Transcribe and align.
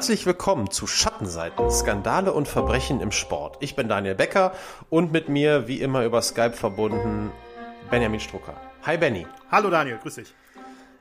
Herzlich 0.00 0.24
willkommen 0.24 0.70
zu 0.70 0.86
Schattenseiten, 0.86 1.70
Skandale 1.70 2.32
und 2.32 2.48
Verbrechen 2.48 3.02
im 3.02 3.12
Sport. 3.12 3.58
Ich 3.60 3.76
bin 3.76 3.86
Daniel 3.86 4.14
Becker 4.14 4.54
und 4.88 5.12
mit 5.12 5.28
mir, 5.28 5.68
wie 5.68 5.82
immer 5.82 6.06
über 6.06 6.22
Skype 6.22 6.54
verbunden, 6.54 7.30
Benjamin 7.90 8.18
Strucker. 8.18 8.58
Hi 8.84 8.96
Benny. 8.96 9.26
Hallo 9.50 9.68
Daniel, 9.68 9.98
grüß 9.98 10.14
dich. 10.14 10.32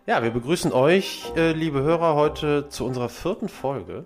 Ja, 0.06 0.22
wir 0.22 0.32
begrüßen 0.32 0.74
euch, 0.74 1.32
äh, 1.38 1.54
liebe 1.54 1.82
Hörer, 1.82 2.16
heute 2.16 2.68
zu 2.68 2.86
unserer 2.86 3.08
vierten 3.08 3.48
Folge 3.48 4.04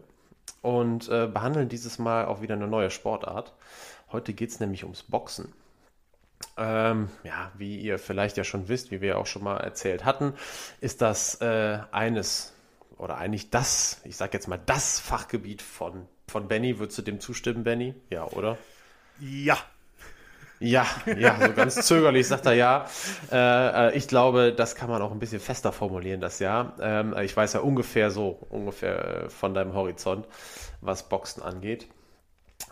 und 0.61 1.09
äh, 1.09 1.25
behandeln 1.25 1.69
dieses 1.69 1.97
Mal 1.97 2.25
auch 2.25 2.43
wieder 2.43 2.53
eine 2.53 2.67
neue 2.67 2.91
Sportart. 2.91 3.53
Heute 4.11 4.33
geht 4.33 4.51
es 4.51 4.59
nämlich 4.59 4.83
ums 4.83 5.01
Boxen. 5.01 5.53
Ähm, 6.55 7.09
ja, 7.23 7.51
wie 7.57 7.79
ihr 7.79 7.97
vielleicht 7.97 8.37
ja 8.37 8.43
schon 8.43 8.67
wisst, 8.67 8.91
wie 8.91 9.01
wir 9.01 9.17
auch 9.17 9.25
schon 9.25 9.43
mal 9.43 9.57
erzählt 9.57 10.05
hatten, 10.05 10.35
ist 10.81 11.01
das 11.01 11.41
äh, 11.41 11.79
eines 11.91 12.53
oder 13.03 13.17
eigentlich 13.17 13.49
das, 13.49 14.01
ich 14.05 14.15
sag 14.15 14.33
jetzt 14.33 14.47
mal 14.47 14.59
das 14.65 14.99
Fachgebiet 14.99 15.61
von, 15.61 16.07
von 16.27 16.47
Benny. 16.47 16.79
Würdest 16.79 16.97
du 16.97 17.01
dem 17.01 17.19
zustimmen, 17.19 17.63
Benny? 17.63 17.93
Ja, 18.09 18.25
oder? 18.25 18.57
Ja. 19.19 19.57
Ja, 20.59 20.87
ja, 21.17 21.37
so 21.45 21.51
ganz 21.51 21.75
zögerlich 21.85 22.25
sagt 22.25 22.45
er 22.45 22.53
ja. 22.53 22.85
Äh, 23.29 23.89
äh, 23.89 23.97
ich 23.97 24.07
glaube, 24.07 24.53
das 24.53 24.75
kann 24.75 24.89
man 24.89 25.01
auch 25.01 25.11
ein 25.11 25.19
bisschen 25.19 25.41
fester 25.41 25.73
formulieren, 25.73 26.21
das 26.21 26.39
ja. 26.39 26.73
Ähm, 26.79 27.13
ich 27.21 27.35
weiß 27.35 27.53
ja 27.53 27.59
ungefähr 27.59 28.11
so, 28.11 28.39
ungefähr 28.49 29.25
äh, 29.25 29.29
von 29.29 29.53
deinem 29.53 29.73
Horizont, 29.73 30.25
was 30.79 31.09
Boxen 31.09 31.43
angeht. 31.43 31.87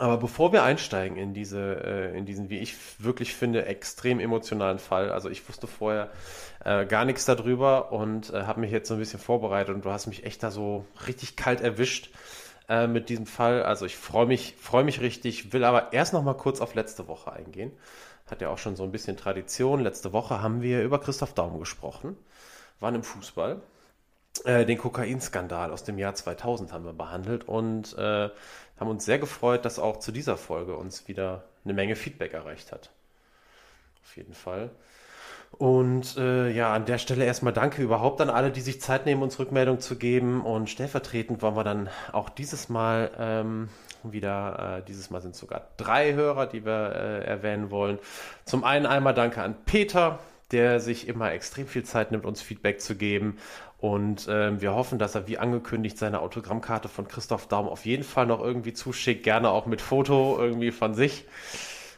Aber 0.01 0.17
bevor 0.17 0.51
wir 0.51 0.63
einsteigen 0.63 1.15
in 1.15 1.35
diese, 1.35 1.75
äh, 1.85 2.17
in 2.17 2.25
diesen, 2.25 2.49
wie 2.49 2.57
ich 2.57 2.75
wirklich 2.97 3.35
finde, 3.35 3.67
extrem 3.67 4.19
emotionalen 4.19 4.79
Fall, 4.79 5.11
also 5.11 5.29
ich 5.29 5.47
wusste 5.47 5.67
vorher 5.67 6.09
äh, 6.65 6.87
gar 6.87 7.05
nichts 7.05 7.25
darüber 7.25 7.91
und 7.91 8.33
äh, 8.33 8.45
habe 8.45 8.61
mich 8.61 8.71
jetzt 8.71 8.87
so 8.87 8.95
ein 8.95 8.99
bisschen 8.99 9.19
vorbereitet 9.19 9.75
und 9.75 9.85
du 9.85 9.91
hast 9.91 10.07
mich 10.07 10.23
echt 10.23 10.41
da 10.41 10.49
so 10.49 10.85
richtig 11.05 11.35
kalt 11.35 11.61
erwischt 11.61 12.09
äh, 12.67 12.87
mit 12.87 13.09
diesem 13.09 13.27
Fall. 13.27 13.61
Also 13.61 13.85
ich 13.85 13.95
freue 13.95 14.25
mich, 14.25 14.55
freue 14.59 14.83
mich 14.83 15.01
richtig, 15.01 15.53
will 15.53 15.63
aber 15.63 15.93
erst 15.93 16.13
noch 16.13 16.23
mal 16.23 16.33
kurz 16.33 16.61
auf 16.61 16.73
letzte 16.73 17.07
Woche 17.07 17.31
eingehen. 17.31 17.71
Hat 18.25 18.41
ja 18.41 18.49
auch 18.49 18.57
schon 18.57 18.75
so 18.75 18.83
ein 18.83 18.91
bisschen 18.91 19.17
Tradition. 19.17 19.81
Letzte 19.81 20.13
Woche 20.13 20.41
haben 20.41 20.63
wir 20.63 20.81
über 20.81 20.99
Christoph 20.99 21.35
Daum 21.35 21.59
gesprochen, 21.59 22.17
waren 22.79 22.95
im 22.95 23.03
Fußball. 23.03 23.61
Äh, 24.45 24.65
den 24.65 24.77
Kokainskandal 24.77 25.71
aus 25.71 25.83
dem 25.83 25.99
Jahr 25.99 26.15
2000 26.15 26.71
haben 26.71 26.85
wir 26.85 26.93
behandelt 26.93 27.47
und 27.47 27.95
äh, 27.97 28.29
haben 28.81 28.89
uns 28.89 29.05
sehr 29.05 29.19
gefreut, 29.19 29.63
dass 29.63 29.77
auch 29.79 29.99
zu 29.99 30.11
dieser 30.11 30.37
Folge 30.37 30.75
uns 30.75 31.07
wieder 31.07 31.43
eine 31.63 31.73
Menge 31.73 31.95
Feedback 31.95 32.33
erreicht 32.33 32.71
hat. 32.71 32.89
Auf 34.03 34.17
jeden 34.17 34.33
Fall. 34.33 34.71
Und 35.51 36.17
äh, 36.17 36.49
ja, 36.49 36.73
an 36.73 36.85
der 36.85 36.97
Stelle 36.97 37.25
erstmal 37.25 37.53
danke 37.53 37.83
überhaupt 37.83 38.21
an 38.21 38.31
alle, 38.31 38.51
die 38.51 38.61
sich 38.61 38.81
Zeit 38.81 39.05
nehmen, 39.05 39.21
uns 39.21 39.37
Rückmeldung 39.37 39.79
zu 39.79 39.97
geben. 39.97 40.41
Und 40.41 40.69
stellvertretend 40.69 41.43
wollen 41.43 41.55
wir 41.55 41.63
dann 41.63 41.89
auch 42.11 42.29
dieses 42.29 42.69
Mal 42.69 43.11
ähm, 43.19 43.69
wieder, 44.01 44.79
äh, 44.79 44.85
dieses 44.87 45.11
Mal 45.11 45.21
sind 45.21 45.35
sogar 45.35 45.67
drei 45.77 46.13
Hörer, 46.13 46.47
die 46.47 46.65
wir 46.65 46.95
äh, 46.95 47.23
erwähnen 47.23 47.69
wollen. 47.69 47.99
Zum 48.45 48.63
einen 48.63 48.87
einmal 48.87 49.13
danke 49.13 49.43
an 49.43 49.55
Peter, 49.65 50.17
der 50.51 50.79
sich 50.79 51.07
immer 51.07 51.31
extrem 51.31 51.67
viel 51.67 51.83
Zeit 51.83 52.11
nimmt, 52.11 52.25
uns 52.25 52.41
Feedback 52.41 52.81
zu 52.81 52.95
geben. 52.95 53.37
Und 53.81 54.27
ähm, 54.29 54.61
wir 54.61 54.75
hoffen, 54.75 54.99
dass 54.99 55.15
er 55.15 55.27
wie 55.27 55.39
angekündigt 55.39 55.97
seine 55.97 56.19
Autogrammkarte 56.21 56.87
von 56.87 57.07
Christoph 57.07 57.47
Daum 57.47 57.67
auf 57.67 57.83
jeden 57.85 58.03
Fall 58.03 58.27
noch 58.27 58.39
irgendwie 58.39 58.73
zuschickt, 58.73 59.23
gerne 59.23 59.49
auch 59.49 59.65
mit 59.65 59.81
Foto 59.81 60.37
irgendwie 60.39 60.71
von 60.71 60.93
sich. 60.93 61.25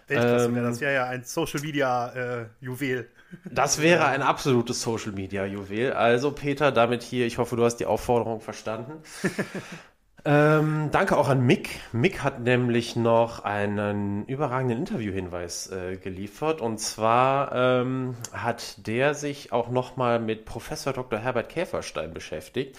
Weltklasse 0.07 0.45
ähm, 0.45 0.55
das 0.55 0.79
wäre 0.79 0.93
ja 0.93 1.05
ein 1.07 1.25
Social 1.25 1.59
Media 1.59 2.41
äh, 2.41 2.45
Juwel. 2.61 3.09
Das 3.45 3.81
wäre 3.81 4.05
ein 4.05 4.21
absolutes 4.21 4.81
Social 4.81 5.11
Media 5.11 5.45
Juwel. 5.45 5.91
Also 5.91 6.31
Peter, 6.31 6.71
damit 6.71 7.03
hier, 7.03 7.25
ich 7.25 7.37
hoffe, 7.37 7.57
du 7.57 7.65
hast 7.65 7.77
die 7.77 7.85
Aufforderung 7.85 8.39
verstanden. 8.39 8.93
ähm, 10.25 10.89
danke 10.91 11.17
auch 11.17 11.27
an 11.27 11.41
Mick. 11.41 11.81
Mick 11.91 12.23
hat 12.23 12.39
nämlich 12.39 12.95
noch 12.95 13.43
einen 13.43 14.25
überragenden 14.25 14.79
Interviewhinweis 14.79 15.69
äh, 15.69 15.97
geliefert. 15.97 16.61
Und 16.61 16.79
zwar 16.79 17.51
ähm, 17.53 18.15
hat 18.31 18.87
der 18.87 19.15
sich 19.15 19.51
auch 19.51 19.69
nochmal 19.69 20.19
mit 20.19 20.45
Professor 20.45 20.93
Dr. 20.93 21.19
Herbert 21.19 21.49
Käferstein 21.49 22.13
beschäftigt. 22.13 22.77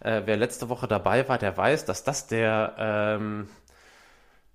Äh, 0.00 0.22
wer 0.24 0.36
letzte 0.36 0.68
Woche 0.70 0.88
dabei 0.88 1.28
war, 1.28 1.36
der 1.36 1.56
weiß, 1.56 1.84
dass 1.84 2.02
das 2.02 2.28
der 2.28 2.74
ähm, 2.78 3.48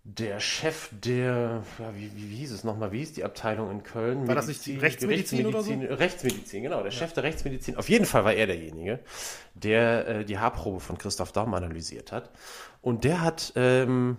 der 0.03 0.39
Chef 0.39 0.89
der, 0.91 1.63
ja, 1.77 1.95
wie, 1.95 2.11
wie, 2.15 2.31
wie, 2.31 2.35
hieß 2.37 2.51
es 2.51 2.63
nochmal, 2.63 2.91
wie 2.91 2.99
hieß 2.99 3.13
die 3.13 3.23
Abteilung 3.23 3.69
in 3.69 3.83
Köln? 3.83 4.27
War 4.27 4.33
das 4.33 4.47
nicht 4.47 4.65
die 4.65 4.77
Rechtsmedizin, 4.77 5.45
Rechtsmedizin 5.45 5.79
oder 5.79 5.89
so? 5.89 5.95
Rechtsmedizin, 5.95 6.63
genau, 6.63 6.77
der 6.77 6.91
ja. 6.91 6.97
Chef 6.97 7.13
der 7.13 7.23
Rechtsmedizin. 7.23 7.77
Auf 7.77 7.87
jeden 7.87 8.05
Fall 8.05 8.25
war 8.25 8.33
er 8.33 8.47
derjenige, 8.47 8.99
der 9.53 10.07
äh, 10.07 10.25
die 10.25 10.39
Haarprobe 10.39 10.79
von 10.79 10.97
Christoph 10.97 11.31
Daum 11.31 11.53
analysiert 11.53 12.11
hat. 12.11 12.31
Und 12.81 13.03
der 13.03 13.21
hat 13.21 13.53
ähm, 13.55 14.17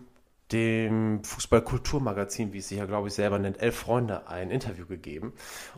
dem 0.52 1.24
Fußballkulturmagazin, 1.24 2.52
wie 2.52 2.58
es 2.58 2.68
sich 2.68 2.78
ja, 2.78 2.84
glaube 2.84 3.08
ich, 3.08 3.14
selber 3.14 3.38
nennt, 3.38 3.60
Elf 3.60 3.76
Freunde 3.76 4.28
ein 4.28 4.50
Interview 4.50 4.86
gegeben. 4.86 5.32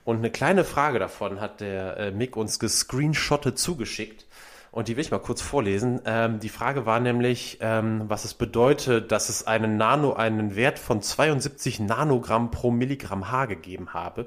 Und 0.04 0.18
eine 0.18 0.30
kleine 0.30 0.64
Frage 0.64 0.98
davon 0.98 1.40
hat 1.40 1.60
der 1.60 1.96
äh, 1.96 2.10
Mick 2.10 2.36
uns 2.36 2.58
gescreenshottet 2.58 3.58
zugeschickt. 3.58 4.26
Und 4.74 4.88
die 4.88 4.96
will 4.96 5.04
ich 5.04 5.12
mal 5.12 5.20
kurz 5.20 5.40
vorlesen. 5.40 6.00
Ähm, 6.04 6.40
die 6.40 6.48
Frage 6.48 6.84
war 6.84 6.98
nämlich, 6.98 7.58
ähm, 7.60 8.02
was 8.08 8.24
es 8.24 8.34
bedeutet, 8.34 9.12
dass 9.12 9.28
es 9.28 9.46
einen 9.46 9.76
Nano, 9.76 10.14
einen 10.14 10.56
Wert 10.56 10.80
von 10.80 11.00
72 11.00 11.78
Nanogramm 11.78 12.50
pro 12.50 12.72
Milligramm 12.72 13.30
Haar 13.30 13.46
gegeben 13.46 13.94
habe 13.94 14.24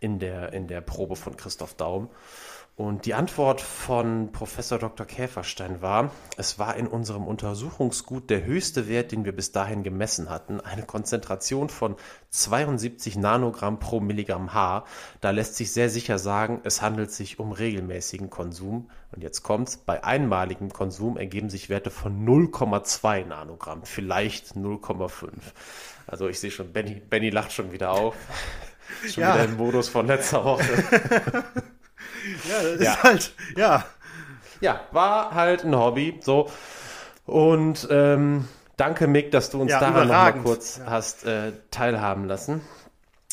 in 0.00 0.18
der, 0.18 0.52
in 0.52 0.66
der 0.66 0.80
Probe 0.80 1.14
von 1.14 1.36
Christoph 1.36 1.74
Daum. 1.74 2.08
Und 2.76 3.06
die 3.06 3.14
Antwort 3.14 3.60
von 3.60 4.32
Professor 4.32 4.80
Dr. 4.80 5.06
Käferstein 5.06 5.80
war, 5.80 6.10
es 6.36 6.58
war 6.58 6.74
in 6.74 6.88
unserem 6.88 7.28
Untersuchungsgut 7.28 8.28
der 8.30 8.44
höchste 8.44 8.88
Wert, 8.88 9.12
den 9.12 9.24
wir 9.24 9.30
bis 9.30 9.52
dahin 9.52 9.84
gemessen 9.84 10.28
hatten, 10.28 10.60
eine 10.60 10.82
Konzentration 10.82 11.68
von 11.68 11.94
72 12.30 13.14
Nanogramm 13.14 13.78
pro 13.78 14.00
Milligramm 14.00 14.54
Haar. 14.54 14.86
Da 15.20 15.30
lässt 15.30 15.54
sich 15.54 15.70
sehr 15.70 15.88
sicher 15.88 16.18
sagen, 16.18 16.62
es 16.64 16.82
handelt 16.82 17.12
sich 17.12 17.38
um 17.38 17.52
regelmäßigen 17.52 18.28
Konsum. 18.28 18.90
Und 19.12 19.22
jetzt 19.22 19.44
kommt's, 19.44 19.76
bei 19.76 20.02
einmaligem 20.02 20.72
Konsum 20.72 21.16
ergeben 21.16 21.50
sich 21.50 21.68
Werte 21.68 21.90
von 21.92 22.26
0,2 22.26 23.24
Nanogramm, 23.24 23.84
vielleicht 23.84 24.56
0,5. 24.56 25.30
Also 26.08 26.28
ich 26.28 26.40
sehe 26.40 26.50
schon, 26.50 26.72
Benny, 26.72 26.94
Benny 26.94 27.30
lacht 27.30 27.52
schon 27.52 27.70
wieder 27.70 27.92
auf. 27.92 28.16
schon 29.08 29.22
ja. 29.22 29.34
wieder 29.34 29.44
im 29.44 29.56
Modus 29.58 29.88
von 29.88 30.08
letzter 30.08 30.44
Woche. 30.44 30.64
Ja, 32.48 32.62
das 32.62 32.80
ja. 32.80 32.92
ist 32.92 33.02
halt, 33.02 33.34
ja. 33.56 33.84
Ja, 34.60 34.80
war 34.92 35.34
halt 35.34 35.64
ein 35.64 35.76
Hobby, 35.76 36.18
so. 36.20 36.48
Und 37.26 37.88
ähm, 37.90 38.48
danke, 38.76 39.06
Mick, 39.06 39.30
dass 39.30 39.50
du 39.50 39.60
uns 39.60 39.70
ja, 39.70 39.80
daran 39.80 40.08
noch 40.08 40.14
mal 40.14 40.32
kurz 40.32 40.78
ja. 40.78 40.90
hast 40.90 41.24
äh, 41.26 41.52
teilhaben 41.70 42.26
lassen. 42.26 42.60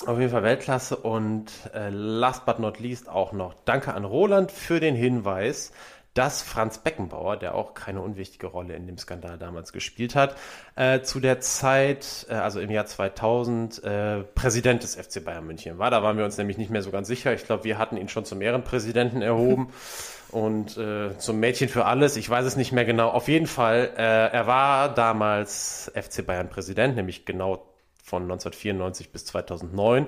Auf 0.06 0.18
jeden 0.18 0.32
Fall 0.32 0.44
Weltklasse 0.44 0.96
und 0.96 1.46
äh, 1.76 1.90
last 1.90 2.46
but 2.46 2.60
not 2.60 2.80
least 2.80 3.08
auch 3.08 3.34
noch 3.34 3.54
danke 3.66 3.94
an 3.94 4.04
Roland 4.04 4.52
für 4.52 4.80
den 4.80 4.96
Hinweis, 4.96 5.72
dass 6.14 6.42
Franz 6.42 6.80
Beckenbauer, 6.80 7.38
der 7.38 7.56
auch 7.56 7.74
keine 7.74 8.02
unwichtige 8.02 8.48
Rolle 8.48 8.76
in 8.76 8.86
dem 8.86 8.98
Skandal 8.98 9.38
damals 9.38 9.72
gespielt 9.72 10.14
hat, 10.14 10.36
äh, 10.76 11.02
zu 11.02 11.22
der 11.22 11.40
Zeit, 11.40 12.26
äh, 12.30 12.34
also 12.34 12.60
im 12.60 12.70
Jahr 12.70 12.86
2000, 12.86 13.84
äh, 13.84 14.24
Präsident 14.24 14.84
des 14.84 14.96
FC 14.96 15.24
Bayern 15.24 15.46
München 15.46 15.78
war. 15.78 15.90
Da 15.90 16.04
waren 16.04 16.18
wir 16.18 16.26
uns 16.26 16.38
nämlich 16.38 16.58
nicht 16.58 16.70
mehr 16.70 16.82
so 16.82 16.92
ganz 16.92 17.08
sicher. 17.08 17.34
Ich 17.34 17.46
glaube, 17.46 17.64
wir 17.64 17.78
hatten 17.78 17.96
ihn 17.96 18.10
schon 18.10 18.26
zum 18.26 18.42
Ehrenpräsidenten 18.42 19.22
erhoben 19.22 19.70
und 20.32 20.78
äh, 20.78 21.18
zum 21.18 21.40
Mädchen 21.40 21.70
für 21.70 21.86
alles. 21.86 22.18
Ich 22.18 22.30
weiß 22.30 22.46
es 22.46 22.58
nicht 22.58 22.74
mehr 22.74 22.86
genau. 22.86 23.10
Auf 23.10 23.30
jeden 23.30 23.48
Fall, 23.48 23.92
äh, 23.96 24.02
er 24.02 24.48
war 24.48 24.94
damals 24.94 25.90
FC 25.96 26.26
Bayern 26.26 26.50
Präsident, 26.50 26.98
nämlich 26.98 27.26
genau 27.26 27.66
von 28.04 28.24
1994 28.24 29.14
bis 29.14 29.26
2009. 29.26 30.08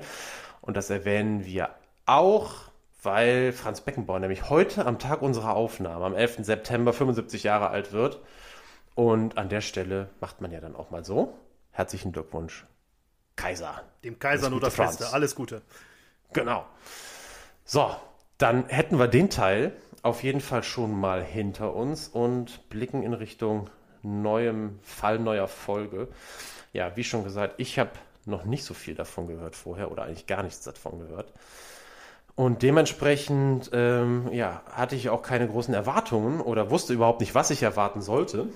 Und 0.60 0.76
das 0.76 0.90
erwähnen 0.90 1.46
wir 1.46 1.70
auch 2.06 2.73
weil 3.04 3.52
Franz 3.54 3.82
Beckenbauer 3.82 4.20
nämlich 4.20 4.50
heute 4.50 4.86
am 4.86 4.98
Tag 4.98 5.22
unserer 5.22 5.56
Aufnahme, 5.56 6.06
am 6.06 6.16
11. 6.16 6.38
September, 6.46 6.94
75 6.94 7.44
Jahre 7.44 7.70
alt 7.70 7.92
wird. 7.92 8.20
Und 8.96 9.38
an 9.38 9.50
der 9.50 9.62
Stelle 9.62 10.10
macht 10.20 10.42
man 10.42 10.52
ja 10.52 10.60
dann 10.60 10.76
auch 10.76 10.92
mal 10.92 11.04
so. 11.04 11.38
Herzlichen 11.72 12.12
Glückwunsch, 12.12 12.66
Kaiser. 13.36 13.84
Dem 14.04 14.20
Kaiser 14.20 14.50
nur 14.50 14.60
das 14.60 14.76
Beste. 14.76 15.12
Alles 15.12 15.36
Gute. 15.36 15.62
Genau. 16.34 16.66
So, 17.66 17.96
dann 18.38 18.68
hätten 18.68 19.00
wir 19.00 19.08
den 19.08 19.30
Teil 19.30 19.74
auf 20.04 20.24
jeden 20.24 20.42
Fall 20.42 20.64
schon 20.64 21.00
mal 21.00 21.24
hinter 21.24 21.74
uns 21.74 22.08
und 22.08 22.70
blicken 22.70 23.04
in 23.04 23.14
Richtung 23.14 23.70
neuem 24.04 24.80
Fall, 24.84 25.18
neuer 25.18 25.48
Folge. 25.48 26.10
Ja, 26.74 26.96
wie 26.96 27.04
schon 27.04 27.24
gesagt, 27.24 27.56
ich 27.58 27.80
habe 27.80 27.92
noch 28.26 28.46
nicht 28.46 28.66
so 28.66 28.74
viel 28.74 28.96
davon 28.96 29.28
gehört 29.28 29.56
vorher 29.56 29.92
oder 29.92 30.04
eigentlich 30.04 30.28
gar 30.28 30.44
nichts 30.44 30.62
davon 30.62 31.00
gehört. 31.00 31.32
Und 32.36 32.64
dementsprechend 32.64 33.70
ähm, 33.74 34.30
ja, 34.32 34.64
hatte 34.72 34.96
ich 34.96 35.10
auch 35.10 35.22
keine 35.22 35.48
großen 35.48 35.74
Erwartungen 35.74 36.42
oder 36.42 36.70
wusste 36.72 36.94
überhaupt 36.94 37.20
nicht, 37.22 37.36
was 37.36 37.52
ich 37.52 37.62
erwarten 37.64 38.02
sollte. 38.02 38.48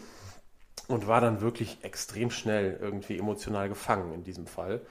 Und 0.87 1.07
war 1.07 1.21
dann 1.21 1.41
wirklich 1.41 1.79
extrem 1.83 2.31
schnell 2.31 2.77
irgendwie 2.81 3.17
emotional 3.17 3.69
gefangen 3.69 4.13
in 4.13 4.23
diesem 4.23 4.47
Fall. 4.47 4.81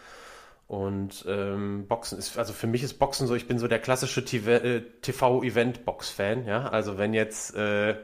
Und 0.68 1.24
ähm, 1.28 1.86
Boxen 1.88 2.18
ist, 2.18 2.38
also 2.38 2.52
für 2.52 2.66
mich 2.66 2.82
ist 2.82 2.94
Boxen 2.98 3.26
so, 3.26 3.34
ich 3.34 3.46
bin 3.48 3.58
so 3.58 3.68
der 3.68 3.78
klassische 3.78 4.24
TV-Event-Box-Fan, 4.24 6.44
ja. 6.46 6.68
Also 6.68 6.98
wenn 6.98 7.14
jetzt, 7.14 7.54
äh, 7.54 7.96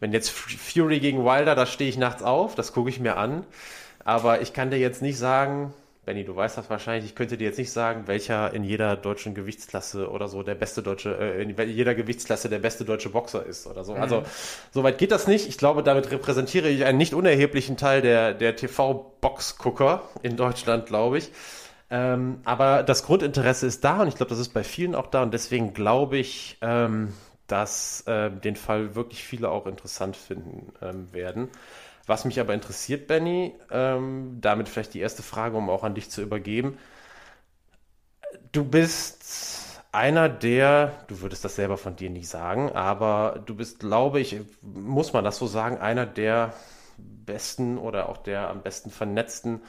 Wenn 0.00 0.12
jetzt 0.12 0.30
Fury 0.30 1.00
gegen 1.00 1.24
Wilder, 1.24 1.54
da 1.54 1.66
stehe 1.66 1.90
ich 1.90 1.98
nachts 1.98 2.22
auf, 2.22 2.54
das 2.54 2.72
gucke 2.72 2.90
ich 2.90 3.00
mir 3.00 3.16
an. 3.16 3.44
Aber 4.04 4.40
ich 4.42 4.52
kann 4.52 4.70
dir 4.70 4.78
jetzt 4.78 5.02
nicht 5.02 5.18
sagen, 5.18 5.72
Benny, 6.08 6.24
du 6.24 6.34
weißt 6.34 6.56
das 6.56 6.70
wahrscheinlich, 6.70 7.04
ich 7.04 7.14
könnte 7.14 7.36
dir 7.36 7.44
jetzt 7.44 7.58
nicht 7.58 7.70
sagen, 7.70 8.04
welcher 8.06 8.54
in 8.54 8.64
jeder 8.64 8.96
deutschen 8.96 9.34
Gewichtsklasse 9.34 10.10
oder 10.10 10.26
so 10.26 10.42
der 10.42 10.54
beste 10.54 10.82
deutsche, 10.82 11.14
äh, 11.14 11.42
in 11.42 11.54
jeder 11.68 11.94
Gewichtsklasse 11.94 12.48
der 12.48 12.60
beste 12.60 12.86
deutsche 12.86 13.10
Boxer 13.10 13.44
ist 13.44 13.66
oder 13.66 13.84
so. 13.84 13.92
Also, 13.92 14.16
mhm. 14.16 14.22
Also 14.22 14.30
soweit 14.70 14.96
geht 14.96 15.12
das 15.12 15.26
nicht. 15.26 15.46
Ich 15.46 15.58
glaube, 15.58 15.82
damit 15.82 16.10
repräsentiere 16.10 16.70
ich 16.70 16.86
einen 16.86 16.96
nicht 16.96 17.12
unerheblichen 17.12 17.76
Teil 17.76 18.00
der, 18.00 18.32
der 18.32 18.56
TV-Box-Gucker 18.56 20.00
in 20.22 20.38
Deutschland, 20.38 20.86
glaube 20.86 21.18
ich. 21.18 21.30
Ähm, 21.90 22.40
aber 22.46 22.84
das 22.84 23.02
Grundinteresse 23.02 23.66
ist 23.66 23.84
da 23.84 24.00
und 24.00 24.08
ich 24.08 24.14
glaube, 24.14 24.30
das 24.30 24.38
ist 24.38 24.54
bei 24.54 24.64
vielen 24.64 24.94
auch 24.94 25.08
da 25.08 25.22
und 25.22 25.34
deswegen 25.34 25.74
glaube 25.74 26.16
ich, 26.16 26.56
ähm, 26.62 27.12
dass 27.48 28.00
äh, 28.06 28.30
den 28.30 28.56
Fall 28.56 28.94
wirklich 28.94 29.22
viele 29.22 29.50
auch 29.50 29.66
interessant 29.66 30.16
finden 30.16 30.72
ähm, 30.80 31.12
werden. 31.12 31.50
Was 32.08 32.24
mich 32.24 32.40
aber 32.40 32.54
interessiert, 32.54 33.06
Benny, 33.06 33.54
ähm, 33.70 34.38
damit 34.40 34.68
vielleicht 34.68 34.94
die 34.94 35.00
erste 35.00 35.22
Frage, 35.22 35.56
um 35.58 35.68
auch 35.68 35.84
an 35.84 35.94
dich 35.94 36.10
zu 36.10 36.22
übergeben. 36.22 36.78
Du 38.50 38.64
bist 38.64 39.82
einer 39.92 40.30
der, 40.30 41.04
du 41.08 41.20
würdest 41.20 41.44
das 41.44 41.56
selber 41.56 41.76
von 41.76 41.96
dir 41.96 42.08
nicht 42.08 42.28
sagen, 42.28 42.72
aber 42.72 43.42
du 43.44 43.54
bist, 43.54 43.80
glaube 43.80 44.20
ich, 44.20 44.40
muss 44.62 45.12
man 45.12 45.22
das 45.22 45.36
so 45.36 45.46
sagen, 45.46 45.78
einer 45.78 46.06
der 46.06 46.54
besten 47.28 47.78
oder 47.78 48.08
auch 48.08 48.16
der 48.16 48.48
am 48.48 48.62
besten 48.62 48.90
vernetzten 48.90 49.60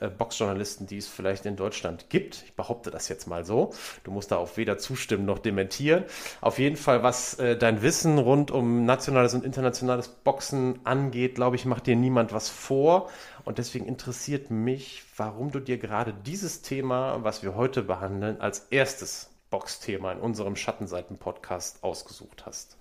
äh, 0.00 0.08
Boxjournalisten, 0.08 0.86
die 0.86 0.98
es 0.98 1.08
vielleicht 1.08 1.46
in 1.46 1.56
Deutschland 1.56 2.10
gibt. 2.10 2.42
Ich 2.44 2.54
behaupte 2.54 2.90
das 2.90 3.08
jetzt 3.08 3.26
mal 3.26 3.44
so. 3.44 3.72
Du 4.02 4.10
musst 4.10 4.32
da 4.32 4.36
auch 4.36 4.56
weder 4.56 4.78
zustimmen 4.78 5.24
noch 5.24 5.38
dementieren. 5.38 6.04
Auf 6.40 6.58
jeden 6.58 6.76
Fall, 6.76 7.02
was 7.02 7.34
äh, 7.38 7.56
dein 7.56 7.82
Wissen 7.82 8.18
rund 8.18 8.50
um 8.50 8.84
nationales 8.84 9.32
und 9.32 9.44
internationales 9.44 10.08
Boxen 10.08 10.80
angeht, 10.84 11.36
glaube 11.36 11.56
ich, 11.56 11.64
macht 11.64 11.86
dir 11.86 11.96
niemand 11.96 12.32
was 12.32 12.48
vor. 12.48 13.08
Und 13.44 13.58
deswegen 13.58 13.86
interessiert 13.86 14.50
mich, 14.50 15.04
warum 15.16 15.52
du 15.52 15.60
dir 15.60 15.78
gerade 15.78 16.12
dieses 16.12 16.62
Thema, 16.62 17.22
was 17.22 17.42
wir 17.42 17.54
heute 17.54 17.82
behandeln, 17.82 18.40
als 18.40 18.66
erstes 18.70 19.30
Boxthema 19.50 20.10
in 20.10 20.18
unserem 20.18 20.56
Schattenseiten-Podcast 20.56 21.84
ausgesucht 21.84 22.44
hast. 22.44 22.76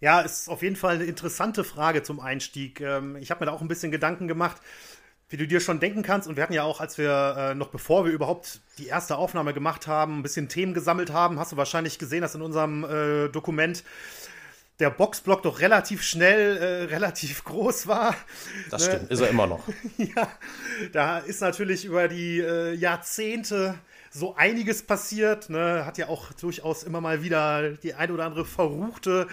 Ja, 0.00 0.20
ist 0.20 0.48
auf 0.48 0.62
jeden 0.62 0.76
Fall 0.76 0.96
eine 0.96 1.04
interessante 1.04 1.64
Frage 1.64 2.02
zum 2.02 2.20
Einstieg. 2.20 2.80
Ähm, 2.80 3.16
ich 3.16 3.30
habe 3.30 3.40
mir 3.40 3.46
da 3.46 3.52
auch 3.52 3.60
ein 3.60 3.68
bisschen 3.68 3.90
Gedanken 3.90 4.28
gemacht, 4.28 4.58
wie 5.28 5.36
du 5.36 5.46
dir 5.46 5.60
schon 5.60 5.80
denken 5.80 6.02
kannst. 6.02 6.28
Und 6.28 6.36
wir 6.36 6.42
hatten 6.42 6.52
ja 6.52 6.62
auch, 6.62 6.80
als 6.80 6.98
wir 6.98 7.36
äh, 7.36 7.54
noch 7.54 7.68
bevor 7.68 8.04
wir 8.04 8.12
überhaupt 8.12 8.60
die 8.78 8.86
erste 8.86 9.16
Aufnahme 9.16 9.52
gemacht 9.52 9.86
haben, 9.86 10.20
ein 10.20 10.22
bisschen 10.22 10.48
Themen 10.48 10.72
gesammelt 10.72 11.12
haben, 11.12 11.38
hast 11.38 11.52
du 11.52 11.56
wahrscheinlich 11.56 11.98
gesehen, 11.98 12.22
dass 12.22 12.34
in 12.34 12.42
unserem 12.42 12.84
äh, 12.84 13.28
Dokument 13.28 13.82
der 14.78 14.90
Boxblock 14.90 15.42
doch 15.42 15.60
relativ 15.60 16.02
schnell 16.02 16.56
äh, 16.56 16.84
relativ 16.94 17.44
groß 17.44 17.88
war. 17.88 18.14
Das 18.70 18.86
ne? 18.86 18.94
stimmt, 18.94 19.10
ist 19.10 19.20
er 19.20 19.28
immer 19.30 19.48
noch. 19.48 19.64
ja, 19.96 20.28
da 20.92 21.18
ist 21.18 21.40
natürlich 21.40 21.84
über 21.84 22.06
die 22.06 22.38
äh, 22.38 22.72
Jahrzehnte 22.74 23.74
so 24.10 24.34
einiges 24.36 24.82
passiert. 24.82 25.50
Ne? 25.50 25.84
Hat 25.84 25.98
ja 25.98 26.08
auch 26.08 26.32
durchaus 26.32 26.82
immer 26.82 27.00
mal 27.00 27.22
wieder 27.22 27.70
die 27.70 27.94
ein 27.94 28.10
oder 28.10 28.24
andere 28.24 28.44
verruchte 28.44 29.26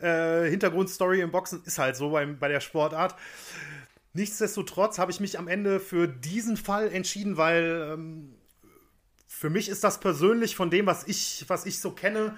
äh, 0.00 0.48
Hintergrundstory 0.48 1.20
im 1.20 1.30
Boxen. 1.30 1.62
Ist 1.64 1.78
halt 1.78 1.96
so 1.96 2.10
beim, 2.10 2.38
bei 2.38 2.48
der 2.48 2.60
Sportart. 2.60 3.14
Nichtsdestotrotz 4.14 4.98
habe 4.98 5.10
ich 5.10 5.20
mich 5.20 5.38
am 5.38 5.48
Ende 5.48 5.80
für 5.80 6.06
diesen 6.06 6.56
Fall 6.56 6.92
entschieden, 6.92 7.36
weil 7.36 7.94
ähm, 7.94 8.34
für 9.26 9.48
mich 9.48 9.68
ist 9.68 9.84
das 9.84 10.00
persönlich 10.00 10.54
von 10.54 10.70
dem, 10.70 10.86
was 10.86 11.04
ich, 11.08 11.46
was 11.48 11.64
ich 11.64 11.80
so 11.80 11.92
kenne, 11.92 12.36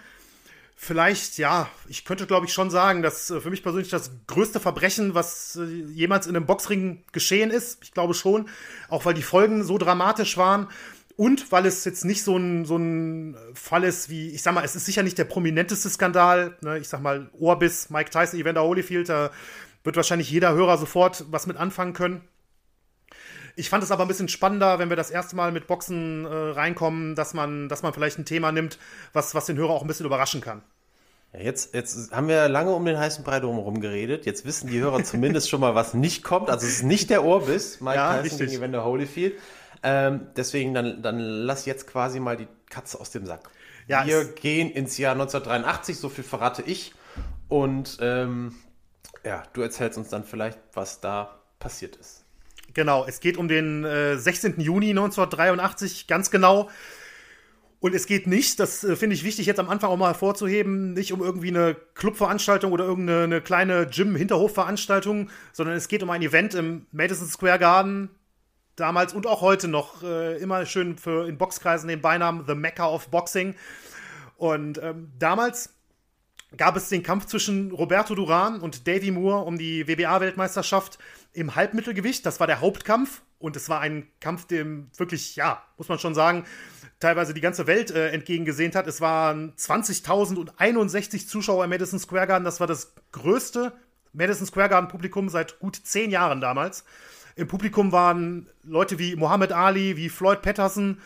vielleicht, 0.77 1.39
ja, 1.39 1.69
ich 1.89 2.05
könnte 2.05 2.27
glaube 2.27 2.47
ich 2.47 2.53
schon 2.53 2.71
sagen, 2.71 3.03
dass 3.03 3.31
äh, 3.31 3.41
für 3.41 3.51
mich 3.51 3.63
persönlich 3.63 3.91
das 3.91 4.11
größte 4.27 4.61
Verbrechen, 4.61 5.15
was 5.15 5.57
äh, 5.57 5.65
jemals 5.65 6.27
in 6.27 6.37
einem 6.37 6.47
Boxring 6.47 7.05
geschehen 7.13 7.51
ist. 7.51 7.83
Ich 7.83 7.93
glaube 7.93 8.15
schon, 8.15 8.49
auch 8.89 9.05
weil 9.05 9.15
die 9.15 9.23
Folgen 9.23 9.65
so 9.65 9.79
dramatisch 9.79 10.37
waren. 10.37 10.69
Und 11.17 11.53
weil 11.53 11.65
es 11.67 11.85
jetzt 11.85 12.05
nicht 12.05 12.25
so 12.25 12.37
ein, 12.37 12.65
so 12.65 12.77
ein 12.77 13.37
Fall 13.55 13.85
ist 13.85 14.09
wie, 14.09 14.31
ich 14.31 14.43
sag 14.43 14.53
mal, 14.55 14.65
es 14.65 14.75
ist 14.75 14.87
sicher 14.87 15.05
nicht 15.05 15.17
der 15.17 15.25
prominenteste 15.25 15.89
Skandal. 15.89 16.57
Ne? 16.61 16.79
Ich 16.79 16.89
sag 16.89 17.03
mal, 17.03 17.31
Orbis, 17.39 17.91
Mike 17.91 18.11
Tyson, 18.11 18.41
Evander 18.41 18.65
Holyfield, 18.65 19.09
da 19.09 19.31
wird 19.85 19.97
wahrscheinlich 19.97 20.31
jeder 20.31 20.55
Hörer 20.55 20.77
sofort 20.77 21.25
was 21.31 21.47
mit 21.47 21.57
anfangen 21.57 21.93
können. 21.93 22.23
Ich 23.57 23.71
fand 23.71 23.85
es 23.85 23.93
aber 23.93 24.05
ein 24.05 24.09
bisschen 24.09 24.29
spannender, 24.29 24.81
wenn 24.81 24.89
wir 24.89 24.97
das 24.97 25.11
erste 25.11 25.37
Mal 25.37 25.53
mit 25.53 25.69
Boxen 25.69 26.25
äh, 26.25 26.29
reinkommen, 26.29 27.15
dass 27.15 27.35
man, 27.35 27.69
dass 27.69 27.83
man 27.83 27.93
vielleicht 27.93 28.19
ein 28.19 28.25
Thema 28.25 28.51
nimmt, 28.51 28.79
was, 29.13 29.35
was 29.37 29.47
den 29.47 29.57
Hörer 29.57 29.71
auch 29.71 29.83
ein 29.83 29.87
bisschen 29.87 30.07
überraschen 30.07 30.41
kann. 30.41 30.63
Ja, 31.33 31.41
jetzt, 31.41 31.75
jetzt 31.75 32.11
haben 32.11 32.27
wir 32.27 32.49
lange 32.49 32.73
um 32.73 32.85
den 32.85 32.99
heißen 32.99 33.23
Brei 33.23 33.39
drumherum 33.39 33.81
geredet. 33.81 34.27
Jetzt 34.27 34.45
wissen 34.45 34.69
die 34.69 34.81
Hörer 34.81 35.05
zumindest 35.05 35.49
schon 35.49 35.61
mal, 35.61 35.77
was 35.77 35.95
nicht 35.95 36.25
kommt. 36.25 36.51
Also 36.51 36.67
es 36.67 36.77
ist 36.77 36.83
nicht 36.83 37.11
der 37.11 37.25
Orbis, 37.25 37.81
Mike 37.81 37.97
ja, 37.97 38.11
Tyson 38.15 38.23
richtig. 38.23 38.49
gegen 38.49 38.63
Evander 38.63 38.85
Holyfield. 38.85 39.35
Ähm, 39.85 40.29
deswegen, 40.35 40.73
dann, 40.73 41.03
dann 41.03 41.19
lass 41.19 41.67
jetzt 41.67 41.87
quasi 41.87 42.19
mal 42.19 42.39
die 42.39 42.49
Katze 42.71 42.99
aus 42.99 43.11
dem 43.11 43.27
Sack. 43.27 43.51
Ja, 43.87 44.07
wir 44.07 44.25
gehen 44.25 44.71
ins 44.71 44.97
Jahr 44.97 45.13
1983, 45.13 45.99
so 45.99 46.09
viel 46.09 46.25
verrate 46.25 46.63
ich. 46.63 46.95
Und 47.49 47.99
ähm, 48.01 48.55
ja, 49.25 49.43
du 49.53 49.61
erzählst 49.61 49.99
uns 49.99 50.09
dann 50.09 50.25
vielleicht, 50.25 50.59
was 50.73 51.01
da 51.01 51.39
passiert 51.59 51.97
ist. 51.97 52.25
Genau, 52.73 53.05
es 53.07 53.21
geht 53.21 53.37
um 53.37 53.47
den 53.47 53.85
äh, 53.85 54.17
16. 54.17 54.59
Juni 54.59 54.91
1983, 54.91 56.07
ganz 56.07 56.31
genau. 56.31 56.71
Und 57.79 57.95
es 57.95 58.07
geht 58.07 58.27
nicht, 58.27 58.61
das 58.61 58.83
äh, 58.85 58.97
finde 58.97 59.15
ich 59.15 59.23
wichtig 59.23 59.45
jetzt 59.45 59.61
am 59.61 59.69
Anfang 59.69 59.91
auch 59.91 59.99
mal 59.99 60.09
hervorzuheben, 60.09 60.95
nicht 60.95 61.13
um 61.13 61.21
irgendwie 61.21 61.49
eine 61.49 61.77
Clubveranstaltung 61.95 62.73
oder 62.73 62.87
irgendeine 62.87 63.43
kleine 63.43 63.87
Gym-Hinterhofveranstaltung, 63.87 65.29
sondern 65.53 65.77
es 65.77 65.89
geht 65.89 66.03
um 66.03 66.09
ein 66.09 66.23
Event 66.23 66.55
im 66.55 66.87
Madison 66.91 67.29
Square 67.29 67.59
Garden 67.59 68.09
damals 68.77 69.15
und 69.15 69.27
auch 69.27 69.41
heute 69.41 69.69
noch 69.69 70.03
äh, 70.03 70.37
immer 70.39 70.67
schön 70.67 70.99
für 70.99 71.29
in 71.29 71.39
Boxkreisen 71.39 71.89
den 71.89 72.01
Beinamen 72.01 72.45
The 72.47 72.55
Mecca 72.55 72.89
of 72.89 73.09
Boxing. 73.09 73.55
Und 74.37 74.83
ähm, 74.83 75.13
damals 75.19 75.75
gab 76.57 76.77
es 76.77 76.89
den 76.89 77.03
Kampf 77.03 77.27
zwischen 77.27 77.73
Roberto 77.73 78.15
Duran 78.15 78.61
und 78.61 78.87
Davy 78.87 79.11
Moore 79.11 79.45
um 79.45 79.59
die 79.59 79.87
WBA-Weltmeisterschaft 79.87 80.99
im 81.33 81.55
Halbmittelgewicht. 81.55 82.25
Das 82.27 82.41
war 82.41 82.47
der 82.47 82.61
Hauptkampf 82.61 83.23
und 83.39 83.57
es 83.57 83.69
war 83.69 83.81
ein 83.81 84.09
Kampf, 84.21 84.47
dem 84.47 84.91
wirklich, 84.97 85.37
ja, 85.37 85.63
muss 85.77 85.89
man 85.89 85.99
schon 85.99 86.15
sagen, 86.15 86.45
teilweise 87.01 87.35
die 87.35 87.41
ganze 87.41 87.67
Welt 87.67 87.91
äh, 87.91 88.11
entgegengesehnt 88.11 88.75
hat. 88.75 88.87
Es 88.87 89.01
waren 89.01 89.53
20.061 89.57 91.27
Zuschauer 91.27 91.65
im 91.65 91.71
Madison 91.71 91.99
Square 91.99 92.27
Garden. 92.27 92.45
Das 92.45 92.61
war 92.61 92.67
das 92.67 92.95
größte 93.13 93.73
Madison 94.13 94.47
Square 94.47 94.69
Garden 94.69 94.89
Publikum 94.89 95.29
seit 95.29 95.59
gut 95.59 95.77
zehn 95.77 96.11
Jahren 96.11 96.41
damals. 96.41 96.85
Im 97.37 97.49
Publikum 97.49 97.91
waren 97.91 98.49
Leute 98.63 98.99
wie 98.99 99.17
Muhammad 99.17 99.53
Ali, 99.53 99.97
wie 99.97 100.09
Floyd 100.09 100.43
Patterson. 100.43 101.01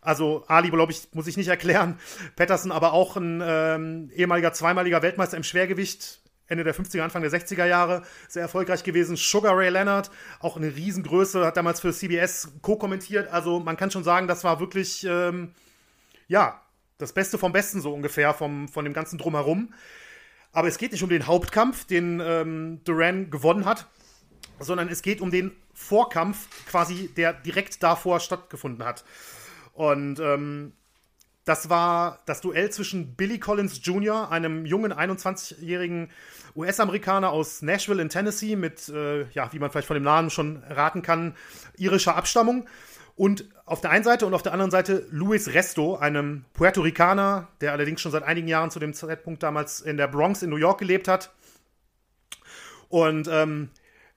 Also 0.00 0.44
Ali, 0.48 0.70
glaube 0.70 0.92
ich, 0.92 1.08
muss 1.12 1.26
ich 1.26 1.36
nicht 1.36 1.48
erklären. 1.48 1.98
Patterson 2.36 2.72
aber 2.72 2.92
auch 2.92 3.16
ein 3.16 3.42
ähm, 3.44 4.10
ehemaliger 4.14 4.52
zweimaliger 4.52 5.02
Weltmeister 5.02 5.36
im 5.36 5.42
Schwergewicht. 5.42 6.20
Ende 6.46 6.64
der 6.64 6.74
50er, 6.74 7.00
Anfang 7.00 7.22
der 7.22 7.30
60er 7.30 7.64
Jahre 7.64 8.02
sehr 8.28 8.42
erfolgreich 8.42 8.84
gewesen. 8.84 9.16
Sugar 9.16 9.56
Ray 9.56 9.70
Leonard, 9.70 10.10
auch 10.40 10.56
eine 10.56 10.74
Riesengröße, 10.74 11.44
hat 11.44 11.56
damals 11.56 11.80
für 11.80 11.92
CBS 11.92 12.52
co-kommentiert. 12.60 13.28
Also 13.28 13.60
man 13.60 13.78
kann 13.78 13.90
schon 13.90 14.04
sagen, 14.04 14.28
das 14.28 14.44
war 14.44 14.60
wirklich, 14.60 15.06
ähm, 15.08 15.52
ja, 16.28 16.60
das 16.98 17.12
Beste 17.14 17.38
vom 17.38 17.52
Besten 17.52 17.80
so 17.80 17.92
ungefähr 17.94 18.34
vom, 18.34 18.68
von 18.68 18.84
dem 18.84 18.92
ganzen 18.92 19.18
Drumherum. 19.18 19.72
Aber 20.52 20.68
es 20.68 20.78
geht 20.78 20.92
nicht 20.92 21.02
um 21.02 21.08
den 21.08 21.26
Hauptkampf, 21.26 21.86
den 21.86 22.20
ähm, 22.20 22.80
Duran 22.84 23.30
gewonnen 23.30 23.64
hat, 23.64 23.86
sondern 24.60 24.88
es 24.88 25.02
geht 25.02 25.20
um 25.20 25.30
den 25.30 25.50
Vorkampf 25.74 26.48
quasi, 26.66 27.08
der 27.16 27.32
direkt 27.32 27.82
davor 27.82 28.20
stattgefunden 28.20 28.84
hat. 28.84 29.04
Und 29.72 30.20
ähm, 30.20 30.72
das 31.44 31.68
war 31.68 32.20
das 32.26 32.40
Duell 32.40 32.70
zwischen 32.70 33.16
Billy 33.16 33.38
Collins 33.38 33.80
Jr., 33.82 34.30
einem 34.30 34.64
jungen 34.64 34.92
21-jährigen 34.92 36.10
US-Amerikaner 36.56 37.30
aus 37.30 37.60
Nashville 37.60 38.00
in 38.00 38.08
Tennessee 38.08 38.56
mit, 38.56 38.88
äh, 38.88 39.28
ja, 39.30 39.52
wie 39.52 39.58
man 39.58 39.70
vielleicht 39.70 39.88
von 39.88 39.94
dem 39.94 40.04
Namen 40.04 40.30
schon 40.30 40.62
raten 40.70 41.02
kann, 41.02 41.36
irischer 41.76 42.16
Abstammung. 42.16 42.66
Und 43.16 43.44
auf 43.66 43.80
der 43.80 43.90
einen 43.90 44.04
Seite 44.04 44.26
und 44.26 44.34
auf 44.34 44.42
der 44.42 44.52
anderen 44.52 44.70
Seite 44.70 45.06
Luis 45.10 45.52
Resto, 45.52 45.96
einem 45.96 46.44
Puerto 46.52 46.80
Ricaner, 46.80 47.48
der 47.60 47.72
allerdings 47.72 48.00
schon 48.00 48.10
seit 48.10 48.24
einigen 48.24 48.48
Jahren 48.48 48.70
zu 48.70 48.78
dem 48.78 48.94
Zeitpunkt 48.94 49.42
damals 49.42 49.80
in 49.80 49.96
der 49.96 50.08
Bronx 50.08 50.42
in 50.42 50.50
New 50.50 50.56
York 50.56 50.78
gelebt 50.78 51.08
hat. 51.08 51.30
Und 52.88 53.28
ähm, 53.28 53.70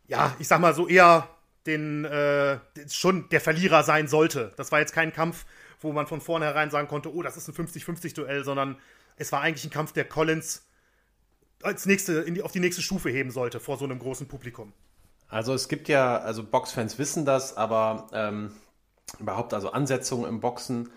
ja, 0.07 0.35
ich 0.39 0.47
sag 0.47 0.59
mal 0.59 0.73
so 0.73 0.87
eher 0.87 1.27
den 1.67 2.05
äh, 2.05 2.59
schon 2.89 3.29
der 3.29 3.41
Verlierer 3.41 3.83
sein 3.83 4.07
sollte. 4.07 4.51
Das 4.57 4.71
war 4.71 4.79
jetzt 4.79 4.93
kein 4.93 5.13
Kampf, 5.13 5.45
wo 5.81 5.91
man 5.91 6.07
von 6.07 6.21
vornherein 6.21 6.71
sagen 6.71 6.87
konnte, 6.87 7.13
oh, 7.13 7.21
das 7.21 7.37
ist 7.37 7.47
ein 7.47 7.53
50-50-Duell, 7.53 8.43
sondern 8.43 8.77
es 9.17 9.31
war 9.31 9.41
eigentlich 9.41 9.65
ein 9.65 9.71
Kampf, 9.71 9.91
der 9.91 10.05
Collins 10.05 10.63
als 11.61 11.85
nächste, 11.85 12.31
die, 12.31 12.41
auf 12.41 12.51
die 12.51 12.59
nächste 12.59 12.81
Stufe 12.81 13.09
heben 13.09 13.31
sollte 13.31 13.59
vor 13.59 13.77
so 13.77 13.85
einem 13.85 13.99
großen 13.99 14.27
Publikum. 14.27 14.73
Also 15.27 15.53
es 15.53 15.67
gibt 15.67 15.89
ja, 15.89 16.17
also 16.17 16.43
Boxfans 16.43 16.97
wissen 16.97 17.25
das, 17.25 17.57
aber 17.57 18.07
ähm, 18.13 18.51
überhaupt 19.19 19.53
also 19.53 19.71
Ansetzungen 19.71 20.25
im 20.25 20.39
Boxen 20.39 20.89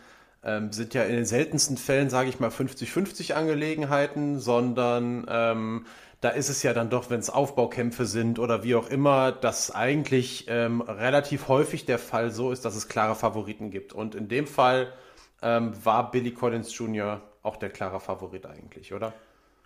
ähm, 0.43 0.73
sind 0.73 0.95
ja 0.95 1.05
in 1.05 1.17
den 1.17 1.27
seltensten 1.27 1.77
Fällen, 1.77 2.11
sage 2.11 2.29
ich 2.29 2.41
mal, 2.41 2.51
50-50 2.51 3.33
Angelegenheiten, 3.33 4.39
sondern 4.39 5.27
ähm, 5.29 5.87
da 6.21 6.29
ist 6.29 6.51
es 6.51 6.63
ja 6.63 6.75
dann 6.75 6.91
doch, 6.91 7.09
wenn 7.09 7.21
es 7.21 7.31
Aufbaukämpfe 7.31 8.05
sind 8.05 8.39
oder 8.39 8.63
wie 8.63 8.75
auch 8.75 8.89
immer, 8.89 9.33
dass 9.33 9.71
eigentlich 9.71 10.47
ähm, 10.49 10.83
relativ 10.83 11.49
häufig 11.49 11.87
der 11.87 11.99
Fall 11.99 12.31
so 12.31 12.53
ist, 12.53 12.65
dass 12.65 12.77
es 12.77 12.89
klare 12.89 13.15
Favoriten 13.15 13.71
gibt. 13.71 13.95
Und 13.95 14.15
in 14.15 14.29
dem 14.29 14.47
Fall 14.47 14.93
ähm, 15.41 15.73
war 15.83 16.11
Billy 16.11 16.33
Collins 16.33 16.77
Jr. 16.77 17.23
auch 17.43 17.57
der 17.57 17.71
klare 17.71 18.01
Favorit 18.01 18.45
eigentlich, 18.45 18.93
oder? 18.93 19.15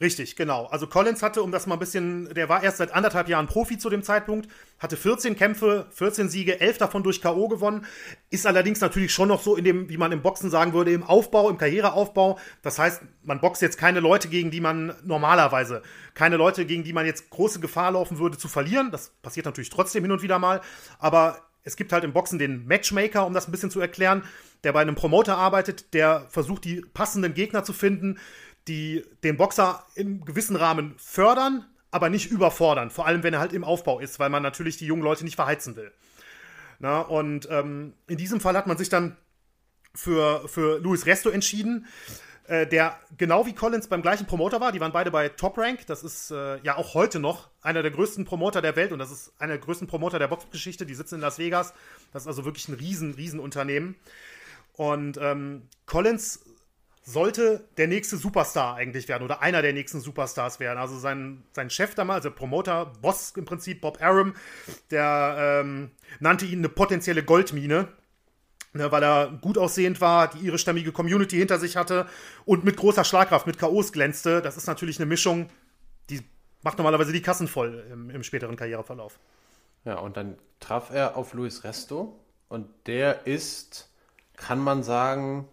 Richtig, 0.00 0.34
genau. 0.34 0.66
Also 0.66 0.88
Collins 0.88 1.22
hatte, 1.22 1.42
um 1.42 1.52
das 1.52 1.66
mal 1.66 1.76
ein 1.76 1.78
bisschen, 1.78 2.32
der 2.34 2.48
war 2.48 2.64
erst 2.64 2.78
seit 2.78 2.92
anderthalb 2.92 3.28
Jahren 3.28 3.46
Profi 3.46 3.78
zu 3.78 3.90
dem 3.90 4.02
Zeitpunkt, 4.02 4.48
hatte 4.80 4.96
14 4.96 5.36
Kämpfe, 5.36 5.86
14 5.90 6.28
Siege, 6.28 6.60
11 6.60 6.78
davon 6.78 7.04
durch 7.04 7.22
K.O. 7.22 7.46
gewonnen, 7.48 7.86
ist 8.30 8.46
allerdings 8.46 8.80
natürlich 8.80 9.12
schon 9.12 9.28
noch 9.28 9.40
so 9.40 9.54
in 9.54 9.64
dem, 9.64 9.88
wie 9.88 9.96
man 9.96 10.10
im 10.10 10.20
Boxen 10.20 10.50
sagen 10.50 10.72
würde, 10.72 10.92
im 10.92 11.04
Aufbau, 11.04 11.48
im 11.48 11.58
Karriereaufbau. 11.58 12.38
Das 12.62 12.78
heißt, 12.78 13.02
man 13.22 13.40
boxt 13.40 13.62
jetzt 13.62 13.78
keine 13.78 14.00
Leute, 14.00 14.28
gegen 14.28 14.50
die 14.50 14.60
man 14.60 14.94
normalerweise, 15.04 15.82
keine 16.14 16.36
Leute, 16.36 16.66
gegen 16.66 16.82
die 16.82 16.92
man 16.92 17.06
jetzt 17.06 17.30
große 17.30 17.60
Gefahr 17.60 17.92
laufen 17.92 18.18
würde 18.18 18.36
zu 18.36 18.48
verlieren. 18.48 18.90
Das 18.90 19.10
passiert 19.22 19.46
natürlich 19.46 19.70
trotzdem 19.70 20.02
hin 20.02 20.12
und 20.12 20.22
wieder 20.22 20.40
mal, 20.40 20.60
aber 20.98 21.38
es 21.62 21.76
gibt 21.76 21.92
halt 21.92 22.04
im 22.04 22.12
Boxen 22.12 22.38
den 22.38 22.66
Matchmaker, 22.66 23.26
um 23.26 23.32
das 23.32 23.48
ein 23.48 23.52
bisschen 23.52 23.70
zu 23.70 23.80
erklären, 23.80 24.22
der 24.64 24.72
bei 24.72 24.80
einem 24.80 24.94
Promoter 24.94 25.36
arbeitet, 25.36 25.94
der 25.94 26.26
versucht, 26.28 26.64
die 26.64 26.82
passenden 26.92 27.34
Gegner 27.34 27.64
zu 27.64 27.72
finden, 27.72 28.18
die 28.68 29.04
den 29.22 29.36
Boxer 29.36 29.84
im 29.94 30.24
gewissen 30.24 30.56
Rahmen 30.56 30.94
fördern, 30.98 31.66
aber 31.90 32.08
nicht 32.10 32.30
überfordern. 32.30 32.90
Vor 32.90 33.06
allem, 33.06 33.22
wenn 33.22 33.34
er 33.34 33.40
halt 33.40 33.52
im 33.52 33.64
Aufbau 33.64 34.00
ist, 34.00 34.18
weil 34.18 34.30
man 34.30 34.42
natürlich 34.42 34.76
die 34.76 34.86
jungen 34.86 35.02
Leute 35.02 35.24
nicht 35.24 35.36
verheizen 35.36 35.76
will. 35.76 35.92
Na, 36.78 37.00
und 37.00 37.48
ähm, 37.50 37.94
in 38.08 38.16
diesem 38.16 38.40
Fall 38.40 38.56
hat 38.56 38.66
man 38.66 38.76
sich 38.76 38.88
dann 38.88 39.16
für, 39.94 40.48
für 40.48 40.80
Luis 40.80 41.06
Resto 41.06 41.30
entschieden, 41.30 41.86
äh, 42.46 42.66
der 42.66 42.98
genau 43.16 43.46
wie 43.46 43.54
Collins 43.54 43.88
beim 43.88 44.02
gleichen 44.02 44.26
Promoter 44.26 44.60
war. 44.60 44.72
Die 44.72 44.80
waren 44.80 44.92
beide 44.92 45.10
bei 45.10 45.28
Top 45.28 45.56
Rank. 45.56 45.86
Das 45.86 46.02
ist 46.02 46.30
äh, 46.30 46.58
ja 46.62 46.76
auch 46.76 46.94
heute 46.94 47.20
noch 47.20 47.48
einer 47.62 47.82
der 47.82 47.90
größten 47.90 48.24
Promoter 48.24 48.60
der 48.60 48.76
Welt 48.76 48.92
und 48.92 48.98
das 48.98 49.10
ist 49.10 49.32
einer 49.38 49.54
der 49.54 49.62
größten 49.62 49.86
Promoter 49.86 50.18
der 50.18 50.28
Boxgeschichte. 50.28 50.84
Die 50.84 50.94
sitzen 50.94 51.16
in 51.16 51.20
Las 51.20 51.38
Vegas. 51.38 51.72
Das 52.12 52.24
ist 52.24 52.28
also 52.28 52.44
wirklich 52.44 52.68
ein 52.68 52.74
riesen, 52.74 53.14
riesen 53.14 53.40
Unternehmen. 53.40 53.96
Und 54.74 55.16
ähm, 55.22 55.68
Collins 55.86 56.43
sollte 57.04 57.68
der 57.76 57.86
nächste 57.86 58.16
Superstar 58.16 58.76
eigentlich 58.76 59.08
werden 59.08 59.24
oder 59.24 59.42
einer 59.42 59.60
der 59.60 59.74
nächsten 59.74 60.00
Superstars 60.00 60.58
werden. 60.58 60.78
Also 60.78 60.98
sein, 60.98 61.44
sein 61.52 61.68
Chef 61.68 61.94
damals, 61.94 62.24
also 62.24 62.34
Promoter, 62.34 62.92
Boss 63.02 63.32
im 63.36 63.44
Prinzip, 63.44 63.82
Bob 63.82 64.02
Aram, 64.02 64.34
der 64.90 65.62
ähm, 65.62 65.90
nannte 66.18 66.46
ihn 66.46 66.60
eine 66.60 66.70
potenzielle 66.70 67.22
Goldmine, 67.22 67.88
ne, 68.72 68.90
weil 68.90 69.02
er 69.02 69.38
gut 69.42 69.58
aussehend 69.58 70.00
war, 70.00 70.28
die 70.28 70.46
irischstämmige 70.46 70.92
Community 70.92 71.36
hinter 71.36 71.58
sich 71.58 71.76
hatte 71.76 72.06
und 72.46 72.64
mit 72.64 72.78
großer 72.78 73.04
Schlagkraft, 73.04 73.46
mit 73.46 73.58
K.O.s 73.58 73.92
glänzte. 73.92 74.40
Das 74.40 74.56
ist 74.56 74.66
natürlich 74.66 74.98
eine 74.98 75.06
Mischung, 75.06 75.50
die 76.08 76.22
macht 76.62 76.78
normalerweise 76.78 77.12
die 77.12 77.22
Kassen 77.22 77.48
voll 77.48 77.84
im, 77.92 78.08
im 78.08 78.22
späteren 78.22 78.56
Karriereverlauf. 78.56 79.18
Ja, 79.84 79.98
und 79.98 80.16
dann 80.16 80.38
traf 80.58 80.90
er 80.90 81.18
auf 81.18 81.34
Luis 81.34 81.64
Resto 81.64 82.18
und 82.48 82.66
der 82.86 83.26
ist, 83.26 83.90
kann 84.36 84.58
man 84.58 84.82
sagen, 84.82 85.46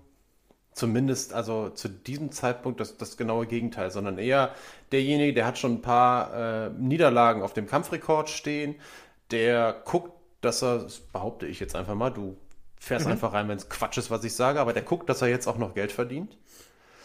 Zumindest 0.74 1.34
also 1.34 1.70
zu 1.70 1.90
diesem 1.90 2.32
Zeitpunkt 2.32 2.80
das, 2.80 2.98
das 2.98 3.18
genaue 3.18 3.46
Gegenteil, 3.46 3.92
sondern 3.92 4.18
eher 4.18 4.56
derjenige, 4.92 5.34
der 5.34 5.46
hat 5.46 5.58
schon 5.58 5.74
ein 5.74 5.82
paar 5.82 6.34
äh, 6.68 6.70
Niederlagen 6.70 7.42
auf 7.42 7.54
dem 7.54 7.68
Kampfrekord 7.68 8.30
stehen, 8.30 8.76
der 9.32 9.82
guckt, 9.86 10.14
dass 10.40 10.64
er, 10.64 10.80
das 10.80 11.00
behaupte 11.00 11.46
ich 11.46 11.60
jetzt 11.60 11.76
einfach 11.76 11.96
mal, 11.96 12.10
du 12.10 12.38
fährst 12.80 13.06
mhm. 13.06 13.12
einfach 13.14 13.34
rein, 13.34 13.48
wenn 13.48 13.58
es 13.58 13.70
Quatsch 13.70 13.98
ist, 13.98 14.10
was 14.10 14.24
ich 14.24 14.34
sage, 14.34 14.60
aber 14.60 14.74
der 14.74 14.84
guckt, 14.84 15.10
dass 15.10 15.22
er 15.22 15.28
jetzt 15.28 15.48
auch 15.48 15.58
noch 15.58 15.74
Geld 15.74 15.92
verdient. 15.92 16.38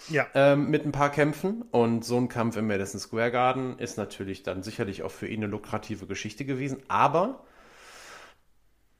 Ja. 0.08 0.26
Ähm, 0.34 0.70
mit 0.70 0.86
ein 0.86 0.92
paar 0.92 1.10
Kämpfen. 1.10 1.62
Und 1.70 2.04
so 2.04 2.16
ein 2.16 2.28
Kampf 2.28 2.56
im 2.56 2.66
Madison 2.66 3.00
Square 3.00 3.30
Garden 3.30 3.78
ist 3.78 3.98
natürlich 3.98 4.42
dann 4.42 4.62
sicherlich 4.62 5.02
auch 5.02 5.10
für 5.10 5.26
ihn 5.26 5.42
eine 5.42 5.50
lukrative 5.50 6.06
Geschichte 6.06 6.44
gewesen. 6.44 6.82
Aber 6.88 7.44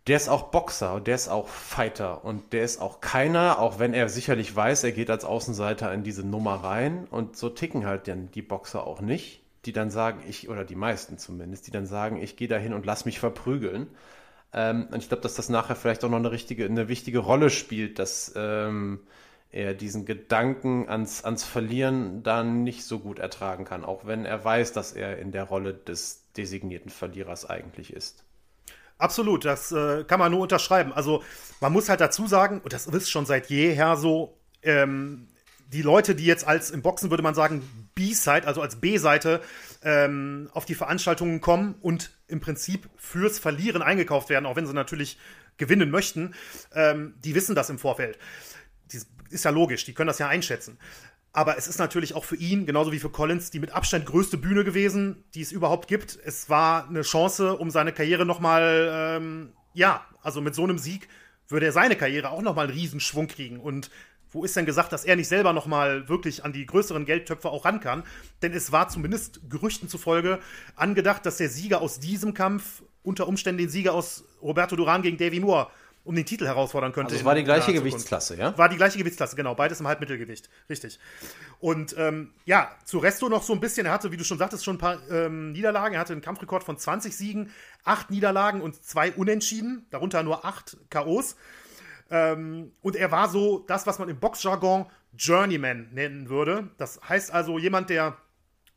der 0.07 0.17
ist 0.17 0.29
auch 0.29 0.51
Boxer, 0.51 1.01
der 1.01 1.17
ist 1.17 1.29
auch 1.29 1.49
Fighter 1.49 2.25
und 2.25 2.53
der 2.53 2.63
ist 2.63 2.81
auch 2.81 3.01
keiner, 3.01 3.59
auch 3.59 3.79
wenn 3.79 3.93
er 3.93 4.09
sicherlich 4.09 4.55
weiß, 4.55 4.85
er 4.85 4.93
geht 4.93 5.11
als 5.11 5.25
Außenseiter 5.25 5.93
in 5.93 6.05
diese 6.05 6.25
Nummer 6.25 6.63
rein 6.63 7.07
und 7.11 7.37
so 7.37 7.49
ticken 7.49 7.87
halt 7.87 8.07
dann 8.07 8.31
die 8.31 8.43
Boxer 8.43 8.87
auch 8.87 9.01
nicht, 9.01 9.43
die 9.65 9.73
dann 9.73 9.91
sagen, 9.91 10.23
ich, 10.29 10.49
oder 10.49 10.65
die 10.65 10.77
meisten 10.77 11.19
zumindest, 11.19 11.67
die 11.67 11.73
dann 11.73 11.87
sagen, 11.87 12.23
ich 12.23 12.37
gehe 12.37 12.47
da 12.47 12.57
hin 12.57 12.73
und 12.73 12.87
lass 12.87 13.05
mich 13.05 13.19
verprügeln. 13.19 13.89
Ähm, 14.53 14.87
und 14.93 14.99
ich 14.99 15.09
glaube, 15.09 15.23
dass 15.23 15.35
das 15.35 15.49
nachher 15.49 15.75
vielleicht 15.75 16.05
auch 16.05 16.11
noch 16.11 16.19
eine 16.19 16.31
richtige, 16.31 16.67
eine 16.67 16.89
wichtige 16.89 17.19
Rolle 17.19 17.51
spielt, 17.51 17.99
dass 17.99 18.33
ähm, 18.37 19.01
er 19.51 19.75
diesen 19.75 20.07
Gedanken 20.07 20.89
ans, 20.89 21.25
ans 21.25 21.45
Verlieren 21.45 22.23
dann 22.23 22.63
nicht 22.63 22.85
so 22.85 23.01
gut 23.01 23.19
ertragen 23.19 23.65
kann, 23.65 23.85
auch 23.85 24.07
wenn 24.07 24.25
er 24.25 24.45
weiß, 24.45 24.73
dass 24.73 24.93
er 24.93 25.19
in 25.19 25.33
der 25.33 25.45
Rolle 25.45 25.75
des 25.75 26.23
designierten 26.37 26.91
Verlierers 26.91 27.49
eigentlich 27.49 27.93
ist. 27.93 28.26
Absolut, 28.99 29.45
das 29.45 29.73
äh, 29.73 30.05
kann 30.05 30.19
man 30.19 30.33
nur 30.33 30.41
unterschreiben. 30.41 30.93
Also 30.93 31.23
man 31.61 31.73
muss 31.73 31.89
halt 31.89 32.01
dazu 32.01 32.27
sagen, 32.27 32.61
und 32.63 32.73
das 32.73 32.87
ist 32.87 33.11
schon 33.11 33.27
seit 33.27 33.49
jeher 33.51 33.97
so, 33.97 34.39
ähm, 34.63 35.29
die 35.69 35.83
Leute, 35.83 36.15
die 36.15 36.25
jetzt 36.25 36.47
als 36.47 36.71
im 36.71 36.83
Boxen 36.83 37.11
würde 37.11 37.23
man 37.23 37.35
sagen 37.35 37.91
B-Side, 37.95 38.47
also 38.47 38.63
als 38.63 38.77
B-Seite 38.77 39.41
ähm, 39.83 40.49
auf 40.53 40.65
die 40.65 40.75
Veranstaltungen 40.75 41.41
kommen 41.41 41.75
und 41.81 42.13
im 42.29 42.41
Prinzip 42.41 42.89
fürs 42.97 43.39
Verlieren 43.39 43.83
eingekauft 43.83 44.31
werden, 44.31 44.47
auch 44.47 44.57
wenn 44.57 44.67
sie 44.67 44.75
natürlich 44.75 45.19
gewinnen 45.57 45.91
möchten, 45.91 46.35
ähm, 46.73 47.15
die 47.25 47.35
wissen 47.35 47.55
das 47.55 47.69
im 47.69 47.79
Vorfeld. 47.79 48.19
Die, 48.93 49.01
ist 49.31 49.45
ja 49.45 49.51
logisch, 49.51 49.85
die 49.85 49.93
können 49.93 50.07
das 50.07 50.19
ja 50.19 50.29
einschätzen. 50.29 50.79
Aber 51.37 51.59
es 51.59 51.69
ist 51.69 51.79
natürlich 51.79 52.15
auch 52.15 52.25
für 52.25 52.37
ihn, 52.37 52.65
genauso 52.65 52.93
wie 52.93 52.99
für 52.99 53.11
Collins, 53.11 53.51
die 53.51 53.61
mit 53.61 53.71
Abstand 53.71 54.07
größte 54.07 54.39
Bühne 54.39 54.65
gewesen, 54.65 55.23
die 55.35 55.43
es 55.43 55.53
überhaupt 55.53 55.87
gibt. 55.87 56.19
Es 56.25 56.49
war 56.49 56.89
eine 56.89 57.03
Chance, 57.03 57.59
um 57.59 57.71
seine 57.71 57.93
Karriere 57.93 58.25
nochmal, 58.25 58.89
ähm, 58.91 59.53
ja, 59.75 60.03
also 60.23 60.41
mit 60.41 60.55
so 60.55 60.65
einem 60.65 60.79
Sieg 60.79 61.11
würde 61.47 61.67
er 61.67 61.73
seine 61.73 61.95
Karriere 61.95 62.31
auch 62.31 62.41
nochmal 62.41 62.69
einen 62.69 62.75
Riesenschwung 62.79 63.29
kriegen. 63.29 63.61
Und 63.61 63.91
wo 64.33 64.45
ist 64.45 64.57
denn 64.57 64.65
gesagt, 64.65 64.95
dass 64.95 65.05
er 65.05 65.15
nicht 65.15 65.29
selber 65.29 65.53
nochmal 65.53 66.09
wirklich 66.09 66.43
an 66.43 66.55
die 66.55 66.65
größeren 66.65 67.05
Geldtöpfe 67.05 67.51
auch 67.51 67.67
ran 67.67 67.81
kann? 67.81 68.05
Denn 68.41 68.55
es 68.55 68.73
war 68.73 68.89
zumindest 68.89 69.43
Gerüchten 69.51 69.91
zufolge 69.91 70.39
angedacht, 70.75 71.27
dass 71.27 71.37
der 71.37 71.51
Sieger 71.51 71.83
aus 71.83 72.01
diesem 72.01 72.33
Kampf 72.33 72.83
unter 73.03 73.29
Umständen 73.29 73.59
den 73.59 73.69
Sieger 73.69 73.93
aus 73.93 74.25
Roberto 74.41 74.75
Duran 74.75 75.03
gegen 75.03 75.19
Davy 75.19 75.41
Moore 75.41 75.69
um 76.07 76.15
den 76.15 76.25
Titel 76.25 76.47
herausfordern 76.47 76.93
könnte. 76.93 77.09
Also 77.09 77.21
es 77.21 77.25
war 77.25 77.35
die 77.35 77.45
gleiche 77.45 77.73
Gewichtsklasse, 77.73 78.37
ja? 78.37 78.57
War 78.57 78.69
die 78.69 78.77
gleiche 78.77 78.97
Gewichtsklasse, 78.97 79.37
genau. 79.37 79.55
Beides 79.55 79.81
im 79.81 79.89
Halbmittelgewicht. 79.89 80.49
Richtig. 80.71 80.99
Und 81.59 81.97
ähm, 81.99 82.33
ja, 82.45 82.71
zu 82.85 82.99
Resto 82.99 83.29
noch 83.29 83.43
so 83.43 83.53
ein 83.53 83.61
bisschen. 83.61 83.87
Er 83.87 83.93
hatte, 83.93 84.13
wie 84.13 84.17
du 84.17 84.25
schon 84.25 84.39
sagtest, 84.39 84.65
schon 84.65 84.77
ein 84.77 84.79
paar 84.79 84.99
ähm, 85.11 85.53
Niederlagen. 85.53 85.95
Er 85.95 86.01
hatte 86.01 86.13
einen 86.13 86.23
Kampfrekord 86.23 86.63
von 86.65 86.79
20 86.79 87.17
Siegen, 87.17 87.51
8 87.85 88.11
Niederlagen 88.11 88.63
und 88.63 88.83
2 88.83 89.13
Unentschieden, 89.13 89.87
darunter 89.91 90.23
nur 90.23 90.45
8 90.45 90.77
K.O.s. 90.91 91.37
Ähm, 92.11 92.73
und 92.83 92.95
er 92.97 93.11
war 93.11 93.29
so 93.29 93.65
das, 93.67 93.87
was 93.87 93.99
man 93.99 94.09
im 94.09 94.19
Boxjargon 94.19 94.87
Journeyman 95.19 95.89
nennen 95.93 96.29
würde. 96.29 96.71
Das 96.79 97.01
heißt 97.09 97.33
also 97.33 97.59
jemand, 97.59 97.91
der 97.91 98.17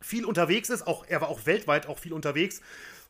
viel 0.02 0.26
unterwegs 0.26 0.70
ist. 0.70 0.88
Auch, 0.88 1.06
er 1.08 1.22
war 1.22 1.30
auch 1.30 1.46
weltweit 1.46 1.88
auch 1.88 2.00
viel 2.00 2.14
unterwegs 2.14 2.62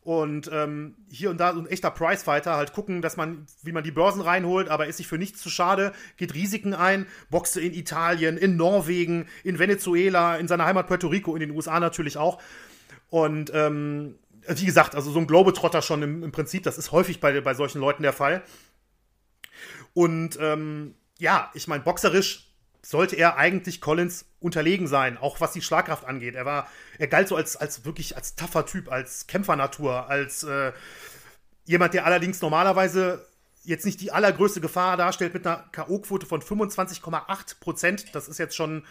und 0.03 0.49
ähm, 0.53 0.95
hier 1.09 1.29
und 1.29 1.39
da 1.39 1.53
so 1.53 1.59
ein 1.59 1.67
echter 1.67 1.91
Prizefighter, 1.91 2.55
halt 2.55 2.73
gucken, 2.73 3.01
dass 3.01 3.17
man, 3.17 3.45
wie 3.63 3.71
man 3.71 3.83
die 3.83 3.91
Börsen 3.91 4.21
reinholt, 4.21 4.69
aber 4.69 4.87
ist 4.87 4.97
sich 4.97 5.07
für 5.07 5.17
nichts 5.17 5.41
zu 5.41 5.49
schade, 5.49 5.93
geht 6.17 6.33
Risiken 6.33 6.73
ein, 6.73 7.05
boxte 7.29 7.59
in 7.59 7.73
Italien, 7.73 8.37
in 8.37 8.55
Norwegen, 8.55 9.27
in 9.43 9.59
Venezuela, 9.59 10.37
in 10.37 10.47
seiner 10.47 10.65
Heimat 10.65 10.87
Puerto 10.87 11.07
Rico, 11.07 11.35
in 11.35 11.41
den 11.41 11.51
USA 11.51 11.79
natürlich 11.79 12.17
auch. 12.17 12.41
Und 13.09 13.51
ähm, 13.53 14.15
wie 14.47 14.65
gesagt, 14.65 14.95
also 14.95 15.11
so 15.11 15.19
ein 15.19 15.27
Globetrotter 15.27 15.81
schon 15.81 16.01
im, 16.01 16.23
im 16.23 16.31
Prinzip, 16.31 16.63
das 16.63 16.77
ist 16.77 16.91
häufig 16.91 17.19
bei, 17.19 17.41
bei 17.41 17.53
solchen 17.53 17.79
Leuten 17.79 18.03
der 18.03 18.13
Fall. 18.13 18.41
Und 19.93 20.37
ähm, 20.39 20.95
ja, 21.17 21.51
ich 21.53 21.67
meine, 21.67 21.83
boxerisch 21.83 22.48
sollte 22.81 23.15
er 23.15 23.37
eigentlich 23.37 23.81
Collins 23.81 24.25
unterlegen 24.39 24.87
sein, 24.87 25.17
auch 25.17 25.41
was 25.41 25.51
die 25.51 25.61
Schlagkraft 25.61 26.05
angeht. 26.05 26.35
Er 26.35 26.45
war, 26.45 26.69
er 26.97 27.07
galt 27.07 27.27
so 27.27 27.35
als, 27.35 27.55
als 27.55 27.85
wirklich 27.85 28.15
als 28.15 28.35
taffer 28.35 28.65
Typ, 28.65 28.91
als 28.91 29.27
Kämpfernatur, 29.27 30.07
als 30.09 30.43
äh, 30.43 30.71
jemand, 31.65 31.93
der 31.93 32.05
allerdings 32.05 32.41
normalerweise 32.41 33.25
jetzt 33.63 33.85
nicht 33.85 34.01
die 34.01 34.11
allergrößte 34.11 34.61
Gefahr 34.61 34.97
darstellt 34.97 35.33
mit 35.33 35.45
einer 35.45 35.65
K.O.-Quote 35.71 36.25
von 36.25 36.41
25,8 36.41 37.59
Prozent. 37.59 38.15
Das 38.15 38.27
ist 38.27 38.39
jetzt 38.39 38.55
schon, 38.55 38.85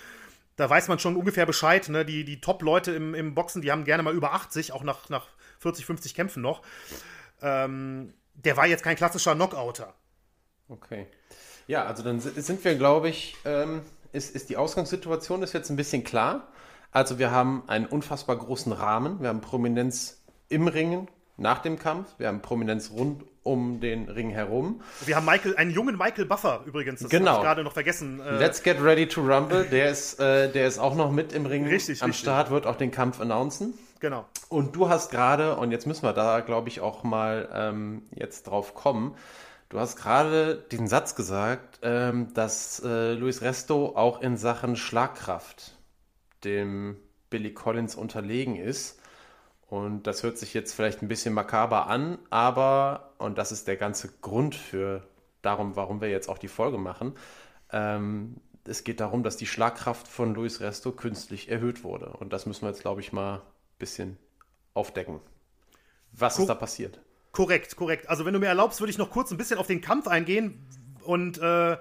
da 0.57 0.69
weiß 0.69 0.89
man 0.89 0.99
schon 0.99 1.17
ungefähr 1.17 1.47
Bescheid. 1.47 1.89
Ne? 1.89 2.05
Die, 2.05 2.25
die 2.25 2.41
Top-Leute 2.41 2.93
im, 2.93 3.15
im 3.15 3.35
Boxen, 3.35 3.63
die 3.63 3.73
haben 3.73 3.85
gerne 3.85 4.03
mal 4.03 4.15
über 4.15 4.35
80, 4.35 4.73
auch 4.73 4.85
nach, 4.85 5.09
nach 5.09 5.27
40, 5.61 5.87
50 5.87 6.15
Kämpfen 6.15 6.43
noch. 6.43 6.63
Ähm, 7.41 8.15
der 8.35 8.57
war 8.57 8.67
jetzt 8.67 8.85
kein 8.85 8.97
klassischer 8.97 9.35
Knockouter. 9.35 9.95
Okay. 10.69 11.07
Ja, 11.69 11.85
also 11.85 12.03
dann 12.03 12.19
sind 12.19 12.65
wir, 12.65 12.75
glaube 12.75 13.09
ich, 13.09 13.37
ähm, 13.45 13.83
ist, 14.13 14.35
ist 14.35 14.49
die 14.49 14.57
Ausgangssituation 14.57 15.43
ist 15.43 15.53
jetzt 15.53 15.71
ein 15.71 15.77
bisschen 15.77 16.03
klar. 16.03 16.49
Also 16.91 17.19
wir 17.19 17.31
haben 17.31 17.63
einen 17.67 17.87
unfassbar 17.87 18.37
großen 18.37 18.73
Rahmen, 18.73 19.21
wir 19.21 19.29
haben 19.29 19.43
Prominenz 19.43 20.23
im 20.49 20.67
Ringen, 20.67 21.09
nach 21.39 21.61
dem 21.61 21.79
Kampf. 21.79 22.09
Wir 22.19 22.29
haben 22.29 22.43
Prominenz 22.43 22.91
rund 22.91 23.23
um 23.43 23.81
den 23.81 24.09
Ring 24.09 24.31
herum. 24.31 24.83
Wir 25.07 25.17
haben 25.17 25.25
Michael, 25.25 25.57
einen 25.57 25.71
jungen 25.71 25.97
Michael 25.97 26.27
Buffer 26.27 26.63
übrigens, 26.67 27.01
das 27.01 27.11
genau. 27.11 27.31
habe 27.33 27.39
ich 27.39 27.45
gerade 27.45 27.65
noch 27.65 27.73
vergessen. 27.73 28.21
Äh, 28.21 28.39
Let's 28.39 28.63
get 28.63 28.83
ready 28.83 29.07
to 29.07 29.21
rumble, 29.21 29.65
der 29.65 29.91
ist, 29.91 30.19
äh, 30.21 30.51
der 30.51 30.67
ist 30.67 30.79
auch 30.79 30.95
noch 30.95 31.11
mit 31.11 31.33
im 31.33 31.47
Ring 31.47 31.67
richtig, 31.67 32.03
am 32.03 32.11
richtig. 32.11 32.23
Start, 32.23 32.51
wird 32.51 32.67
auch 32.67 32.77
den 32.77 32.91
Kampf 32.91 33.21
announcen. 33.21 33.75
Genau. 34.01 34.27
Und 34.49 34.77
du 34.77 34.89
hast 34.89 35.11
gerade, 35.11 35.57
und 35.57 35.71
jetzt 35.71 35.87
müssen 35.87 36.03
wir 36.03 36.13
da, 36.13 36.41
glaube 36.41 36.69
ich, 36.69 36.81
auch 36.81 37.05
mal 37.05 37.49
ähm, 37.53 38.03
jetzt 38.15 38.45
drauf 38.47 38.75
kommen, 38.75 39.15
du 39.69 39.79
hast 39.79 39.97
gerade 39.97 40.57
den 40.57 40.87
Satz 40.87 41.15
gesagt, 41.15 41.81
ähm, 41.83 42.33
dass 42.35 42.81
äh, 42.85 43.13
Luis 43.15 43.43
Resto 43.43 43.97
auch 43.97 44.21
in 44.21 44.37
Sachen 44.37 44.77
Schlagkraft 44.77 45.77
dem 46.45 46.97
Billy 47.31 47.53
Collins 47.53 47.95
unterlegen 47.95 48.57
ist. 48.57 49.01
Und 49.69 50.07
das 50.07 50.23
hört 50.23 50.39
sich 50.39 50.55
jetzt 50.55 50.73
vielleicht 50.73 51.03
ein 51.03 51.09
bisschen 51.09 51.35
makaber 51.35 51.89
an, 51.89 52.19
aber, 52.31 53.13
und 53.19 53.37
das 53.37 53.53
ist 53.53 53.69
der 53.69 53.77
ganze 53.77 54.09
Grund 54.23 54.55
für 54.55 55.07
darum, 55.43 55.77
warum 55.77 56.01
wir 56.01 56.09
jetzt 56.09 56.29
auch 56.29 56.39
die 56.39 56.49
Folge 56.49 56.79
machen, 56.79 57.15
ähm, 57.71 58.37
es 58.65 58.85
geht 58.85 59.01
darum, 59.01 59.23
dass 59.23 59.37
die 59.37 59.47
Schlagkraft 59.47 60.09
von 60.09 60.35
Luis 60.35 60.61
Resto 60.61 60.93
künstlich 60.93 61.51
erhöht 61.51 61.85
wurde. 61.85 62.11
Und 62.11 62.33
das 62.33 62.47
müssen 62.47 62.63
wir 62.63 62.69
jetzt, 62.69 62.83
glaube 62.83 63.01
ich, 63.01 63.13
mal 63.13 63.37
ein 63.37 63.43
bisschen 63.79 64.19
aufdecken. 64.75 65.21
Was 66.13 66.37
Co 66.37 66.43
ist 66.43 66.49
da 66.49 66.55
passiert? 66.55 67.01
Korrekt, 67.33 67.77
korrekt. 67.77 68.09
Also 68.09 68.25
wenn 68.25 68.33
du 68.33 68.39
mir 68.39 68.47
erlaubst, 68.47 68.81
würde 68.81 68.91
ich 68.91 68.99
noch 68.99 69.11
kurz 69.11 69.31
ein 69.31 69.37
bisschen 69.37 69.59
auf 69.59 69.67
den 69.67 69.81
Kampf 69.81 70.07
eingehen 70.07 70.67
und 71.05 71.39
äh, 71.39 71.77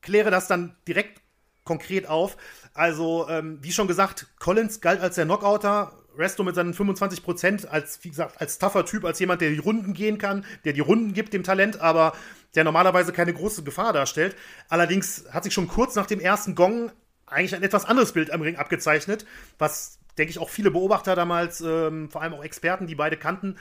kläre 0.00 0.30
das 0.30 0.48
dann 0.48 0.76
direkt 0.86 1.20
konkret 1.64 2.08
auf. 2.08 2.36
Also, 2.74 3.28
ähm, 3.28 3.58
wie 3.62 3.72
schon 3.72 3.86
gesagt, 3.86 4.26
Collins 4.38 4.80
galt 4.80 5.00
als 5.00 5.14
der 5.16 5.24
Knockouter. 5.24 5.92
Resto 6.18 6.42
mit 6.42 6.54
seinen 6.54 6.74
25 6.74 7.22
Prozent 7.22 7.68
als, 7.70 7.98
wie 8.02 8.10
gesagt, 8.10 8.38
als 8.38 8.58
tougher 8.58 8.84
Typ, 8.84 9.06
als 9.06 9.18
jemand, 9.18 9.40
der 9.40 9.48
die 9.48 9.58
Runden 9.58 9.94
gehen 9.94 10.18
kann, 10.18 10.44
der 10.64 10.74
die 10.74 10.80
Runden 10.80 11.14
gibt, 11.14 11.32
dem 11.32 11.42
Talent, 11.42 11.80
aber 11.80 12.12
der 12.54 12.64
normalerweise 12.64 13.12
keine 13.12 13.32
große 13.32 13.62
Gefahr 13.62 13.94
darstellt. 13.94 14.36
Allerdings 14.68 15.24
hat 15.30 15.44
sich 15.44 15.54
schon 15.54 15.68
kurz 15.68 15.94
nach 15.94 16.06
dem 16.06 16.20
ersten 16.20 16.54
Gong 16.54 16.92
eigentlich 17.24 17.54
ein 17.54 17.62
etwas 17.62 17.86
anderes 17.86 18.12
Bild 18.12 18.30
am 18.30 18.42
Ring 18.42 18.56
abgezeichnet, 18.56 19.24
was, 19.58 20.00
denke 20.18 20.30
ich, 20.30 20.38
auch 20.38 20.50
viele 20.50 20.70
Beobachter 20.70 21.16
damals, 21.16 21.62
ähm, 21.62 22.10
vor 22.10 22.20
allem 22.20 22.34
auch 22.34 22.44
Experten, 22.44 22.86
die 22.86 22.94
beide 22.94 23.16
kannten, 23.16 23.56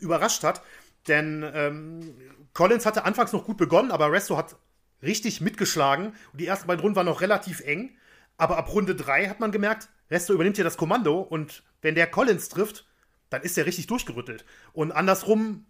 überrascht 0.00 0.44
hat. 0.44 0.62
Denn 1.06 1.44
ähm, 1.54 2.14
Collins 2.52 2.86
hatte 2.86 3.04
anfangs 3.04 3.32
noch 3.32 3.44
gut 3.44 3.56
begonnen, 3.56 3.90
aber 3.90 4.12
Resto 4.12 4.36
hat 4.36 4.56
richtig 5.02 5.40
mitgeschlagen. 5.40 6.14
Und 6.32 6.40
die 6.40 6.46
ersten 6.46 6.66
beiden 6.66 6.80
Runden 6.82 6.96
waren 6.96 7.06
noch 7.06 7.20
relativ 7.20 7.60
eng. 7.60 7.96
Aber 8.36 8.56
ab 8.56 8.72
Runde 8.72 8.94
3 8.94 9.28
hat 9.28 9.40
man 9.40 9.52
gemerkt, 9.52 9.88
Resto 10.10 10.32
übernimmt 10.32 10.56
hier 10.56 10.64
das 10.64 10.76
Kommando 10.76 11.20
und 11.20 11.64
wenn 11.82 11.94
der 11.94 12.06
Collins 12.06 12.48
trifft, 12.48 12.86
dann 13.30 13.42
ist 13.42 13.58
er 13.58 13.66
richtig 13.66 13.88
durchgerüttelt. 13.88 14.44
Und 14.72 14.92
andersrum 14.92 15.66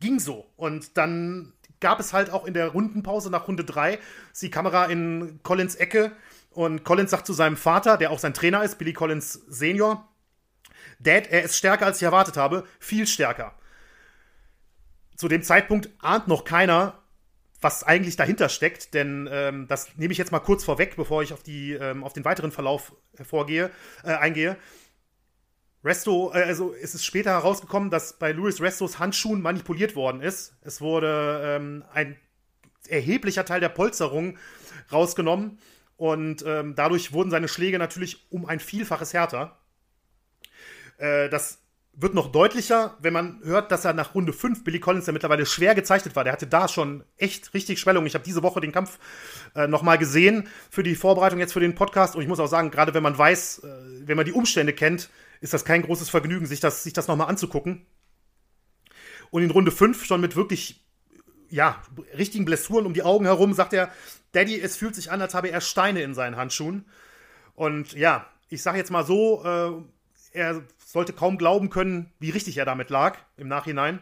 ging 0.00 0.18
so. 0.18 0.50
Und 0.56 0.96
dann 0.96 1.52
gab 1.78 2.00
es 2.00 2.12
halt 2.12 2.30
auch 2.30 2.46
in 2.46 2.54
der 2.54 2.68
Rundenpause 2.68 3.30
nach 3.30 3.48
Runde 3.48 3.64
3 3.64 3.98
die 4.40 4.50
Kamera 4.50 4.86
in 4.86 5.40
Collins 5.42 5.76
Ecke 5.76 6.12
und 6.50 6.84
Collins 6.84 7.10
sagt 7.10 7.26
zu 7.26 7.32
seinem 7.32 7.56
Vater, 7.56 7.96
der 7.96 8.10
auch 8.10 8.18
sein 8.18 8.34
Trainer 8.34 8.62
ist, 8.62 8.76
Billy 8.76 8.92
Collins 8.92 9.32
Senior, 9.48 10.08
Dad, 10.98 11.28
er 11.28 11.42
ist 11.42 11.56
stärker 11.56 11.86
als 11.86 11.98
ich 11.98 12.02
erwartet 12.02 12.36
habe, 12.36 12.64
viel 12.78 13.06
stärker. 13.06 13.54
Zu 15.20 15.28
dem 15.28 15.42
Zeitpunkt 15.42 15.90
ahnt 15.98 16.28
noch 16.28 16.44
keiner, 16.44 16.94
was 17.60 17.84
eigentlich 17.84 18.16
dahinter 18.16 18.48
steckt, 18.48 18.94
denn 18.94 19.28
ähm, 19.30 19.68
das 19.68 19.94
nehme 19.98 20.12
ich 20.12 20.18
jetzt 20.18 20.32
mal 20.32 20.38
kurz 20.38 20.64
vorweg, 20.64 20.96
bevor 20.96 21.22
ich 21.22 21.34
auf, 21.34 21.42
die, 21.42 21.74
ähm, 21.74 22.04
auf 22.04 22.14
den 22.14 22.24
weiteren 22.24 22.52
Verlauf 22.52 22.94
hervorgehe, 23.14 23.70
äh, 24.02 24.14
eingehe. 24.14 24.56
Resto, 25.84 26.32
äh, 26.32 26.44
also 26.44 26.72
es 26.72 26.94
ist 26.94 27.04
später 27.04 27.32
herausgekommen, 27.32 27.90
dass 27.90 28.14
bei 28.18 28.32
Louis 28.32 28.62
Restos 28.62 28.98
Handschuhen 28.98 29.42
manipuliert 29.42 29.94
worden 29.94 30.22
ist. 30.22 30.56
Es 30.62 30.80
wurde 30.80 31.42
ähm, 31.44 31.84
ein 31.92 32.16
erheblicher 32.88 33.44
Teil 33.44 33.60
der 33.60 33.68
Polsterung 33.68 34.38
rausgenommen 34.90 35.58
und 35.98 36.42
ähm, 36.46 36.74
dadurch 36.76 37.12
wurden 37.12 37.30
seine 37.30 37.48
Schläge 37.48 37.78
natürlich 37.78 38.32
um 38.32 38.46
ein 38.46 38.58
Vielfaches 38.58 39.12
härter. 39.12 39.58
Äh, 40.96 41.28
das 41.28 41.59
wird 42.00 42.14
noch 42.14 42.32
deutlicher, 42.32 42.96
wenn 43.00 43.12
man 43.12 43.40
hört, 43.44 43.70
dass 43.70 43.84
er 43.84 43.92
nach 43.92 44.14
Runde 44.14 44.32
5 44.32 44.64
Billy 44.64 44.80
Collins, 44.80 45.04
der 45.04 45.12
mittlerweile 45.12 45.44
schwer 45.44 45.74
gezeichnet 45.74 46.16
war, 46.16 46.24
der 46.24 46.32
hatte 46.32 46.46
da 46.46 46.66
schon 46.66 47.04
echt 47.18 47.52
richtig 47.52 47.78
Schwellung. 47.78 48.06
Ich 48.06 48.14
habe 48.14 48.24
diese 48.24 48.42
Woche 48.42 48.60
den 48.60 48.72
Kampf 48.72 48.98
äh, 49.54 49.66
nochmal 49.66 49.98
gesehen 49.98 50.48
für 50.70 50.82
die 50.82 50.94
Vorbereitung 50.94 51.38
jetzt 51.38 51.52
für 51.52 51.60
den 51.60 51.74
Podcast 51.74 52.16
und 52.16 52.22
ich 52.22 52.28
muss 52.28 52.40
auch 52.40 52.46
sagen, 52.46 52.70
gerade 52.70 52.94
wenn 52.94 53.02
man 53.02 53.16
weiß, 53.16 53.64
äh, 53.64 53.68
wenn 54.06 54.16
man 54.16 54.24
die 54.24 54.32
Umstände 54.32 54.72
kennt, 54.72 55.10
ist 55.40 55.52
das 55.52 55.64
kein 55.64 55.82
großes 55.82 56.08
Vergnügen, 56.08 56.46
sich 56.46 56.60
das, 56.60 56.82
sich 56.82 56.92
das 56.92 57.06
nochmal 57.06 57.28
anzugucken. 57.28 57.86
Und 59.30 59.42
in 59.42 59.50
Runde 59.50 59.70
5 59.70 60.04
schon 60.04 60.20
mit 60.20 60.36
wirklich, 60.36 60.82
ja, 61.48 61.82
richtigen 62.16 62.44
Blessuren 62.44 62.86
um 62.86 62.94
die 62.94 63.02
Augen 63.02 63.26
herum, 63.26 63.52
sagt 63.52 63.72
er, 63.72 63.90
Daddy, 64.32 64.60
es 64.60 64.76
fühlt 64.76 64.94
sich 64.94 65.10
an, 65.10 65.20
als 65.20 65.34
habe 65.34 65.50
er 65.50 65.60
Steine 65.60 66.02
in 66.02 66.14
seinen 66.14 66.36
Handschuhen. 66.36 66.84
Und 67.54 67.92
ja, 67.92 68.26
ich 68.48 68.62
sage 68.62 68.78
jetzt 68.78 68.90
mal 68.90 69.04
so, 69.04 69.44
äh, 69.44 69.72
er 70.32 70.62
sollte 70.92 71.12
kaum 71.12 71.38
glauben 71.38 71.70
können, 71.70 72.12
wie 72.18 72.30
richtig 72.30 72.56
er 72.56 72.64
damit 72.64 72.90
lag 72.90 73.16
im 73.36 73.46
Nachhinein. 73.46 74.00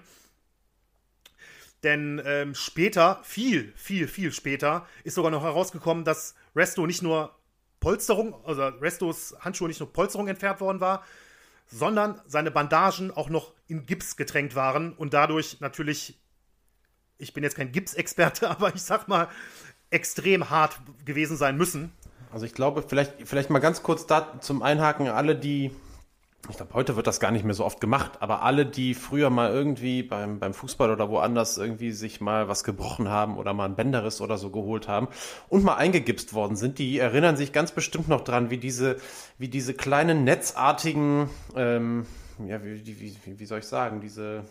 Denn 1.83 2.20
ähm, 2.24 2.55
später, 2.55 3.20
viel, 3.22 3.74
viel, 3.77 4.09
viel 4.09 4.33
später, 4.33 4.87
ist 5.05 5.14
sogar 5.14 5.31
noch 5.31 5.42
herausgekommen, 5.42 6.05
dass 6.05 6.35
Resto 6.57 6.87
nicht 6.87 7.03
nur 7.03 7.37
Polsterung, 7.79 8.35
also 8.44 8.62
Restos 8.62 9.37
Handschuhe 9.40 9.68
nicht 9.68 9.81
nur 9.81 9.92
Polsterung 9.92 10.29
entfernt 10.29 10.61
worden 10.61 10.81
war, 10.81 11.05
sondern 11.66 12.22
seine 12.27 12.51
Bandagen 12.51 13.11
auch 13.11 13.29
noch 13.29 13.53
in 13.66 13.85
Gips 13.85 14.16
getränkt 14.16 14.55
waren 14.55 14.94
und 14.94 15.12
dadurch 15.12 15.61
natürlich, 15.61 16.18
ich 17.18 17.35
bin 17.35 17.44
jetzt 17.44 17.55
kein 17.55 17.70
Gipsexperte, 17.70 18.48
aber 18.51 18.74
ich 18.74 18.83
sag 18.83 19.09
mal, 19.09 19.29
extrem 19.90 20.48
hart 20.48 20.81
gewesen 21.05 21.37
sein 21.37 21.59
müssen. 21.59 21.92
Also 22.33 22.46
ich 22.46 22.55
glaube, 22.55 22.83
vielleicht, 22.83 23.29
vielleicht 23.29 23.51
mal 23.51 23.59
ganz 23.59 23.83
kurz 23.83 24.07
da 24.07 24.40
zum 24.40 24.62
Einhaken, 24.62 25.09
alle, 25.09 25.37
die 25.37 25.70
ich 26.48 26.57
glaube, 26.57 26.72
heute 26.72 26.96
wird 26.96 27.07
das 27.07 27.20
gar 27.20 27.31
nicht 27.31 27.44
mehr 27.44 27.55
so 27.55 27.64
oft 27.64 27.81
gemacht, 27.81 28.12
aber 28.20 28.42
alle, 28.42 28.64
die 28.64 28.94
früher 28.94 29.29
mal 29.29 29.51
irgendwie 29.51 30.03
beim, 30.03 30.38
beim 30.38 30.55
Fußball 30.55 30.90
oder 30.90 31.11
woanders 31.11 31.59
irgendwie 31.59 31.90
sich 31.90 32.20
mal 32.20 32.48
was 32.48 32.64
gebrochen 32.64 33.09
haben 33.09 33.37
oder 33.37 33.53
mal 33.53 33.66
ein 33.66 33.74
Bänderriss 33.74 34.20
oder 34.20 34.38
so 34.38 34.51
geholt 34.51 34.88
haben 34.88 35.09
und 35.48 35.64
mal 35.64 35.74
eingegipst 35.74 36.33
worden 36.33 36.57
sind, 36.57 36.79
die 36.79 36.98
erinnern 36.98 37.37
sich 37.37 37.53
ganz 37.53 37.72
bestimmt 37.72 38.09
noch 38.09 38.22
dran, 38.22 38.51
wie 38.51 38.57
diese, 38.57 38.96
wie 39.37 39.48
diese 39.48 39.74
kleinen 39.74 40.24
netzartigen, 40.24 41.29
ähm, 41.55 42.07
ja, 42.46 42.64
wie, 42.64 42.87
wie, 42.87 43.16
wie, 43.24 43.38
wie 43.40 43.46
soll 43.46 43.59
ich 43.59 43.66
sagen, 43.66 44.01
diese, 44.01 44.44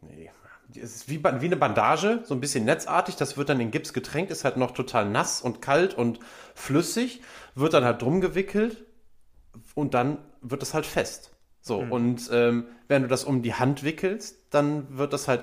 nee, 0.00 0.30
es 0.74 0.96
ist 0.96 1.08
wie, 1.08 1.22
wie 1.22 1.46
eine 1.46 1.56
Bandage, 1.56 2.22
so 2.24 2.34
ein 2.34 2.40
bisschen 2.40 2.64
netzartig, 2.64 3.14
das 3.14 3.36
wird 3.36 3.50
dann 3.50 3.60
in 3.60 3.70
Gips 3.70 3.92
getränkt, 3.92 4.32
ist 4.32 4.44
halt 4.44 4.56
noch 4.56 4.72
total 4.72 5.08
nass 5.08 5.42
und 5.42 5.62
kalt 5.62 5.94
und 5.94 6.18
flüssig, 6.54 7.20
wird 7.54 7.74
dann 7.74 7.84
halt 7.84 8.02
drum 8.02 8.20
gewickelt 8.20 8.85
und 9.76 9.94
dann 9.94 10.18
wird 10.40 10.64
es 10.64 10.74
halt 10.74 10.86
fest. 10.86 11.30
So, 11.60 11.82
mhm. 11.82 11.92
und 11.92 12.30
ähm, 12.32 12.66
wenn 12.88 13.02
du 13.02 13.08
das 13.08 13.24
um 13.24 13.42
die 13.42 13.54
Hand 13.54 13.82
wickelst, 13.82 14.38
dann 14.50 14.96
wird 14.96 15.12
das 15.12 15.28
halt, 15.28 15.42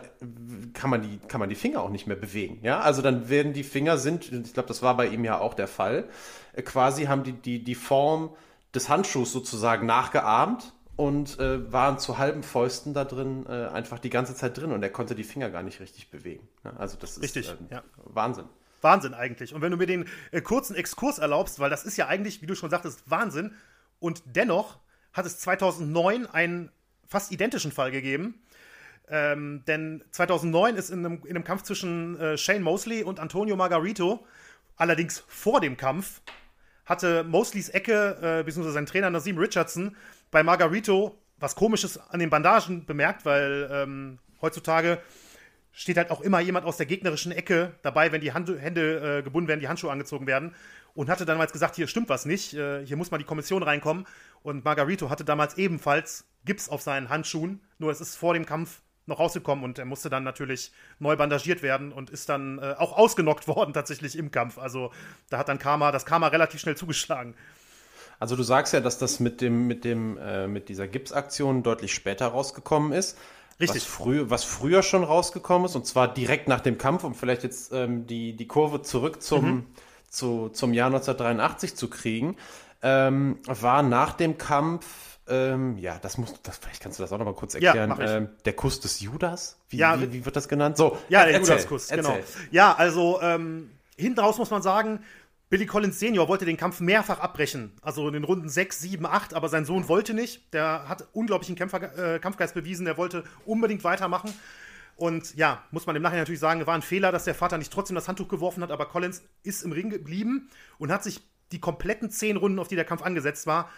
kann 0.74 0.90
man 0.90 1.02
die, 1.02 1.20
kann 1.28 1.40
man 1.40 1.50
die 1.50 1.56
Finger 1.56 1.82
auch 1.82 1.90
nicht 1.90 2.08
mehr 2.08 2.16
bewegen. 2.16 2.60
Ja, 2.64 2.80
also 2.80 3.02
dann 3.02 3.30
werden 3.30 3.54
die 3.54 3.64
Finger 3.64 3.98
sind, 3.98 4.32
ich 4.32 4.54
glaube, 4.54 4.68
das 4.68 4.82
war 4.82 4.98
bei 4.98 5.08
ihm 5.08 5.24
ja 5.24 5.40
auch 5.40 5.54
der 5.54 5.68
Fall, 5.68 6.10
äh, 6.54 6.62
quasi 6.62 7.06
haben 7.06 7.24
die, 7.24 7.34
die, 7.34 7.64
die 7.64 7.76
Form 7.76 8.32
des 8.74 8.90
Handschuhs 8.90 9.32
sozusagen 9.32 9.86
nachgeahmt 9.86 10.74
und 10.96 11.40
äh, 11.40 11.72
waren 11.72 12.00
zu 12.00 12.18
halben 12.18 12.42
Fäusten 12.42 12.94
da 12.94 13.04
drin 13.04 13.46
äh, 13.48 13.68
einfach 13.68 14.00
die 14.00 14.10
ganze 14.10 14.34
Zeit 14.34 14.58
drin 14.58 14.72
und 14.72 14.82
er 14.82 14.90
konnte 14.90 15.16
die 15.16 15.24
Finger 15.24 15.50
gar 15.50 15.62
nicht 15.62 15.80
richtig 15.80 16.10
bewegen. 16.10 16.48
Ja, 16.64 16.74
also 16.78 16.98
das 17.00 17.18
ist 17.18 17.24
richtig, 17.24 17.50
äh, 17.50 17.76
ja. 17.76 17.84
Wahnsinn. 17.98 18.46
Wahnsinn 18.82 19.14
eigentlich. 19.14 19.54
Und 19.54 19.62
wenn 19.62 19.72
du 19.72 19.78
mir 19.78 19.88
den 19.88 20.06
äh, 20.32 20.42
kurzen 20.42 20.76
Exkurs 20.76 21.20
erlaubst, 21.20 21.60
weil 21.60 21.70
das 21.70 21.84
ist 21.84 21.98
ja 21.98 22.08
eigentlich, 22.08 22.42
wie 22.42 22.46
du 22.46 22.56
schon 22.56 22.70
sagtest, 22.70 23.04
Wahnsinn. 23.10 23.54
Und 24.04 24.22
dennoch 24.26 24.80
hat 25.14 25.26
es 25.26 25.40
2009 25.40 26.26
einen 26.26 26.70
fast 27.08 27.32
identischen 27.32 27.72
Fall 27.72 27.90
gegeben. 27.90 28.38
Ähm, 29.08 29.64
denn 29.66 30.04
2009 30.12 30.76
ist 30.76 30.90
in 30.90 31.06
einem, 31.06 31.22
in 31.24 31.30
einem 31.30 31.46
Kampf 31.46 31.64
zwischen 31.64 32.20
äh, 32.20 32.38
Shane 32.38 32.64
Mosley 32.64 33.04
und 33.04 33.22
Antonio 33.22 33.56
Margarito, 33.56 34.26
allerdings 34.76 35.24
vor 35.30 35.62
dem 35.62 35.78
Kampf, 35.78 36.22
hatte 36.86 37.24
Mosleys 37.24 37.70
Ecke, 37.70 38.18
äh, 38.22 38.44
beziehungsweise 38.44 38.74
sein 38.74 38.88
Trainer 38.88 39.10
Nazim 39.10 39.38
Richardson, 39.38 39.96
bei 40.32 40.44
Margarito 40.44 41.18
was 41.40 41.56
Komisches 41.56 41.98
an 41.98 42.20
den 42.20 42.30
Bandagen 42.30 42.86
bemerkt, 42.86 43.24
weil 43.24 43.70
ähm, 43.72 44.20
heutzutage 44.42 45.02
steht 45.74 45.98
halt 45.98 46.12
auch 46.12 46.22
immer 46.22 46.40
jemand 46.40 46.66
aus 46.66 46.78
der 46.78 46.86
gegnerischen 46.86 47.32
Ecke 47.32 47.74
dabei, 47.82 48.12
wenn 48.12 48.22
die 48.22 48.32
Hand 48.32 48.48
Hände 48.48 49.20
äh, 49.20 49.24
gebunden 49.24 49.48
werden, 49.48 49.60
die 49.60 49.68
Handschuhe 49.68 49.92
angezogen 49.92 50.28
werden. 50.28 50.56
Und 50.96 51.10
hatte 51.10 51.26
damals 51.26 51.52
gesagt, 51.52 51.76
hier 51.76 51.88
stimmt 51.88 52.08
was 52.10 52.26
nicht, 52.26 52.54
äh, 52.54 52.86
hier 52.86 52.96
muss 52.96 53.10
mal 53.10 53.18
die 53.18 53.24
Kommission 53.24 53.64
reinkommen. 53.64 54.06
Und 54.44 54.64
Margarito 54.64 55.10
hatte 55.10 55.26
damals 55.26 55.58
ebenfalls 55.58 56.26
Gips 56.46 56.70
auf 56.70 56.82
seinen 56.82 57.10
Handschuhen, 57.10 57.62
nur 57.80 57.92
es 57.92 58.00
ist 58.00 58.16
vor 58.16 58.36
dem 58.36 58.46
Kampf 58.46 58.82
noch 59.06 59.20
rausgekommen 59.20 59.66
und 59.66 59.80
er 59.80 59.86
musste 59.86 60.10
dann 60.10 60.24
natürlich 60.24 60.72
neu 61.00 61.16
bandagiert 61.16 61.62
werden 61.62 61.92
und 61.92 62.10
ist 62.10 62.30
dann 62.30 62.60
äh, 62.60 62.76
auch 62.78 62.98
ausgenockt 62.98 63.48
worden 63.48 63.74
tatsächlich 63.74 64.18
im 64.18 64.32
Kampf. 64.32 64.58
Also 64.58 64.92
da 65.30 65.40
hat 65.40 65.50
dann 65.50 65.60
Karma, 65.60 65.92
das 65.92 66.06
Karma 66.06 66.28
relativ 66.28 66.62
schnell 66.62 66.78
zugeschlagen. 66.78 67.36
Also 68.20 68.36
du 68.36 68.44
sagst 68.44 68.74
ja, 68.74 68.80
dass 68.80 69.00
das 69.00 69.20
mit 69.20 69.42
dem, 69.42 69.68
mit 69.68 69.84
dem, 69.84 70.18
äh, 70.18 70.48
mit 70.48 70.70
dieser 70.70 70.88
Gipsaktion 70.88 71.64
deutlich 71.64 71.94
später 71.94 72.28
rausgekommen 72.28 72.94
ist. 72.94 73.18
Richtig. 73.60 73.84
Was, 73.84 73.90
früh, 73.90 74.26
was 74.28 74.44
früher 74.44 74.84
schon 74.84 75.04
rausgekommen 75.04 75.66
ist, 75.66 75.76
und 75.76 75.86
zwar 75.86 76.14
direkt 76.14 76.48
nach 76.48 76.62
dem 76.62 76.78
Kampf, 76.78 77.04
um 77.04 77.16
vielleicht 77.16 77.44
jetzt 77.44 77.72
ähm, 77.72 78.08
die, 78.08 78.36
die 78.36 78.48
Kurve 78.48 78.82
zurück 78.82 79.22
zum, 79.22 79.46
mhm. 79.46 79.66
zu, 80.10 80.50
zum 80.50 80.74
Jahr 80.74 80.88
1983 80.88 81.76
zu 81.76 81.90
kriegen, 81.90 82.36
ähm, 82.82 83.40
war 83.46 83.84
nach 83.84 84.14
dem 84.14 84.38
Kampf 84.38 84.86
ähm, 85.28 85.78
ja, 85.78 86.00
das 86.00 86.18
muss, 86.18 86.34
das, 86.44 86.58
vielleicht 86.58 86.82
kannst 86.82 87.00
du 87.00 87.04
das 87.04 87.14
auch 87.14 87.18
noch 87.18 87.26
mal 87.26 87.34
kurz 87.34 87.56
erklären. 87.56 87.96
Ja, 87.98 88.18
ähm, 88.18 88.30
der 88.44 88.54
Kuss 88.54 88.82
des 88.82 89.00
Judas? 89.00 89.58
Wie, 89.70 89.78
ja, 89.78 90.00
wie, 90.02 90.12
wie, 90.12 90.26
wird 90.26 90.36
das 90.36 90.50
genannt? 90.50 90.76
So, 90.76 90.98
ja, 91.08 91.26
der 91.26 91.40
Judas-Kuss, 91.40 91.88
genau. 91.88 92.18
Ja, 92.52 92.76
also 92.76 93.22
ähm, 93.22 93.72
hinten 93.96 94.20
raus 94.20 94.38
muss 94.38 94.52
man 94.52 94.62
sagen, 94.62 95.00
Billy 95.54 95.68
Collins 95.68 96.00
Senior 96.00 96.28
wollte 96.28 96.46
den 96.46 96.58
Kampf 96.58 96.80
mehrfach 96.80 97.20
abbrechen. 97.20 97.74
Also 97.84 98.08
in 98.08 98.14
den 98.14 98.24
Runden 98.24 98.50
6, 98.50 98.80
7, 98.80 99.06
8, 99.06 99.36
aber 99.36 99.50
sein 99.50 99.66
Sohn 99.66 99.88
wollte 99.88 100.16
nicht. 100.16 100.52
Der 100.52 100.90
hat 100.90 101.08
unglaublichen 101.14 101.56
Kämpfer, 101.56 102.16
äh, 102.16 102.18
Kampfgeist 102.18 102.56
bewiesen, 102.56 102.86
der 102.86 102.98
wollte 102.98 103.24
unbedingt 103.46 103.84
weitermachen. 103.84 104.34
Und 104.96 105.36
ja, 105.36 105.64
muss 105.70 105.86
man 105.86 105.96
im 105.96 106.02
Nachhinein 106.02 106.22
natürlich 106.22 106.40
sagen, 106.40 106.66
war 106.66 106.74
ein 106.74 106.82
Fehler, 106.82 107.12
dass 107.12 107.26
der 107.26 107.36
Vater 107.36 107.60
nicht 107.60 107.72
trotzdem 107.72 107.94
das 107.94 108.08
Handtuch 108.08 108.30
geworfen 108.30 108.64
hat, 108.64 108.72
aber 108.72 108.88
Collins 108.88 109.22
ist 109.44 109.62
im 109.62 109.72
Ring 109.72 109.92
geblieben 109.92 110.50
und 110.80 110.92
hat 110.92 111.04
sich 111.04 111.22
die 111.52 111.60
kompletten 111.60 112.10
zehn 112.10 112.38
Runden, 112.38 112.58
auf 112.58 112.68
die 112.68 112.76
der 112.76 112.86
Kampf 112.86 113.04
angesetzt 113.04 113.46
war, 113.46 113.70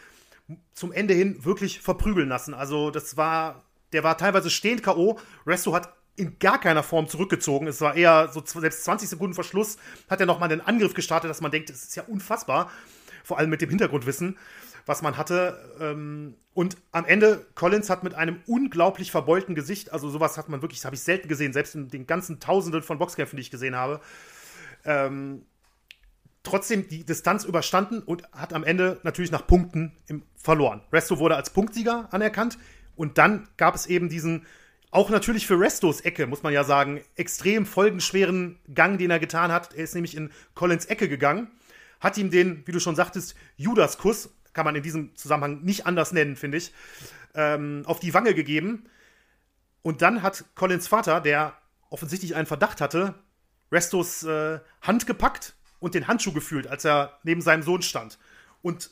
zum 0.71 0.93
Ende 0.93 1.13
hin 1.13 1.43
wirklich 1.43 1.81
verprügeln 1.81 2.29
lassen. 2.29 2.53
Also 2.53 2.89
das 2.89 3.17
war, 3.17 3.65
der 3.91 4.05
war 4.05 4.17
teilweise 4.17 4.49
stehend 4.49 4.81
K.O. 4.81 5.19
Resto 5.45 5.73
hat 5.73 5.93
in 6.15 6.39
gar 6.39 6.59
keiner 6.59 6.83
Form 6.83 7.07
zurückgezogen. 7.07 7.67
Es 7.67 7.81
war 7.81 7.95
eher 7.95 8.29
so 8.31 8.41
selbst 8.45 8.83
20 8.85 9.09
Sekunden 9.09 9.33
Verschluss 9.33 9.77
hat 10.09 10.19
er 10.19 10.25
nochmal 10.25 10.51
einen 10.51 10.61
Angriff 10.61 10.93
gestartet, 10.93 11.29
dass 11.29 11.41
man 11.41 11.51
denkt, 11.51 11.69
es 11.69 11.83
ist 11.83 11.95
ja 11.95 12.03
unfassbar. 12.03 12.71
Vor 13.23 13.37
allem 13.37 13.49
mit 13.49 13.61
dem 13.61 13.69
Hintergrundwissen, 13.69 14.37
was 14.85 15.01
man 15.01 15.17
hatte. 15.17 15.59
Ähm, 15.79 16.35
und 16.53 16.77
am 16.91 17.05
Ende, 17.05 17.45
Collins 17.55 17.89
hat 17.89 18.03
mit 18.03 18.13
einem 18.13 18.39
unglaublich 18.45 19.11
verbeulten 19.11 19.55
Gesicht, 19.55 19.91
also 19.91 20.09
sowas 20.09 20.37
hat 20.37 20.47
man 20.47 20.61
wirklich, 20.61 20.79
das 20.79 20.85
habe 20.85 20.95
ich 20.95 21.01
selten 21.01 21.27
gesehen, 21.27 21.53
selbst 21.53 21.75
in 21.75 21.89
den 21.89 22.07
ganzen 22.07 22.39
Tausenden 22.39 22.83
von 22.83 22.97
Boxkämpfen, 22.97 23.35
die 23.37 23.41
ich 23.41 23.51
gesehen 23.51 23.75
habe, 23.75 23.99
ähm, 24.85 25.45
trotzdem 26.43 26.87
die 26.87 27.03
Distanz 27.03 27.43
überstanden 27.43 27.99
und 27.99 28.31
hat 28.31 28.53
am 28.53 28.63
Ende 28.63 28.99
natürlich 29.03 29.31
nach 29.31 29.45
Punkten 29.45 29.91
im, 30.07 30.23
verloren. 30.37 30.81
Resto 30.93 31.19
wurde 31.19 31.35
als 31.35 31.49
Punktsieger 31.49 32.07
anerkannt 32.11 32.57
und 32.95 33.17
dann 33.17 33.47
gab 33.57 33.75
es 33.75 33.87
eben 33.87 34.07
diesen, 34.07 34.45
auch 34.91 35.09
natürlich 35.09 35.47
für 35.47 35.59
Restos 35.59 36.01
Ecke, 36.01 36.27
muss 36.27 36.43
man 36.43 36.53
ja 36.53 36.63
sagen, 36.63 37.01
extrem 37.15 37.65
folgenschweren 37.65 38.59
Gang, 38.73 38.97
den 38.97 39.11
er 39.11 39.19
getan 39.19 39.51
hat. 39.51 39.73
Er 39.73 39.83
ist 39.83 39.95
nämlich 39.95 40.15
in 40.15 40.31
Collins 40.53 40.85
Ecke 40.85 41.09
gegangen, 41.09 41.49
hat 41.99 42.17
ihm 42.17 42.29
den, 42.31 42.65
wie 42.65 42.71
du 42.71 42.79
schon 42.79 42.95
sagtest, 42.95 43.35
Judas-Kuss, 43.57 44.29
kann 44.53 44.65
man 44.65 44.75
in 44.75 44.83
diesem 44.83 45.15
Zusammenhang 45.15 45.63
nicht 45.63 45.85
anders 45.85 46.13
nennen, 46.13 46.35
finde 46.35 46.57
ich, 46.57 46.73
ähm, 47.33 47.83
auf 47.85 47.99
die 47.99 48.13
Wange 48.13 48.33
gegeben. 48.33 48.85
Und 49.81 50.01
dann 50.01 50.21
hat 50.21 50.45
Collins 50.55 50.87
Vater, 50.87 51.19
der 51.21 51.57
offensichtlich 51.89 52.35
einen 52.35 52.47
Verdacht 52.47 52.81
hatte, 52.81 53.15
Restos 53.71 54.23
äh, 54.23 54.59
Hand 54.81 55.07
gepackt 55.07 55.55
und 55.79 55.93
den 55.93 56.07
Handschuh 56.07 56.31
gefühlt, 56.31 56.67
als 56.67 56.85
er 56.85 57.19
neben 57.23 57.41
seinem 57.41 57.63
Sohn 57.63 57.81
stand. 57.81 58.17
Und 58.61 58.91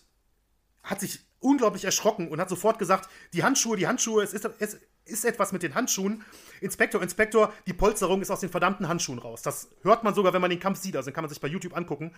hat 0.84 1.00
sich 1.00 1.20
unglaublich 1.40 1.86
erschrocken 1.86 2.28
und 2.28 2.40
hat 2.40 2.50
sofort 2.50 2.80
gesagt, 2.80 3.10
die 3.34 3.44
Handschuhe, 3.44 3.78
die 3.78 3.88
Handschuhe, 3.88 4.24
es 4.24 4.34
ist, 4.34 4.50
es 4.60 4.80
ist 5.06 5.26
etwas 5.26 5.52
mit 5.52 5.64
den 5.64 5.76
Handschuhen. 5.76 6.24
Inspektor, 6.62 7.02
Inspektor, 7.02 7.54
die 7.68 7.74
Polsterung 7.74 8.22
ist 8.22 8.32
aus 8.32 8.40
den 8.40 8.50
verdammten 8.50 8.88
Handschuhen 8.88 9.20
raus. 9.20 9.42
Das 9.42 9.70
hört 9.82 10.04
man 10.04 10.14
sogar, 10.16 10.34
wenn 10.34 10.42
man 10.42 10.50
den 10.50 10.60
Kampf 10.60 10.80
sieht. 10.80 10.96
Also 10.96 11.10
den 11.10 11.14
kann 11.14 11.24
man 11.24 11.30
sich 11.30 11.42
bei 11.42 11.48
YouTube 11.48 11.76
angucken. 11.76 12.14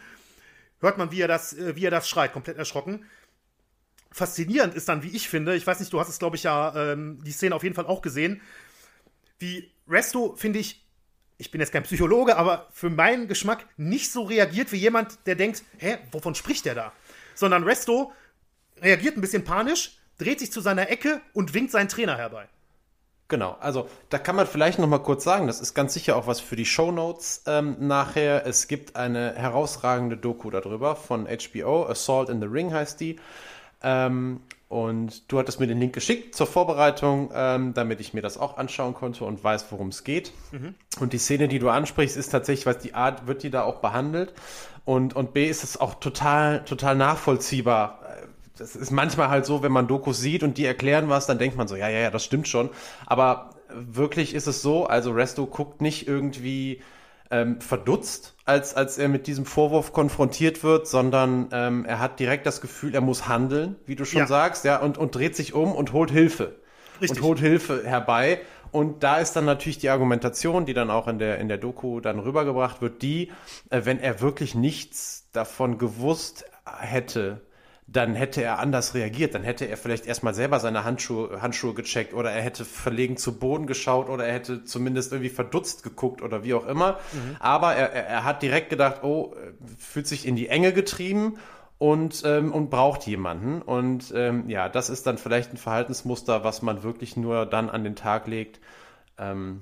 Hört 0.80 0.98
man, 0.98 1.12
wie 1.12 1.22
er 1.22 1.28
das, 1.28 1.54
äh, 1.54 1.76
wie 1.76 1.86
er 1.86 1.92
das 1.92 2.10
schreit, 2.10 2.34
komplett 2.34 2.58
erschrocken. 2.58 3.06
Faszinierend 4.12 4.76
ist 4.76 4.88
dann, 4.88 5.04
wie 5.04 5.16
ich 5.16 5.28
finde, 5.28 5.56
ich 5.56 5.68
weiß 5.68 5.80
nicht, 5.80 5.92
du 5.92 6.00
hast 6.00 6.10
es, 6.10 6.20
glaube 6.20 6.36
ich, 6.36 6.44
ja 6.44 6.74
ähm, 6.94 7.22
die 7.24 7.32
Szene 7.32 7.56
auf 7.56 7.64
jeden 7.64 7.76
Fall 7.76 7.86
auch 7.86 8.02
gesehen, 8.02 8.42
wie 9.40 9.72
Resto, 9.88 10.36
finde 10.38 10.60
ich, 10.60 10.86
ich 11.38 11.52
bin 11.52 11.60
jetzt 11.60 11.74
kein 11.74 11.84
Psychologe, 11.84 12.38
aber 12.38 12.70
für 12.72 12.90
meinen 12.90 13.28
Geschmack 13.28 13.68
nicht 13.76 14.12
so 14.12 14.24
reagiert 14.24 14.72
wie 14.72 14.78
jemand, 14.78 15.26
der 15.26 15.36
denkt, 15.36 15.64
hä, 15.78 15.98
wovon 16.12 16.34
spricht 16.34 16.66
der 16.66 16.76
da? 16.76 16.94
Sondern 17.34 17.64
Resto 17.64 18.14
reagiert 18.82 19.18
ein 19.18 19.22
bisschen 19.22 19.44
panisch, 19.44 19.98
dreht 20.18 20.40
sich 20.40 20.52
zu 20.52 20.62
seiner 20.62 20.90
Ecke 20.90 21.22
und 21.34 21.54
winkt 21.54 21.72
seinen 21.72 21.90
Trainer 21.90 22.16
herbei. 22.16 22.48
Genau, 23.28 23.58
also 23.60 23.88
da 24.10 24.20
kann 24.20 24.36
man 24.36 24.46
vielleicht 24.46 24.78
noch 24.78 24.88
mal 24.88 25.00
kurz 25.00 25.24
sagen, 25.24 25.48
das 25.48 25.60
ist 25.60 25.74
ganz 25.74 25.96
sicher 25.96 26.16
auch 26.16 26.28
was 26.28 26.40
für 26.40 26.56
die 26.56 26.66
Show 26.66 26.92
Notes 26.92 27.42
ähm, 27.48 27.76
nachher. 27.80 28.46
Es 28.46 28.68
gibt 28.68 28.96
eine 28.96 29.34
herausragende 29.34 30.16
Doku 30.16 30.52
darüber 30.52 30.96
von 30.96 31.28
HBO, 31.28 31.88
Assault 31.88 32.30
in 32.30 32.40
the 32.40 32.46
Ring 32.46 32.72
heißt 32.72 33.00
die. 33.00 33.20
Ähm, 33.82 34.42
und 34.68 35.32
du 35.32 35.40
hattest 35.40 35.60
mir 35.60 35.68
den 35.68 35.80
Link 35.80 35.94
geschickt 35.94 36.36
zur 36.36 36.46
Vorbereitung, 36.46 37.32
ähm, 37.34 37.74
damit 37.74 38.00
ich 38.00 38.14
mir 38.14 38.22
das 38.22 38.38
auch 38.38 38.58
anschauen 38.58 38.94
konnte 38.94 39.24
und 39.24 39.44
weiß, 39.44 39.66
worum 39.72 39.88
es 39.88 40.04
geht. 40.04 40.32
Mhm. 40.52 40.76
Und 41.00 41.14
die 41.14 41.18
Szene, 41.18 41.48
die 41.48 41.60
du 41.60 41.70
ansprichst, 41.70 42.18
ist 42.18 42.30
tatsächlich, 42.30 42.66
was 42.66 42.80
die 42.80 42.94
Art 42.94 43.26
wird 43.26 43.42
die 43.42 43.50
da 43.50 43.64
auch 43.64 43.78
behandelt. 43.78 44.34
Und, 44.84 45.16
und 45.16 45.34
B 45.34 45.48
ist 45.48 45.64
es 45.64 45.80
auch 45.80 45.96
total, 45.96 46.64
total 46.66 46.96
nachvollziehbar. 46.96 48.02
Das 48.58 48.76
ist 48.76 48.92
manchmal 48.92 49.30
halt 49.30 49.46
so, 49.46 49.64
wenn 49.64 49.72
man 49.72 49.88
Dokus 49.88 50.20
sieht 50.20 50.44
und 50.44 50.58
die 50.58 50.66
erklären 50.66 51.10
was, 51.10 51.28
dann 51.28 51.38
denkt 51.38 51.58
man 51.58 51.68
so, 51.68 51.76
ja, 51.76 51.90
ja, 51.90 52.00
ja, 52.00 52.12
das 52.12 52.24
stimmt 52.24 52.48
schon. 52.48 52.70
Aber 53.06 53.52
wirklich 53.70 54.34
ist 54.34 54.48
es 54.48 54.62
so, 54.62 54.86
also 54.86 55.12
Resto 55.12 55.46
guckt 55.46 55.82
nicht 55.82 56.08
irgendwie 56.08 56.82
ähm, 57.32 57.60
verdutzt, 57.60 58.36
als, 58.46 58.76
als 58.76 58.98
er 58.98 59.10
mit 59.10 59.28
diesem 59.28 59.46
Vorwurf 59.46 59.94
konfrontiert 59.94 60.64
wird, 60.64 60.88
sondern 60.88 61.50
ähm, 61.52 61.86
er 61.86 62.00
hat 62.00 62.20
direkt 62.20 62.46
das 62.46 62.62
Gefühl, 62.62 62.94
er 62.94 63.02
muss 63.02 63.28
handeln, 63.28 63.76
wie 63.86 63.96
du 63.96 64.06
schon 64.06 64.20
ja. 64.20 64.28
sagst, 64.28 64.64
ja, 64.66 64.78
und, 64.78 64.98
und 64.98 65.16
dreht 65.16 65.36
sich 65.36 65.54
um 65.54 65.74
und 65.74 65.94
holt 65.94 66.12
Hilfe. 66.12 66.56
Richtig. 67.02 67.20
Und 67.20 67.28
holt 67.28 67.40
Hilfe 67.40 67.84
herbei. 67.86 68.40
Und 68.72 69.04
da 69.04 69.18
ist 69.18 69.36
dann 69.36 69.46
natürlich 69.46 69.80
die 69.80 69.90
Argumentation, 69.90 70.66
die 70.66 70.74
dann 70.74 70.90
auch 70.90 71.08
in 71.08 71.20
der, 71.20 71.40
in 71.40 71.48
der 71.48 71.58
Doku 71.58 72.00
dann 72.00 72.20
rübergebracht 72.20 72.82
wird, 72.82 73.02
die, 73.02 73.32
äh, 73.70 73.82
wenn 73.84 74.00
er 74.00 74.22
wirklich 74.22 74.54
nichts 74.56 75.28
davon 75.32 75.78
gewusst 75.78 76.46
hätte, 76.80 77.42
dann 77.88 78.16
hätte 78.16 78.42
er 78.42 78.60
anders 78.60 78.96
reagiert. 78.96 79.36
Dann 79.36 79.44
hätte 79.44 79.66
er 79.66 79.78
vielleicht 79.78 80.08
erstmal 80.08 80.34
selber 80.34 80.60
seine 80.60 80.84
Handschuhe, 80.84 81.42
Handschuhe 81.42 81.74
gecheckt 81.74 82.14
oder 82.14 82.32
er 82.32 82.42
hätte 82.42 82.66
verlegen 82.66 83.16
zu 83.18 83.38
Boden 83.38 83.68
geschaut 83.68 84.10
oder 84.10 84.26
er 84.26 84.34
hätte 84.34 84.64
zumindest 84.64 85.12
irgendwie 85.12 85.30
verdutzt 85.30 85.84
geguckt 85.84 86.22
oder 86.22 86.44
wie 86.44 86.56
auch 86.56 86.66
immer. 86.66 87.00
Mhm. 87.14 87.36
Aber 87.40 87.76
er, 87.76 87.94
er 87.94 88.24
hat 88.24 88.42
direkt 88.42 88.70
gedacht, 88.70 89.04
oh, 89.04 89.36
fühlt 89.78 90.08
sich 90.08 90.28
in 90.28 90.36
die 90.36 90.48
Enge 90.48 90.74
getrieben 90.74 91.38
und, 91.78 92.24
ähm, 92.26 92.52
und 92.52 92.72
braucht 92.72 93.06
jemanden. 93.06 93.62
Und 93.62 94.12
ähm, 94.16 94.50
ja, 94.50 94.68
das 94.68 94.90
ist 94.90 95.06
dann 95.06 95.20
vielleicht 95.20 95.54
ein 95.54 95.58
Verhaltensmuster, 95.58 96.44
was 96.44 96.64
man 96.64 96.82
wirklich 96.82 97.18
nur 97.18 97.46
dann 97.46 97.70
an 97.70 97.84
den 97.84 97.96
Tag 97.96 98.26
legt. 98.26 98.60
Ähm, 99.20 99.62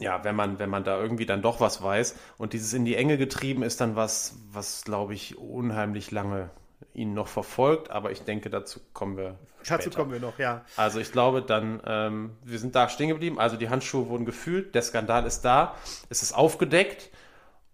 ja, 0.00 0.24
wenn 0.24 0.34
man, 0.34 0.58
wenn 0.58 0.70
man 0.70 0.82
da 0.82 1.00
irgendwie 1.00 1.26
dann 1.26 1.40
doch 1.40 1.60
was 1.60 1.80
weiß. 1.80 2.16
Und 2.36 2.52
dieses 2.52 2.72
in 2.72 2.84
die 2.84 2.96
Enge 2.96 3.16
getrieben 3.16 3.62
ist 3.62 3.80
dann 3.80 3.94
was, 3.94 4.34
was 4.50 4.82
glaube 4.82 5.14
ich, 5.14 5.38
unheimlich 5.38 6.10
lange 6.10 6.50
ihn 6.94 7.12
noch 7.12 7.28
verfolgt, 7.28 7.90
aber 7.90 8.12
ich 8.12 8.22
denke, 8.22 8.50
dazu 8.50 8.80
kommen 8.92 9.16
wir. 9.16 9.38
Später. 9.62 9.84
Dazu 9.84 9.90
kommen 9.90 10.12
wir 10.12 10.20
noch, 10.20 10.38
ja. 10.38 10.64
Also 10.76 11.00
ich 11.00 11.10
glaube 11.10 11.42
dann, 11.42 11.80
ähm, 11.86 12.36
wir 12.42 12.58
sind 12.58 12.74
da 12.74 12.88
stehen 12.88 13.08
geblieben. 13.08 13.38
Also 13.38 13.56
die 13.56 13.68
Handschuhe 13.68 14.08
wurden 14.08 14.24
gefühlt, 14.24 14.74
der 14.74 14.82
Skandal 14.82 15.26
ist 15.26 15.42
da, 15.42 15.74
es 16.08 16.22
ist 16.22 16.32
aufgedeckt 16.32 17.10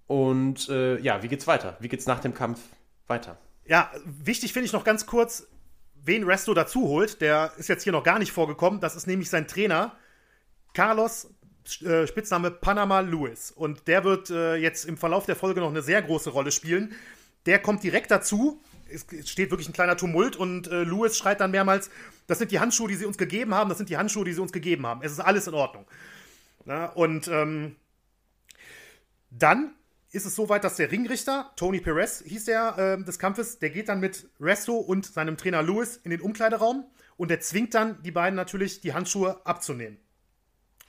und 0.07 0.69
äh, 0.69 0.99
ja, 1.01 1.23
wie 1.23 1.29
geht's 1.29 1.47
weiter? 1.47 1.77
Wie 1.81 1.89
geht's 1.89 2.07
nach 2.07 2.21
dem 2.21 2.35
Kampf 2.35 2.61
weiter? 3.07 3.39
Ja, 3.67 3.91
wichtig 4.05 4.53
finde 4.53 4.67
ich 4.67 4.73
noch 4.73 4.85
ganz 4.85 5.07
kurz, 5.07 5.47
wen 5.95 6.25
Resto 6.25 6.55
dazu 6.55 6.89
holt. 6.89 7.21
Der 7.21 7.53
ist 7.59 7.69
jetzt 7.69 7.85
hier 7.85 7.93
noch 7.93 8.05
gar 8.05 8.19
nicht 8.19 8.33
vorgekommen. 8.33 8.81
Das 8.81 8.97
ist 8.97 9.07
nämlich 9.07 9.31
sein 9.31 9.47
Trainer, 9.47 9.93
Carlos 10.75 11.29
äh, 11.83 12.07
Spitzname 12.07 12.51
Panama 12.51 13.01
Lewis. 13.01 13.51
Und 13.51 13.87
der 13.87 14.05
wird 14.05 14.31
äh, 14.31 14.57
jetzt 14.57 14.85
im 14.87 14.97
Verlauf 14.97 15.27
der 15.27 15.37
Folge 15.37 15.61
noch 15.61 15.71
eine 15.71 15.83
sehr 15.83 16.03
große 16.03 16.31
Rolle 16.31 16.53
spielen. 16.53 16.95
Der 17.47 17.59
kommt 17.59 17.83
direkt 17.83 18.11
dazu 18.11 18.61
es 18.93 19.29
steht 19.29 19.51
wirklich 19.51 19.69
ein 19.69 19.73
kleiner 19.73 19.97
Tumult 19.97 20.37
und 20.37 20.69
äh, 20.69 20.85
Lewis 20.85 21.17
schreit 21.17 21.41
dann 21.41 21.51
mehrmals, 21.51 21.91
das 22.27 22.39
sind 22.39 22.51
die 22.51 22.61
Handschuhe, 22.61 22.89
die 22.89 22.97
sie 22.97 23.07
uns 23.07 23.19
gegeben 23.19 23.55
haben, 23.55 23.69
das 23.69 23.79
sind 23.79 23.89
die 23.89 23.97
Handschuhe, 23.97 24.25
die 24.25 24.33
sie 24.33 24.41
uns 24.41 24.53
gegeben 24.53 24.87
haben. 24.87 25.01
Es 25.03 25.13
ist 25.13 25.21
alles 25.21 25.47
in 25.47 25.55
Ordnung. 25.55 25.87
Na, 26.65 26.87
und 26.87 27.29
ähm, 27.29 27.77
dann 29.31 29.75
ist 30.13 30.27
es 30.27 30.35
soweit, 30.35 30.65
dass 30.65 30.77
der 30.77 30.91
Ringrichter, 30.91 31.53
Tony 31.57 31.81
Perez 31.81 32.23
hieß 32.27 32.47
der 32.47 32.79
äh, 32.79 33.05
des 33.05 33.19
Kampfes, 33.19 33.59
der 33.59 33.71
geht 33.71 33.89
dann 33.89 34.01
mit 34.01 34.29
Resto 34.41 34.77
und 34.77 35.07
seinem 35.07 35.37
Trainer 35.37 35.63
Lewis 35.63 36.01
in 36.03 36.11
den 36.11 36.21
Umkleideraum 36.21 36.85
und 37.17 37.31
der 37.31 37.41
zwingt 37.41 37.75
dann 37.75 38.03
die 38.03 38.11
beiden 38.11 38.35
natürlich, 38.35 38.81
die 38.81 38.93
Handschuhe 38.93 39.45
abzunehmen. 39.47 39.99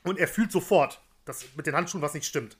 Und 0.03 0.17
er 0.17 0.27
fühlt 0.27 0.51
sofort, 0.51 1.01
dass 1.25 1.45
mit 1.55 1.67
den 1.67 1.75
Handschuhen 1.75 2.01
was 2.01 2.13
nicht 2.13 2.25
stimmt. 2.25 2.57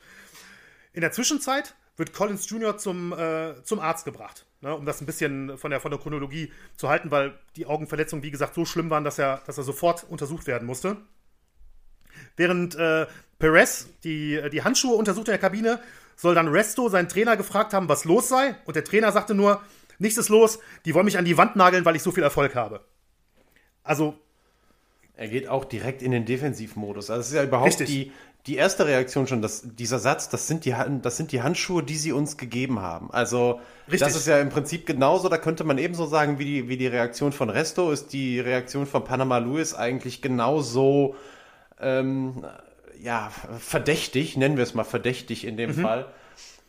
In 0.94 1.02
der 1.02 1.12
Zwischenzeit 1.12 1.76
wird 1.98 2.14
Collins 2.14 2.50
Jr. 2.50 2.78
zum, 2.78 3.14
äh, 3.14 3.64
zum 3.64 3.80
Arzt 3.80 4.06
gebracht, 4.06 4.46
ne, 4.62 4.76
um 4.76 4.86
das 4.86 5.02
ein 5.02 5.06
bisschen 5.06 5.58
von 5.58 5.72
der, 5.72 5.80
von 5.80 5.92
der 5.92 6.00
Chronologie 6.00 6.52
zu 6.78 6.90
halten, 6.90 7.12
weil 7.12 7.38
die 7.56 7.66
Augenverletzungen, 7.66 8.24
wie 8.24 8.32
gesagt, 8.32 8.56
so 8.56 8.66
schlimm 8.66 8.90
waren, 8.90 9.04
dass 9.04 9.20
er, 9.20 9.42
dass 9.46 9.58
er 9.58 9.64
sofort 9.64 10.06
untersucht 10.10 10.48
werden 10.48 10.66
musste. 10.66 10.98
Während 12.38 12.76
äh, 12.76 13.08
Perez 13.40 13.88
die, 14.04 14.42
die 14.52 14.64
Handschuhe 14.64 14.96
untersucht 14.96 15.28
in 15.28 15.34
der 15.34 15.40
Kabine, 15.40 15.80
soll 16.16 16.36
dann 16.36 16.48
Resto 16.48 16.88
seinen 16.90 17.10
Trainer 17.10 17.36
gefragt 17.36 17.74
haben, 17.74 17.90
was 17.90 18.06
los 18.06 18.30
sei. 18.30 18.56
Und 18.66 18.76
der 18.76 18.84
Trainer 18.84 19.12
sagte 19.12 19.34
nur, 19.34 19.62
nichts 19.98 20.18
ist 20.18 20.30
los, 20.30 20.60
die 20.86 20.94
wollen 20.94 21.06
mich 21.06 21.18
an 21.18 21.26
die 21.26 21.38
Wand 21.38 21.56
nageln, 21.56 21.84
weil 21.84 21.96
ich 21.96 22.04
so 22.04 22.12
viel 22.12 22.24
Erfolg 22.24 22.56
habe. 22.56 22.82
Also 23.84 24.16
Er 25.16 25.28
geht 25.28 25.48
auch 25.48 25.66
direkt 25.66 26.04
in 26.04 26.12
den 26.12 26.26
Defensivmodus. 26.26 27.10
Also 27.10 27.22
es 27.22 27.28
ist 27.30 27.34
ja 27.34 27.44
überhaupt 27.44 27.80
die, 27.88 28.12
die 28.48 28.56
erste 28.56 28.88
Reaktion 28.88 29.28
schon, 29.28 29.42
dass 29.42 29.62
dieser 29.64 30.00
Satz, 30.00 30.30
das 30.30 30.48
sind, 30.48 30.66
die, 30.66 30.76
das 31.02 31.18
sind 31.18 31.32
die 31.32 31.44
Handschuhe, 31.44 31.84
die 31.84 31.96
sie 31.96 32.12
uns 32.12 32.38
gegeben 32.38 32.80
haben. 32.80 33.12
Also 33.12 33.60
Richtig. 33.88 34.00
das 34.00 34.16
ist 34.16 34.28
ja 34.28 34.40
im 34.40 34.50
Prinzip 34.50 34.86
genauso, 34.86 35.30
da 35.30 35.38
könnte 35.38 35.64
man 35.64 35.78
ebenso 35.78 36.08
sagen, 36.08 36.40
wie 36.40 36.46
die, 36.46 36.68
wie 36.68 36.78
die 36.78 36.88
Reaktion 36.88 37.34
von 37.34 37.50
Resto, 37.50 37.92
ist 37.92 38.14
die 38.14 38.40
Reaktion 38.40 38.88
von 38.88 39.04
Panama 39.04 39.38
Lewis 39.38 39.76
eigentlich 39.76 40.22
genauso 40.22 41.16
ähm, 41.80 42.44
ja, 43.02 43.32
verdächtig, 43.60 44.38
nennen 44.38 44.58
wir 44.58 44.64
es 44.64 44.74
mal 44.74 44.84
verdächtig 44.84 45.46
in 45.46 45.58
dem 45.58 45.76
mhm. 45.76 45.82
Fall. 45.82 46.06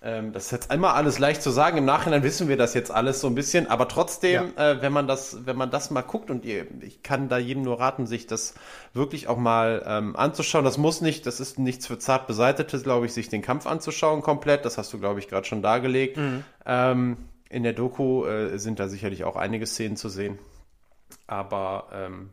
Ähm, 0.04 0.32
das 0.32 0.46
ist 0.46 0.50
jetzt 0.50 0.70
einmal 0.72 0.94
alles 0.94 1.20
leicht 1.20 1.42
zu 1.42 1.50
sagen. 1.50 1.78
Im 1.78 1.84
Nachhinein 1.84 2.24
wissen 2.24 2.48
wir 2.48 2.56
das 2.56 2.74
jetzt 2.74 2.90
alles 2.90 3.20
so 3.20 3.28
ein 3.28 3.36
bisschen, 3.36 3.68
aber 3.68 3.86
trotzdem, 3.86 4.52
ja. 4.56 4.72
äh, 4.72 4.82
wenn 4.82 4.92
man 4.92 5.06
das, 5.06 5.46
wenn 5.46 5.56
man 5.56 5.70
das 5.70 5.92
mal 5.92 6.02
guckt 6.02 6.28
und 6.28 6.44
ihr, 6.44 6.66
ich 6.80 7.04
kann 7.04 7.28
da 7.28 7.38
jedem 7.38 7.62
nur 7.62 7.78
raten, 7.78 8.06
sich 8.06 8.26
das 8.26 8.54
wirklich 8.94 9.28
auch 9.28 9.36
mal 9.36 9.82
ähm, 9.86 10.16
anzuschauen. 10.16 10.64
Das 10.64 10.76
muss 10.76 11.00
nicht, 11.02 11.26
das 11.26 11.38
ist 11.38 11.58
nichts 11.60 11.86
für 11.86 11.98
zart 12.00 12.26
beseitete, 12.26 12.80
glaube 12.80 13.06
ich, 13.06 13.12
sich 13.12 13.28
den 13.28 13.42
Kampf 13.42 13.66
anzuschauen 13.66 14.22
komplett. 14.22 14.64
Das 14.64 14.76
hast 14.76 14.92
du, 14.92 14.98
glaube 14.98 15.20
ich, 15.20 15.28
gerade 15.28 15.46
schon 15.46 15.62
dargelegt. 15.62 16.16
Mhm. 16.16 16.44
Ähm, 16.66 17.16
in 17.48 17.62
der 17.62 17.72
Doku 17.72 18.24
äh, 18.24 18.58
sind 18.58 18.80
da 18.80 18.88
sicherlich 18.88 19.22
auch 19.22 19.36
einige 19.36 19.66
Szenen 19.66 19.96
zu 19.96 20.08
sehen, 20.08 20.38
aber 21.26 21.88
ähm, 21.92 22.30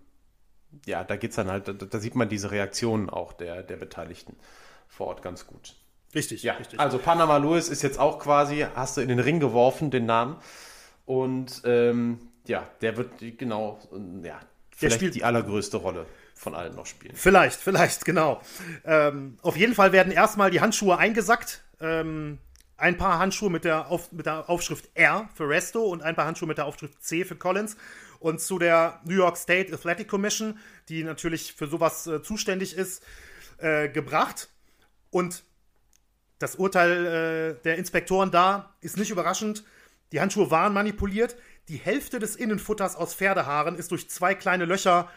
ja, 0.85 1.03
da 1.03 1.17
geht's 1.17 1.35
dann 1.35 1.51
halt, 1.51 1.67
da, 1.67 1.73
da 1.73 1.99
sieht 1.99 2.15
man 2.15 2.29
diese 2.29 2.51
Reaktionen 2.51 3.09
auch 3.09 3.33
der 3.33 3.61
der 3.63 3.75
Beteiligten 3.75 4.37
vor 4.87 5.07
Ort 5.07 5.21
ganz 5.21 5.45
gut. 5.45 5.75
Richtig, 6.13 6.43
ja. 6.43 6.53
richtig. 6.53 6.79
Also 6.79 6.97
Panama 6.97 7.37
Lewis 7.37 7.69
ist 7.69 7.83
jetzt 7.83 7.99
auch 7.99 8.19
quasi, 8.19 8.65
hast 8.75 8.97
du 8.97 9.01
in 9.01 9.09
den 9.09 9.19
Ring 9.19 9.39
geworfen, 9.39 9.91
den 9.91 10.05
Namen. 10.05 10.37
Und 11.05 11.61
ähm, 11.65 12.19
ja, 12.45 12.67
der 12.81 12.97
wird 12.97 13.11
genau, 13.37 13.79
ja, 14.23 14.39
vielleicht 14.75 14.95
spielt 14.95 15.15
die 15.15 15.23
allergrößte 15.23 15.77
Rolle 15.77 16.05
von 16.33 16.55
allen 16.55 16.75
noch 16.75 16.85
spielen. 16.85 17.15
Vielleicht, 17.15 17.59
vielleicht, 17.59 18.05
genau. 18.05 18.41
Ähm, 18.85 19.37
auf 19.41 19.57
jeden 19.57 19.75
Fall 19.75 19.91
werden 19.91 20.11
erstmal 20.11 20.51
die 20.51 20.61
Handschuhe 20.61 20.97
eingesackt. 20.97 21.63
Ähm, 21.81 22.39
ein 22.77 22.97
paar 22.97 23.19
Handschuhe 23.19 23.49
mit 23.49 23.65
der, 23.65 23.91
Auf, 23.91 24.11
mit 24.11 24.25
der 24.25 24.49
Aufschrift 24.49 24.89
R 24.93 25.29
für 25.35 25.49
Resto 25.49 25.83
und 25.83 26.01
ein 26.01 26.15
paar 26.15 26.25
Handschuhe 26.25 26.47
mit 26.47 26.57
der 26.57 26.65
Aufschrift 26.65 27.03
C 27.03 27.25
für 27.25 27.35
Collins. 27.35 27.75
Und 28.19 28.41
zu 28.41 28.57
der 28.57 29.01
New 29.03 29.15
York 29.15 29.37
State 29.37 29.73
Athletic 29.73 30.07
Commission, 30.07 30.57
die 30.87 31.03
natürlich 31.03 31.53
für 31.53 31.67
sowas 31.67 32.07
äh, 32.07 32.21
zuständig 32.21 32.75
ist, 32.75 33.03
äh, 33.57 33.89
gebracht. 33.89 34.49
Und 35.11 35.43
das 36.39 36.55
Urteil 36.55 37.05
äh, 37.59 37.63
der 37.63 37.77
Inspektoren 37.77 38.31
da 38.31 38.73
ist 38.81 38.97
nicht 38.97 39.11
überraschend. 39.11 39.63
Die 40.11 40.21
Handschuhe 40.21 40.49
waren 40.49 40.73
manipuliert. 40.73 41.35
Die 41.67 41.77
Hälfte 41.77 42.17
des 42.17 42.35
Innenfutters 42.35 42.95
aus 42.95 43.13
Pferdehaaren 43.13 43.75
ist 43.75 43.91
durch 43.91 44.09
zwei 44.09 44.33
kleine 44.33 44.65
Löcher 44.65 45.09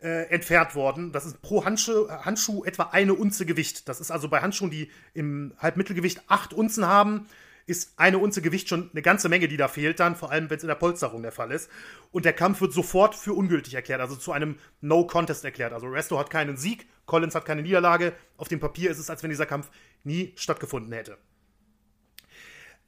äh, 0.00 0.28
entfernt 0.28 0.74
worden. 0.74 1.12
Das 1.12 1.26
ist 1.26 1.42
pro 1.42 1.64
Handschuh, 1.64 2.08
Handschuh 2.08 2.64
etwa 2.64 2.90
eine 2.92 3.14
Unze 3.14 3.46
Gewicht. 3.46 3.88
Das 3.88 4.00
ist 4.00 4.10
also 4.10 4.28
bei 4.28 4.40
Handschuhen, 4.40 4.70
die 4.70 4.90
im 5.14 5.54
Halbmittelgewicht 5.58 6.22
acht 6.28 6.52
Unzen 6.52 6.86
haben, 6.86 7.26
ist 7.66 7.94
eine 7.96 8.18
Unze 8.18 8.42
Gewicht 8.42 8.68
schon 8.68 8.90
eine 8.92 9.02
ganze 9.02 9.28
Menge, 9.28 9.48
die 9.48 9.56
da 9.56 9.66
fehlt 9.66 9.98
dann, 9.98 10.14
vor 10.14 10.30
allem 10.30 10.48
wenn 10.48 10.56
es 10.56 10.62
in 10.62 10.68
der 10.68 10.76
Polsterung 10.76 11.22
der 11.22 11.32
Fall 11.32 11.50
ist. 11.50 11.68
Und 12.12 12.24
der 12.24 12.32
Kampf 12.32 12.60
wird 12.60 12.72
sofort 12.72 13.16
für 13.16 13.32
ungültig 13.32 13.74
erklärt, 13.74 14.00
also 14.00 14.14
zu 14.14 14.30
einem 14.30 14.58
No-Contest 14.80 15.44
erklärt. 15.44 15.72
Also 15.72 15.88
Resto 15.88 16.18
hat 16.18 16.30
keinen 16.30 16.56
Sieg, 16.56 16.86
Collins 17.06 17.34
hat 17.34 17.44
keine 17.44 17.62
Niederlage. 17.62 18.12
Auf 18.36 18.48
dem 18.48 18.60
Papier 18.60 18.90
ist 18.90 18.98
es, 18.98 19.10
als 19.10 19.22
wenn 19.24 19.30
dieser 19.30 19.46
Kampf 19.46 19.70
nie 20.06 20.32
stattgefunden 20.36 20.92
hätte. 20.92 21.18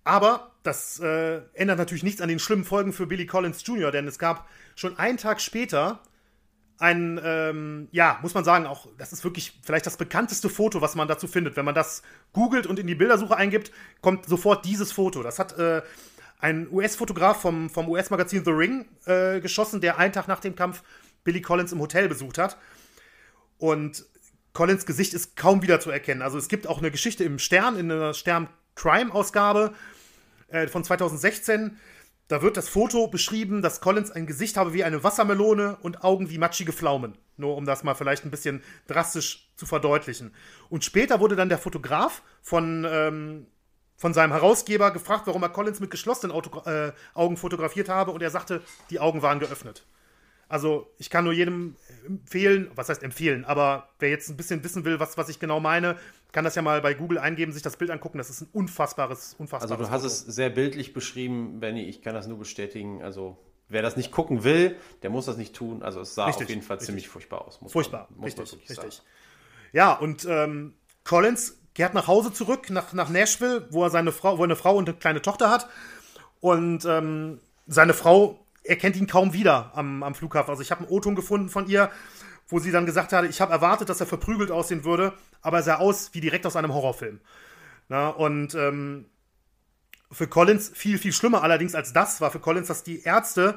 Aber 0.04 0.52
das 0.62 1.00
äh, 1.00 1.42
ändert 1.52 1.78
natürlich 1.78 2.02
nichts 2.02 2.22
an 2.22 2.30
den 2.30 2.38
schlimmen 2.38 2.64
Folgen 2.64 2.94
für 2.94 3.06
Billy 3.06 3.26
Collins 3.26 3.62
Jr., 3.66 3.90
denn 3.90 4.08
es 4.08 4.18
gab 4.18 4.48
schon 4.74 4.98
einen 4.98 5.18
Tag 5.18 5.40
später 5.40 6.00
ein, 6.78 7.20
ähm, 7.22 7.88
ja, 7.90 8.18
muss 8.22 8.34
man 8.34 8.44
sagen, 8.44 8.66
auch, 8.66 8.86
das 8.96 9.12
ist 9.12 9.24
wirklich 9.24 9.58
vielleicht 9.62 9.86
das 9.86 9.96
bekannteste 9.96 10.48
Foto, 10.48 10.80
was 10.80 10.94
man 10.94 11.08
dazu 11.08 11.26
findet. 11.26 11.56
Wenn 11.56 11.64
man 11.64 11.74
das 11.74 12.02
googelt 12.32 12.66
und 12.66 12.78
in 12.78 12.86
die 12.86 12.94
Bildersuche 12.94 13.36
eingibt, 13.36 13.72
kommt 14.00 14.26
sofort 14.26 14.64
dieses 14.64 14.92
Foto. 14.92 15.22
Das 15.22 15.38
hat 15.38 15.58
äh, 15.58 15.82
ein 16.38 16.68
US-Fotograf 16.70 17.40
vom, 17.40 17.68
vom 17.68 17.88
US-Magazin 17.88 18.44
The 18.44 18.52
Ring 18.52 18.86
äh, 19.06 19.40
geschossen, 19.40 19.80
der 19.80 19.98
einen 19.98 20.12
Tag 20.12 20.28
nach 20.28 20.40
dem 20.40 20.54
Kampf 20.54 20.82
Billy 21.24 21.42
Collins 21.42 21.72
im 21.72 21.80
Hotel 21.80 22.08
besucht 22.08 22.38
hat. 22.38 22.56
Und 23.58 24.06
Collins 24.58 24.86
Gesicht 24.86 25.14
ist 25.14 25.36
kaum 25.36 25.62
wieder 25.62 25.78
zu 25.78 25.88
erkennen. 25.88 26.20
Also 26.20 26.36
es 26.36 26.48
gibt 26.48 26.66
auch 26.66 26.78
eine 26.78 26.90
Geschichte 26.90 27.22
im 27.22 27.38
Stern, 27.38 27.78
in 27.78 27.92
einer 27.92 28.12
Stern-Crime-Ausgabe 28.12 29.72
äh, 30.48 30.66
von 30.66 30.82
2016 30.82 31.78
da 32.26 32.42
wird 32.42 32.58
das 32.58 32.68
Foto 32.68 33.06
beschrieben, 33.06 33.62
dass 33.62 33.80
Collins 33.80 34.10
ein 34.10 34.26
Gesicht 34.26 34.56
habe 34.56 34.74
wie 34.74 34.84
eine 34.84 35.02
Wassermelone 35.02 35.78
und 35.80 36.04
Augen 36.04 36.28
wie 36.28 36.36
matschige 36.38 36.72
Pflaumen. 36.72 37.16
Nur 37.38 37.56
um 37.56 37.64
das 37.64 37.84
mal 37.84 37.94
vielleicht 37.94 38.24
ein 38.24 38.30
bisschen 38.30 38.62
drastisch 38.86 39.48
zu 39.56 39.64
verdeutlichen. 39.64 40.34
Und 40.68 40.84
später 40.84 41.20
wurde 41.20 41.36
dann 41.36 41.48
der 41.48 41.56
Fotograf 41.56 42.20
von, 42.42 42.84
ähm, 42.90 43.46
von 43.96 44.12
seinem 44.12 44.32
Herausgeber 44.32 44.90
gefragt, 44.90 45.26
warum 45.26 45.42
er 45.42 45.48
Collins 45.48 45.80
mit 45.80 45.90
geschlossenen 45.90 46.34
Auto 46.34 46.68
äh, 46.68 46.92
Augen 47.14 47.38
fotografiert 47.38 47.88
habe. 47.88 48.10
Und 48.10 48.22
er 48.22 48.30
sagte, 48.30 48.60
die 48.90 49.00
Augen 49.00 49.22
waren 49.22 49.38
geöffnet. 49.38 49.86
Also 50.48 50.90
ich 50.98 51.10
kann 51.10 51.24
nur 51.24 51.32
jedem 51.32 51.76
empfehlen, 52.06 52.70
was 52.74 52.88
heißt 52.88 53.02
empfehlen, 53.02 53.44
aber 53.44 53.90
wer 53.98 54.08
jetzt 54.08 54.30
ein 54.30 54.36
bisschen 54.36 54.64
wissen 54.64 54.84
will, 54.84 54.98
was, 54.98 55.18
was 55.18 55.28
ich 55.28 55.38
genau 55.38 55.60
meine, 55.60 55.96
kann 56.32 56.44
das 56.44 56.54
ja 56.54 56.62
mal 56.62 56.80
bei 56.80 56.94
Google 56.94 57.18
eingeben, 57.18 57.52
sich 57.52 57.62
das 57.62 57.76
Bild 57.76 57.90
angucken. 57.90 58.18
Das 58.18 58.30
ist 58.30 58.40
ein 58.42 58.48
unfassbares, 58.52 59.34
unfassbares 59.38 59.70
Also 59.70 59.84
du 59.84 59.90
hast 59.90 60.02
Foto. 60.02 60.30
es 60.30 60.34
sehr 60.34 60.50
bildlich 60.50 60.92
beschrieben, 60.94 61.60
Benny, 61.60 61.84
ich 61.84 62.02
kann 62.02 62.14
das 62.14 62.26
nur 62.26 62.38
bestätigen. 62.38 63.02
Also 63.02 63.36
wer 63.68 63.82
das 63.82 63.96
nicht 63.96 64.10
gucken 64.10 64.44
will, 64.44 64.76
der 65.02 65.10
muss 65.10 65.26
das 65.26 65.36
nicht 65.36 65.54
tun. 65.54 65.82
Also 65.82 66.00
es 66.00 66.14
sah 66.14 66.26
richtig, 66.26 66.44
auf 66.44 66.50
jeden 66.50 66.62
Fall 66.62 66.76
richtig. 66.76 66.86
ziemlich 66.86 67.08
furchtbar 67.08 67.46
aus. 67.46 67.60
furchtbar, 67.66 68.08
man, 68.10 68.24
richtig, 68.24 68.54
richtig. 68.54 68.76
Sagen. 68.76 69.08
Ja, 69.72 69.92
und 69.92 70.24
ähm, 70.24 70.74
Collins 71.04 71.58
kehrt 71.74 71.94
nach 71.94 72.06
Hause 72.06 72.32
zurück, 72.32 72.70
nach, 72.70 72.92
nach 72.92 73.10
Nashville, 73.10 73.68
wo 73.70 73.84
er 73.84 73.90
seine 73.90 74.12
Frau, 74.12 74.38
wo 74.38 74.42
er 74.42 74.44
eine 74.44 74.56
Frau 74.56 74.76
und 74.76 74.88
eine 74.88 74.98
kleine 74.98 75.22
Tochter 75.22 75.50
hat. 75.50 75.68
Und 76.40 76.84
ähm, 76.84 77.40
seine 77.66 77.94
Frau 77.94 78.38
er 78.68 78.76
kennt 78.76 78.96
ihn 78.96 79.06
kaum 79.06 79.32
wieder 79.32 79.72
am, 79.74 80.02
am 80.02 80.14
Flughafen. 80.14 80.50
Also 80.50 80.62
ich 80.62 80.70
habe 80.70 80.82
einen 80.82 80.90
O-Ton 80.90 81.14
gefunden 81.14 81.48
von 81.48 81.66
ihr, 81.68 81.90
wo 82.48 82.58
sie 82.58 82.70
dann 82.70 82.86
gesagt 82.86 83.12
hatte, 83.12 83.26
ich 83.26 83.40
habe 83.40 83.52
erwartet, 83.52 83.88
dass 83.88 84.00
er 84.00 84.06
verprügelt 84.06 84.50
aussehen 84.50 84.84
würde, 84.84 85.14
aber 85.42 85.58
er 85.58 85.62
sah 85.62 85.76
aus 85.76 86.10
wie 86.12 86.20
direkt 86.20 86.46
aus 86.46 86.56
einem 86.56 86.72
Horrorfilm. 86.72 87.20
Na, 87.88 88.08
und 88.10 88.54
ähm, 88.54 89.06
für 90.12 90.26
Collins 90.26 90.70
viel, 90.74 90.98
viel 90.98 91.12
schlimmer 91.12 91.42
allerdings 91.42 91.74
als 91.74 91.92
das 91.92 92.20
war 92.20 92.30
für 92.30 92.40
Collins, 92.40 92.68
dass 92.68 92.82
die 92.82 93.02
Ärzte, 93.02 93.56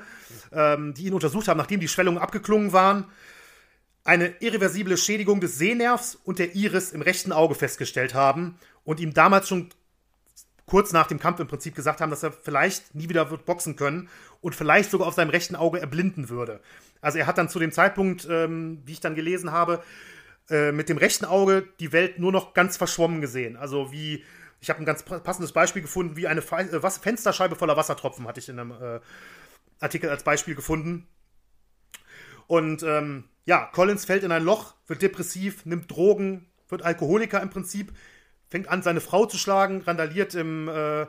ähm, 0.54 0.94
die 0.94 1.06
ihn 1.08 1.14
untersucht 1.14 1.48
haben, 1.48 1.58
nachdem 1.58 1.82
die 1.82 1.88
Schwellungen 1.90 2.18
abgeklungen 2.20 2.72
waren, 2.72 3.06
eine 4.04 4.34
irreversible 4.40 4.98
Schädigung 4.98 5.42
des 5.42 5.58
Sehnervs 5.58 6.16
und 6.16 6.40
der 6.40 6.56
Iris 6.56 6.92
im 6.92 7.02
rechten 7.02 7.32
Auge 7.32 7.56
festgestellt 7.56 8.14
haben 8.14 8.58
und 8.84 9.00
ihm 9.00 9.14
damals 9.14 9.48
schon 9.48 9.70
kurz 10.72 10.94
nach 10.94 11.08
dem 11.08 11.20
Kampf 11.20 11.42
im 11.42 11.48
Prinzip 11.48 11.76
gesagt 11.76 12.00
haben, 12.00 12.12
dass 12.12 12.24
er 12.24 12.32
vielleicht 12.32 12.96
nie 12.96 13.10
wieder 13.10 13.30
wird 13.30 13.44
boxen 13.44 13.76
können 13.76 14.08
und 14.40 14.56
vielleicht 14.56 14.90
sogar 14.90 15.06
auf 15.06 15.16
seinem 15.16 15.30
rechten 15.30 15.58
Auge 15.58 15.82
erblinden 15.82 16.30
würde. 16.30 16.62
Also 17.02 17.18
er 17.18 17.28
hat 17.28 17.38
dann 17.38 17.50
zu 17.50 17.60
dem 17.60 17.74
Zeitpunkt, 17.74 18.26
ähm, 18.32 18.82
wie 18.86 18.94
ich 18.94 19.02
dann 19.02 19.14
gelesen 19.14 19.52
habe, 19.52 19.84
äh, 20.50 20.72
mit 20.72 20.88
dem 20.88 20.98
rechten 20.98 21.26
Auge 21.26 21.68
die 21.82 21.92
Welt 21.92 22.20
nur 22.20 22.32
noch 22.32 22.54
ganz 22.54 22.78
verschwommen 22.78 23.20
gesehen. 23.20 23.58
Also 23.58 23.92
wie, 23.92 24.24
ich 24.62 24.70
habe 24.70 24.80
ein 24.80 24.86
ganz 24.86 25.04
passendes 25.04 25.52
Beispiel 25.52 25.82
gefunden, 25.82 26.16
wie 26.16 26.28
eine 26.28 26.40
äh, 26.40 26.90
Fensterscheibe 26.90 27.58
voller 27.58 27.76
Wassertropfen 27.76 28.26
hatte 28.26 28.40
ich 28.40 28.48
in 28.48 28.58
einem 28.58 28.72
äh, 28.72 29.02
Artikel 29.82 30.10
als 30.10 30.24
Beispiel 30.24 30.56
gefunden. 30.56 31.06
Und 32.48 32.82
ähm, 32.84 33.26
ja, 33.44 33.66
Collins 33.74 34.06
fällt 34.06 34.24
in 34.24 34.32
ein 34.32 34.46
Loch, 34.46 34.76
wird 34.88 35.02
depressiv, 35.02 35.66
nimmt 35.66 35.92
Drogen, 35.92 36.48
wird 36.70 36.82
Alkoholiker 36.82 37.42
im 37.42 37.50
Prinzip, 37.50 37.92
fängt 38.52 38.68
an, 38.68 38.84
seine 38.84 39.02
Frau 39.02 39.26
zu 39.26 39.38
schlagen, 39.38 39.82
randaliert 39.82 40.36
im, 40.36 40.68
äh, 40.68 41.08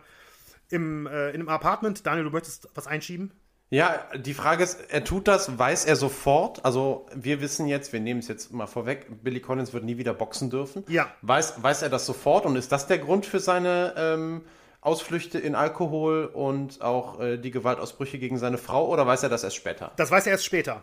im, 0.70 1.06
äh, 1.06 1.30
in 1.30 1.40
einem 1.40 1.48
Apartment. 1.48 2.06
Daniel, 2.06 2.24
du 2.24 2.30
möchtest 2.30 2.68
was 2.74 2.86
einschieben? 2.86 3.32
Ja, 3.68 4.04
die 4.14 4.34
Frage 4.34 4.62
ist, 4.62 4.78
er 4.90 5.02
tut 5.02 5.26
das, 5.26 5.58
weiß 5.58 5.86
er 5.86 5.96
sofort? 5.96 6.64
Also 6.64 7.06
wir 7.14 7.40
wissen 7.40 7.66
jetzt, 7.66 7.92
wir 7.92 8.00
nehmen 8.00 8.20
es 8.20 8.28
jetzt 8.28 8.52
mal 8.52 8.66
vorweg, 8.66 9.06
Billy 9.24 9.40
Collins 9.40 9.72
wird 9.72 9.84
nie 9.84 9.96
wieder 9.96 10.14
boxen 10.14 10.50
dürfen. 10.50 10.84
Ja. 10.88 11.08
Weiß, 11.22 11.62
weiß 11.62 11.82
er 11.82 11.88
das 11.88 12.06
sofort 12.06 12.46
und 12.46 12.54
ist 12.56 12.70
das 12.70 12.86
der 12.86 12.98
Grund 12.98 13.26
für 13.26 13.40
seine 13.40 13.94
ähm, 13.96 14.42
Ausflüchte 14.82 15.38
in 15.38 15.54
Alkohol 15.54 16.26
und 16.26 16.82
auch 16.82 17.18
äh, 17.18 17.38
die 17.38 17.50
Gewaltausbrüche 17.50 18.18
gegen 18.18 18.36
seine 18.36 18.58
Frau 18.58 18.88
oder 18.88 19.06
weiß 19.06 19.22
er 19.22 19.30
das 19.30 19.42
erst 19.42 19.56
später? 19.56 19.92
Das 19.96 20.10
weiß 20.10 20.26
er 20.26 20.32
erst 20.32 20.44
später 20.44 20.82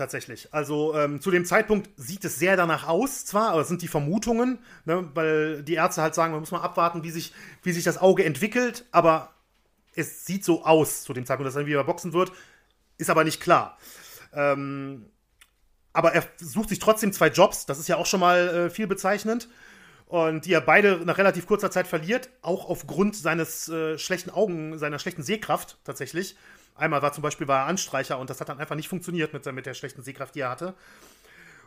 tatsächlich. 0.00 0.52
Also 0.52 0.96
ähm, 0.96 1.20
zu 1.20 1.30
dem 1.30 1.44
Zeitpunkt 1.44 1.88
sieht 1.96 2.24
es 2.24 2.38
sehr 2.38 2.56
danach 2.56 2.88
aus, 2.88 3.24
zwar, 3.24 3.50
aber 3.50 3.60
es 3.60 3.68
sind 3.68 3.82
die 3.82 3.88
Vermutungen, 3.88 4.58
ne, 4.84 5.08
weil 5.14 5.62
die 5.62 5.74
Ärzte 5.74 6.02
halt 6.02 6.14
sagen, 6.14 6.32
man 6.32 6.40
muss 6.40 6.50
mal 6.50 6.62
abwarten, 6.62 7.04
wie 7.04 7.10
sich, 7.10 7.32
wie 7.62 7.72
sich 7.72 7.84
das 7.84 7.98
Auge 7.98 8.24
entwickelt, 8.24 8.86
aber 8.90 9.34
es 9.94 10.24
sieht 10.24 10.44
so 10.44 10.64
aus 10.64 11.02
zu 11.02 11.12
dem 11.12 11.26
Zeitpunkt, 11.26 11.48
dass 11.48 11.56
er 11.56 11.66
wieder 11.66 11.84
boxen 11.84 12.12
wird, 12.12 12.32
ist 12.98 13.10
aber 13.10 13.24
nicht 13.24 13.40
klar. 13.40 13.78
Ähm, 14.32 15.06
aber 15.92 16.12
er 16.12 16.24
sucht 16.38 16.70
sich 16.70 16.78
trotzdem 16.78 17.12
zwei 17.12 17.28
Jobs, 17.28 17.66
das 17.66 17.78
ist 17.78 17.88
ja 17.88 17.96
auch 17.96 18.06
schon 18.06 18.20
mal 18.20 18.48
äh, 18.48 18.70
viel 18.70 18.86
bezeichnend. 18.86 19.48
Und 20.06 20.44
die 20.44 20.52
er 20.52 20.60
beide 20.60 20.96
nach 21.04 21.18
relativ 21.18 21.46
kurzer 21.46 21.70
Zeit 21.70 21.86
verliert, 21.86 22.30
auch 22.42 22.68
aufgrund 22.68 23.14
seines 23.14 23.68
äh, 23.68 23.96
schlechten 23.96 24.30
Augen, 24.30 24.76
seiner 24.76 24.98
schlechten 24.98 25.22
Sehkraft 25.22 25.78
tatsächlich. 25.84 26.36
Einmal 26.80 27.02
war 27.02 27.12
zum 27.12 27.22
Beispiel 27.22 27.48
war 27.48 27.60
er 27.60 27.66
Anstreicher 27.66 28.18
und 28.18 28.30
das 28.30 28.40
hat 28.40 28.48
dann 28.48 28.58
einfach 28.58 28.76
nicht 28.76 28.88
funktioniert 28.88 29.32
mit, 29.32 29.46
mit 29.52 29.66
der 29.66 29.74
schlechten 29.74 30.02
Sehkraft, 30.02 30.34
die 30.34 30.40
er 30.40 30.50
hatte. 30.50 30.74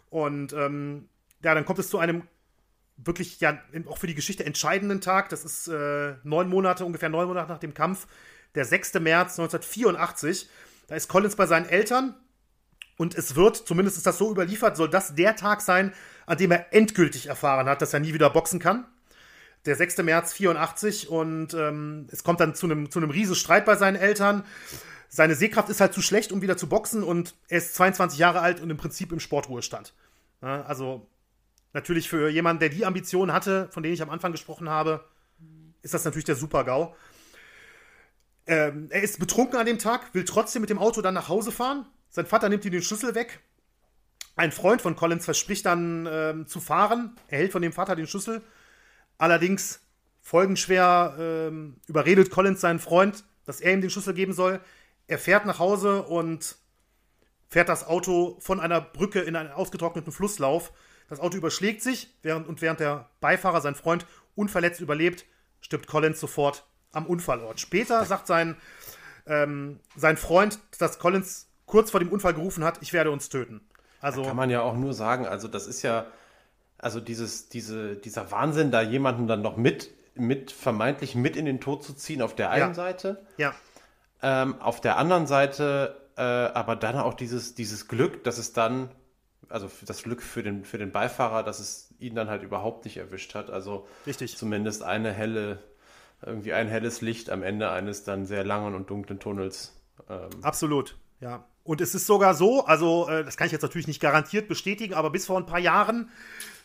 Und 0.09 0.53
ähm, 0.53 1.09
ja, 1.43 1.53
dann 1.53 1.65
kommt 1.65 1.79
es 1.79 1.89
zu 1.89 1.97
einem 1.99 2.27
wirklich 2.97 3.39
ja 3.39 3.57
auch 3.87 3.97
für 3.97 4.07
die 4.07 4.15
Geschichte 4.15 4.45
entscheidenden 4.45 5.01
Tag. 5.01 5.29
Das 5.29 5.43
ist 5.43 5.67
äh, 5.67 6.15
neun 6.23 6.49
Monate, 6.49 6.85
ungefähr 6.85 7.09
neun 7.09 7.27
Monate 7.27 7.51
nach 7.51 7.59
dem 7.59 7.73
Kampf, 7.73 8.07
der 8.55 8.65
6. 8.65 8.95
März 8.95 9.39
1984. 9.39 10.49
Da 10.87 10.95
ist 10.95 11.07
Collins 11.07 11.35
bei 11.35 11.45
seinen 11.45 11.67
Eltern 11.67 12.15
und 12.97 13.15
es 13.15 13.35
wird, 13.35 13.57
zumindest 13.57 13.97
ist 13.97 14.05
das 14.05 14.17
so 14.17 14.31
überliefert, 14.31 14.77
soll 14.77 14.89
das 14.89 15.15
der 15.15 15.35
Tag 15.35 15.61
sein, 15.61 15.93
an 16.25 16.37
dem 16.37 16.51
er 16.51 16.73
endgültig 16.73 17.27
erfahren 17.27 17.67
hat, 17.67 17.81
dass 17.81 17.93
er 17.93 17.99
nie 17.99 18.13
wieder 18.13 18.29
boxen 18.29 18.59
kann. 18.59 18.85
Der 19.65 19.75
6. 19.75 19.99
März 19.99 20.33
84 20.33 21.09
und 21.09 21.53
ähm, 21.53 22.07
es 22.11 22.23
kommt 22.23 22.41
dann 22.41 22.53
zu 22.53 22.65
einem 22.65 22.91
zu 22.91 22.99
einem 22.99 23.09
riesen 23.09 23.35
Streit 23.35 23.65
bei 23.65 23.75
seinen 23.75 23.95
Eltern. 23.95 24.43
Seine 25.15 25.35
Sehkraft 25.35 25.69
ist 25.69 25.79
halt 25.79 25.93
zu 25.93 26.01
schlecht, 26.01 26.31
um 26.31 26.41
wieder 26.41 26.57
zu 26.57 26.67
boxen 26.67 27.03
und 27.03 27.35
er 27.47 27.59
ist 27.59 27.75
22 27.75 28.17
Jahre 28.17 28.39
alt 28.39 28.59
und 28.61 28.71
im 28.71 28.77
Prinzip 28.77 29.11
im 29.11 29.19
Sportruhestand. 29.19 29.93
Ja, 30.41 30.63
also 30.63 31.05
natürlich 31.71 32.09
für 32.09 32.29
jemanden, 32.29 32.61
der 32.61 32.69
die 32.69 32.83
Ambitionen 32.83 33.31
hatte, 33.31 33.69
von 33.69 33.83
denen 33.83 33.93
ich 33.93 34.01
am 34.01 34.09
Anfang 34.09 34.31
gesprochen 34.31 34.71
habe, 34.71 35.05
ist 35.83 35.93
das 35.93 36.03
natürlich 36.03 36.25
der 36.25 36.35
Super-GAU. 36.35 36.95
Ähm, 38.47 38.87
er 38.89 39.03
ist 39.03 39.19
betrunken 39.19 39.59
an 39.59 39.67
dem 39.67 39.77
Tag, 39.77 40.15
will 40.15 40.25
trotzdem 40.25 40.61
mit 40.61 40.71
dem 40.71 40.79
Auto 40.79 41.03
dann 41.03 41.13
nach 41.13 41.29
Hause 41.29 41.51
fahren. 41.51 41.85
Sein 42.09 42.25
Vater 42.25 42.49
nimmt 42.49 42.65
ihm 42.65 42.71
den 42.71 42.81
Schlüssel 42.81 43.13
weg. 43.13 43.41
Ein 44.35 44.51
Freund 44.51 44.81
von 44.81 44.95
Collins 44.95 45.25
verspricht 45.25 45.67
dann 45.67 46.09
ähm, 46.11 46.47
zu 46.47 46.59
fahren. 46.59 47.15
Er 47.27 47.37
hält 47.37 47.51
von 47.51 47.61
dem 47.61 47.71
Vater 47.71 47.95
den 47.95 48.07
Schlüssel. 48.07 48.41
Allerdings 49.19 49.79
folgenschwer 50.21 51.15
ähm, 51.19 51.75
überredet 51.85 52.31
Collins 52.31 52.61
seinen 52.61 52.79
Freund, 52.79 53.23
dass 53.45 53.61
er 53.61 53.73
ihm 53.73 53.81
den 53.81 53.91
Schlüssel 53.91 54.15
geben 54.15 54.33
soll. 54.33 54.59
Er 55.07 55.17
fährt 55.17 55.45
nach 55.45 55.59
Hause 55.59 56.03
und 56.03 56.55
fährt 57.49 57.69
das 57.69 57.85
Auto 57.85 58.37
von 58.39 58.59
einer 58.59 58.81
Brücke 58.81 59.19
in 59.21 59.35
einen 59.35 59.51
ausgetrockneten 59.51 60.11
Flusslauf. 60.11 60.71
Das 61.09 61.19
Auto 61.19 61.37
überschlägt 61.37 61.81
sich 61.81 62.15
während, 62.21 62.47
und 62.47 62.61
während 62.61 62.79
der 62.79 63.09
Beifahrer, 63.19 63.61
sein 63.61 63.75
Freund, 63.75 64.05
unverletzt 64.35 64.81
überlebt, 64.81 65.25
stirbt 65.61 65.87
Collins 65.87 66.19
sofort 66.19 66.65
am 66.91 67.05
Unfallort. 67.05 67.59
Später 67.59 68.03
sagt 68.05 68.27
sein, 68.27 68.55
ähm, 69.27 69.79
sein 69.95 70.17
Freund, 70.17 70.59
dass 70.79 70.99
Collins 70.99 71.47
kurz 71.65 71.91
vor 71.91 71.99
dem 71.99 72.09
Unfall 72.09 72.33
gerufen 72.33 72.63
hat, 72.63 72.79
ich 72.81 72.93
werde 72.93 73.11
uns 73.11 73.29
töten. 73.29 73.61
Also 74.01 74.21
da 74.21 74.27
kann 74.29 74.37
man 74.37 74.49
ja 74.49 74.61
auch 74.61 74.75
nur 74.75 74.93
sagen, 74.93 75.25
also 75.25 75.47
das 75.47 75.65
ist 75.67 75.81
ja, 75.81 76.07
also 76.77 76.99
dieses, 76.99 77.49
diese, 77.49 77.95
dieser 77.95 78.31
Wahnsinn, 78.31 78.71
da 78.71 78.81
jemanden 78.81 79.27
dann 79.27 79.41
noch 79.41 79.55
mit, 79.57 79.91
mit 80.15 80.51
vermeintlich 80.51 81.15
mit 81.15 81.35
in 81.37 81.45
den 81.45 81.61
Tod 81.61 81.83
zu 81.83 81.93
ziehen, 81.93 82.21
auf 82.21 82.35
der 82.35 82.49
einen 82.49 82.69
Ja. 82.69 82.73
Seite. 82.73 83.25
ja, 83.37 83.53
Ähm, 84.23 84.59
auf 84.59 84.81
der 84.81 84.97
anderen 84.97 85.27
Seite 85.27 86.03
äh, 86.15 86.21
aber 86.21 86.75
dann 86.75 86.97
auch 86.97 87.13
dieses, 87.13 87.55
dieses 87.55 87.87
Glück, 87.87 88.23
dass 88.23 88.37
es 88.37 88.53
dann, 88.53 88.89
also 89.49 89.69
das 89.85 90.03
Glück 90.03 90.21
für 90.21 90.43
den, 90.43 90.63
für 90.63 90.77
den 90.77 90.91
Beifahrer, 90.91 91.43
dass 91.43 91.59
es 91.59 91.93
ihn 91.99 92.15
dann 92.15 92.29
halt 92.29 92.43
überhaupt 92.43 92.85
nicht 92.85 92.97
erwischt 92.97 93.35
hat. 93.35 93.49
Also 93.49 93.87
Richtig. 94.05 94.37
zumindest 94.37 94.83
eine 94.83 95.11
helle, 95.11 95.59
irgendwie 96.23 96.53
ein 96.53 96.67
helles 96.67 97.01
Licht 97.01 97.29
am 97.29 97.41
Ende 97.41 97.71
eines 97.71 98.03
dann 98.03 98.25
sehr 98.25 98.43
langen 98.43 98.75
und 98.75 98.89
dunklen 98.89 99.19
Tunnels. 99.19 99.73
Ähm, 100.09 100.29
Absolut, 100.41 100.97
ja. 101.19 101.45
Und 101.63 101.79
es 101.79 101.95
ist 101.95 102.05
sogar 102.05 102.35
so, 102.35 102.65
also 102.65 103.07
äh, 103.07 103.23
das 103.23 103.37
kann 103.37 103.47
ich 103.47 103.53
jetzt 103.53 103.61
natürlich 103.61 103.87
nicht 103.87 104.01
garantiert 104.01 104.47
bestätigen, 104.47 104.93
aber 104.93 105.09
bis 105.09 105.25
vor 105.25 105.37
ein 105.37 105.45
paar 105.45 105.59
Jahren 105.59 106.09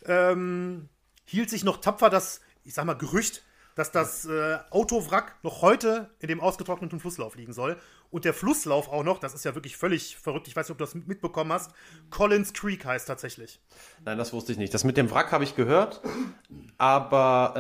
ähm, 0.04 0.88
hielt 1.24 1.50
sich 1.50 1.62
noch 1.62 1.78
tapfer 1.78 2.10
das, 2.10 2.40
ich 2.64 2.74
sag 2.74 2.84
mal, 2.84 2.94
Gerücht, 2.94 3.44
dass 3.78 3.92
das 3.92 4.24
äh, 4.24 4.58
Autowrack 4.70 5.36
noch 5.44 5.62
heute 5.62 6.10
in 6.18 6.26
dem 6.26 6.40
ausgetrockneten 6.40 6.98
Flusslauf 6.98 7.36
liegen 7.36 7.52
soll. 7.52 7.76
Und 8.10 8.24
der 8.24 8.34
Flusslauf 8.34 8.88
auch 8.88 9.04
noch, 9.04 9.18
das 9.20 9.34
ist 9.34 9.44
ja 9.44 9.54
wirklich 9.54 9.76
völlig 9.76 10.16
verrückt, 10.16 10.48
ich 10.48 10.56
weiß 10.56 10.66
nicht, 10.66 10.72
ob 10.72 10.78
du 10.78 10.84
das 10.84 10.94
mitbekommen 10.94 11.52
hast, 11.52 11.70
Collins 12.10 12.52
Creek 12.52 12.84
heißt 12.84 13.06
tatsächlich. 13.06 13.60
Nein, 14.04 14.18
das 14.18 14.32
wusste 14.32 14.50
ich 14.50 14.58
nicht. 14.58 14.74
Das 14.74 14.82
mit 14.82 14.96
dem 14.96 15.10
Wrack 15.10 15.30
habe 15.30 15.44
ich 15.44 15.54
gehört, 15.54 16.00
aber 16.76 17.54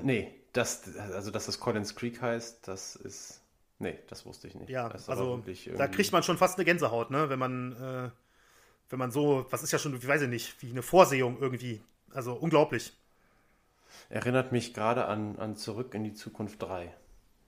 äh, 0.00 0.04
nee, 0.04 0.34
das, 0.52 0.96
also 0.98 1.30
dass 1.30 1.46
das 1.46 1.58
Collins 1.58 1.94
Creek 1.94 2.20
heißt, 2.20 2.68
das 2.68 2.96
ist, 2.96 3.40
nee, 3.78 3.98
das 4.08 4.26
wusste 4.26 4.48
ich 4.48 4.54
nicht. 4.54 4.68
Ja, 4.68 4.88
also 4.88 5.36
wirklich 5.38 5.64
da 5.64 5.70
irgendwie- 5.72 5.96
kriegt 5.96 6.12
man 6.12 6.22
schon 6.22 6.36
fast 6.36 6.56
eine 6.58 6.64
Gänsehaut, 6.64 7.10
ne? 7.10 7.28
Wenn 7.30 7.38
man, 7.38 7.72
äh, 7.72 8.10
wenn 8.90 8.98
man 8.98 9.10
so, 9.10 9.46
was 9.50 9.62
ist 9.62 9.72
ja 9.72 9.78
schon, 9.78 9.96
ich 9.96 10.06
weiß 10.06 10.22
ich 10.22 10.28
nicht, 10.28 10.60
wie 10.62 10.70
eine 10.70 10.82
Vorsehung 10.82 11.38
irgendwie. 11.40 11.80
Also 12.12 12.34
unglaublich. 12.34 12.92
Erinnert 14.12 14.52
mich 14.52 14.74
gerade 14.74 15.06
an, 15.06 15.38
an 15.38 15.56
Zurück 15.56 15.94
in 15.94 16.04
die 16.04 16.12
Zukunft 16.12 16.60
3. 16.60 16.92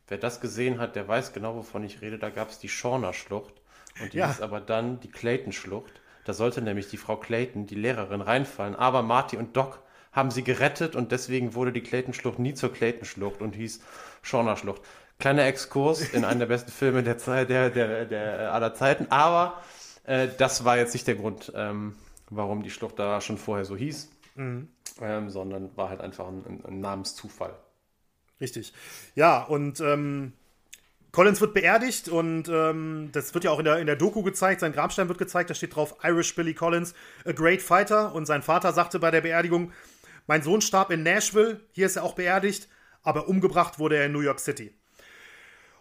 Wer 0.09 0.17
das 0.17 0.41
gesehen 0.41 0.79
hat, 0.79 0.97
der 0.97 1.07
weiß 1.07 1.35
genau, 1.35 1.57
wovon 1.57 1.85
ich 1.85 2.01
rede. 2.01 2.19
Da 2.19 2.31
gab 2.31 2.49
es 2.49 2.59
die 2.59 2.71
Schorner-Schlucht 2.71 3.53
und 4.01 4.15
die 4.15 4.17
Ja. 4.17 4.29
hieß 4.29 4.41
aber 4.41 4.63
dann 4.63 4.99
die 5.01 5.11
Clayton-Schlucht. 5.11 5.93
Da 6.25 6.33
sollte 6.33 6.63
nämlich 6.63 6.89
die 6.89 6.97
Frau 6.97 7.19
Clayton, 7.19 7.67
die 7.67 7.75
Lehrerin, 7.75 8.23
reinfallen. 8.23 8.75
Aber 8.77 9.03
Marty 9.03 9.37
und 9.37 9.55
Doc 9.59 9.83
haben 10.11 10.31
sie 10.31 10.43
gerettet 10.43 10.97
und 10.97 11.13
deswegen 11.13 11.53
wurde 11.53 11.71
die 11.71 11.83
Clayton-Schlucht 11.83 12.39
nie 12.39 12.55
zur 12.55 12.73
Clayton-Schlucht 12.73 13.43
und 13.43 13.55
hieß 13.55 13.81
Schorner-Schlucht. 14.23 14.81
Kleiner 15.19 15.45
Exkurs 15.45 16.01
in 16.15 16.25
einen 16.25 16.41
der 16.41 16.47
besten 16.47 16.73
Filme 16.73 17.03
der, 17.03 17.19
Zeit, 17.19 17.51
der, 17.51 17.69
der, 17.69 18.07
der 18.07 18.55
aller 18.55 18.73
Zeiten, 18.73 19.09
aber 19.11 19.63
äh, 20.05 20.29
das 20.39 20.65
war 20.65 20.79
jetzt 20.79 20.95
nicht 20.95 21.07
der 21.07 21.17
Grund, 21.17 21.53
ähm, 21.55 21.95
warum 22.31 22.63
die 22.63 22.71
Schlucht 22.71 22.99
da 22.99 23.21
schon 23.21 23.37
vorher 23.37 23.65
so 23.67 23.77
hieß, 23.77 24.11
ähm, 24.37 24.69
sondern 25.31 25.77
war 25.77 25.89
halt 25.89 26.01
einfach 26.01 26.27
ein, 26.29 26.45
ein, 26.47 26.65
ein 26.65 26.81
Namenszufall. 26.81 27.57
Richtig. 28.41 28.73
Ja, 29.15 29.43
und 29.43 29.81
ähm, 29.81 30.33
Collins 31.13 31.41
wird 31.41 31.55
beerdigt 31.55 32.09
und 32.09 32.49
ähm, 32.49 33.11
das 33.13 33.33
wird 33.35 33.45
ja 33.45 33.53
auch 33.53 33.61
in 33.61 33.65
der, 33.65 33.79
in 33.79 33.87
der 33.87 33.95
Doku 33.95 34.23
gezeigt. 34.23 34.61
Sein 34.61 34.73
Grabstein 34.73 35.09
wird 35.09 35.19
gezeigt, 35.19 35.49
da 35.49 35.55
steht 35.55 35.77
drauf 35.77 35.95
Irish 36.03 36.35
Billy 36.35 36.55
Collins, 36.55 36.95
a 37.25 37.33
great 37.33 37.63
fighter. 37.63 38.13
Und 38.15 38.27
sein 38.27 38.43
Vater 38.43 38.73
sagte 38.73 38.99
bei 38.99 39.13
der 39.13 39.21
Beerdigung, 39.21 39.73
mein 40.27 40.43
Sohn 40.43 40.61
starb 40.61 40.91
in 40.91 41.05
Nashville, 41.05 41.61
hier 41.71 41.87
ist 41.87 41.97
er 41.97 42.03
auch 42.03 42.15
beerdigt, 42.15 42.69
aber 43.03 43.29
umgebracht 43.29 43.79
wurde 43.79 43.97
er 43.97 44.07
in 44.07 44.13
New 44.13 44.21
York 44.21 44.41
City. 44.41 44.75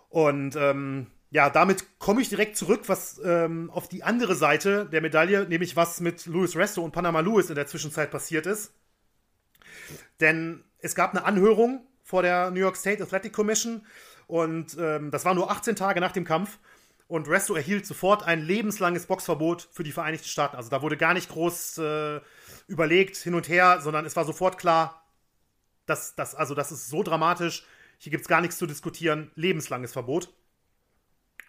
Und 0.10 0.56
ähm, 0.56 1.08
ja, 1.34 1.50
damit 1.50 1.98
komme 1.98 2.22
ich 2.22 2.30
direkt 2.30 2.56
zurück, 2.56 2.84
was 2.86 3.20
ähm, 3.26 3.72
auf 3.72 3.90
die 3.90 4.04
andere 4.04 4.36
Seite 4.36 4.86
der 4.86 5.02
Medaille, 5.02 5.48
nämlich 5.50 5.76
was 5.76 6.00
mit 6.00 6.28
Louis 6.28 6.56
Resto 6.56 6.84
und 6.84 6.92
Panama 6.92 7.22
Louis 7.22 7.50
in 7.50 7.56
der 7.56 7.66
Zwischenzeit 7.66 8.12
passiert 8.12 8.46
ist. 8.46 8.72
Denn 10.20 10.64
es 10.78 10.94
gab 10.94 11.10
eine 11.10 11.26
Anhörung 11.26 11.88
vor 12.04 12.22
der 12.22 12.52
New 12.52 12.60
York 12.60 12.78
State 12.78 13.02
Athletic 13.02 13.34
Commission 13.34 13.84
und 14.28 14.78
ähm, 14.80 15.10
das 15.10 15.26
war 15.26 15.34
nur 15.34 15.50
18 15.50 15.76
Tage 15.76 16.00
nach 16.00 16.12
dem 16.12 16.24
Kampf. 16.24 16.60
Und 17.08 17.28
Resto 17.28 17.56
erhielt 17.56 17.88
sofort 17.88 18.22
ein 18.22 18.44
lebenslanges 18.44 19.08
Boxverbot 19.08 19.68
für 19.72 19.84
die 19.84 19.92
Vereinigten 19.92 20.28
Staaten. 20.28 20.56
Also 20.56 20.70
da 20.70 20.84
wurde 20.84 20.98
gar 20.98 21.16
nicht 21.16 21.30
groß 21.30 21.80
äh, 21.80 22.22
überlegt 22.68 23.18
hin 23.18 23.34
und 23.34 23.50
her, 23.50 23.82
sondern 23.82 24.06
es 24.06 24.16
war 24.16 24.26
sofort 24.26 24.60
klar, 24.60 25.04
dass 25.88 26.14
das, 26.14 26.36
also 26.36 26.54
das 26.54 26.72
ist 26.72 26.90
so 26.90 27.02
dramatisch. 27.02 27.66
Hier 27.98 28.12
gibt 28.12 28.22
es 28.22 28.28
gar 28.28 28.42
nichts 28.42 28.60
zu 28.60 28.68
diskutieren. 28.68 29.32
Lebenslanges 29.34 29.94
Verbot. 29.94 30.32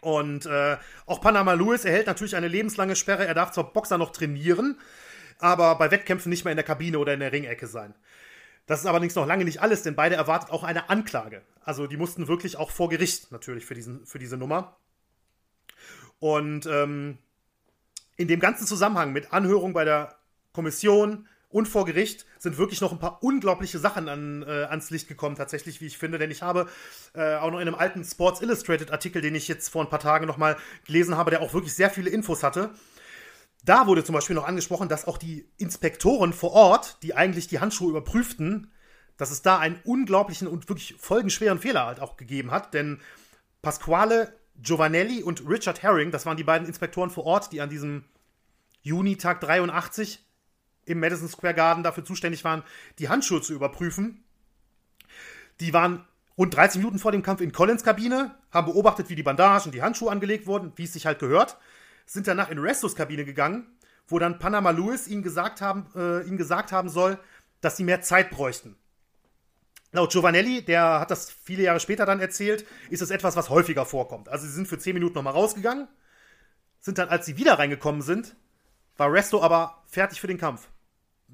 Und 0.05 0.45
äh, 0.45 0.77
auch 1.07 1.23
Panama 1.23 1.55
Lewis 1.55 1.87
erhält 1.87 2.07
natürlich 2.07 2.37
eine 2.37 2.49
lebenslange 2.49 2.95
Sperre. 2.95 3.27
Er 3.27 3.33
darf 3.33 3.53
zwar 3.53 3.73
Boxer 3.73 3.97
noch 3.97 4.13
trainieren, 4.13 4.79
aber 5.39 5.77
bei 5.77 5.91
Wettkämpfen 5.91 6.29
nicht 6.29 6.45
mehr 6.45 6.53
in 6.53 6.59
der 6.59 6.65
Kabine 6.65 6.99
oder 6.99 7.15
in 7.15 7.21
der 7.21 7.33
Ringecke 7.33 7.67
sein. 7.67 7.95
Das 8.67 8.81
ist 8.81 8.87
allerdings 8.87 9.15
noch 9.15 9.27
lange 9.27 9.47
nicht 9.47 9.63
alles, 9.63 9.83
denn 9.83 9.95
beide 9.95 10.15
erwartet 10.15 10.51
auch 10.51 10.63
eine 10.63 10.91
Anklage. 10.91 11.41
Also 11.63 11.87
die 11.87 11.97
mussten 11.97 12.29
wirklich 12.29 12.59
auch 12.59 12.71
vor 12.71 12.91
Gericht 12.91 13.33
natürlich 13.33 13.65
für, 13.65 13.75
diesen, 13.75 14.05
für 14.05 14.19
diese 14.19 14.37
Nummer. 14.37 14.77
Und 16.19 16.67
ähm, 16.67 17.17
in 18.19 18.29
dem 18.29 18.41
ganzen 18.41 18.67
Zusammenhang 18.67 19.15
mit 19.15 19.33
Anhörung 19.33 19.73
bei 19.73 19.87
der 19.87 20.17
Kommission 20.53 21.27
und 21.49 21.67
vor 21.67 21.87
Gericht 21.87 22.27
sind 22.45 22.57
wirklich 22.57 22.81
noch 22.81 22.93
ein 22.93 23.01
paar 23.01 23.23
unglaubliche 23.23 23.81
Sachen 23.81 24.09
an, 24.09 24.45
äh, 24.45 24.65
ans 24.65 24.91
Licht 24.91 25.09
gekommen, 25.09 25.35
tatsächlich, 25.35 25.81
wie 25.81 25.87
ich 25.87 25.99
finde. 25.99 26.19
Denn 26.19 26.31
ich 26.31 26.43
habe 26.43 26.69
äh, 27.15 27.35
auch 27.35 27.51
noch 27.51 27.59
in 27.59 27.67
einem 27.67 27.75
alten 27.75 28.05
Sports 28.05 28.41
Illustrated 28.41 28.93
Artikel, 28.93 29.21
den 29.21 29.35
ich 29.35 29.49
jetzt 29.49 29.69
vor 29.69 29.83
ein 29.83 29.91
paar 29.91 29.99
Tagen 29.99 30.27
nochmal 30.27 30.57
gelesen 30.87 31.17
habe, 31.17 31.33
der 31.33 31.43
auch 31.43 31.53
wirklich 31.53 31.75
sehr 31.75 31.91
viele 31.91 32.11
Infos 32.11 32.45
hatte. 32.45 32.71
Da 33.65 33.87
wurde 33.87 34.05
zum 34.05 34.15
Beispiel 34.15 34.37
noch 34.37 34.47
angesprochen, 34.47 34.89
dass 34.89 35.07
auch 35.07 35.19
die 35.19 35.51
Inspektoren 35.57 36.33
vor 36.33 36.53
Ort, 36.53 37.03
die 37.03 37.15
eigentlich 37.15 37.49
die 37.49 37.61
Handschuhe 37.61 37.91
überprüften, 37.91 38.71
dass 39.17 39.31
es 39.31 39.43
da 39.43 39.59
einen 39.59 39.81
unglaublichen 39.85 40.47
und 40.47 40.69
wirklich 40.69 40.97
folgenschweren 40.99 41.59
Fehler 41.59 41.87
halt 41.87 42.01
auch 42.01 42.17
gegeben 42.17 42.51
hat. 42.51 42.75
Denn 42.75 43.01
Pasquale 43.63 44.39
Giovanelli 44.57 45.23
und 45.23 45.49
Richard 45.49 45.83
Herring, 45.83 46.11
das 46.11 46.27
waren 46.27 46.37
die 46.37 46.45
beiden 46.45 46.67
Inspektoren 46.69 47.11
vor 47.11 47.25
Ort, 47.25 47.53
die 47.53 47.61
an 47.61 47.71
diesem 47.71 48.05
Junitag 48.83 49.41
83 49.41 50.24
im 50.87 51.01
Madison 51.01 51.29
Square 51.29 51.55
Garden 51.55 51.83
dafür 51.83 52.05
zuständig 52.05 52.45
waren, 52.45 52.63
die 52.99 53.09
Handschuhe 53.09 53.41
zu 53.41 53.55
überprüfen. 53.55 54.25
Die 55.61 55.73
waren 55.73 56.05
rund 56.37 56.55
30 56.55 56.79
Minuten 56.79 56.99
vor 56.99 57.13
dem 57.13 57.23
Kampf 57.23 57.41
in 57.41 57.53
Collins 57.53 57.85
Kabine, 57.85 58.35
haben 58.51 58.67
beobachtet, 58.67 59.09
wie 59.09 59.15
die 59.15 59.23
Bandagen, 59.23 59.73
die 59.73 59.83
Handschuhe 59.83 60.11
angelegt 60.11 60.47
wurden, 60.47 60.73
wie 60.77 60.85
es 60.85 60.93
sich 60.93 61.07
halt 61.07 61.19
gehört, 61.19 61.59
sind 62.07 62.27
danach 62.27 62.51
in 62.51 62.59
Restos 62.59 62.97
Kabine 62.97 63.25
gegangen, 63.25 63.67
wo 64.09 64.19
dann 64.19 64.39
Panama 64.39 64.71
Lewis 64.71 65.09
ihnen 65.09 65.23
gesagt 65.23 65.61
haben, 65.61 65.87
äh, 65.95 66.27
ihnen 66.27 66.37
gesagt 66.37 66.73
haben 66.73 66.89
soll, 66.89 67.19
dass 67.61 67.77
sie 67.77 67.85
mehr 67.85 68.03
Zeit 68.03 68.31
bräuchten. 68.31 68.77
Laut 69.93 70.11
Giovanelli, 70.11 70.63
der 70.63 70.99
hat 71.01 71.13
das 71.13 71.31
viele 71.31 71.63
Jahre 71.63 71.79
später 71.79 72.05
dann 72.05 72.19
erzählt, 72.19 72.67
ist 72.91 73.01
es 73.01 73.11
etwas, 73.11 73.37
was 73.37 73.49
häufiger 73.49 73.87
vorkommt. 73.87 74.29
Also 74.29 74.45
sie 74.45 74.53
sind 74.53 74.67
für 74.67 74.79
10 74.79 74.93
Minuten 74.93 75.15
nochmal 75.15 75.35
rausgegangen, 75.35 75.87
sind 76.81 76.99
dann, 76.99 77.09
als 77.09 77.27
sie 77.27 77.37
wieder 77.37 77.59
reingekommen 77.59 78.03
sind, 78.03 78.35
war 78.97 79.13
Resto 79.13 79.41
aber 79.41 79.83
fertig 79.87 80.21
für 80.21 80.27
den 80.27 80.37
Kampf. 80.37 80.69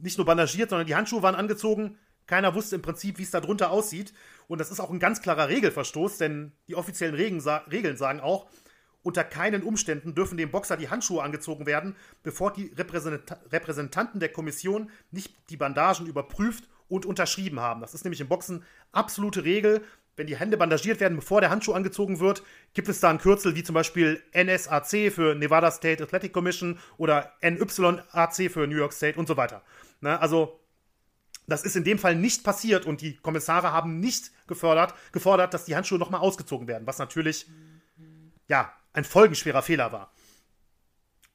Nicht 0.03 0.18
nur 0.18 0.26
bandagiert, 0.26 0.70
sondern 0.70 0.86
die 0.86 0.94
Handschuhe 0.94 1.22
waren 1.22 1.34
angezogen. 1.34 1.98
Keiner 2.26 2.55
wusste 2.55 2.76
im 2.76 2.82
Prinzip, 2.82 3.18
wie 3.18 3.24
es 3.24 3.30
da 3.30 3.40
drunter 3.40 3.70
aussieht. 3.70 4.12
Und 4.46 4.61
das 4.61 4.70
ist 4.70 4.80
auch 4.80 4.90
ein 4.90 5.01
ganz 5.01 5.20
klarer 5.20 5.48
Regelverstoß, 5.48 6.18
denn 6.18 6.53
die 6.68 6.74
offiziellen 6.74 7.14
Regeln 7.14 7.96
sagen 7.96 8.20
auch, 8.20 8.48
unter 9.03 9.24
keinen 9.24 9.62
Umständen 9.62 10.14
dürfen 10.14 10.36
dem 10.36 10.51
Boxer 10.51 10.76
die 10.76 10.90
Handschuhe 10.90 11.22
angezogen 11.22 11.66
werden, 11.66 11.96
bevor 12.22 12.53
die 12.53 12.72
Repräsentanten 12.76 14.20
der 14.20 14.28
Kommission 14.28 14.90
nicht 15.11 15.34
die 15.48 15.57
Bandagen 15.57 16.07
überprüft 16.07 16.68
und 16.88 17.07
unterschrieben 17.07 17.61
haben. 17.61 17.80
Das 17.80 17.94
ist 17.94 18.05
nämlich 18.05 18.20
im 18.20 18.28
Boxen 18.28 18.64
absolute 18.92 19.44
Regel. 19.44 19.82
Wenn 20.16 20.26
die 20.26 20.36
Hände 20.36 20.59
bandagiert 20.59 21.01
werden, 21.01 21.16
bevor 21.16 21.40
der 21.40 21.48
Handschuh 21.48 21.72
angezogen 21.72 22.20
wird, 22.20 22.42
gibt 22.74 22.88
es 22.88 23.01
da 23.01 23.09
ein 23.09 23.18
Kürzel 23.18 23.55
wie 23.55 23.62
zum 23.62 23.74
Beispiel 23.74 24.22
NSAC 24.34 25.11
für 25.11 25.34
Nevada 25.34 25.70
State 25.70 26.03
Athletic 26.03 26.32
Commission 26.32 26.78
oder 26.98 27.32
NYAC 27.40 28.51
für 28.51 28.66
New 28.66 28.76
York 28.76 28.92
State 28.92 29.18
und 29.18 29.28
so 29.28 29.38
weiter. 29.38 29.62
Na, 30.01 30.18
also 30.18 30.61
das 31.46 31.62
ist 31.62 31.76
in 31.76 31.84
dem 31.84 31.98
Fall 31.98 32.14
nicht 32.14 32.44
passiert 32.44 32.86
und 32.86 33.01
die 33.01 33.16
Kommissare 33.16 33.72
haben 33.72 34.01
nicht 34.01 34.30
gefordert, 34.46 34.94
gefordert 35.12 35.53
dass 35.53 35.64
die 35.64 35.76
Handschuhe 35.76 35.98
nochmal 35.98 36.20
ausgezogen 36.20 36.68
werden, 36.68 36.86
was 36.86 36.98
natürlich 36.98 37.46
ja 38.48 38.72
ein 38.92 39.05
folgenschwerer 39.05 39.62
Fehler 39.62 39.92
war. 39.92 40.12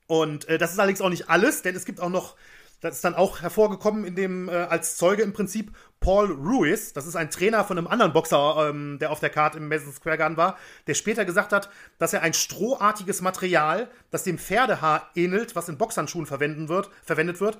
Und 0.07 0.47
äh, 0.47 0.57
das 0.57 0.71
ist 0.71 0.79
allerdings 0.79 1.01
auch 1.01 1.09
nicht 1.09 1.29
alles, 1.29 1.61
denn 1.61 1.75
es 1.75 1.85
gibt 1.85 1.99
auch 1.99 2.09
noch, 2.09 2.35
das 2.81 2.95
ist 2.95 3.03
dann 3.03 3.15
auch 3.15 3.41
hervorgekommen 3.41 4.05
in 4.05 4.15
dem, 4.15 4.49
äh, 4.49 4.51
als 4.51 4.97
Zeuge 4.97 5.23
im 5.23 5.33
Prinzip, 5.33 5.75
Paul 5.99 6.31
Ruiz, 6.31 6.93
das 6.93 7.07
ist 7.07 7.15
ein 7.15 7.31
Trainer 7.31 7.63
von 7.63 7.77
einem 7.77 7.87
anderen 7.87 8.13
Boxer, 8.13 8.69
ähm, 8.69 8.99
der 8.99 9.11
auf 9.11 9.19
der 9.19 9.31
Karte 9.31 9.57
im 9.57 9.67
Madison 9.67 9.93
Square 9.93 10.19
Garden 10.19 10.37
war, 10.37 10.57
der 10.85 10.93
später 10.93 11.25
gesagt 11.25 11.51
hat, 11.51 11.69
dass 11.97 12.13
er 12.13 12.21
ein 12.21 12.33
strohartiges 12.33 13.21
Material, 13.21 13.89
das 14.11 14.23
dem 14.23 14.37
Pferdehaar 14.37 15.09
ähnelt, 15.15 15.55
was 15.55 15.69
in 15.69 15.77
Boxhandschuhen 15.77 16.27
verwenden 16.27 16.69
wird, 16.69 16.91
verwendet 17.03 17.41
wird, 17.41 17.57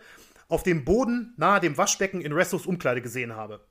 auf 0.47 0.63
dem 0.63 0.85
Boden 0.85 1.33
nahe 1.37 1.59
dem 1.59 1.77
Waschbecken 1.77 2.21
in 2.21 2.31
Restos 2.31 2.65
Umkleide 2.65 3.01
gesehen 3.01 3.35
habe. 3.35 3.65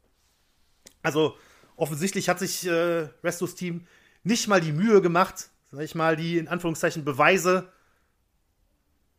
Also 1.03 1.37
offensichtlich 1.77 2.29
hat 2.29 2.39
sich 2.39 2.67
äh, 2.67 3.09
Restos 3.23 3.55
Team 3.55 3.87
nicht 4.23 4.49
mal 4.49 4.61
die 4.61 4.73
Mühe 4.73 5.01
gemacht, 5.03 5.51
sag 5.71 5.83
ich 5.83 5.95
mal, 5.95 6.17
die 6.17 6.39
in 6.39 6.49
Anführungszeichen 6.49 7.05
Beweise 7.05 7.73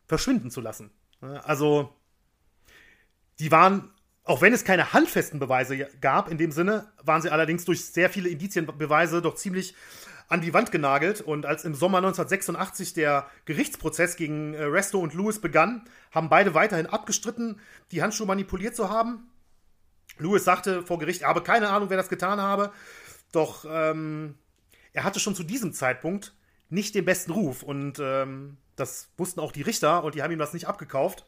verschwinden 0.08 0.52
zu 0.52 0.62
lassen. 0.62 0.92
Also, 1.22 1.96
die 3.40 3.52
waren, 3.52 3.92
auch 4.24 4.42
wenn 4.42 4.54
es 4.54 4.64
keine 4.64 4.94
handfesten 4.94 5.40
Beweise 5.40 5.88
gab, 6.02 6.30
in 6.30 6.38
dem 6.38 6.52
Sinne, 6.52 6.92
waren 7.04 7.22
sie 7.22 7.32
allerdings 7.32 7.66
durch 7.66 7.86
sehr 7.86 8.10
viele 8.10 8.30
Indizienbeweise 8.30 9.22
doch 9.22 9.36
ziemlich 9.36 9.76
an 10.28 10.42
die 10.42 10.54
Wand 10.54 10.72
genagelt. 10.72 11.22
Und 11.22 11.46
als 11.46 11.66
im 11.66 11.76
Sommer 11.76 11.98
1986 11.98 12.94
der 12.94 13.28
Gerichtsprozess 13.46 14.16
gegen 14.16 14.54
äh, 14.54 14.64
Resto 14.64 15.00
und 15.00 15.14
Lewis 15.14 15.40
begann, 15.40 15.86
haben 16.12 16.30
beide 16.30 16.54
weiterhin 16.54 16.88
abgestritten, 16.88 17.60
die 17.92 18.02
Handschuhe 18.02 18.28
manipuliert 18.28 18.76
zu 18.76 18.90
haben. 18.90 19.30
Lewis 20.18 20.44
sagte 20.44 20.84
vor 20.84 21.00
Gericht, 21.00 21.24
er 21.24 21.30
habe 21.30 21.42
keine 21.42 21.70
Ahnung, 21.70 21.90
wer 21.90 21.98
das 21.98 22.10
getan 22.10 22.40
habe. 22.40 22.72
Doch 23.32 23.66
ähm, 23.70 24.36
er 24.94 25.04
hatte 25.04 25.20
schon 25.20 25.36
zu 25.36 25.44
diesem 25.44 25.74
Zeitpunkt 25.74 26.34
nicht 26.70 26.96
den 26.96 27.06
besten 27.06 27.32
Ruf. 27.32 27.64
Und 27.64 28.00
ähm, 28.00 28.58
das 28.76 29.10
wussten 29.18 29.40
auch 29.40 29.52
die 29.52 29.62
Richter 29.62 30.04
und 30.04 30.16
die 30.16 30.24
haben 30.24 30.32
ihm 30.32 30.40
das 30.40 30.54
nicht 30.54 30.68
abgekauft. 30.68 31.26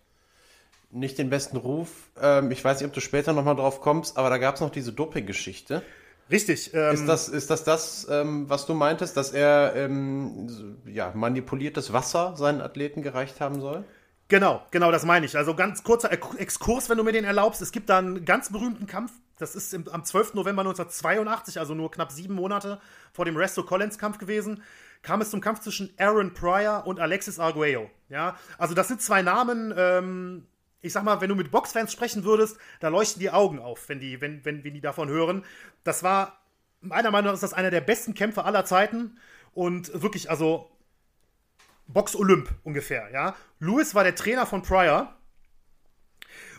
Nicht 0.89 1.17
den 1.17 1.29
besten 1.29 1.57
Ruf. 1.57 1.89
Ähm, 2.19 2.49
ich 2.51 2.63
weiß 2.63 2.79
nicht, 2.79 2.87
ob 2.87 2.93
du 2.93 3.01
später 3.01 3.33
nochmal 3.33 3.55
drauf 3.55 3.81
kommst, 3.81 4.17
aber 4.17 4.29
da 4.29 4.37
gab 4.37 4.55
es 4.55 4.61
noch 4.61 4.69
diese 4.69 4.93
Doping-Geschichte. 4.93 5.83
Richtig. 6.29 6.73
Ähm, 6.73 6.93
ist, 6.93 7.07
das, 7.07 7.29
ist 7.29 7.49
das 7.49 7.63
das, 7.63 8.07
ähm, 8.09 8.49
was 8.49 8.65
du 8.65 8.73
meintest, 8.73 9.15
dass 9.15 9.31
er 9.31 9.73
ähm, 9.75 10.77
ja, 10.85 11.11
manipuliertes 11.13 11.93
Wasser 11.93 12.35
seinen 12.35 12.61
Athleten 12.61 13.01
gereicht 13.01 13.39
haben 13.39 13.61
soll? 13.61 13.83
Genau, 14.27 14.61
genau, 14.71 14.91
das 14.91 15.05
meine 15.05 15.25
ich. 15.25 15.37
Also 15.37 15.55
ganz 15.55 15.83
kurzer 15.83 16.11
Exkurs, 16.11 16.89
wenn 16.89 16.97
du 16.97 17.03
mir 17.03 17.13
den 17.13 17.23
erlaubst. 17.23 17.61
Es 17.61 17.71
gibt 17.71 17.89
da 17.89 17.99
einen 17.99 18.25
ganz 18.25 18.51
berühmten 18.51 18.85
Kampf. 18.85 19.13
Das 19.39 19.55
ist 19.55 19.73
im, 19.73 19.87
am 19.89 20.03
12. 20.03 20.33
November 20.33 20.63
1982, 20.63 21.59
also 21.59 21.73
nur 21.73 21.91
knapp 21.91 22.11
sieben 22.11 22.33
Monate 22.33 22.81
vor 23.13 23.23
dem 23.23 23.37
Resto 23.37 23.63
Collins 23.63 23.97
Kampf 23.97 24.17
gewesen 24.17 24.61
kam 25.01 25.21
es 25.21 25.29
zum 25.29 25.41
Kampf 25.41 25.61
zwischen 25.61 25.93
Aaron 25.97 26.33
Pryor 26.33 26.85
und 26.85 26.99
Alexis 26.99 27.39
Arguello. 27.39 27.89
Ja, 28.09 28.37
also 28.57 28.73
das 28.73 28.87
sind 28.87 29.01
zwei 29.01 29.21
Namen, 29.21 29.73
ähm, 29.75 30.47
ich 30.81 30.93
sag 30.93 31.03
mal, 31.03 31.21
wenn 31.21 31.29
du 31.29 31.35
mit 31.35 31.51
Boxfans 31.51 31.91
sprechen 31.91 32.23
würdest, 32.23 32.57
da 32.79 32.89
leuchten 32.89 33.19
die 33.19 33.31
Augen 33.31 33.59
auf, 33.59 33.89
wenn 33.89 33.99
die, 33.99 34.21
wenn, 34.21 34.43
wenn, 34.45 34.63
wenn 34.63 34.73
die 34.73 34.81
davon 34.81 35.09
hören. 35.09 35.43
Das 35.83 36.03
war, 36.03 36.41
meiner 36.81 37.11
Meinung 37.11 37.27
nach 37.27 37.33
ist 37.33 37.43
das 37.43 37.53
einer 37.53 37.71
der 37.71 37.81
besten 37.81 38.13
Kämpfe 38.13 38.45
aller 38.45 38.65
Zeiten 38.65 39.17
und 39.53 40.01
wirklich, 40.01 40.29
also 40.29 40.69
Box 41.87 42.15
Olymp 42.15 42.49
ungefähr, 42.63 43.09
ja. 43.11 43.35
Lewis 43.59 43.95
war 43.95 44.03
der 44.03 44.15
Trainer 44.15 44.45
von 44.45 44.61
Pryor. 44.61 45.13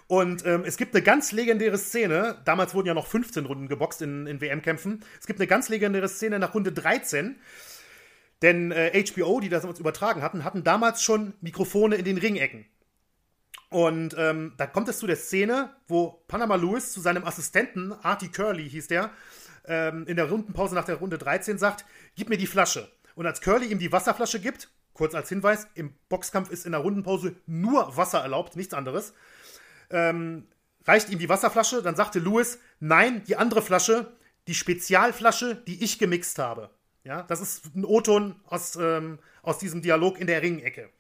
Und 0.07 0.47
ähm, 0.47 0.65
es 0.65 0.79
gibt 0.79 0.95
eine 0.95 1.05
ganz 1.05 1.33
legendäre 1.33 1.77
Szene, 1.77 2.41
damals 2.47 2.75
wurden 2.75 2.89
ja 2.89 2.95
noch 2.95 3.07
15 3.07 3.45
Runden 3.45 3.69
geboxt 3.69 4.01
in, 4.01 4.27
in 4.27 4.41
WM-Kämpfen. 4.41 5.05
Es 5.21 5.27
gibt 5.27 5.39
eine 5.39 5.47
ganz 5.47 5.69
legendäre 5.69 6.09
Szene 6.09 6.39
nach 6.39 6.55
Runde 6.55 6.73
13. 6.73 7.39
Denn 8.41 8.73
äh, 8.73 9.05
HBO, 9.05 9.41
die 9.41 9.51
das 9.51 9.65
übertragen 9.65 10.23
hatten, 10.23 10.45
hatten 10.45 10.65
damals 10.65 11.03
schon 11.03 11.35
Mikrofone 11.43 11.97
in 11.97 12.05
den 12.05 12.17
Ringecken. 12.17 12.65
Und 13.71 14.15
ähm, 14.17 14.55
da 14.57 14.67
kommt 14.67 14.89
es 14.89 14.99
zu 14.99 15.07
der 15.07 15.17
Szene, 15.17 15.71
wo 15.89 16.23
Panama 16.27 16.57
Lewis 16.57 16.93
zu 16.93 17.01
seinem 17.01 17.25
Assistenten, 17.25 17.93
Artie 17.93 18.29
Curly 18.29 18.69
hieß 18.69 18.89
der, 18.89 19.11
ähm, 19.67 20.07
in 20.07 20.17
der 20.17 20.31
Rundenpause 20.31 20.75
nach 20.75 20.85
der 20.85 20.97
Runde 20.97 21.19
13 21.19 21.59
sagt, 21.59 21.85
gib 22.17 22.31
mir 22.31 22.39
die 22.39 22.47
Flasche. 22.47 22.91
Und 23.15 23.27
als 23.27 23.41
Curly 23.41 23.67
ihm 23.67 23.79
die 23.79 23.93
Wasserflasche 23.93 24.41
gibt, 24.41 24.71
kurz 24.95 25.15
als 25.15 25.29
Hinweis, 25.29 25.67
im 25.75 25.95
Boxkampf 26.09 26.51
ist 26.51 26.65
in 26.65 26.73
der 26.73 26.81
Rundenpause 26.81 27.37
nur 27.47 27.97
Wasser 27.97 28.21
erlaubt, 28.21 28.57
nichts 28.57 28.73
anderes, 28.73 29.13
ähm, 29.91 30.47
reicht 30.87 31.11
ihm 31.11 31.19
die 31.19 31.29
Wasserflasche, 31.29 31.83
dann 31.83 31.97
sagte 31.97 32.19
Lewis, 32.19 32.59
nein, 32.81 33.23
die 33.25 33.37
andere 33.37 33.61
Flasche, 33.61 34.13
die 34.47 34.55
Spezialflasche, 34.55 35.57
die 35.67 35.85
ich 35.85 35.99
gemixt 35.99 36.39
habe. 36.39 36.71
Ja, 37.05 37.23
das 37.23 37.41
ist 37.41 37.75
ein 37.77 37.85
O-Ton 37.85 38.37
aus, 38.45 38.77
ähm, 38.77 39.19
aus 39.43 39.59
diesem 39.59 39.83
Dialog 39.83 40.19
in 40.19 40.27
der 40.27 40.43
Ringecke. 40.43 40.91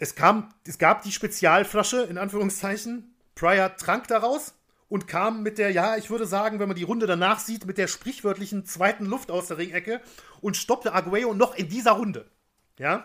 Es, 0.00 0.14
kam, 0.14 0.48
es 0.66 0.78
gab 0.78 1.02
die 1.02 1.12
Spezialflasche, 1.12 2.04
in 2.04 2.16
Anführungszeichen. 2.16 3.14
Pryor 3.34 3.76
trank 3.76 4.08
daraus 4.08 4.54
und 4.88 5.06
kam 5.06 5.42
mit 5.42 5.58
der, 5.58 5.72
ja, 5.72 5.98
ich 5.98 6.08
würde 6.08 6.26
sagen, 6.26 6.58
wenn 6.58 6.68
man 6.68 6.76
die 6.76 6.84
Runde 6.84 7.06
danach 7.06 7.38
sieht, 7.38 7.66
mit 7.66 7.76
der 7.76 7.86
sprichwörtlichen 7.86 8.64
zweiten 8.64 9.04
Luft 9.04 9.30
aus 9.30 9.48
der 9.48 9.58
Ringecke 9.58 10.00
und 10.40 10.56
stoppte 10.56 10.94
Aguayo 10.94 11.34
noch 11.34 11.54
in 11.54 11.68
dieser 11.68 11.92
Runde. 11.92 12.30
Ja. 12.78 13.04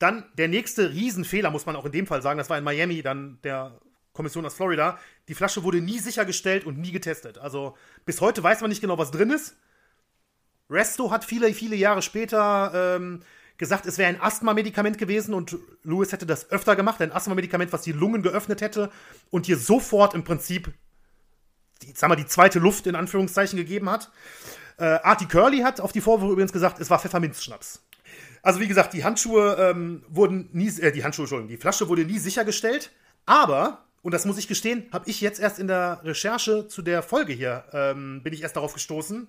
Dann 0.00 0.24
der 0.36 0.48
nächste 0.48 0.90
Riesenfehler, 0.90 1.52
muss 1.52 1.64
man 1.64 1.76
auch 1.76 1.86
in 1.86 1.92
dem 1.92 2.08
Fall 2.08 2.22
sagen, 2.22 2.38
das 2.38 2.50
war 2.50 2.58
in 2.58 2.64
Miami, 2.64 3.02
dann 3.02 3.38
der 3.44 3.80
Kommission 4.12 4.44
aus 4.44 4.54
Florida. 4.54 4.98
Die 5.28 5.34
Flasche 5.34 5.62
wurde 5.62 5.80
nie 5.80 6.00
sichergestellt 6.00 6.66
und 6.66 6.76
nie 6.76 6.90
getestet. 6.90 7.38
Also 7.38 7.76
bis 8.04 8.20
heute 8.20 8.42
weiß 8.42 8.62
man 8.62 8.70
nicht 8.70 8.80
genau, 8.80 8.98
was 8.98 9.12
drin 9.12 9.30
ist. 9.30 9.56
Resto 10.68 11.12
hat 11.12 11.24
viele, 11.24 11.54
viele 11.54 11.76
Jahre 11.76 12.02
später 12.02 12.96
ähm, 12.96 13.22
gesagt, 13.58 13.86
es 13.86 13.98
wäre 13.98 14.08
ein 14.08 14.20
Asthma-Medikament 14.20 14.98
gewesen 14.98 15.34
und 15.34 15.56
Lewis 15.82 16.12
hätte 16.12 16.26
das 16.26 16.50
öfter 16.50 16.76
gemacht, 16.76 17.00
ein 17.00 17.12
Asthma-Medikament, 17.12 17.72
was 17.72 17.82
die 17.82 17.92
Lungen 17.92 18.22
geöffnet 18.22 18.60
hätte 18.60 18.90
und 19.30 19.46
hier 19.46 19.56
sofort 19.56 20.14
im 20.14 20.24
Prinzip, 20.24 20.72
die, 21.82 21.92
sag 21.94 22.08
mal, 22.08 22.16
die 22.16 22.26
zweite 22.26 22.58
Luft 22.58 22.86
in 22.86 22.94
Anführungszeichen 22.94 23.58
gegeben 23.58 23.90
hat. 23.90 24.10
Äh, 24.78 24.84
Artie 24.84 25.26
Curly 25.26 25.60
hat 25.60 25.80
auf 25.80 25.92
die 25.92 26.00
Vorwürfe 26.00 26.32
übrigens 26.32 26.52
gesagt, 26.52 26.80
es 26.80 26.90
war 26.90 26.98
Pfefferminzschnaps. 26.98 27.82
Also 28.42 28.60
wie 28.60 28.68
gesagt, 28.68 28.92
die 28.92 29.04
Handschuhe 29.04 29.56
ähm, 29.58 30.04
wurden 30.08 30.50
nie, 30.52 30.68
äh, 30.80 30.92
die 30.92 31.02
Handschuhe, 31.02 31.24
Entschuldigung, 31.24 31.48
die 31.48 31.56
Flasche 31.56 31.88
wurde 31.88 32.04
nie 32.04 32.18
sichergestellt, 32.18 32.92
aber 33.24 33.86
und 34.02 34.12
das 34.12 34.24
muss 34.24 34.38
ich 34.38 34.46
gestehen, 34.46 34.86
habe 34.92 35.10
ich 35.10 35.20
jetzt 35.20 35.40
erst 35.40 35.58
in 35.58 35.66
der 35.66 36.00
Recherche 36.04 36.68
zu 36.68 36.80
der 36.80 37.02
Folge 37.02 37.32
hier, 37.32 37.64
ähm, 37.72 38.22
bin 38.22 38.32
ich 38.32 38.42
erst 38.42 38.54
darauf 38.54 38.72
gestoßen, 38.72 39.26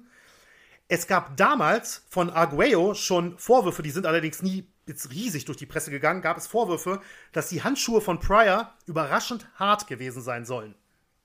es 0.87 1.07
gab 1.07 1.35
damals 1.35 2.03
von 2.09 2.29
Arguello 2.29 2.93
schon 2.93 3.37
Vorwürfe, 3.37 3.83
die 3.83 3.91
sind 3.91 4.05
allerdings 4.05 4.41
nie 4.41 4.67
jetzt 4.85 5.11
riesig 5.11 5.45
durch 5.45 5.57
die 5.57 5.65
Presse 5.65 5.91
gegangen, 5.91 6.21
gab 6.21 6.37
es 6.37 6.47
Vorwürfe, 6.47 7.01
dass 7.33 7.49
die 7.49 7.61
Handschuhe 7.63 7.99
von 7.99 8.19
Pryor 8.19 8.73
überraschend 8.85 9.47
hart 9.55 9.87
gewesen 9.87 10.21
sein 10.21 10.45
sollen. 10.45 10.75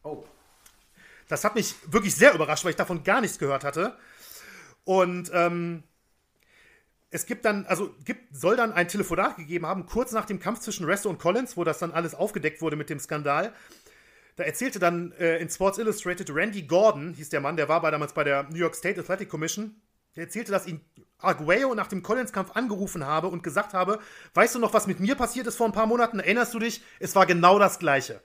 Oh. 0.02 0.24
Das 1.28 1.44
hat 1.44 1.54
mich 1.54 1.74
wirklich 1.86 2.14
sehr 2.14 2.34
überrascht, 2.34 2.64
weil 2.64 2.70
ich 2.70 2.76
davon 2.76 3.04
gar 3.04 3.20
nichts 3.20 3.38
gehört 3.38 3.62
hatte. 3.62 3.96
Und 4.84 5.30
ähm, 5.32 5.84
es 7.10 7.26
gibt 7.26 7.44
dann, 7.44 7.66
also 7.66 7.94
gibt, 8.04 8.34
soll 8.36 8.56
dann 8.56 8.72
ein 8.72 8.88
Telefonat 8.88 9.36
gegeben 9.36 9.66
haben, 9.66 9.86
kurz 9.86 10.10
nach 10.10 10.24
dem 10.24 10.40
Kampf 10.40 10.58
zwischen 10.58 10.84
Resto 10.84 11.08
und 11.08 11.18
Collins, 11.18 11.56
wo 11.56 11.62
das 11.62 11.78
dann 11.78 11.92
alles 11.92 12.16
aufgedeckt 12.16 12.62
wurde 12.62 12.74
mit 12.74 12.90
dem 12.90 12.98
Skandal. 12.98 13.52
Da 14.36 14.44
erzählte 14.44 14.78
dann 14.78 15.12
äh, 15.12 15.38
in 15.38 15.50
Sports 15.50 15.78
Illustrated 15.78 16.34
Randy 16.34 16.62
Gordon, 16.62 17.14
hieß 17.14 17.28
der 17.28 17.40
Mann, 17.40 17.56
der 17.56 17.68
war 17.68 17.80
bei, 17.82 17.90
damals 17.90 18.14
bei 18.14 18.24
der 18.24 18.44
New 18.44 18.58
York 18.58 18.74
State 18.74 19.00
Athletic 19.00 19.28
Commission, 19.28 19.76
der 20.16 20.24
erzählte, 20.24 20.52
dass 20.52 20.66
ihn 20.66 20.80
Arguello 21.18 21.74
nach 21.74 21.86
dem 21.86 22.02
Collins-Kampf 22.02 22.52
angerufen 22.52 23.06
habe 23.06 23.28
und 23.28 23.42
gesagt 23.42 23.74
habe, 23.74 23.98
weißt 24.34 24.54
du 24.54 24.58
noch, 24.58 24.74
was 24.74 24.86
mit 24.86 25.00
mir 25.00 25.14
passiert 25.14 25.46
ist 25.46 25.56
vor 25.56 25.66
ein 25.66 25.72
paar 25.72 25.86
Monaten? 25.86 26.18
Erinnerst 26.18 26.52
du 26.54 26.58
dich? 26.58 26.82
Es 26.98 27.14
war 27.14 27.26
genau 27.26 27.58
das 27.58 27.78
Gleiche. 27.78 28.20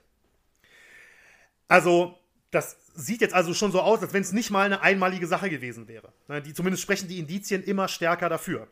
Also, 1.68 2.18
das 2.50 2.76
sieht 2.94 3.20
jetzt 3.20 3.34
also 3.34 3.54
schon 3.54 3.72
so 3.72 3.80
aus, 3.80 4.02
als 4.02 4.12
wenn 4.12 4.22
es 4.22 4.32
nicht 4.32 4.50
mal 4.50 4.66
eine 4.66 4.80
einmalige 4.80 5.26
Sache 5.26 5.50
gewesen 5.50 5.86
wäre. 5.86 6.12
Die, 6.44 6.54
zumindest 6.54 6.82
sprechen 6.82 7.08
die 7.08 7.18
Indizien 7.18 7.62
immer 7.62 7.88
stärker 7.88 8.28
dafür. 8.28 8.66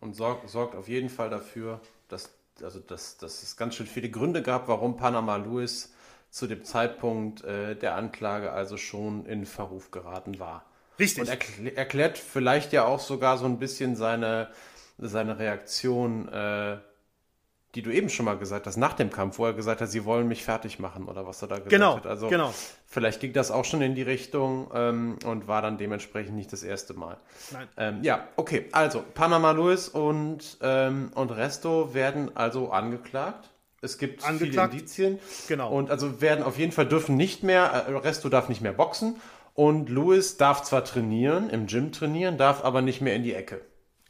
Und 0.00 0.14
sorgt, 0.14 0.48
sorgt 0.48 0.76
auf 0.76 0.88
jeden 0.88 1.08
Fall 1.08 1.30
dafür, 1.30 1.80
dass 2.08 2.36
also 2.62 2.80
dass, 2.80 3.18
dass 3.18 3.42
es 3.42 3.56
ganz 3.56 3.74
schön 3.74 3.86
viele 3.86 4.10
Gründe 4.10 4.42
gab, 4.42 4.68
warum 4.68 4.96
Panama 4.96 5.36
Lewis 5.36 5.92
zu 6.30 6.46
dem 6.46 6.64
Zeitpunkt 6.64 7.44
äh, 7.44 7.74
der 7.76 7.94
Anklage 7.94 8.52
also 8.52 8.76
schon 8.76 9.26
in 9.26 9.46
Verruf 9.46 9.90
geraten 9.90 10.38
war. 10.38 10.64
Richtig. 10.98 11.22
Und 11.22 11.28
erkl 11.28 11.68
erklärt 11.74 12.18
vielleicht 12.18 12.72
ja 12.72 12.84
auch 12.84 13.00
sogar 13.00 13.38
so 13.38 13.46
ein 13.46 13.58
bisschen 13.58 13.96
seine, 13.96 14.48
seine 14.98 15.38
Reaktion, 15.38 16.28
äh, 16.28 16.78
die 17.74 17.82
du 17.82 17.90
eben 17.90 18.08
schon 18.08 18.24
mal 18.24 18.38
gesagt 18.38 18.66
hast, 18.66 18.78
nach 18.78 18.94
dem 18.94 19.10
Kampf, 19.10 19.38
wo 19.38 19.44
er 19.44 19.52
gesagt 19.52 19.82
hat, 19.82 19.90
sie 19.90 20.06
wollen 20.06 20.26
mich 20.26 20.42
fertig 20.44 20.78
machen 20.78 21.08
oder 21.08 21.26
was 21.26 21.42
er 21.42 21.48
da 21.48 21.56
gesagt 21.56 21.70
genau, 21.70 21.96
hat. 21.96 22.06
Also 22.06 22.28
genau. 22.28 22.54
vielleicht 22.86 23.20
ging 23.20 23.34
das 23.34 23.50
auch 23.50 23.66
schon 23.66 23.82
in 23.82 23.94
die 23.94 24.02
Richtung 24.02 24.70
ähm, 24.72 25.18
und 25.26 25.46
war 25.46 25.60
dann 25.60 25.76
dementsprechend 25.76 26.36
nicht 26.36 26.52
das 26.52 26.62
erste 26.62 26.94
Mal. 26.94 27.18
Nein. 27.52 27.68
Ähm, 27.76 27.98
ja, 28.02 28.28
okay. 28.36 28.68
Also 28.72 29.04
Panama 29.14 29.50
Lewis 29.50 29.88
und, 29.90 30.56
ähm, 30.62 31.10
und 31.14 31.30
Resto 31.30 31.92
werden 31.92 32.34
also 32.34 32.70
angeklagt. 32.70 33.50
Es 33.86 33.98
gibt 33.98 34.24
Angeklagt. 34.24 34.72
viele 34.72 34.82
Indizien. 34.82 35.18
Genau. 35.48 35.70
Und 35.70 35.90
also 35.90 36.20
werden 36.20 36.44
auf 36.44 36.58
jeden 36.58 36.72
Fall 36.72 36.86
dürfen 36.86 37.16
nicht 37.16 37.42
mehr, 37.42 37.64
äh, 37.64 37.96
Resto 37.96 38.28
darf 38.28 38.48
nicht 38.48 38.60
mehr 38.60 38.72
boxen 38.72 39.16
und 39.54 39.88
Lewis 39.88 40.36
darf 40.36 40.62
zwar 40.62 40.84
trainieren, 40.84 41.48
im 41.48 41.66
Gym 41.66 41.92
trainieren, 41.92 42.36
darf 42.36 42.62
aber 42.62 42.82
nicht 42.82 43.00
mehr 43.00 43.14
in 43.14 43.22
die 43.22 43.32
Ecke. 43.32 43.62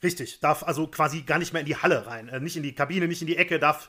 Richtig, 0.02 0.40
darf 0.40 0.62
also 0.62 0.88
quasi 0.88 1.22
gar 1.22 1.38
nicht 1.38 1.52
mehr 1.52 1.60
in 1.60 1.66
die 1.66 1.76
Halle 1.76 2.06
rein, 2.06 2.28
äh, 2.28 2.40
nicht 2.40 2.56
in 2.56 2.62
die 2.62 2.74
Kabine, 2.74 3.06
nicht 3.06 3.22
in 3.22 3.28
die 3.28 3.36
Ecke, 3.36 3.58
darf 3.58 3.88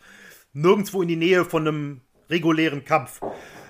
nirgendwo 0.53 1.01
in 1.01 1.07
die 1.07 1.15
Nähe 1.15 1.45
von 1.45 1.67
einem 1.67 2.01
regulären 2.29 2.85
Kampf. 2.85 3.21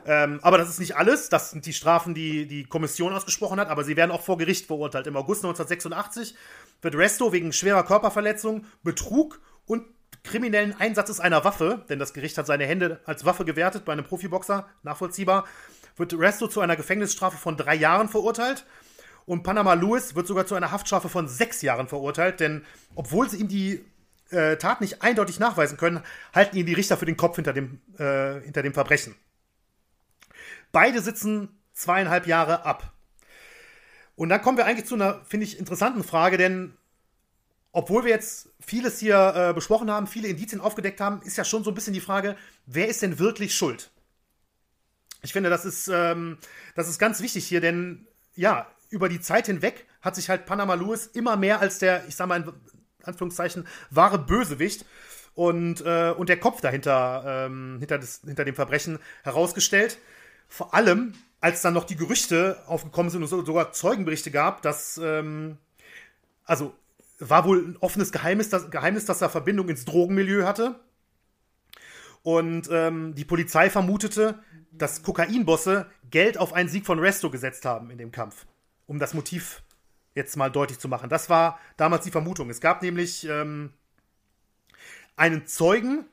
Ähm, 0.05 0.39
aber 0.41 0.57
das 0.57 0.69
ist 0.69 0.79
nicht 0.79 0.95
alles, 0.95 1.29
das 1.29 1.51
sind 1.51 1.65
die 1.65 1.73
Strafen, 1.73 2.13
die 2.13 2.47
die 2.47 2.63
Kommission 2.63 3.13
ausgesprochen 3.13 3.59
hat, 3.59 3.69
aber 3.69 3.83
sie 3.83 3.97
werden 3.97 4.11
auch 4.11 4.21
vor 4.21 4.37
Gericht 4.37 4.65
verurteilt. 4.65 5.05
Im 5.07 5.17
August 5.17 5.43
1986 5.43 6.35
wird 6.81 6.95
Resto 6.95 7.33
wegen 7.33 7.51
schwerer 7.51 7.83
Körperverletzung, 7.83 8.65
Betrug 8.83 9.41
und 9.65 9.83
kriminellen 10.27 10.79
Einsatzes 10.79 11.19
einer 11.19 11.43
Waffe, 11.43 11.85
denn 11.89 11.99
das 11.99 12.13
Gericht 12.13 12.37
hat 12.37 12.45
seine 12.45 12.65
Hände 12.65 12.99
als 13.05 13.25
Waffe 13.25 13.45
gewertet 13.45 13.85
bei 13.85 13.93
einem 13.93 14.05
Profiboxer, 14.05 14.67
nachvollziehbar, 14.83 15.45
wird 15.95 16.13
Resto 16.13 16.47
zu 16.47 16.61
einer 16.61 16.75
Gefängnisstrafe 16.75 17.37
von 17.37 17.57
drei 17.57 17.75
Jahren 17.75 18.09
verurteilt. 18.09 18.65
Und 19.25 19.43
Panama 19.43 19.73
Lewis 19.73 20.15
wird 20.15 20.27
sogar 20.27 20.45
zu 20.45 20.55
einer 20.55 20.71
Haftstrafe 20.71 21.09
von 21.09 21.27
sechs 21.27 21.61
Jahren 21.61 21.87
verurteilt, 21.87 22.39
denn 22.39 22.65
obwohl 22.95 23.29
sie 23.29 23.37
ihm 23.37 23.47
die 23.47 23.83
äh, 24.29 24.57
Tat 24.57 24.81
nicht 24.81 25.01
eindeutig 25.01 25.39
nachweisen 25.39 25.77
können, 25.77 26.01
halten 26.33 26.55
ihn 26.55 26.65
die 26.65 26.73
Richter 26.73 26.97
für 26.97 27.05
den 27.05 27.17
Kopf 27.17 27.35
hinter 27.35 27.53
dem, 27.53 27.81
äh, 27.97 28.41
hinter 28.41 28.63
dem 28.63 28.73
Verbrechen. 28.73 29.15
Beide 30.71 31.01
sitzen 31.01 31.49
zweieinhalb 31.73 32.27
Jahre 32.27 32.65
ab. 32.65 32.93
Und 34.15 34.29
dann 34.29 34.41
kommen 34.41 34.57
wir 34.57 34.65
eigentlich 34.65 34.87
zu 34.87 34.95
einer, 34.95 35.21
finde 35.25 35.45
ich, 35.45 35.59
interessanten 35.59 36.03
Frage, 36.03 36.37
denn 36.37 36.76
obwohl 37.71 38.03
wir 38.03 38.11
jetzt 38.11 38.49
vieles 38.59 38.99
hier 38.99 39.33
äh, 39.35 39.53
besprochen 39.53 39.91
haben, 39.91 40.07
viele 40.07 40.27
Indizien 40.27 40.61
aufgedeckt 40.61 40.99
haben, 40.99 41.21
ist 41.21 41.37
ja 41.37 41.43
schon 41.43 41.63
so 41.63 41.71
ein 41.71 41.75
bisschen 41.75 41.93
die 41.93 42.01
Frage, 42.01 42.35
wer 42.65 42.87
ist 42.87 43.01
denn 43.01 43.19
wirklich 43.19 43.55
schuld? 43.55 43.91
Ich 45.21 45.33
finde, 45.33 45.49
das 45.49 45.65
ist, 45.65 45.87
ähm, 45.87 46.37
das 46.75 46.87
ist 46.87 46.99
ganz 46.99 47.21
wichtig 47.21 47.45
hier, 47.47 47.61
denn 47.61 48.07
ja, 48.35 48.67
über 48.89 49.09
die 49.09 49.19
Zeit 49.19 49.47
hinweg 49.47 49.85
hat 50.01 50.15
sich 50.15 50.29
halt 50.29 50.45
Panama 50.45 50.75
Lewis 50.75 51.07
immer 51.07 51.35
mehr 51.35 51.59
als 51.59 51.79
der, 51.79 52.07
ich 52.07 52.15
sag 52.15 52.27
mal 52.27 52.41
in 52.41 52.53
Anführungszeichen, 53.03 53.67
wahre 53.89 54.19
Bösewicht 54.19 54.85
und, 55.33 55.81
äh, 55.81 56.13
und 56.17 56.29
der 56.29 56.39
Kopf 56.39 56.61
dahinter, 56.61 57.23
ähm, 57.47 57.77
hinter, 57.79 57.99
des, 57.99 58.21
hinter 58.25 58.45
dem 58.45 58.55
Verbrechen 58.55 58.99
herausgestellt. 59.23 59.97
Vor 60.47 60.73
allem, 60.73 61.13
als 61.41 61.61
dann 61.61 61.73
noch 61.73 61.83
die 61.83 61.95
Gerüchte 61.95 62.63
aufgekommen 62.67 63.11
sind 63.11 63.21
und 63.21 63.27
so, 63.27 63.43
sogar 63.43 63.71
Zeugenberichte 63.71 64.31
gab, 64.31 64.61
dass, 64.61 64.99
ähm, 65.03 65.57
also 66.45 66.73
war 67.19 67.45
wohl 67.45 67.59
ein 67.59 67.77
offenes 67.77 68.11
Geheimnis, 68.11 68.49
dass, 68.49 68.69
Geheimnis, 68.69 69.05
dass 69.05 69.21
er 69.21 69.29
Verbindung 69.29 69.69
ins 69.69 69.85
Drogenmilieu 69.85 70.45
hatte. 70.45 70.79
Und 72.23 72.69
ähm, 72.71 73.15
die 73.15 73.25
Polizei 73.25 73.69
vermutete, 73.69 74.39
dass 74.71 75.01
Kokainbosse 75.01 75.87
Geld 76.09 76.37
auf 76.37 76.53
einen 76.53 76.69
Sieg 76.69 76.85
von 76.85 76.99
Resto 76.99 77.29
gesetzt 77.29 77.65
haben 77.65 77.89
in 77.89 77.97
dem 77.97 78.11
Kampf. 78.11 78.45
Um 78.85 78.99
das 78.99 79.13
Motiv 79.13 79.63
jetzt 80.13 80.35
mal 80.35 80.49
deutlich 80.49 80.79
zu 80.79 80.87
machen. 80.87 81.09
Das 81.09 81.29
war 81.29 81.59
damals 81.77 82.03
die 82.03 82.11
Vermutung. 82.11 82.49
Es 82.49 82.59
gab 82.59 82.81
nämlich 82.81 83.27
ähm, 83.27 83.71
einen 85.15 85.45
Zeugen, 85.47 86.05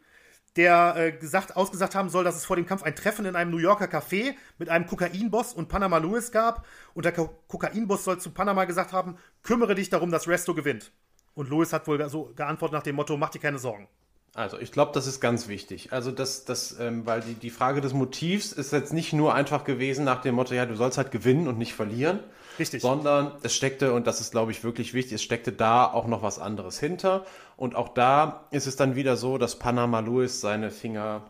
der 0.56 0.94
äh, 0.96 1.12
gesagt, 1.12 1.56
ausgesagt 1.56 1.94
haben 1.94 2.08
soll, 2.08 2.24
dass 2.24 2.36
es 2.36 2.44
vor 2.44 2.56
dem 2.56 2.66
Kampf 2.66 2.82
ein 2.82 2.94
Treffen 2.94 3.26
in 3.26 3.34
einem 3.34 3.50
New 3.50 3.58
Yorker 3.58 3.86
Café 3.86 4.34
mit 4.58 4.68
einem 4.68 4.86
Kokainboss 4.86 5.52
und 5.52 5.68
Panama 5.68 5.98
Lewis 5.98 6.30
gab. 6.30 6.64
Und 6.94 7.04
der 7.04 7.12
Ko 7.12 7.30
Kokainboss 7.48 8.04
soll 8.04 8.18
zu 8.18 8.30
Panama 8.30 8.64
gesagt 8.64 8.92
haben, 8.92 9.16
kümmere 9.42 9.74
dich 9.74 9.90
darum, 9.90 10.10
dass 10.10 10.28
Resto 10.28 10.54
gewinnt. 10.54 10.92
Und 11.34 11.50
Lewis 11.50 11.72
hat 11.72 11.88
wohl 11.88 12.08
so 12.08 12.32
geantwortet 12.36 12.74
nach 12.74 12.82
dem 12.82 12.96
Motto, 12.96 13.16
mach 13.16 13.30
dir 13.30 13.40
keine 13.40 13.58
Sorgen. 13.58 13.88
Also 14.34 14.58
ich 14.58 14.72
glaube, 14.72 14.92
das 14.92 15.06
ist 15.06 15.20
ganz 15.20 15.46
wichtig. 15.46 15.92
Also 15.92 16.10
das, 16.10 16.44
das, 16.44 16.78
ähm, 16.80 17.06
weil 17.06 17.20
die, 17.20 17.34
die 17.34 17.50
Frage 17.50 17.80
des 17.80 17.92
Motivs 17.92 18.52
ist 18.52 18.72
jetzt 18.72 18.92
nicht 18.92 19.12
nur 19.12 19.34
einfach 19.34 19.64
gewesen 19.64 20.04
nach 20.04 20.20
dem 20.22 20.34
Motto, 20.34 20.54
ja, 20.54 20.66
du 20.66 20.74
sollst 20.74 20.98
halt 20.98 21.12
gewinnen 21.12 21.46
und 21.46 21.56
nicht 21.56 21.74
verlieren. 21.74 22.20
Richtig. 22.58 22.82
Sondern 22.82 23.32
es 23.42 23.54
steckte, 23.54 23.92
und 23.92 24.06
das 24.06 24.20
ist, 24.20 24.30
glaube 24.32 24.50
ich, 24.52 24.62
wirklich 24.64 24.94
wichtig, 24.94 25.14
es 25.14 25.22
steckte 25.22 25.52
da 25.52 25.84
auch 25.86 26.06
noch 26.06 26.22
was 26.22 26.38
anderes 26.38 26.78
hinter. 26.78 27.24
Und 27.56 27.74
auch 27.74 27.88
da 27.88 28.46
ist 28.50 28.66
es 28.66 28.76
dann 28.76 28.94
wieder 28.96 29.16
so, 29.16 29.38
dass 29.38 29.58
Panama 29.58 30.00
Lewis 30.00 30.40
seine 30.40 30.70
Finger, 30.70 31.22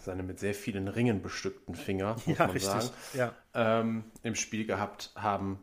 seine 0.00 0.22
mit 0.22 0.38
sehr 0.38 0.54
vielen 0.54 0.88
Ringen 0.88 1.22
bestückten 1.22 1.74
Finger, 1.74 2.16
muss 2.26 2.38
Ja, 2.38 2.46
man 2.46 2.50
richtig. 2.50 2.70
sagen, 2.72 2.90
Ja. 3.14 3.32
ähm, 3.54 4.04
im 4.22 4.34
Spiel 4.34 4.66
gehabt 4.66 5.12
haben 5.16 5.58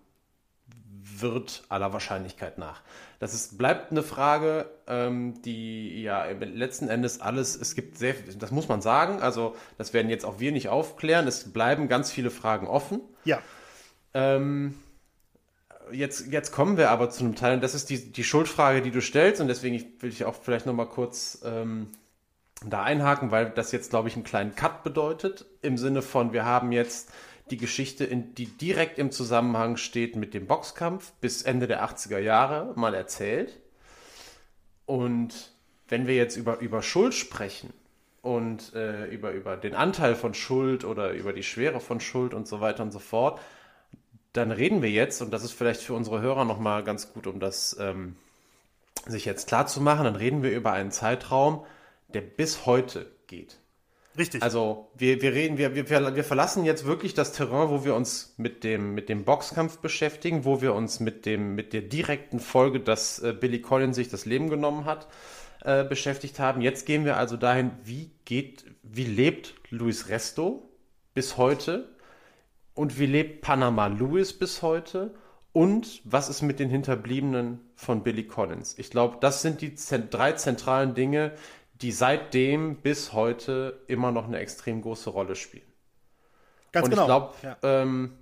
wird 1.20 1.64
aller 1.68 1.92
Wahrscheinlichkeit 1.92 2.58
nach. 2.58 2.82
Das 3.20 3.34
ist, 3.34 3.58
bleibt 3.58 3.92
eine 3.92 4.04
Frage, 4.04 4.70
ähm, 4.88 5.42
die 5.42 6.02
ja 6.02 6.26
letzten 6.26 6.88
Endes 6.88 7.20
alles, 7.20 7.56
es 7.60 7.76
gibt 7.76 7.98
sehr, 7.98 8.16
das 8.40 8.52
muss 8.52 8.70
man 8.70 8.82
sagen, 8.82 9.22
also 9.22 9.56
das 9.78 9.94
werden 9.94 10.10
jetzt 10.10 10.26
auch 10.26 10.40
wir 10.40 10.52
nicht 10.54 10.70
aufklären, 10.70 11.28
es 11.28 11.52
bleiben 11.52 11.90
ganz 11.90 12.10
viele 12.12 12.30
Fragen 12.32 12.68
offen. 12.68 13.02
Ja. 13.26 13.40
Ähm, 14.14 14.76
jetzt, 15.92 16.32
jetzt 16.32 16.52
kommen 16.52 16.78
wir 16.78 16.92
aber 16.92 17.10
zu 17.10 17.24
einem 17.24 17.36
Teil, 17.36 17.56
und 17.56 17.64
das 17.64 17.74
ist 17.74 17.90
die, 17.90 18.12
die 18.12 18.24
Schuldfrage, 18.24 18.82
die 18.82 18.92
du 18.92 19.02
stellst, 19.02 19.42
und 19.42 19.48
deswegen 19.48 19.84
will 20.00 20.10
ich 20.10 20.26
auch 20.26 20.36
vielleicht 20.36 20.66
nochmal 20.66 20.88
kurz 20.88 21.42
ähm, 21.46 21.90
da 22.66 22.84
einhaken, 22.84 23.32
weil 23.32 23.50
das 23.50 23.72
jetzt, 23.72 23.90
glaube 23.90 24.08
ich, 24.08 24.16
einen 24.16 24.24
kleinen 24.24 24.56
Cut 24.56 24.84
bedeutet, 24.84 25.46
im 25.62 25.78
Sinne 25.78 26.02
von, 26.02 26.34
wir 26.34 26.46
haben 26.46 26.72
jetzt 26.72 27.12
die 27.50 27.58
Geschichte, 27.58 28.06
in, 28.06 28.36
die 28.36 28.46
direkt 28.46 28.98
im 28.98 29.12
Zusammenhang 29.12 29.78
steht 29.78 30.16
mit 30.16 30.34
dem 30.34 30.48
Boxkampf 30.48 31.12
bis 31.20 31.42
Ende 31.42 31.68
der 31.68 31.84
80er 31.84 32.20
Jahre 32.20 32.74
mal 32.76 32.94
erzählt. 32.94 33.60
Und 34.86 35.52
wenn 35.90 36.08
wir 36.08 36.16
jetzt 36.16 36.38
über, 36.38 36.60
über 36.60 36.82
Schuld 36.82 37.14
sprechen 37.14 37.74
und 38.22 38.74
äh, 38.74 39.06
über, 39.08 39.32
über 39.32 39.58
den 39.58 39.76
Anteil 39.76 40.16
von 40.16 40.34
Schuld 40.34 40.86
oder 40.86 41.12
über 41.12 41.34
die 41.34 41.44
Schwere 41.44 41.82
von 41.82 42.00
Schuld 42.00 42.34
und 42.34 42.48
so 42.48 42.62
weiter 42.62 42.84
und 42.84 42.92
so 42.92 43.00
fort, 43.00 43.42
dann 44.34 44.52
reden 44.52 44.82
wir 44.82 44.90
jetzt, 44.90 45.22
und 45.22 45.32
das 45.32 45.44
ist 45.44 45.54
vielleicht 45.54 45.82
für 45.82 45.94
unsere 45.94 46.22
Hörer 46.22 46.44
nochmal 46.44 46.84
ganz 46.84 47.14
gut, 47.14 47.28
um 47.28 47.40
das 47.40 47.78
ähm, 47.80 48.16
sich 49.06 49.26
jetzt 49.26 49.48
klar 49.48 49.68
zu 49.68 49.80
machen, 49.80 50.06
dann 50.06 50.16
reden 50.16 50.44
wir 50.44 50.52
über 50.52 50.72
einen 50.72 50.92
Zeitraum, 50.92 51.66
der 52.14 52.22
bis 52.22 52.66
heute 52.66 53.06
geht. 53.28 53.60
Richtig. 54.18 54.44
Also 54.44 54.92
wir, 54.96 55.22
wir 55.22 55.34
reden, 55.34 55.58
wir, 55.58 55.76
wir, 55.76 55.90
wir 56.16 56.24
verlassen 56.24 56.66
jetzt 56.66 56.86
wirklich 56.86 57.14
das 57.14 57.32
Terrain, 57.34 57.70
wo 57.70 57.84
wir 57.84 57.96
uns 57.96 58.36
mit 58.38 58.64
dem, 58.64 58.94
mit 58.94 59.10
dem 59.10 59.24
Boxkampf 59.24 59.80
beschäftigen, 59.80 60.46
wo 60.46 60.62
wir 60.62 60.76
uns 60.76 61.00
mit, 61.00 61.26
dem, 61.26 61.56
mit 61.56 61.74
der 61.74 61.82
direkten 61.82 62.40
Folge, 62.40 62.80
dass 62.80 63.20
äh, 63.20 63.34
Billy 63.34 63.62
Collins 63.62 63.96
sich 63.96 64.10
das 64.10 64.26
Leben 64.26 64.50
genommen 64.50 64.86
hat, 64.86 65.08
äh, 65.64 65.84
beschäftigt 65.84 66.40
haben. 66.40 66.62
Jetzt 66.62 66.86
gehen 66.86 67.06
wir 67.06 67.18
also 67.18 67.38
dahin, 67.38 67.72
wie 67.84 68.12
geht, 68.26 68.66
wie 68.84 69.06
lebt 69.06 69.56
Luis 69.70 70.10
Resto 70.10 70.70
bis 71.16 71.38
heute 71.38 71.90
und 72.74 73.00
wie 73.00 73.06
lebt 73.06 73.42
Panama 73.42 73.88
Lewis 73.88 74.34
bis 74.38 74.62
heute 74.62 75.14
und 75.52 76.02
was 76.04 76.30
ist 76.30 76.42
mit 76.42 76.60
den 76.60 76.70
Hinterbliebenen 76.70 77.60
von 77.76 78.04
Billy 78.04 78.26
Collins? 78.26 78.78
Ich 78.78 78.90
glaube, 78.90 79.18
das 79.22 79.42
sind 79.42 79.62
die 79.62 79.76
drei 80.10 80.32
zentralen 80.34 80.96
Dinge, 80.96 81.34
die 81.76 81.92
seitdem 81.92 82.78
bis 82.78 83.14
heute 83.14 83.82
immer 83.88 84.12
noch 84.12 84.26
eine 84.26 84.40
extrem 84.40 84.82
große 84.82 85.10
Rolle 85.10 85.36
spielen. 85.36 85.72
Ganz 86.72 86.86
Und 86.86 86.92
genau. 86.92 87.04
ich 87.04 87.08
glaube, 87.08 87.34
ja. 87.44 87.58
ähm, 87.62 88.18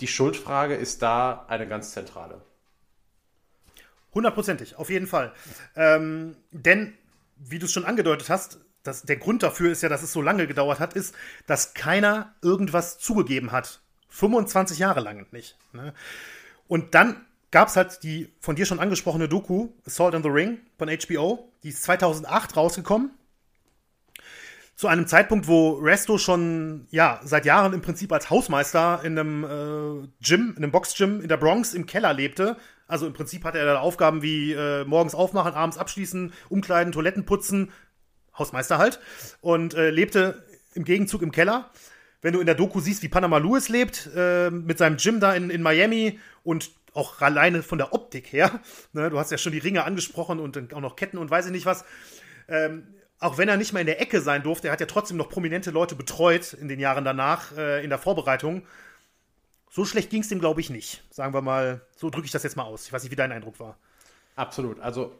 die 0.00 0.06
Schuldfrage 0.06 0.74
ist 0.74 1.02
da 1.02 1.44
eine 1.48 1.66
ganz 1.66 1.92
zentrale. 1.92 2.40
Hundertprozentig, 4.14 4.76
auf 4.76 4.88
jeden 4.88 5.06
Fall. 5.06 5.34
Ähm, 5.74 6.36
denn, 6.50 6.94
wie 7.36 7.58
du 7.58 7.66
es 7.66 7.72
schon 7.72 7.84
angedeutet 7.84 8.30
hast, 8.30 8.60
das, 8.86 9.02
der 9.02 9.16
Grund 9.16 9.42
dafür 9.42 9.72
ist 9.72 9.82
ja, 9.82 9.88
dass 9.88 10.02
es 10.02 10.12
so 10.12 10.22
lange 10.22 10.46
gedauert 10.46 10.80
hat, 10.80 10.94
ist, 10.94 11.14
dass 11.46 11.74
keiner 11.74 12.34
irgendwas 12.42 12.98
zugegeben 12.98 13.52
hat. 13.52 13.80
25 14.08 14.78
Jahre 14.78 15.00
lang 15.00 15.26
nicht. 15.32 15.56
Ne? 15.72 15.92
Und 16.68 16.94
dann 16.94 17.26
gab 17.50 17.68
es 17.68 17.76
halt 17.76 18.02
die 18.02 18.32
von 18.40 18.56
dir 18.56 18.66
schon 18.66 18.80
angesprochene 18.80 19.28
Doku 19.28 19.68
Assault 19.86 20.14
on 20.14 20.22
the 20.22 20.28
Ring 20.28 20.58
von 20.78 20.88
HBO. 20.88 21.52
Die 21.62 21.68
ist 21.68 21.82
2008 21.82 22.56
rausgekommen. 22.56 23.10
Zu 24.74 24.88
einem 24.88 25.06
Zeitpunkt, 25.06 25.48
wo 25.48 25.72
Resto 25.74 26.18
schon 26.18 26.86
ja 26.90 27.20
seit 27.24 27.46
Jahren 27.46 27.72
im 27.72 27.80
Prinzip 27.80 28.12
als 28.12 28.28
Hausmeister 28.28 29.00
in 29.04 29.18
einem 29.18 29.44
äh, 29.44 30.08
Gym, 30.20 30.50
in 30.50 30.62
einem 30.62 30.70
Boxgym 30.70 31.22
in 31.22 31.28
der 31.28 31.38
Bronx 31.38 31.72
im 31.72 31.86
Keller 31.86 32.12
lebte. 32.12 32.58
Also 32.86 33.06
im 33.06 33.14
Prinzip 33.14 33.42
hatte 33.44 33.58
er 33.58 33.64
da 33.64 33.80
Aufgaben 33.80 34.22
wie 34.22 34.52
äh, 34.52 34.84
morgens 34.84 35.14
aufmachen, 35.14 35.54
abends 35.54 35.78
abschließen, 35.78 36.32
umkleiden, 36.50 36.92
Toiletten 36.92 37.24
putzen, 37.24 37.72
Hausmeister 38.38 38.78
halt, 38.78 39.00
und 39.40 39.74
äh, 39.74 39.90
lebte 39.90 40.44
im 40.74 40.84
Gegenzug 40.84 41.22
im 41.22 41.32
Keller. 41.32 41.70
Wenn 42.22 42.32
du 42.32 42.40
in 42.40 42.46
der 42.46 42.54
Doku 42.54 42.80
siehst, 42.80 43.02
wie 43.02 43.08
Panama 43.08 43.38
Lewis 43.38 43.68
lebt, 43.68 44.10
äh, 44.14 44.50
mit 44.50 44.78
seinem 44.78 44.96
Gym 44.96 45.20
da 45.20 45.34
in, 45.34 45.50
in 45.50 45.62
Miami 45.62 46.18
und 46.42 46.70
auch 46.94 47.20
alleine 47.20 47.62
von 47.62 47.78
der 47.78 47.92
Optik 47.92 48.32
her, 48.32 48.60
ne, 48.92 49.10
du 49.10 49.18
hast 49.18 49.30
ja 49.30 49.38
schon 49.38 49.52
die 49.52 49.58
Ringe 49.58 49.84
angesprochen 49.84 50.40
und 50.40 50.74
auch 50.74 50.80
noch 50.80 50.96
Ketten 50.96 51.18
und 51.18 51.30
weiß 51.30 51.46
ich 51.46 51.52
nicht 51.52 51.66
was, 51.66 51.84
ähm, 52.48 52.86
auch 53.18 53.38
wenn 53.38 53.48
er 53.48 53.56
nicht 53.56 53.72
mal 53.72 53.80
in 53.80 53.86
der 53.86 54.00
Ecke 54.00 54.20
sein 54.20 54.42
durfte, 54.42 54.68
er 54.68 54.72
hat 54.72 54.80
ja 54.80 54.86
trotzdem 54.86 55.16
noch 55.16 55.28
prominente 55.28 55.70
Leute 55.70 55.94
betreut 55.94 56.52
in 56.52 56.68
den 56.68 56.80
Jahren 56.80 57.04
danach, 57.04 57.56
äh, 57.56 57.82
in 57.82 57.90
der 57.90 57.98
Vorbereitung. 57.98 58.66
So 59.70 59.84
schlecht 59.84 60.10
ging 60.10 60.22
es 60.22 60.28
dem, 60.28 60.38
glaube 60.38 60.60
ich, 60.60 60.70
nicht. 60.70 61.02
Sagen 61.10 61.34
wir 61.34 61.42
mal, 61.42 61.80
so 61.96 62.10
drücke 62.10 62.26
ich 62.26 62.32
das 62.32 62.42
jetzt 62.42 62.56
mal 62.56 62.64
aus. 62.64 62.86
Ich 62.86 62.92
weiß 62.92 63.02
nicht, 63.02 63.12
wie 63.12 63.16
dein 63.16 63.32
Eindruck 63.32 63.58
war. 63.58 63.78
Absolut. 64.34 64.80
Also 64.80 65.14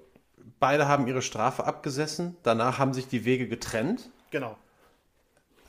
beide 0.58 0.88
haben 0.88 1.06
ihre 1.06 1.22
Strafe 1.22 1.64
abgesessen. 1.64 2.36
Danach 2.42 2.78
haben 2.78 2.94
sich 2.94 3.08
die 3.08 3.24
Wege 3.24 3.48
getrennt. 3.48 4.10
Genau. 4.30 4.56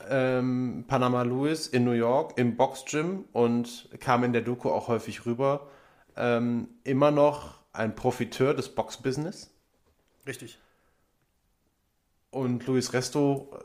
Ähm, 0.08 0.84
Panama 0.86 1.22
Lewis 1.22 1.66
in 1.66 1.84
New 1.84 1.92
York 1.92 2.38
im 2.38 2.56
Boxgym 2.56 3.24
und 3.32 3.88
kam 4.00 4.24
in 4.24 4.32
der 4.32 4.42
Doku 4.42 4.70
auch 4.70 4.88
häufig 4.88 5.26
rüber. 5.26 5.68
Ähm, 6.16 6.68
immer 6.84 7.10
noch 7.10 7.58
ein 7.72 7.94
Profiteur 7.94 8.54
des 8.54 8.74
Boxbusiness. 8.74 9.50
Richtig. 10.26 10.58
Und 12.30 12.66
Luis 12.66 12.92
Resto 12.92 13.56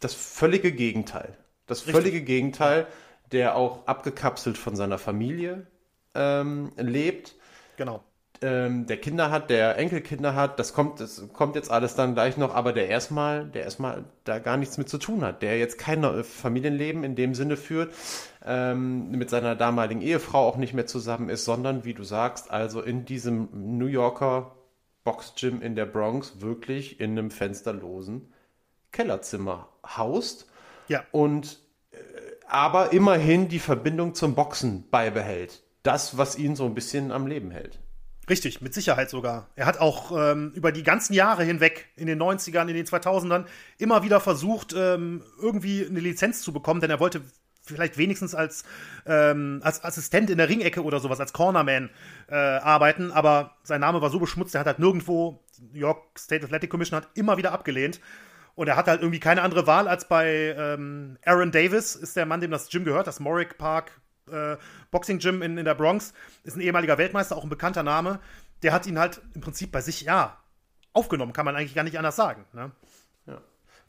das 0.00 0.14
völlige 0.14 0.72
Gegenteil. 0.72 1.36
Das 1.66 1.82
völlige 1.82 2.18
Richtig. 2.18 2.26
Gegenteil, 2.26 2.86
der 3.32 3.56
auch 3.56 3.86
abgekapselt 3.86 4.58
von 4.58 4.76
seiner 4.76 4.98
Familie 4.98 5.66
ähm, 6.14 6.72
lebt. 6.76 7.34
Genau. 7.76 8.04
Ähm, 8.42 8.86
der 8.86 8.96
Kinder 8.96 9.30
hat, 9.30 9.50
der 9.50 9.78
Enkelkinder 9.78 10.34
hat, 10.34 10.58
das 10.58 10.74
kommt, 10.74 11.00
das 11.00 11.22
kommt 11.32 11.54
jetzt 11.54 11.70
alles 11.70 11.94
dann 11.94 12.14
gleich 12.14 12.36
noch, 12.36 12.54
aber 12.54 12.72
der 12.72 12.88
erstmal, 12.88 13.46
der 13.46 13.62
erstmal 13.62 14.04
da 14.24 14.38
gar 14.38 14.56
nichts 14.56 14.78
mit 14.78 14.88
zu 14.88 14.98
tun 14.98 15.22
hat, 15.22 15.42
der 15.42 15.58
jetzt 15.58 15.78
kein 15.78 16.02
Familienleben 16.24 17.04
in 17.04 17.14
dem 17.14 17.34
Sinne 17.34 17.56
führt, 17.56 17.94
ähm, 18.44 19.10
mit 19.12 19.30
seiner 19.30 19.54
damaligen 19.54 20.02
Ehefrau 20.02 20.46
auch 20.46 20.56
nicht 20.56 20.74
mehr 20.74 20.86
zusammen 20.86 21.28
ist, 21.28 21.44
sondern 21.44 21.84
wie 21.84 21.94
du 21.94 22.02
sagst, 22.02 22.50
also 22.50 22.80
in 22.80 23.04
diesem 23.04 23.48
New 23.78 23.86
Yorker 23.86 24.56
Boxgym 25.04 25.62
in 25.62 25.74
der 25.74 25.86
Bronx 25.86 26.40
wirklich 26.40 27.00
in 27.00 27.12
einem 27.12 27.30
fensterlosen 27.30 28.32
Kellerzimmer 28.92 29.68
haust. 29.84 30.48
Ja. 30.88 31.04
Und 31.12 31.58
äh, 31.92 31.96
aber 32.46 32.92
immerhin 32.92 33.48
die 33.48 33.58
Verbindung 33.58 34.14
zum 34.14 34.34
Boxen 34.34 34.88
beibehält. 34.90 35.62
Das, 35.82 36.18
was 36.18 36.38
ihn 36.38 36.54
so 36.54 36.64
ein 36.66 36.74
bisschen 36.74 37.10
am 37.10 37.26
Leben 37.26 37.50
hält. 37.50 37.80
Richtig, 38.28 38.60
mit 38.60 38.72
Sicherheit 38.72 39.10
sogar. 39.10 39.48
Er 39.56 39.66
hat 39.66 39.78
auch 39.78 40.12
ähm, 40.16 40.52
über 40.54 40.70
die 40.70 40.84
ganzen 40.84 41.12
Jahre 41.12 41.42
hinweg, 41.42 41.88
in 41.96 42.06
den 42.06 42.22
90ern, 42.22 42.68
in 42.68 42.74
den 42.74 42.86
2000ern, 42.86 43.46
immer 43.78 44.04
wieder 44.04 44.20
versucht, 44.20 44.74
ähm, 44.76 45.22
irgendwie 45.40 45.84
eine 45.84 45.98
Lizenz 45.98 46.42
zu 46.42 46.52
bekommen, 46.52 46.80
denn 46.80 46.90
er 46.90 47.00
wollte 47.00 47.22
vielleicht 47.64 47.98
wenigstens 47.98 48.34
als, 48.34 48.64
ähm, 49.06 49.60
als 49.64 49.84
Assistent 49.84 50.30
in 50.30 50.38
der 50.38 50.48
Ringecke 50.48 50.82
oder 50.82 51.00
sowas, 51.00 51.20
als 51.20 51.32
Cornerman 51.32 51.90
äh, 52.28 52.34
arbeiten, 52.34 53.10
aber 53.10 53.56
sein 53.64 53.80
Name 53.80 54.02
war 54.02 54.10
so 54.10 54.18
beschmutzt, 54.18 54.54
er 54.54 54.60
hat 54.60 54.66
halt 54.66 54.78
nirgendwo, 54.78 55.42
New 55.72 55.80
York 55.80 56.18
State 56.18 56.44
Athletic 56.44 56.70
Commission 56.70 56.96
hat 56.96 57.08
immer 57.14 57.36
wieder 57.36 57.52
abgelehnt. 57.52 58.00
Und 58.54 58.68
er 58.68 58.76
hat 58.76 58.86
halt 58.86 59.00
irgendwie 59.00 59.20
keine 59.20 59.40
andere 59.40 59.66
Wahl 59.66 59.88
als 59.88 60.06
bei 60.06 60.54
ähm, 60.58 61.16
Aaron 61.24 61.52
Davis, 61.52 61.96
ist 61.96 62.16
der 62.16 62.26
Mann, 62.26 62.42
dem 62.42 62.50
das 62.50 62.68
Gym 62.68 62.84
gehört, 62.84 63.06
das 63.06 63.18
Morrick 63.18 63.56
Park 63.56 64.01
äh, 64.30 64.56
Boxing 64.90 65.18
Gym 65.18 65.42
in, 65.42 65.58
in 65.58 65.64
der 65.64 65.74
Bronx, 65.74 66.12
ist 66.44 66.56
ein 66.56 66.60
ehemaliger 66.60 66.98
Weltmeister, 66.98 67.36
auch 67.36 67.44
ein 67.44 67.50
bekannter 67.50 67.82
Name. 67.82 68.20
Der 68.62 68.72
hat 68.72 68.86
ihn 68.86 68.98
halt 68.98 69.20
im 69.34 69.40
Prinzip 69.40 69.72
bei 69.72 69.80
sich, 69.80 70.02
ja, 70.02 70.38
aufgenommen, 70.92 71.32
kann 71.32 71.44
man 71.44 71.56
eigentlich 71.56 71.74
gar 71.74 71.84
nicht 71.84 71.98
anders 71.98 72.16
sagen. 72.16 72.44
Ne? 72.52 72.70
Ja. 73.26 73.40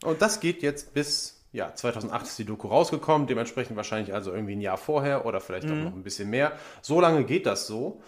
Und 0.02 0.22
das 0.22 0.40
geht 0.40 0.62
jetzt 0.62 0.94
bis 0.94 1.44
ja, 1.54 1.72
2008 1.72 2.26
ist 2.26 2.38
die 2.40 2.44
Doku 2.44 2.66
rausgekommen, 2.66 3.28
dementsprechend 3.28 3.76
wahrscheinlich 3.76 4.12
also 4.12 4.32
irgendwie 4.32 4.56
ein 4.56 4.60
Jahr 4.60 4.76
vorher 4.76 5.24
oder 5.24 5.40
vielleicht 5.40 5.68
mhm. 5.68 5.72
auch 5.72 5.84
noch 5.84 5.94
ein 5.94 6.02
bisschen 6.02 6.28
mehr. 6.28 6.58
So 6.82 7.00
lange 7.00 7.24
geht 7.24 7.46
das 7.46 7.68
so. 7.68 8.02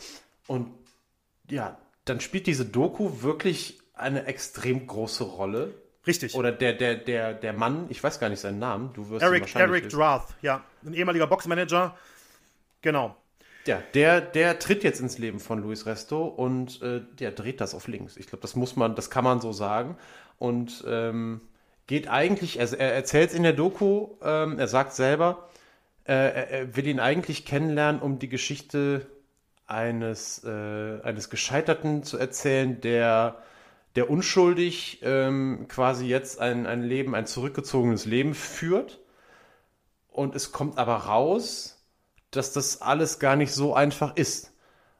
Und 0.48 0.72
ja, 1.48 1.78
dann 2.04 2.18
spielt 2.20 2.48
diese 2.48 2.64
Doku 2.64 3.22
wirklich 3.22 3.78
eine 3.94 4.26
extrem 4.26 4.88
große 4.88 5.22
Rolle. 5.22 5.74
Richtig. 6.08 6.34
Oder 6.34 6.50
der, 6.50 6.72
der, 6.72 6.96
der, 6.96 7.34
der 7.34 7.52
Mann, 7.52 7.86
ich 7.88 8.02
weiß 8.02 8.18
gar 8.18 8.30
nicht 8.30 8.40
seinen 8.40 8.58
Namen, 8.58 8.92
du 8.94 9.10
wirst 9.10 9.22
Eric, 9.22 9.54
Eric 9.54 9.90
Drath, 9.90 10.34
ja. 10.42 10.64
Ein 10.84 10.94
ehemaliger 10.94 11.28
Boxmanager. 11.28 11.96
Genau. 12.86 13.16
Ja, 13.66 13.82
der, 13.94 14.20
der 14.20 14.60
tritt 14.60 14.84
jetzt 14.84 15.00
ins 15.00 15.18
Leben 15.18 15.40
von 15.40 15.60
Luis 15.60 15.86
Resto 15.86 16.24
und 16.24 16.80
äh, 16.82 17.00
der 17.18 17.32
dreht 17.32 17.60
das 17.60 17.74
auf 17.74 17.88
links. 17.88 18.16
Ich 18.16 18.28
glaube, 18.28 18.42
das 18.42 18.54
muss 18.54 18.76
man, 18.76 18.94
das 18.94 19.10
kann 19.10 19.24
man 19.24 19.40
so 19.40 19.50
sagen. 19.50 19.96
Und 20.38 20.84
ähm, 20.86 21.40
geht 21.88 22.06
eigentlich, 22.06 22.60
also 22.60 22.76
er 22.76 22.94
erzählt 22.94 23.30
es 23.30 23.34
in 23.34 23.42
der 23.42 23.54
Doku, 23.54 24.10
ähm, 24.22 24.56
er 24.60 24.68
sagt 24.68 24.92
selber, 24.92 25.48
äh, 26.04 26.12
er 26.12 26.76
will 26.76 26.86
ihn 26.86 27.00
eigentlich 27.00 27.44
kennenlernen, 27.44 28.00
um 28.00 28.20
die 28.20 28.28
Geschichte 28.28 29.04
eines, 29.66 30.44
äh, 30.44 31.00
eines 31.02 31.28
Gescheiterten 31.28 32.04
zu 32.04 32.18
erzählen, 32.18 32.80
der, 32.80 33.42
der 33.96 34.08
unschuldig 34.08 35.00
ähm, 35.02 35.66
quasi 35.66 36.06
jetzt 36.06 36.38
ein, 36.38 36.68
ein 36.68 36.84
Leben, 36.84 37.16
ein 37.16 37.26
zurückgezogenes 37.26 38.04
Leben 38.04 38.32
führt. 38.32 39.00
Und 40.08 40.36
es 40.36 40.52
kommt 40.52 40.78
aber 40.78 40.94
raus, 40.94 41.75
dass 42.36 42.52
das 42.52 42.82
alles 42.82 43.18
gar 43.18 43.36
nicht 43.36 43.52
so 43.52 43.74
einfach 43.74 44.16
ist. 44.16 44.52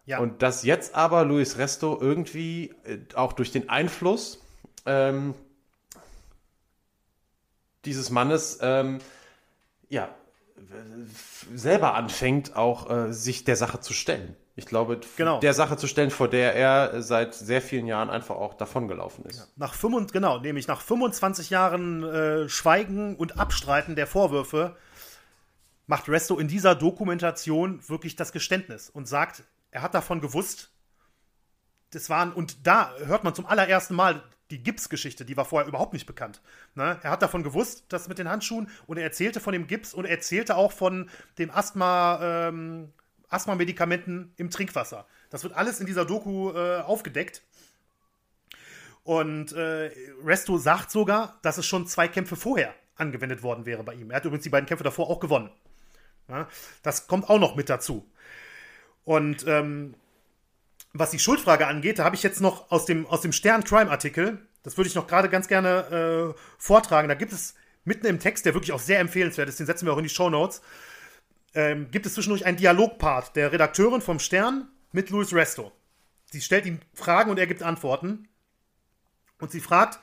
Ja. 0.05 0.19
Und 0.21 0.43
dass 0.43 0.63
jetzt 0.65 0.95
aber 0.95 1.25
Luis 1.25 1.59
Resto 1.59 1.99
irgendwie 2.01 2.75
äh, 2.85 2.99
auch 3.15 3.33
durch 3.33 3.51
den 3.51 3.69
Einfluss 3.69 4.41
ähm, 4.87 5.35
dieses 7.85 8.11
Mannes 8.11 8.59
ähm, 8.63 8.99
ja 9.89 10.09
selber 11.55 11.95
anfängt, 11.95 12.57
auch 12.57 12.91
äh, 12.91 13.13
sich 13.13 13.45
der 13.45 13.57
Sache 13.57 13.81
zu 13.81 13.93
stellen. 13.93 14.37
Ich 14.59 14.65
glaube, 14.65 15.01
genau. 15.17 15.39
der 15.41 15.53
Sache 15.53 15.77
zu 15.77 15.87
stellen, 15.87 16.11
vor 16.11 16.29
der 16.29 16.55
er 16.55 17.03
seit 17.03 17.35
sehr 17.35 17.61
vielen 17.61 17.87
Jahren 17.87 18.09
einfach 18.09 18.37
auch 18.37 18.55
davongelaufen 18.55 19.25
ist. 19.27 19.39
Ja. 19.39 19.45
Nach 19.57 19.75
25, 19.75 20.13
genau, 20.15 20.39
nämlich 20.39 20.67
nach 20.67 20.81
25 20.81 21.51
Jahren 21.51 22.03
äh, 22.03 22.49
Schweigen 22.49 23.17
und 23.17 23.39
Abstreiten 23.39 23.97
der 23.97 24.07
Vorwürfe 24.07 24.77
macht 25.87 26.09
Resto 26.09 26.39
in 26.39 26.49
dieser 26.49 26.75
Dokumentation 26.75 27.81
wirklich 27.89 28.17
das 28.17 28.33
Geständnis 28.33 28.91
und 28.91 29.07
sagt, 29.07 29.45
er 29.71 29.83
hat 29.83 29.95
davon 29.95 30.21
gewusst. 30.21 30.73
Das 31.91 32.11
waren, 32.11 32.33
und 32.33 32.67
da 32.67 32.95
hört 33.05 33.25
man 33.25 33.35
zum 33.35 33.47
allerersten 33.47 33.95
Mal 33.95 34.23
die 34.51 34.63
Gips-Geschichte, 34.63 35.25
die 35.25 35.37
war 35.37 35.45
vorher 35.45 35.69
überhaupt 35.69 35.93
nicht 35.93 36.07
bekannt. 36.07 36.41
Ne? 36.75 36.99
Er 37.03 37.11
hat 37.11 37.23
davon 37.23 37.43
gewusst, 37.43 37.85
das 37.89 38.09
mit 38.09 38.19
den 38.19 38.29
Handschuhen, 38.29 38.69
und 38.87 38.97
er 38.97 39.05
erzählte 39.05 39.41
von 39.41 39.53
dem 39.53 39.67
Gips 39.67 39.93
und 39.93 40.05
er 40.05 40.13
erzählte 40.13 40.57
auch 40.57 40.73
von 40.73 41.11
dem 41.39 41.51
Asthma, 41.51 42.49
ähm, 42.49 42.93
Asthma-Medikamenten 43.29 44.33
im 44.37 44.51
Trinkwasser. 44.51 45.07
Das 45.31 45.43
wird 45.43 45.55
alles 45.55 45.81
in 45.81 45.87
dieser 45.87 46.05
Doku 46.05 46.53
äh, 46.53 46.81
aufgedeckt. 46.81 47.43
Und 49.03 49.53
äh, 49.53 49.91
Resto 50.25 50.59
sagt 50.59 50.91
sogar, 50.91 51.39
dass 51.43 51.59
es 51.59 51.67
schon 51.67 51.87
zwei 51.87 52.09
Kämpfe 52.09 52.37
vorher 52.37 52.75
angewendet 52.97 53.43
worden 53.43 53.67
wäre 53.67 53.85
bei 53.85 53.95
ihm. 53.95 54.11
Er 54.11 54.17
hat 54.17 54.25
übrigens 54.25 54.45
die 54.45 54.51
beiden 54.51 54.67
Kämpfe 54.67 54.85
davor 54.85 55.11
auch 55.11 55.21
gewonnen. 55.21 55.51
Ja? 56.29 56.49
Das 56.83 57.07
kommt 57.07 57.29
auch 57.29 57.39
noch 57.39 57.57
mit 57.57 57.69
dazu. 57.69 58.11
Und 59.05 59.47
ähm, 59.47 59.95
was 60.93 61.11
die 61.11 61.19
Schuldfrage 61.19 61.67
angeht, 61.67 61.99
da 61.99 62.05
habe 62.05 62.17
ich 62.17 62.23
jetzt 62.23 62.41
noch 62.41 62.71
aus 62.71 62.87
dem, 62.87 63.07
aus 63.07 63.21
dem 63.21 63.33
Stern-Crime-Artikel, 63.33 64.47
das 64.63 64.77
würde 64.77 64.89
ich 64.89 64.95
noch 64.95 65.07
gerade 65.07 65.29
ganz 65.29 65.47
gerne 65.47 66.35
äh, 66.35 66.41
vortragen. 66.59 67.09
Da 67.09 67.15
gibt 67.15 67.33
es 67.33 67.55
mitten 67.85 68.07
im 68.07 68.19
Text, 68.19 68.45
der 68.45 68.55
wirklich 68.55 68.73
auch 68.73 68.81
sehr 68.81 68.99
empfehlenswert 68.99 69.49
ist, 69.49 69.61
den 69.61 69.67
setzen 69.67 69.87
wir 69.87 69.93
auch 69.93 69.99
in 69.99 70.03
die 70.03 70.09
Show 70.09 70.29
Notes, 70.29 70.61
ähm, 71.55 71.91
gibt 71.91 72.05
es 72.05 72.15
zwischendurch 72.15 72.45
einen 72.45 72.57
Dialogpart 72.57 73.37
der 73.37 73.53
Redakteurin 73.53 74.01
vom 74.01 74.19
Stern 74.19 74.69
mit 74.93 75.11
Louis 75.11 75.33
Resto. 75.33 75.73
Sie 76.31 76.41
stellt 76.41 76.67
ihm 76.67 76.81
Fragen 76.95 77.31
und 77.31 77.39
er 77.39 77.47
gibt 77.47 77.63
Antworten. 77.63 78.29
Und 79.39 79.53
sie 79.53 79.61
fragt, 79.61 80.01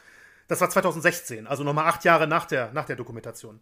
das 0.48 0.62
war 0.62 0.70
2016, 0.70 1.48
also 1.48 1.64
nochmal 1.64 1.88
acht 1.88 2.06
Jahre 2.06 2.28
nach 2.28 2.46
der, 2.46 2.72
nach 2.72 2.86
der 2.86 2.96
Dokumentation. 2.96 3.60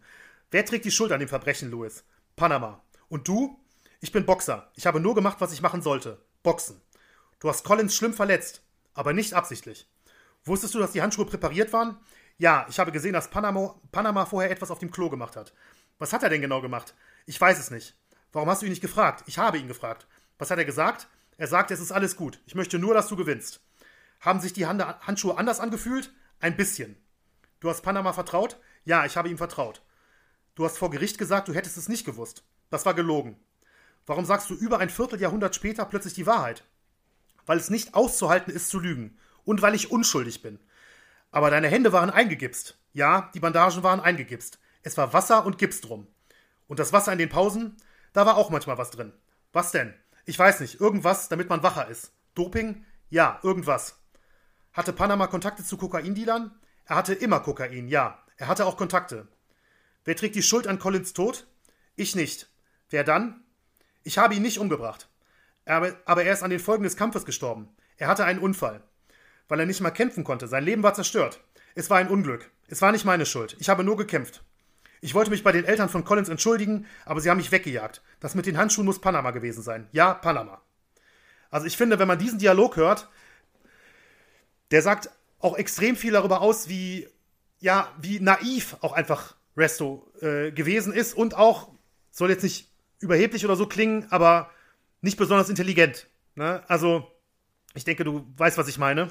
Wer 0.50 0.64
trägt 0.64 0.84
die 0.84 0.90
Schuld 0.90 1.12
an 1.12 1.20
dem 1.20 1.28
Verbrechen, 1.28 1.70
Louis? 1.70 2.04
Panama. 2.36 2.82
Und 3.08 3.28
du? 3.28 3.58
Ich 4.00 4.12
bin 4.12 4.26
Boxer. 4.26 4.70
Ich 4.74 4.86
habe 4.86 5.00
nur 5.00 5.14
gemacht, 5.14 5.40
was 5.40 5.52
ich 5.52 5.62
machen 5.62 5.82
sollte. 5.82 6.24
Boxen. 6.42 6.80
Du 7.38 7.48
hast 7.48 7.64
Collins 7.64 7.94
schlimm 7.94 8.14
verletzt, 8.14 8.62
aber 8.94 9.12
nicht 9.12 9.34
absichtlich. 9.34 9.88
Wusstest 10.44 10.74
du, 10.74 10.78
dass 10.78 10.92
die 10.92 11.02
Handschuhe 11.02 11.26
präpariert 11.26 11.72
waren? 11.72 11.98
Ja, 12.38 12.66
ich 12.68 12.78
habe 12.78 12.92
gesehen, 12.92 13.12
dass 13.12 13.30
Panama, 13.30 13.74
Panama 13.92 14.26
vorher 14.26 14.50
etwas 14.50 14.70
auf 14.70 14.78
dem 14.78 14.90
Klo 14.90 15.10
gemacht 15.10 15.36
hat. 15.36 15.52
Was 15.98 16.12
hat 16.12 16.22
er 16.22 16.30
denn 16.30 16.40
genau 16.40 16.60
gemacht? 16.60 16.94
Ich 17.26 17.40
weiß 17.40 17.58
es 17.58 17.70
nicht. 17.70 17.96
Warum 18.32 18.48
hast 18.48 18.62
du 18.62 18.66
ihn 18.66 18.70
nicht 18.70 18.80
gefragt? 18.80 19.22
Ich 19.26 19.38
habe 19.38 19.58
ihn 19.58 19.68
gefragt. 19.68 20.06
Was 20.38 20.50
hat 20.50 20.58
er 20.58 20.64
gesagt? 20.64 21.06
Er 21.36 21.46
sagt, 21.46 21.70
es 21.70 21.80
ist 21.80 21.92
alles 21.92 22.16
gut. 22.16 22.40
Ich 22.46 22.54
möchte 22.54 22.78
nur, 22.78 22.94
dass 22.94 23.08
du 23.08 23.16
gewinnst. 23.16 23.60
Haben 24.20 24.40
sich 24.40 24.52
die 24.52 24.66
Hand 24.66 24.82
Handschuhe 25.06 25.36
anders 25.36 25.60
angefühlt? 25.60 26.12
Ein 26.40 26.56
bisschen. 26.56 26.96
Du 27.60 27.70
hast 27.70 27.82
Panama 27.82 28.12
vertraut? 28.12 28.58
Ja, 28.84 29.04
ich 29.04 29.16
habe 29.16 29.28
ihm 29.28 29.38
vertraut. 29.38 29.82
Du 30.54 30.64
hast 30.64 30.78
vor 30.78 30.90
Gericht 30.90 31.18
gesagt, 31.18 31.48
du 31.48 31.54
hättest 31.54 31.76
es 31.76 31.88
nicht 31.88 32.04
gewusst. 32.04 32.44
Das 32.70 32.86
war 32.86 32.94
gelogen. 32.94 33.36
Warum 34.06 34.24
sagst 34.24 34.50
du 34.50 34.54
über 34.54 34.78
ein 34.78 34.90
Vierteljahrhundert 34.90 35.54
später 35.54 35.84
plötzlich 35.84 36.14
die 36.14 36.26
Wahrheit? 36.26 36.64
weil 37.46 37.58
es 37.58 37.70
nicht 37.70 37.94
auszuhalten 37.94 38.52
ist 38.52 38.68
zu 38.68 38.78
lügen 38.78 39.18
und 39.44 39.62
weil 39.62 39.74
ich 39.74 39.90
unschuldig 39.90 40.42
bin. 40.42 40.58
Aber 41.30 41.50
deine 41.50 41.68
Hände 41.68 41.92
waren 41.92 42.10
eingegipst. 42.10 42.76
Ja, 42.92 43.30
die 43.34 43.40
Bandagen 43.40 43.82
waren 43.82 44.00
eingegipst. 44.00 44.58
Es 44.82 44.96
war 44.96 45.12
Wasser 45.12 45.46
und 45.46 45.58
Gips 45.58 45.80
drum. 45.80 46.06
Und 46.68 46.78
das 46.78 46.92
Wasser 46.92 47.12
in 47.12 47.18
den 47.18 47.28
Pausen, 47.28 47.76
da 48.12 48.26
war 48.26 48.36
auch 48.36 48.50
manchmal 48.50 48.78
was 48.78 48.90
drin. 48.90 49.12
Was 49.52 49.72
denn? 49.72 49.94
Ich 50.24 50.38
weiß 50.38 50.60
nicht, 50.60 50.80
irgendwas, 50.80 51.28
damit 51.28 51.48
man 51.48 51.62
wacher 51.62 51.88
ist. 51.88 52.12
Doping? 52.34 52.84
Ja, 53.08 53.40
irgendwas. 53.42 53.98
Hatte 54.72 54.92
Panama 54.92 55.26
Kontakte 55.26 55.64
zu 55.64 55.76
Kokaindealern? 55.76 56.54
Er 56.84 56.96
hatte 56.96 57.14
immer 57.14 57.40
Kokain, 57.40 57.88
ja. 57.88 58.22
Er 58.36 58.48
hatte 58.48 58.66
auch 58.66 58.76
Kontakte. 58.76 59.28
Wer 60.04 60.16
trägt 60.16 60.34
die 60.34 60.42
Schuld 60.42 60.66
an 60.66 60.78
Collins 60.78 61.12
Tod? 61.12 61.46
Ich 61.96 62.16
nicht. 62.16 62.50
Wer 62.90 63.04
dann? 63.04 63.44
Ich 64.02 64.18
habe 64.18 64.34
ihn 64.34 64.42
nicht 64.42 64.58
umgebracht. 64.58 65.08
Aber, 65.64 66.24
er 66.24 66.32
ist 66.32 66.42
an 66.42 66.50
den 66.50 66.58
Folgen 66.58 66.82
des 66.82 66.96
Kampfes 66.96 67.24
gestorben. 67.24 67.68
Er 67.96 68.08
hatte 68.08 68.24
einen 68.24 68.40
Unfall. 68.40 68.82
Weil 69.48 69.60
er 69.60 69.66
nicht 69.66 69.80
mal 69.80 69.90
kämpfen 69.90 70.24
konnte. 70.24 70.48
Sein 70.48 70.64
Leben 70.64 70.82
war 70.82 70.94
zerstört. 70.94 71.40
Es 71.74 71.88
war 71.88 71.98
ein 71.98 72.08
Unglück. 72.08 72.50
Es 72.68 72.82
war 72.82 72.90
nicht 72.90 73.04
meine 73.04 73.26
Schuld. 73.26 73.56
Ich 73.60 73.68
habe 73.68 73.84
nur 73.84 73.96
gekämpft. 73.96 74.42
Ich 75.00 75.14
wollte 75.14 75.30
mich 75.30 75.42
bei 75.42 75.52
den 75.52 75.64
Eltern 75.64 75.88
von 75.88 76.04
Collins 76.04 76.28
entschuldigen, 76.28 76.86
aber 77.04 77.20
sie 77.20 77.28
haben 77.28 77.38
mich 77.38 77.52
weggejagt. 77.52 78.02
Das 78.20 78.34
mit 78.34 78.46
den 78.46 78.56
Handschuhen 78.56 78.86
muss 78.86 79.00
Panama 79.00 79.32
gewesen 79.32 79.62
sein. 79.62 79.88
Ja, 79.92 80.14
Panama. 80.14 80.62
Also 81.50 81.66
ich 81.66 81.76
finde, 81.76 81.98
wenn 81.98 82.08
man 82.08 82.18
diesen 82.18 82.38
Dialog 82.38 82.76
hört, 82.76 83.08
der 84.70 84.80
sagt 84.80 85.10
auch 85.38 85.56
extrem 85.56 85.96
viel 85.96 86.12
darüber 86.12 86.40
aus, 86.40 86.68
wie, 86.68 87.08
ja, 87.58 87.92
wie 88.00 88.20
naiv 88.20 88.76
auch 88.80 88.92
einfach 88.92 89.34
Resto 89.56 90.10
äh, 90.20 90.50
gewesen 90.52 90.92
ist 90.92 91.14
und 91.14 91.36
auch, 91.36 91.70
soll 92.10 92.30
jetzt 92.30 92.42
nicht 92.42 92.70
überheblich 93.00 93.44
oder 93.44 93.56
so 93.56 93.66
klingen, 93.66 94.06
aber 94.10 94.50
nicht 95.00 95.16
besonders 95.16 95.48
intelligent. 95.48 96.08
Ne? 96.34 96.62
Also, 96.68 97.06
ich 97.74 97.84
denke, 97.84 98.04
du 98.04 98.24
weißt, 98.36 98.58
was 98.58 98.68
ich 98.68 98.78
meine. 98.78 99.10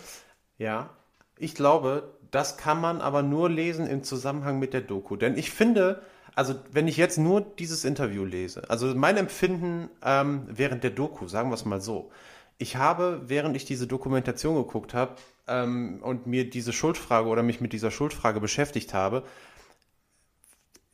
Ja, 0.57 0.89
ich 1.37 1.55
glaube, 1.55 2.17
das 2.31 2.57
kann 2.57 2.79
man 2.79 3.01
aber 3.01 3.23
nur 3.23 3.49
lesen 3.49 3.87
im 3.87 4.03
Zusammenhang 4.03 4.59
mit 4.59 4.73
der 4.73 4.81
Doku. 4.81 5.15
Denn 5.15 5.37
ich 5.37 5.51
finde, 5.51 6.01
also 6.35 6.55
wenn 6.71 6.87
ich 6.87 6.97
jetzt 6.97 7.17
nur 7.17 7.41
dieses 7.41 7.83
Interview 7.83 8.23
lese, 8.23 8.69
also 8.69 8.87
mein 8.95 9.17
Empfinden 9.17 9.89
ähm, 10.03 10.43
während 10.47 10.83
der 10.83 10.91
Doku, 10.91 11.27
sagen 11.27 11.49
wir 11.49 11.55
es 11.55 11.65
mal 11.65 11.81
so, 11.81 12.11
ich 12.57 12.75
habe, 12.75 13.23
während 13.25 13.55
ich 13.55 13.65
diese 13.65 13.87
Dokumentation 13.87 14.55
geguckt 14.55 14.93
habe 14.93 15.15
ähm, 15.47 15.99
und 16.03 16.27
mir 16.27 16.49
diese 16.49 16.71
Schuldfrage 16.71 17.27
oder 17.27 17.43
mich 17.43 17.59
mit 17.59 17.73
dieser 17.73 17.91
Schuldfrage 17.91 18.39
beschäftigt 18.39 18.93
habe, 18.93 19.23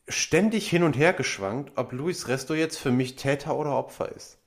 ständig 0.08 0.70
hin 0.70 0.84
und 0.84 0.98
her 0.98 1.14
geschwankt, 1.14 1.74
ob 1.76 1.92
Luis 1.92 2.28
Resto 2.28 2.54
jetzt 2.54 2.78
für 2.78 2.92
mich 2.92 3.16
Täter 3.16 3.56
oder 3.56 3.78
Opfer 3.78 4.12
ist. 4.16 4.38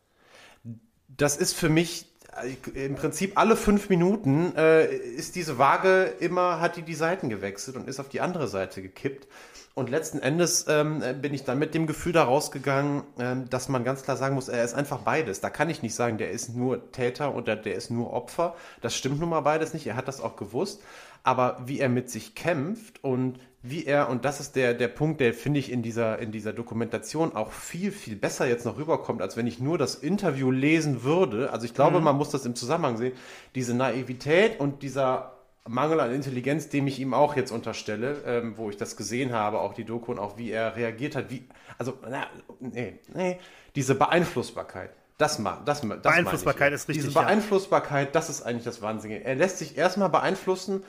Das 1.08 1.36
ist 1.36 1.54
für 1.54 1.68
mich 1.68 2.06
äh, 2.42 2.86
im 2.86 2.94
Prinzip 2.94 3.38
alle 3.38 3.56
fünf 3.56 3.88
Minuten 3.88 4.54
äh, 4.56 4.86
ist 4.86 5.36
diese 5.36 5.58
Waage 5.58 6.04
immer, 6.20 6.60
hat 6.60 6.76
die 6.76 6.82
die 6.82 6.94
Seiten 6.94 7.28
gewechselt 7.28 7.76
und 7.76 7.88
ist 7.88 8.00
auf 8.00 8.08
die 8.08 8.20
andere 8.20 8.48
Seite 8.48 8.82
gekippt. 8.82 9.26
Und 9.74 9.88
letzten 9.88 10.18
Endes 10.18 10.66
ähm, 10.68 11.02
bin 11.22 11.32
ich 11.32 11.44
dann 11.44 11.58
mit 11.58 11.74
dem 11.74 11.86
Gefühl 11.86 12.12
da 12.12 12.24
rausgegangen, 12.24 13.02
ähm, 13.18 13.48
dass 13.50 13.68
man 13.68 13.84
ganz 13.84 14.02
klar 14.02 14.16
sagen 14.16 14.34
muss, 14.34 14.48
er 14.48 14.64
ist 14.64 14.74
einfach 14.74 14.98
beides. 14.98 15.40
Da 15.40 15.48
kann 15.48 15.70
ich 15.70 15.82
nicht 15.82 15.94
sagen, 15.94 16.18
der 16.18 16.32
ist 16.32 16.54
nur 16.54 16.90
Täter 16.90 17.34
oder 17.36 17.54
der 17.54 17.76
ist 17.76 17.90
nur 17.90 18.12
Opfer. 18.12 18.56
Das 18.80 18.96
stimmt 18.96 19.20
nun 19.20 19.28
mal 19.28 19.40
beides 19.40 19.72
nicht. 19.72 19.86
Er 19.86 19.96
hat 19.96 20.08
das 20.08 20.20
auch 20.20 20.36
gewusst. 20.36 20.82
Aber 21.22 21.62
wie 21.66 21.80
er 21.80 21.88
mit 21.88 22.10
sich 22.10 22.34
kämpft 22.34 23.04
und 23.04 23.38
wie 23.62 23.84
er, 23.84 24.08
und 24.08 24.24
das 24.24 24.40
ist 24.40 24.56
der, 24.56 24.72
der 24.72 24.88
Punkt, 24.88 25.20
der 25.20 25.34
finde 25.34 25.60
ich 25.60 25.70
in 25.70 25.82
dieser, 25.82 26.18
in 26.18 26.32
dieser 26.32 26.52
Dokumentation 26.52 27.34
auch 27.36 27.52
viel, 27.52 27.92
viel 27.92 28.16
besser 28.16 28.48
jetzt 28.48 28.64
noch 28.64 28.78
rüberkommt, 28.78 29.20
als 29.20 29.36
wenn 29.36 29.46
ich 29.46 29.60
nur 29.60 29.76
das 29.76 29.96
Interview 29.96 30.50
lesen 30.50 31.02
würde. 31.02 31.52
Also 31.52 31.66
ich 31.66 31.74
glaube, 31.74 31.98
mhm. 31.98 32.04
man 32.04 32.16
muss 32.16 32.30
das 32.30 32.46
im 32.46 32.54
Zusammenhang 32.54 32.96
sehen. 32.96 33.12
Diese 33.54 33.74
Naivität 33.74 34.58
und 34.60 34.82
dieser 34.82 35.36
Mangel 35.68 36.00
an 36.00 36.12
Intelligenz, 36.12 36.70
dem 36.70 36.86
ich 36.86 36.98
ihm 37.00 37.12
auch 37.12 37.36
jetzt 37.36 37.52
unterstelle, 37.52 38.22
ähm, 38.24 38.56
wo 38.56 38.70
ich 38.70 38.78
das 38.78 38.96
gesehen 38.96 39.32
habe, 39.34 39.60
auch 39.60 39.74
die 39.74 39.84
Doku 39.84 40.10
und 40.10 40.18
auch 40.18 40.38
wie 40.38 40.50
er 40.50 40.74
reagiert 40.76 41.14
hat, 41.14 41.30
wie, 41.30 41.46
also, 41.76 41.98
na, 42.08 42.26
nee, 42.60 42.98
nee, 43.12 43.38
diese 43.76 43.94
Beeinflussbarkeit. 43.94 44.90
Das, 45.18 45.38
macht, 45.38 45.68
das, 45.68 45.82
das 45.82 46.00
Beeinflussbarkeit 46.00 46.72
ist 46.72 46.88
richtig. 46.88 47.04
Diese 47.04 47.14
Beeinflussbarkeit, 47.14 48.06
ja. 48.06 48.12
das 48.12 48.30
ist 48.30 48.40
eigentlich 48.40 48.64
das 48.64 48.80
Wahnsinnige. 48.80 49.22
Er 49.22 49.34
lässt 49.34 49.58
sich 49.58 49.76
erstmal 49.76 50.08
beeinflussen 50.08 50.82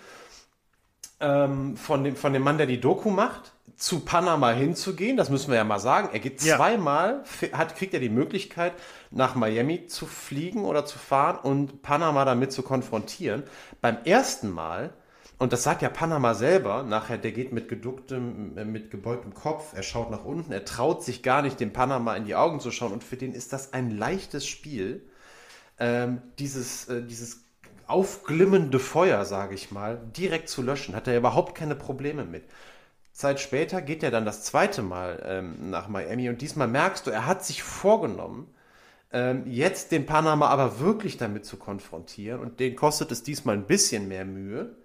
ähm, 1.22 1.78
von, 1.78 2.04
dem, 2.04 2.16
von 2.16 2.34
dem 2.34 2.44
Mann, 2.44 2.58
der 2.58 2.68
die 2.68 2.82
Doku 2.82 3.10
macht, 3.10 3.54
zu 3.82 4.02
Panama 4.02 4.52
hinzugehen. 4.52 5.18
Das 5.18 5.30
müssen 5.30 5.50
wir 5.50 5.58
ja 5.58 5.64
mal 5.64 5.80
sagen. 5.80 6.10
Er 6.14 6.20
geht 6.20 6.42
ja. 6.44 6.56
zweimal, 6.56 7.24
hat, 7.54 7.76
kriegt 7.76 7.94
er 7.94 8.00
die 8.00 8.10
Möglichkeit, 8.10 8.74
nach 9.10 9.34
Miami 9.34 9.88
zu 9.88 10.06
fliegen 10.06 10.66
oder 10.66 10.86
zu 10.86 11.00
fahren 11.00 11.40
und 11.42 11.82
Panama 11.82 12.24
damit 12.26 12.52
zu 12.52 12.62
konfrontieren. 12.62 13.44
Beim 13.82 13.98
ersten 14.06 14.52
Mal, 14.52 14.94
und 15.40 15.52
das 15.52 15.64
sagt 15.64 15.82
ja 15.82 15.90
Panama 15.90 16.36
selber, 16.36 16.84
nachher, 16.84 17.18
der 17.18 17.32
geht 17.32 17.52
mit 17.52 17.70
geducktem, 17.70 18.56
äh, 18.56 18.66
mit 18.66 18.92
gebeugtem 18.92 19.34
Kopf, 19.34 19.74
er 19.74 19.82
schaut 19.82 20.12
nach 20.12 20.26
unten, 20.26 20.52
er 20.52 20.64
traut 20.64 21.04
sich 21.04 21.24
gar 21.24 21.42
nicht, 21.42 21.60
dem 21.60 21.74
Panama 21.74 22.16
in 22.16 22.26
die 22.26 22.36
Augen 22.36 22.60
zu 22.60 22.70
schauen 22.70 22.94
und 22.94 23.04
für 23.04 23.18
den 23.18 23.34
ist 23.34 23.52
das 23.52 23.74
ein 23.74 23.90
leichtes 23.90 24.46
Spiel. 24.46 25.08
Ähm, 25.80 26.22
dieses, 26.38 26.88
äh, 26.90 27.02
dieses 27.02 27.41
aufglimmende 27.92 28.80
Feuer, 28.80 29.26
sage 29.26 29.56
ich 29.56 29.72
mal, 29.72 30.02
direkt 30.18 30.50
zu 30.50 30.62
löschen. 30.62 30.96
Hat 30.96 31.08
er 31.08 31.18
überhaupt 31.18 31.56
keine 31.56 31.76
Probleme 31.76 32.24
mit. 32.24 32.44
Zeit 33.12 33.40
später 33.40 33.82
geht 33.82 34.04
er 34.04 34.12
dann 34.12 34.26
das 34.26 34.44
zweite 34.44 34.82
Mal 34.82 35.22
ähm, 35.26 35.70
nach 35.70 35.88
Miami 35.88 36.30
und 36.30 36.42
diesmal 36.42 36.68
merkst 36.68 37.06
du, 37.06 37.12
er 37.12 37.26
hat 37.26 37.46
sich 37.46 37.62
vorgenommen, 37.62 38.48
ähm, 39.12 39.44
jetzt 39.46 39.92
den 39.92 40.06
Panama 40.06 40.48
aber 40.48 40.80
wirklich 40.80 41.18
damit 41.18 41.46
zu 41.46 41.58
konfrontieren 41.58 42.40
und 42.40 42.60
den 42.60 42.76
kostet 42.76 43.12
es 43.12 43.24
diesmal 43.24 43.56
ein 43.56 43.68
bisschen 43.68 44.08
mehr 44.08 44.26
Mühe. 44.26 44.76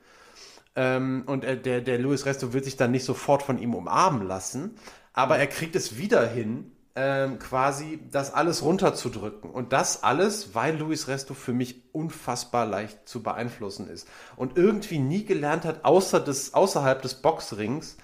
Ähm, 0.74 1.22
und 1.26 1.44
äh, 1.44 1.56
der, 1.56 1.80
der 1.80 1.98
Luis 1.98 2.26
Resto 2.26 2.52
wird 2.52 2.64
sich 2.64 2.76
dann 2.76 2.90
nicht 2.90 3.04
sofort 3.04 3.42
von 3.42 3.58
ihm 3.58 3.74
umarmen 3.74 4.26
lassen, 4.26 4.76
aber 5.12 5.38
er 5.38 5.46
kriegt 5.46 5.76
es 5.76 5.96
wieder 5.96 6.26
hin, 6.26 6.72
ähm, 6.96 7.38
quasi 7.38 8.00
das 8.10 8.32
alles 8.32 8.62
runterzudrücken. 8.62 9.50
Und 9.50 9.72
das 9.72 10.02
alles, 10.02 10.54
weil 10.54 10.76
Luis 10.78 11.08
Resto 11.08 11.34
für 11.34 11.52
mich 11.52 11.84
unfassbar 11.92 12.66
leicht 12.66 13.06
zu 13.06 13.22
beeinflussen 13.22 13.88
ist. 13.88 14.08
Und 14.34 14.56
irgendwie 14.56 14.98
nie 14.98 15.24
gelernt 15.24 15.64
hat, 15.66 15.84
außer 15.84 16.20
des, 16.20 16.54
außerhalb 16.54 17.02
des 17.02 17.14
Boxrings 17.16 17.98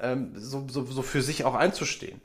ähm, 0.00 0.32
so, 0.34 0.66
so, 0.68 0.84
so 0.84 1.02
für 1.02 1.22
sich 1.22 1.44
auch 1.44 1.54
einzustehen. 1.54 2.20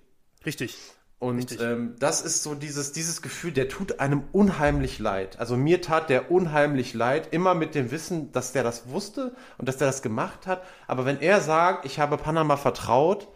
Richtig. 0.46 0.78
Und 1.20 1.62
ähm, 1.62 1.96
das 2.00 2.22
ist 2.22 2.44
so 2.44 2.54
dieses, 2.54 2.92
dieses 2.92 3.22
Gefühl, 3.22 3.54
der 3.54 3.70
tut 3.70 4.02
einem 4.02 4.24
unheimlich 4.34 5.00
leid. 5.00 5.40
Also 5.40 5.56
mir 5.56 5.82
tat 5.82 6.10
der 6.10 6.32
unheimlich 6.32 6.94
leid, 6.94 7.30
immer 7.32 7.54
mit 7.54 7.76
dem 7.76 7.92
Wissen, 7.92 8.34
dass 8.34 8.52
der 8.52 8.64
das 8.64 8.90
wusste 8.90 9.34
und 9.58 9.70
dass 9.70 9.78
der 9.78 9.88
das 9.88 10.02
gemacht 10.02 10.48
hat. 10.48 10.64
Aber 10.86 11.06
wenn 11.06 11.22
er 11.22 11.40
sagt, 11.40 11.86
ich 11.86 12.00
habe 12.00 12.18
Panama 12.18 12.58
vertraut, 12.58 13.30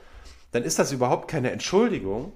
dann 0.51 0.63
ist 0.63 0.79
das 0.79 0.91
überhaupt 0.91 1.29
keine 1.29 1.51
Entschuldigung, 1.51 2.33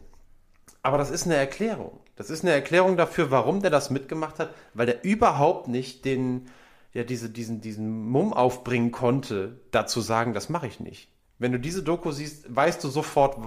aber 0.84 0.98
das 0.98 1.10
ist 1.10 1.26
eine 1.26 1.36
Erklärung. 1.36 2.00
Das 2.16 2.30
ist 2.30 2.44
eine 2.44 2.52
Erklärung 2.52 2.98
dafür, 2.98 3.32
warum 3.32 3.62
der 3.62 3.72
das 3.72 3.90
mitgemacht 3.90 4.40
hat, 4.40 4.54
weil 4.74 4.86
der 4.86 5.04
überhaupt 5.04 5.68
nicht 5.68 6.06
den, 6.06 6.48
ja, 6.94 7.04
diese, 7.04 7.30
diesen, 7.30 7.62
diesen 7.62 8.08
Mumm 8.10 8.34
aufbringen 8.34 8.92
konnte, 8.92 9.60
dazu 9.72 10.02
sagen, 10.02 10.34
das 10.34 10.50
mache 10.50 10.68
ich 10.68 10.80
nicht. 10.80 11.10
Wenn 11.40 11.52
du 11.52 11.60
diese 11.60 11.84
Doku 11.84 12.12
siehst, 12.12 12.56
weißt 12.56 12.84
du 12.84 12.90
sofort, 12.90 13.38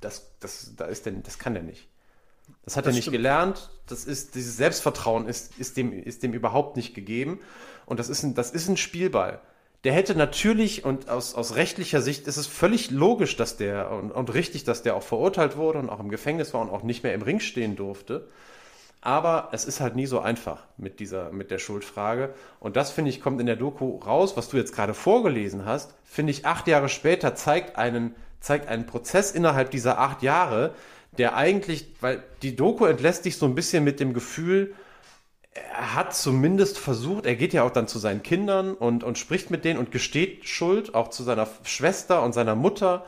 das, 0.00 0.36
das, 0.40 0.74
da 0.76 0.86
ist 0.86 1.06
denn, 1.06 1.22
das 1.22 1.38
kann 1.38 1.54
der 1.54 1.62
nicht. 1.62 1.88
Das 2.62 2.76
hat 2.76 2.86
das 2.86 2.92
er 2.92 2.96
nicht 2.96 3.04
stimmt. 3.04 3.16
gelernt. 3.16 3.70
Das 3.86 4.04
ist, 4.04 4.34
dieses 4.34 4.56
Selbstvertrauen 4.56 5.26
ist, 5.26 5.58
ist, 5.58 5.76
dem, 5.76 5.92
ist 5.92 6.22
dem 6.22 6.34
überhaupt 6.34 6.76
nicht 6.76 6.94
gegeben. 6.94 7.40
Und 7.86 8.00
das 8.00 8.08
ist 8.08 8.22
ein, 8.22 8.34
das 8.34 8.50
ist 8.50 8.68
ein 8.68 8.76
Spielball 8.76 9.40
der 9.84 9.92
hätte 9.92 10.16
natürlich, 10.16 10.84
und 10.84 11.10
aus, 11.10 11.34
aus 11.34 11.56
rechtlicher 11.56 12.00
Sicht 12.00 12.26
ist 12.26 12.38
es 12.38 12.46
völlig 12.46 12.90
logisch, 12.90 13.36
dass 13.36 13.58
der 13.58 13.90
und, 13.90 14.10
und 14.10 14.32
richtig, 14.32 14.64
dass 14.64 14.82
der 14.82 14.96
auch 14.96 15.02
verurteilt 15.02 15.56
wurde 15.56 15.78
und 15.78 15.90
auch 15.90 16.00
im 16.00 16.08
Gefängnis 16.08 16.54
war 16.54 16.62
und 16.62 16.70
auch 16.70 16.82
nicht 16.82 17.02
mehr 17.02 17.12
im 17.12 17.20
Ring 17.20 17.38
stehen 17.38 17.76
durfte. 17.76 18.26
Aber 19.02 19.50
es 19.52 19.66
ist 19.66 19.80
halt 19.80 19.96
nie 19.96 20.06
so 20.06 20.20
einfach 20.20 20.64
mit 20.78 20.98
dieser, 20.98 21.30
mit 21.30 21.50
der 21.50 21.58
Schuldfrage. 21.58 22.32
Und 22.58 22.76
das, 22.76 22.90
finde 22.90 23.10
ich, 23.10 23.20
kommt 23.20 23.38
in 23.38 23.46
der 23.46 23.56
Doku 23.56 23.98
raus, 23.98 24.38
was 24.38 24.48
du 24.48 24.56
jetzt 24.56 24.74
gerade 24.74 24.94
vorgelesen 24.94 25.66
hast, 25.66 25.94
finde 26.04 26.30
ich, 26.30 26.46
acht 26.46 26.66
Jahre 26.66 26.88
später 26.88 27.34
zeigt 27.34 27.76
einen, 27.76 28.14
zeigt 28.40 28.68
einen 28.68 28.86
Prozess 28.86 29.30
innerhalb 29.32 29.70
dieser 29.70 29.98
acht 29.98 30.22
Jahre, 30.22 30.74
der 31.18 31.36
eigentlich, 31.36 31.92
weil 32.00 32.22
die 32.40 32.56
Doku 32.56 32.86
entlässt 32.86 33.26
dich 33.26 33.36
so 33.36 33.44
ein 33.44 33.54
bisschen 33.54 33.84
mit 33.84 34.00
dem 34.00 34.14
Gefühl, 34.14 34.74
er 35.54 35.94
hat 35.94 36.14
zumindest 36.14 36.78
versucht, 36.78 37.26
er 37.26 37.36
geht 37.36 37.52
ja 37.52 37.62
auch 37.62 37.70
dann 37.70 37.86
zu 37.86 37.98
seinen 37.98 38.22
Kindern 38.22 38.74
und, 38.74 39.04
und 39.04 39.18
spricht 39.18 39.50
mit 39.50 39.64
denen 39.64 39.78
und 39.78 39.92
gesteht 39.92 40.48
Schuld, 40.48 40.94
auch 40.94 41.08
zu 41.08 41.22
seiner 41.22 41.48
Schwester 41.62 42.22
und 42.22 42.32
seiner 42.32 42.56
Mutter 42.56 43.04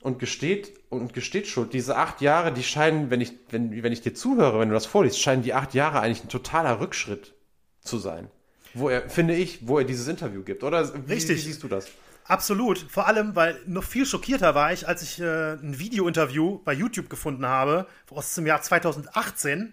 und 0.00 0.18
gesteht 0.18 0.72
und 0.90 1.14
gesteht 1.14 1.46
Schuld. 1.46 1.72
Diese 1.72 1.96
acht 1.96 2.20
Jahre, 2.20 2.52
die 2.52 2.64
scheinen, 2.64 3.10
wenn 3.10 3.20
ich, 3.20 3.32
wenn, 3.50 3.82
wenn 3.82 3.92
ich 3.92 4.00
dir 4.00 4.14
zuhöre, 4.14 4.58
wenn 4.58 4.68
du 4.68 4.74
das 4.74 4.86
vorliest, 4.86 5.20
scheinen 5.20 5.42
die 5.42 5.54
acht 5.54 5.74
Jahre 5.74 6.00
eigentlich 6.00 6.24
ein 6.24 6.28
totaler 6.28 6.80
Rückschritt 6.80 7.34
zu 7.80 7.98
sein. 7.98 8.28
Wo 8.74 8.88
er, 8.88 9.08
finde 9.08 9.34
ich, 9.34 9.66
wo 9.68 9.78
er 9.78 9.84
dieses 9.84 10.08
Interview 10.08 10.42
gibt, 10.42 10.64
oder? 10.64 10.92
Wie, 11.06 11.12
Richtig. 11.12 11.38
Wie 11.38 11.40
siehst 11.40 11.62
du 11.62 11.68
das? 11.68 11.86
Absolut. 12.24 12.78
Vor 12.78 13.06
allem, 13.06 13.36
weil 13.36 13.60
noch 13.66 13.84
viel 13.84 14.04
schockierter 14.04 14.56
war 14.56 14.72
ich, 14.72 14.88
als 14.88 15.02
ich 15.02 15.20
äh, 15.20 15.52
ein 15.52 15.78
Video-Interview 15.78 16.58
bei 16.64 16.72
YouTube 16.72 17.08
gefunden 17.08 17.46
habe, 17.46 17.86
aus 18.10 18.34
dem 18.34 18.46
Jahr 18.46 18.60
2018 18.60 19.72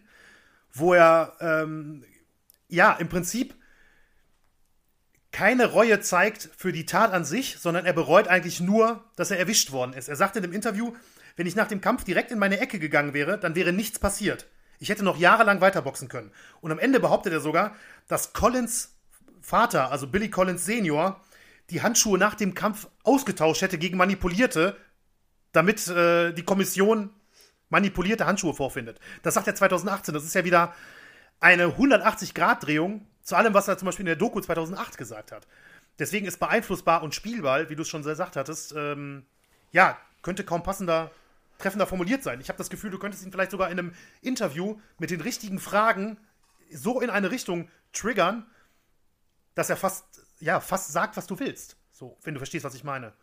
wo 0.73 0.93
er 0.93 1.37
ähm, 1.39 2.03
ja 2.67 2.93
im 2.93 3.07
Prinzip 3.09 3.55
keine 5.31 5.65
Reue 5.65 5.99
zeigt 5.99 6.49
für 6.55 6.71
die 6.71 6.85
Tat 6.85 7.11
an 7.11 7.25
sich, 7.25 7.57
sondern 7.59 7.85
er 7.85 7.93
bereut 7.93 8.27
eigentlich 8.27 8.59
nur, 8.59 9.03
dass 9.15 9.31
er 9.31 9.39
erwischt 9.39 9.71
worden 9.71 9.93
ist. 9.93 10.07
Er 10.07 10.15
sagte 10.15 10.39
in 10.39 10.43
dem 10.43 10.53
Interview, 10.53 10.93
wenn 11.35 11.47
ich 11.47 11.55
nach 11.55 11.67
dem 11.67 11.81
Kampf 11.81 12.03
direkt 12.03 12.31
in 12.31 12.37
meine 12.37 12.59
Ecke 12.59 12.77
gegangen 12.77 13.13
wäre, 13.13 13.39
dann 13.39 13.55
wäre 13.55 13.73
nichts 13.73 13.97
passiert. 13.97 14.47
Ich 14.79 14.89
hätte 14.89 15.03
noch 15.03 15.17
jahrelang 15.17 15.61
weiterboxen 15.61 16.07
können. 16.07 16.31
Und 16.61 16.71
am 16.71 16.77
Ende 16.77 16.99
behauptet 16.99 17.33
er 17.33 17.39
sogar, 17.39 17.75
dass 18.07 18.33
Collins 18.33 18.95
Vater, 19.41 19.91
also 19.91 20.07
Billy 20.07 20.29
Collins 20.29 20.65
Senior, 20.65 21.19
die 21.69 21.81
Handschuhe 21.81 22.17
nach 22.17 22.35
dem 22.35 22.53
Kampf 22.53 22.87
ausgetauscht 23.03 23.61
hätte 23.61 23.77
gegen 23.77 23.97
manipulierte, 23.97 24.77
damit 25.51 25.87
äh, 25.87 26.31
die 26.33 26.43
Kommission 26.43 27.09
manipulierte 27.69 28.25
Handschuhe 28.25 28.53
vorfindet. 28.53 28.99
Das 29.21 29.33
sagt 29.33 29.47
er 29.47 29.55
2018. 29.55 30.13
Das 30.13 30.23
ist 30.23 30.35
ja 30.35 30.43
wieder 30.43 30.73
eine 31.39 31.67
180-Grad-Drehung 31.67 33.05
zu 33.21 33.35
allem, 33.35 33.53
was 33.53 33.67
er 33.67 33.77
zum 33.77 33.87
Beispiel 33.87 34.03
in 34.03 34.07
der 34.07 34.15
Doku 34.15 34.39
2008 34.39 34.97
gesagt 34.97 35.31
hat. 35.31 35.47
Deswegen 35.99 36.25
ist 36.25 36.39
beeinflussbar 36.39 37.03
und 37.03 37.13
spielbar, 37.13 37.69
wie 37.69 37.75
du 37.75 37.83
es 37.83 37.89
schon 37.89 38.03
gesagt 38.03 38.35
hattest, 38.35 38.73
ähm, 38.75 39.25
ja, 39.71 39.97
könnte 40.21 40.43
kaum 40.43 40.63
passender, 40.63 41.11
treffender 41.57 41.87
formuliert 41.87 42.23
sein. 42.23 42.41
Ich 42.41 42.49
habe 42.49 42.57
das 42.57 42.69
Gefühl, 42.69 42.89
du 42.89 42.99
könntest 42.99 43.23
ihn 43.23 43.31
vielleicht 43.31 43.51
sogar 43.51 43.69
in 43.69 43.79
einem 43.79 43.93
Interview 44.21 44.79
mit 44.97 45.11
den 45.11 45.21
richtigen 45.21 45.59
Fragen 45.59 46.17
so 46.71 46.99
in 46.99 47.09
eine 47.09 47.31
Richtung 47.31 47.69
triggern, 47.91 48.45
dass 49.55 49.69
er 49.69 49.77
fast, 49.77 50.21
ja, 50.39 50.59
fast 50.59 50.91
sagt, 50.91 51.15
was 51.15 51.27
du 51.27 51.39
willst. 51.39 51.77
So, 51.91 52.17
wenn 52.23 52.33
du 52.33 52.39
verstehst, 52.39 52.65
was 52.65 52.73
ich 52.73 52.83
meine. 52.83 53.13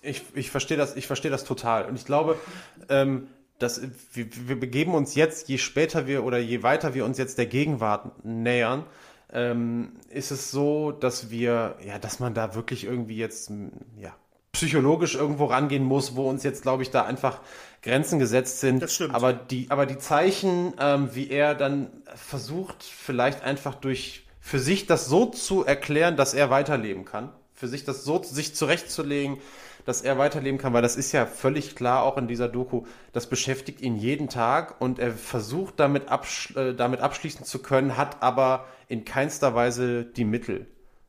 Ich, 0.00 0.24
ich 0.34 0.50
verstehe 0.50 0.76
das, 0.76 0.96
ich 0.96 1.06
verstehe 1.06 1.30
das 1.30 1.44
total. 1.44 1.84
Und 1.84 1.94
ich 1.94 2.06
glaube, 2.06 2.40
ähm, 2.88 3.28
dass 3.62 3.80
wir, 4.12 4.26
wir 4.46 4.58
begeben 4.58 4.94
uns 4.94 5.14
jetzt, 5.14 5.48
je 5.48 5.58
später 5.58 6.06
wir 6.06 6.24
oder 6.24 6.38
je 6.38 6.62
weiter 6.62 6.94
wir 6.94 7.04
uns 7.04 7.18
jetzt 7.18 7.38
der 7.38 7.46
Gegenwart 7.46 8.24
nähern, 8.24 8.84
ähm, 9.32 9.92
ist 10.10 10.30
es 10.30 10.50
so, 10.50 10.92
dass 10.92 11.30
wir, 11.30 11.76
ja, 11.84 11.98
dass 11.98 12.20
man 12.20 12.34
da 12.34 12.54
wirklich 12.54 12.84
irgendwie 12.84 13.16
jetzt, 13.16 13.50
ja, 13.98 14.14
psychologisch 14.52 15.14
irgendwo 15.14 15.46
rangehen 15.46 15.82
muss, 15.82 16.14
wo 16.14 16.28
uns 16.28 16.42
jetzt, 16.42 16.62
glaube 16.62 16.82
ich, 16.82 16.90
da 16.90 17.04
einfach 17.04 17.40
Grenzen 17.82 18.18
gesetzt 18.18 18.60
sind. 18.60 18.82
Das 18.82 18.94
stimmt. 18.94 19.14
Aber 19.14 19.32
die, 19.32 19.66
aber 19.70 19.86
die 19.86 19.98
Zeichen, 19.98 20.74
ähm, 20.78 21.08
wie 21.14 21.30
er 21.30 21.54
dann 21.54 21.90
versucht, 22.14 22.82
vielleicht 22.82 23.42
einfach 23.42 23.74
durch 23.74 24.26
für 24.40 24.58
sich 24.58 24.86
das 24.86 25.06
so 25.06 25.26
zu 25.26 25.64
erklären, 25.64 26.16
dass 26.16 26.34
er 26.34 26.50
weiterleben 26.50 27.04
kann, 27.04 27.30
für 27.54 27.68
sich 27.68 27.84
das 27.84 28.04
so 28.04 28.22
sich 28.22 28.54
zurechtzulegen, 28.54 29.38
dass 29.84 30.02
er 30.02 30.18
weiterleben 30.18 30.58
kann, 30.58 30.72
weil 30.72 30.82
das 30.82 30.96
ist 30.96 31.12
ja 31.12 31.26
völlig 31.26 31.76
klar 31.76 32.02
auch 32.02 32.16
in 32.16 32.28
dieser 32.28 32.48
Doku, 32.48 32.84
das 33.12 33.26
beschäftigt 33.26 33.80
ihn 33.80 33.96
jeden 33.96 34.28
Tag 34.28 34.80
und 34.80 34.98
er 34.98 35.12
versucht 35.12 35.80
damit, 35.80 36.08
absch 36.08 36.54
äh, 36.56 36.74
damit 36.74 37.00
abschließen 37.00 37.44
zu 37.44 37.60
können, 37.60 37.96
hat 37.96 38.22
aber 38.22 38.66
in 38.88 39.04
keinster 39.04 39.54
Weise 39.54 40.04
die 40.04 40.24
Mittel 40.24 40.66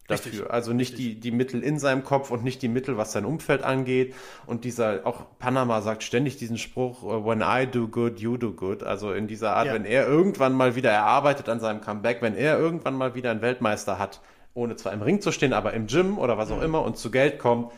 dafür. 0.07 0.32
Richtig. 0.32 0.51
Also 0.51 0.74
nicht 0.74 0.97
die, 0.97 1.19
die 1.19 1.32
Mittel 1.32 1.63
in 1.63 1.80
seinem 1.80 2.03
Kopf 2.03 2.32
und 2.32 2.43
nicht 2.43 2.61
die 2.61 2.67
Mittel, 2.67 2.97
was 2.97 3.11
sein 3.11 3.26
Umfeld 3.26 3.63
angeht. 3.63 4.13
Und 4.45 4.65
dieser, 4.65 5.05
auch 5.05 5.26
Panama 5.39 5.82
sagt 5.82 6.03
ständig 6.03 6.38
diesen 6.38 6.57
Spruch, 6.57 7.03
äh, 7.03 7.26
when 7.26 7.41
I 7.41 7.67
do 7.69 7.88
good, 7.88 8.19
you 8.19 8.38
do 8.38 8.51
good. 8.51 8.84
Also 8.84 9.13
in 9.13 9.28
dieser 9.28 9.55
Art, 9.55 9.67
ja. 9.67 9.74
wenn 9.74 9.86
er 9.86 10.07
irgendwann 10.07 10.53
mal 10.53 10.76
wieder 10.76 10.91
erarbeitet 10.91 11.49
an 11.49 11.59
seinem 11.59 11.82
Comeback, 11.82 12.21
wenn 12.21 12.36
er 12.36 12.59
irgendwann 12.59 12.95
mal 12.95 13.15
wieder 13.15 13.32
einen 13.32 13.41
Weltmeister 13.41 13.99
hat, 13.99 14.21
ohne 14.53 14.76
zwar 14.76 14.93
im 14.93 15.01
Ring 15.01 15.21
zu 15.21 15.32
stehen, 15.32 15.53
aber 15.53 15.74
im 15.74 15.88
Gym 15.88 16.17
oder 16.17 16.38
was 16.38 16.51
auch 16.51 16.57
mhm. 16.57 16.63
immer 16.63 16.84
und 16.84 16.97
zu 16.97 17.09
Geld 17.09 17.39
kommt, 17.39 17.71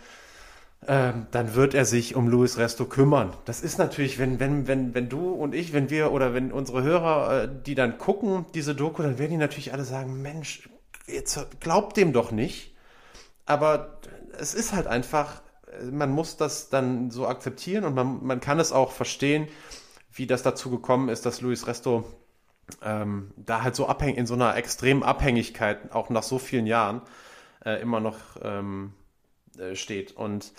ähm, 0.87 1.27
dann 1.31 1.55
wird 1.55 1.73
er 1.73 1.85
sich 1.85 2.15
um 2.15 2.27
Luis 2.27 2.57
Resto 2.57 2.85
kümmern. 2.85 3.33
Das 3.45 3.61
ist 3.61 3.77
natürlich, 3.77 4.19
wenn, 4.19 4.39
wenn, 4.39 4.67
wenn, 4.67 4.93
wenn 4.93 5.09
du 5.09 5.31
und 5.31 5.55
ich, 5.55 5.73
wenn 5.73 5.89
wir 5.89 6.11
oder 6.11 6.33
wenn 6.33 6.51
unsere 6.51 6.83
Hörer, 6.83 7.43
äh, 7.43 7.49
die 7.65 7.75
dann 7.75 7.97
gucken, 7.97 8.45
diese 8.53 8.75
Doku, 8.75 9.01
dann 9.01 9.17
werden 9.17 9.31
die 9.31 9.37
natürlich 9.37 9.73
alle 9.73 9.83
sagen, 9.83 10.21
Mensch, 10.21 10.69
jetzt 11.07 11.59
glaubt 11.59 11.97
dem 11.97 12.13
doch 12.13 12.31
nicht. 12.31 12.75
Aber 13.45 13.99
es 14.37 14.53
ist 14.53 14.73
halt 14.73 14.87
einfach, 14.87 15.41
man 15.91 16.11
muss 16.11 16.37
das 16.37 16.69
dann 16.69 17.11
so 17.11 17.27
akzeptieren 17.27 17.83
und 17.85 17.95
man, 17.95 18.23
man 18.23 18.39
kann 18.39 18.59
es 18.59 18.71
auch 18.71 18.91
verstehen, 18.91 19.47
wie 20.11 20.27
das 20.27 20.43
dazu 20.43 20.69
gekommen 20.69 21.09
ist, 21.09 21.25
dass 21.25 21.41
Luis 21.41 21.67
Resto 21.67 22.05
ähm, 22.81 23.31
da 23.37 23.61
halt 23.63 23.75
so 23.75 23.87
abhängig, 23.87 24.17
in 24.17 24.25
so 24.25 24.33
einer 24.33 24.55
extremen 24.55 25.03
Abhängigkeit, 25.03 25.91
auch 25.93 26.09
nach 26.09 26.23
so 26.23 26.39
vielen 26.39 26.67
Jahren, 26.67 27.01
äh, 27.63 27.81
immer 27.81 27.99
noch 27.99 28.17
ähm, 28.41 28.93
äh, 29.57 29.75
steht. 29.75 30.11
Und 30.13 30.53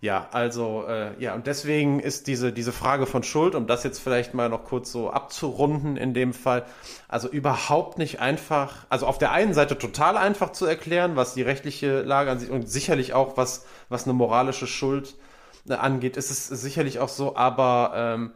ja, 0.00 0.28
also 0.30 0.84
äh, 0.86 1.20
ja, 1.20 1.34
und 1.34 1.48
deswegen 1.48 1.98
ist 1.98 2.28
diese, 2.28 2.52
diese 2.52 2.70
Frage 2.70 3.04
von 3.04 3.24
Schuld, 3.24 3.56
um 3.56 3.66
das 3.66 3.82
jetzt 3.82 3.98
vielleicht 3.98 4.32
mal 4.32 4.48
noch 4.48 4.62
kurz 4.62 4.92
so 4.92 5.10
abzurunden 5.10 5.96
in 5.96 6.14
dem 6.14 6.34
Fall, 6.34 6.64
also 7.08 7.28
überhaupt 7.28 7.98
nicht 7.98 8.20
einfach, 8.20 8.86
also 8.90 9.06
auf 9.06 9.18
der 9.18 9.32
einen 9.32 9.54
Seite 9.54 9.76
total 9.76 10.16
einfach 10.16 10.52
zu 10.52 10.66
erklären, 10.66 11.16
was 11.16 11.34
die 11.34 11.42
rechtliche 11.42 12.02
Lage 12.02 12.30
an 12.30 12.38
sich 12.38 12.50
und 12.50 12.70
sicherlich 12.70 13.12
auch 13.12 13.36
was, 13.36 13.66
was 13.88 14.04
eine 14.04 14.12
moralische 14.12 14.68
Schuld 14.68 15.16
äh, 15.68 15.74
angeht, 15.74 16.16
ist 16.16 16.30
es 16.30 16.46
sicherlich 16.46 17.00
auch 17.00 17.08
so, 17.08 17.34
aber 17.34 17.92
ähm, 17.96 18.32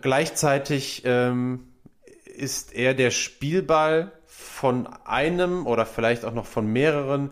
gleichzeitig 0.00 1.02
ähm, 1.04 1.68
ist 2.24 2.74
er 2.74 2.94
der 2.94 3.12
Spielball 3.12 4.10
von 4.26 4.88
einem 5.04 5.68
oder 5.68 5.86
vielleicht 5.86 6.24
auch 6.24 6.34
noch 6.34 6.46
von 6.46 6.66
mehreren 6.66 7.30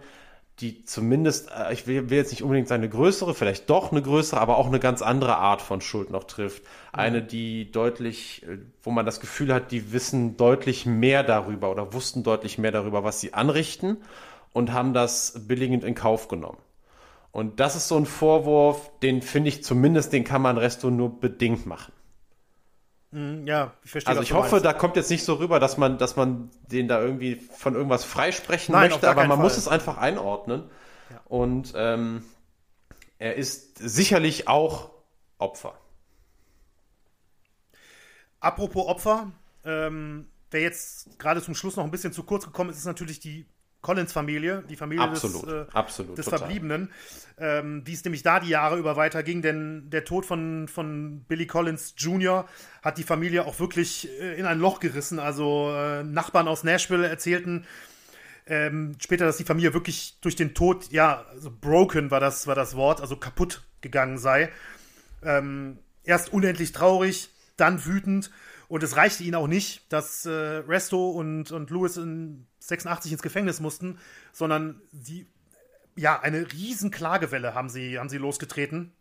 die 0.60 0.84
zumindest, 0.84 1.50
äh, 1.50 1.72
ich 1.72 1.86
will, 1.86 2.10
jetzt 2.10 2.30
nicht 2.30 2.42
unbedingt 2.42 2.68
sagen 2.68 2.82
eine 2.82 2.90
größere, 2.90 3.34
vielleicht 3.34 3.68
doch 3.68 3.92
eine 3.92 4.02
größere, 4.02 4.40
aber 4.40 4.56
auch 4.56 4.66
eine 4.66 4.80
ganz 4.80 5.02
andere 5.02 5.36
Art 5.36 5.60
von 5.60 5.80
Schuld 5.80 6.10
noch 6.10 6.24
trifft. 6.24 6.62
Eine, 6.92 7.22
die 7.22 7.70
deutlich, 7.70 8.42
äh, 8.44 8.58
wo 8.82 8.90
man 8.90 9.04
das 9.04 9.20
Gefühl 9.20 9.52
hat, 9.52 9.70
die 9.70 9.92
wissen 9.92 10.36
deutlich 10.36 10.86
mehr 10.86 11.22
darüber 11.22 11.70
oder 11.70 11.92
wussten 11.92 12.22
deutlich 12.22 12.58
mehr 12.58 12.72
darüber, 12.72 13.04
was 13.04 13.20
sie 13.20 13.34
anrichten 13.34 13.98
und 14.52 14.72
haben 14.72 14.94
das 14.94 15.46
billigend 15.46 15.84
in 15.84 15.94
Kauf 15.94 16.28
genommen. 16.28 16.58
Und 17.32 17.60
das 17.60 17.76
ist 17.76 17.88
so 17.88 17.98
ein 17.98 18.06
Vorwurf, 18.06 18.90
den 19.02 19.20
finde 19.20 19.50
ich 19.50 19.62
zumindest, 19.62 20.14
den 20.14 20.24
kann 20.24 20.40
man 20.40 20.56
Resto 20.56 20.90
nur 20.90 21.20
bedingt 21.20 21.66
machen. 21.66 21.92
Mhm, 23.16 23.46
ja, 23.46 23.72
ich 23.82 23.92
verstehe. 23.92 24.10
Also 24.10 24.20
ich 24.20 24.34
hoffe, 24.34 24.60
da 24.60 24.74
kommt 24.74 24.94
jetzt 24.96 25.08
nicht 25.08 25.24
so 25.24 25.34
rüber, 25.34 25.58
dass 25.58 25.78
man, 25.78 25.96
dass 25.96 26.16
man 26.16 26.50
den 26.70 26.86
da 26.86 27.00
irgendwie 27.00 27.36
von 27.36 27.74
irgendwas 27.74 28.04
freisprechen 28.04 28.74
Nein, 28.74 28.90
möchte, 28.90 29.08
aber 29.08 29.22
man 29.22 29.38
Fall. 29.38 29.44
muss 29.44 29.56
es 29.56 29.68
einfach 29.68 29.96
einordnen. 29.96 30.68
Ja. 31.08 31.20
Und 31.24 31.72
ähm, 31.74 32.24
er 33.18 33.36
ist 33.36 33.78
sicherlich 33.78 34.48
auch 34.48 34.90
Opfer. 35.38 35.78
Apropos 38.40 38.86
Opfer, 38.86 39.32
ähm, 39.64 40.28
wer 40.50 40.60
jetzt 40.60 41.18
gerade 41.18 41.40
zum 41.40 41.54
Schluss 41.54 41.76
noch 41.76 41.84
ein 41.84 41.90
bisschen 41.90 42.12
zu 42.12 42.22
kurz 42.22 42.44
gekommen 42.44 42.68
ist, 42.68 42.76
ist 42.76 42.84
natürlich 42.84 43.18
die 43.18 43.46
Collins-Familie, 43.86 44.64
die 44.68 44.74
Familie 44.74 45.04
absolut, 45.04 45.46
des, 45.46 45.52
äh, 45.52 45.64
absolut, 45.72 46.18
des 46.18 46.28
Verbliebenen, 46.28 46.90
ähm, 47.38 47.82
wie 47.84 47.92
es 47.92 48.04
nämlich 48.04 48.24
da 48.24 48.40
die 48.40 48.48
Jahre 48.48 48.78
über 48.78 48.96
weiterging, 48.96 49.42
denn 49.42 49.90
der 49.90 50.04
Tod 50.04 50.26
von, 50.26 50.66
von 50.66 51.20
Billy 51.28 51.46
Collins 51.46 51.94
Jr. 51.96 52.48
hat 52.82 52.98
die 52.98 53.04
Familie 53.04 53.46
auch 53.46 53.60
wirklich 53.60 54.08
äh, 54.20 54.36
in 54.36 54.44
ein 54.44 54.58
Loch 54.58 54.80
gerissen. 54.80 55.20
Also 55.20 55.72
äh, 55.72 56.02
Nachbarn 56.02 56.48
aus 56.48 56.64
Nashville 56.64 57.06
erzählten 57.06 57.64
ähm, 58.48 58.96
später, 58.98 59.24
dass 59.24 59.36
die 59.36 59.44
Familie 59.44 59.72
wirklich 59.72 60.18
durch 60.20 60.34
den 60.34 60.52
Tod, 60.52 60.90
ja, 60.90 61.24
also 61.30 61.52
broken 61.52 62.10
war 62.10 62.18
das, 62.18 62.48
war 62.48 62.56
das 62.56 62.74
Wort, 62.74 63.00
also 63.00 63.16
kaputt 63.16 63.62
gegangen 63.82 64.18
sei. 64.18 64.50
Ähm, 65.22 65.78
erst 66.02 66.32
unendlich 66.32 66.72
traurig, 66.72 67.30
dann 67.56 67.84
wütend 67.84 68.32
und 68.68 68.82
es 68.82 68.96
reichte 68.96 69.22
ihnen 69.22 69.36
auch 69.36 69.46
nicht, 69.46 69.92
dass 69.92 70.26
äh, 70.26 70.30
Resto 70.30 71.10
und, 71.10 71.52
und 71.52 71.70
Lewis 71.70 71.96
in 71.96 72.46
86 72.66 73.12
ins 73.12 73.22
Gefängnis 73.22 73.60
mussten, 73.60 73.98
sondern 74.32 74.80
sie, 74.92 75.26
ja, 75.94 76.20
eine 76.20 76.52
riesen 76.52 76.90
Klagewelle 76.90 77.54
haben 77.54 77.68
sie, 77.68 77.98
haben 77.98 78.08
sie 78.08 78.18
losgetreten. 78.18 78.92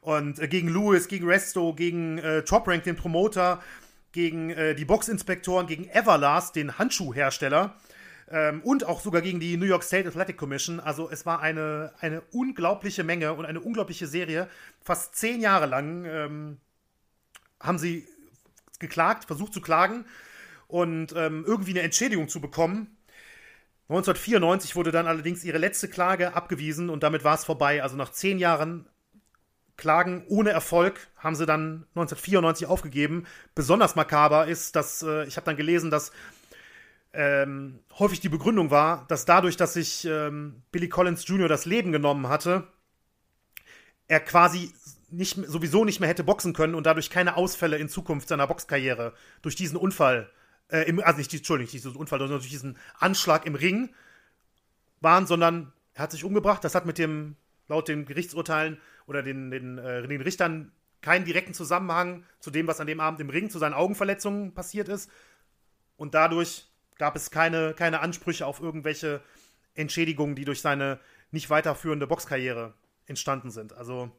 Und 0.00 0.38
äh, 0.38 0.48
gegen 0.48 0.68
Lewis, 0.68 1.08
gegen 1.08 1.26
Resto, 1.26 1.74
gegen 1.74 2.18
äh, 2.18 2.42
Top 2.42 2.66
Rank, 2.66 2.84
den 2.84 2.96
Promoter, 2.96 3.62
gegen 4.12 4.50
äh, 4.50 4.74
die 4.74 4.84
Boxinspektoren, 4.84 5.66
gegen 5.66 5.88
Everlast, 5.88 6.56
den 6.56 6.78
Handschuhhersteller. 6.78 7.76
Ähm, 8.30 8.62
und 8.62 8.84
auch 8.84 9.00
sogar 9.00 9.22
gegen 9.22 9.40
die 9.40 9.56
New 9.56 9.66
York 9.66 9.82
State 9.82 10.08
Athletic 10.08 10.36
Commission. 10.36 10.80
Also 10.80 11.10
es 11.10 11.26
war 11.26 11.40
eine, 11.40 11.92
eine 12.00 12.22
unglaubliche 12.32 13.04
Menge 13.04 13.34
und 13.34 13.44
eine 13.44 13.60
unglaubliche 13.60 14.06
Serie. 14.06 14.48
Fast 14.80 15.16
zehn 15.16 15.40
Jahre 15.40 15.66
lang 15.66 16.04
ähm, 16.04 16.56
haben 17.60 17.78
sie 17.78 18.06
geklagt, 18.78 19.26
versucht 19.26 19.52
zu 19.52 19.60
klagen 19.60 20.06
und 20.72 21.14
ähm, 21.16 21.44
irgendwie 21.46 21.72
eine 21.72 21.82
Entschädigung 21.82 22.28
zu 22.28 22.40
bekommen. 22.40 22.96
1994 23.88 24.76
wurde 24.76 24.92
dann 24.92 25.06
allerdings 25.06 25.44
ihre 25.44 25.58
letzte 25.58 25.88
Klage 25.88 26.34
abgewiesen 26.34 26.90
und 26.90 27.02
damit 27.02 27.24
war 27.24 27.34
es 27.34 27.44
vorbei. 27.44 27.82
Also 27.82 27.96
nach 27.96 28.12
zehn 28.12 28.38
Jahren 28.38 28.86
Klagen 29.76 30.24
ohne 30.28 30.50
Erfolg 30.50 31.08
haben 31.16 31.34
sie 31.34 31.46
dann 31.46 31.86
1994 31.94 32.68
aufgegeben. 32.68 33.26
Besonders 33.54 33.96
makaber 33.96 34.46
ist, 34.46 34.76
dass 34.76 35.02
äh, 35.02 35.24
ich 35.24 35.36
habe 35.36 35.46
dann 35.46 35.56
gelesen, 35.56 35.90
dass 35.90 36.12
ähm, 37.12 37.80
häufig 37.98 38.20
die 38.20 38.28
Begründung 38.28 38.70
war, 38.70 39.06
dass 39.08 39.24
dadurch, 39.24 39.56
dass 39.56 39.72
sich 39.72 40.04
ähm, 40.04 40.62
Billy 40.70 40.88
Collins 40.88 41.26
Jr. 41.26 41.48
das 41.48 41.64
Leben 41.64 41.90
genommen 41.90 42.28
hatte, 42.28 42.68
er 44.06 44.20
quasi 44.20 44.72
nicht, 45.10 45.36
sowieso 45.46 45.84
nicht 45.84 45.98
mehr 45.98 46.08
hätte 46.08 46.24
boxen 46.24 46.52
können 46.52 46.74
und 46.74 46.84
dadurch 46.86 47.10
keine 47.10 47.36
Ausfälle 47.36 47.78
in 47.78 47.88
Zukunft 47.88 48.28
seiner 48.28 48.46
Boxkarriere 48.46 49.14
durch 49.42 49.56
diesen 49.56 49.76
Unfall, 49.76 50.30
äh, 50.70 50.82
im, 50.82 51.00
also 51.00 51.18
nicht, 51.18 51.32
Entschuldigung, 51.32 51.72
nicht 51.72 51.84
diesen 51.84 51.96
Unfall, 51.96 52.18
sondern 52.18 52.38
durch 52.38 52.50
diesen 52.50 52.76
Anschlag 52.98 53.46
im 53.46 53.54
Ring 53.54 53.94
waren, 55.00 55.26
sondern 55.26 55.72
er 55.94 56.04
hat 56.04 56.12
sich 56.12 56.24
umgebracht. 56.24 56.64
Das 56.64 56.74
hat 56.74 56.86
mit 56.86 56.98
dem, 56.98 57.36
laut 57.68 57.88
den 57.88 58.06
Gerichtsurteilen 58.06 58.80
oder 59.06 59.22
den, 59.22 59.50
den, 59.50 59.78
äh, 59.78 60.06
den 60.06 60.20
Richtern 60.20 60.72
keinen 61.00 61.24
direkten 61.24 61.54
Zusammenhang 61.54 62.24
zu 62.40 62.50
dem, 62.50 62.66
was 62.66 62.80
an 62.80 62.86
dem 62.86 63.00
Abend 63.00 63.20
im 63.20 63.30
Ring 63.30 63.50
zu 63.50 63.58
seinen 63.58 63.74
Augenverletzungen 63.74 64.52
passiert 64.52 64.88
ist. 64.88 65.10
Und 65.96 66.14
dadurch 66.14 66.68
gab 66.98 67.16
es 67.16 67.30
keine, 67.30 67.74
keine 67.74 68.00
Ansprüche 68.00 68.46
auf 68.46 68.60
irgendwelche 68.60 69.22
Entschädigungen, 69.74 70.36
die 70.36 70.44
durch 70.44 70.60
seine 70.60 71.00
nicht 71.30 71.48
weiterführende 71.48 72.06
Boxkarriere 72.06 72.74
entstanden 73.06 73.50
sind. 73.50 73.72
Also 73.72 74.10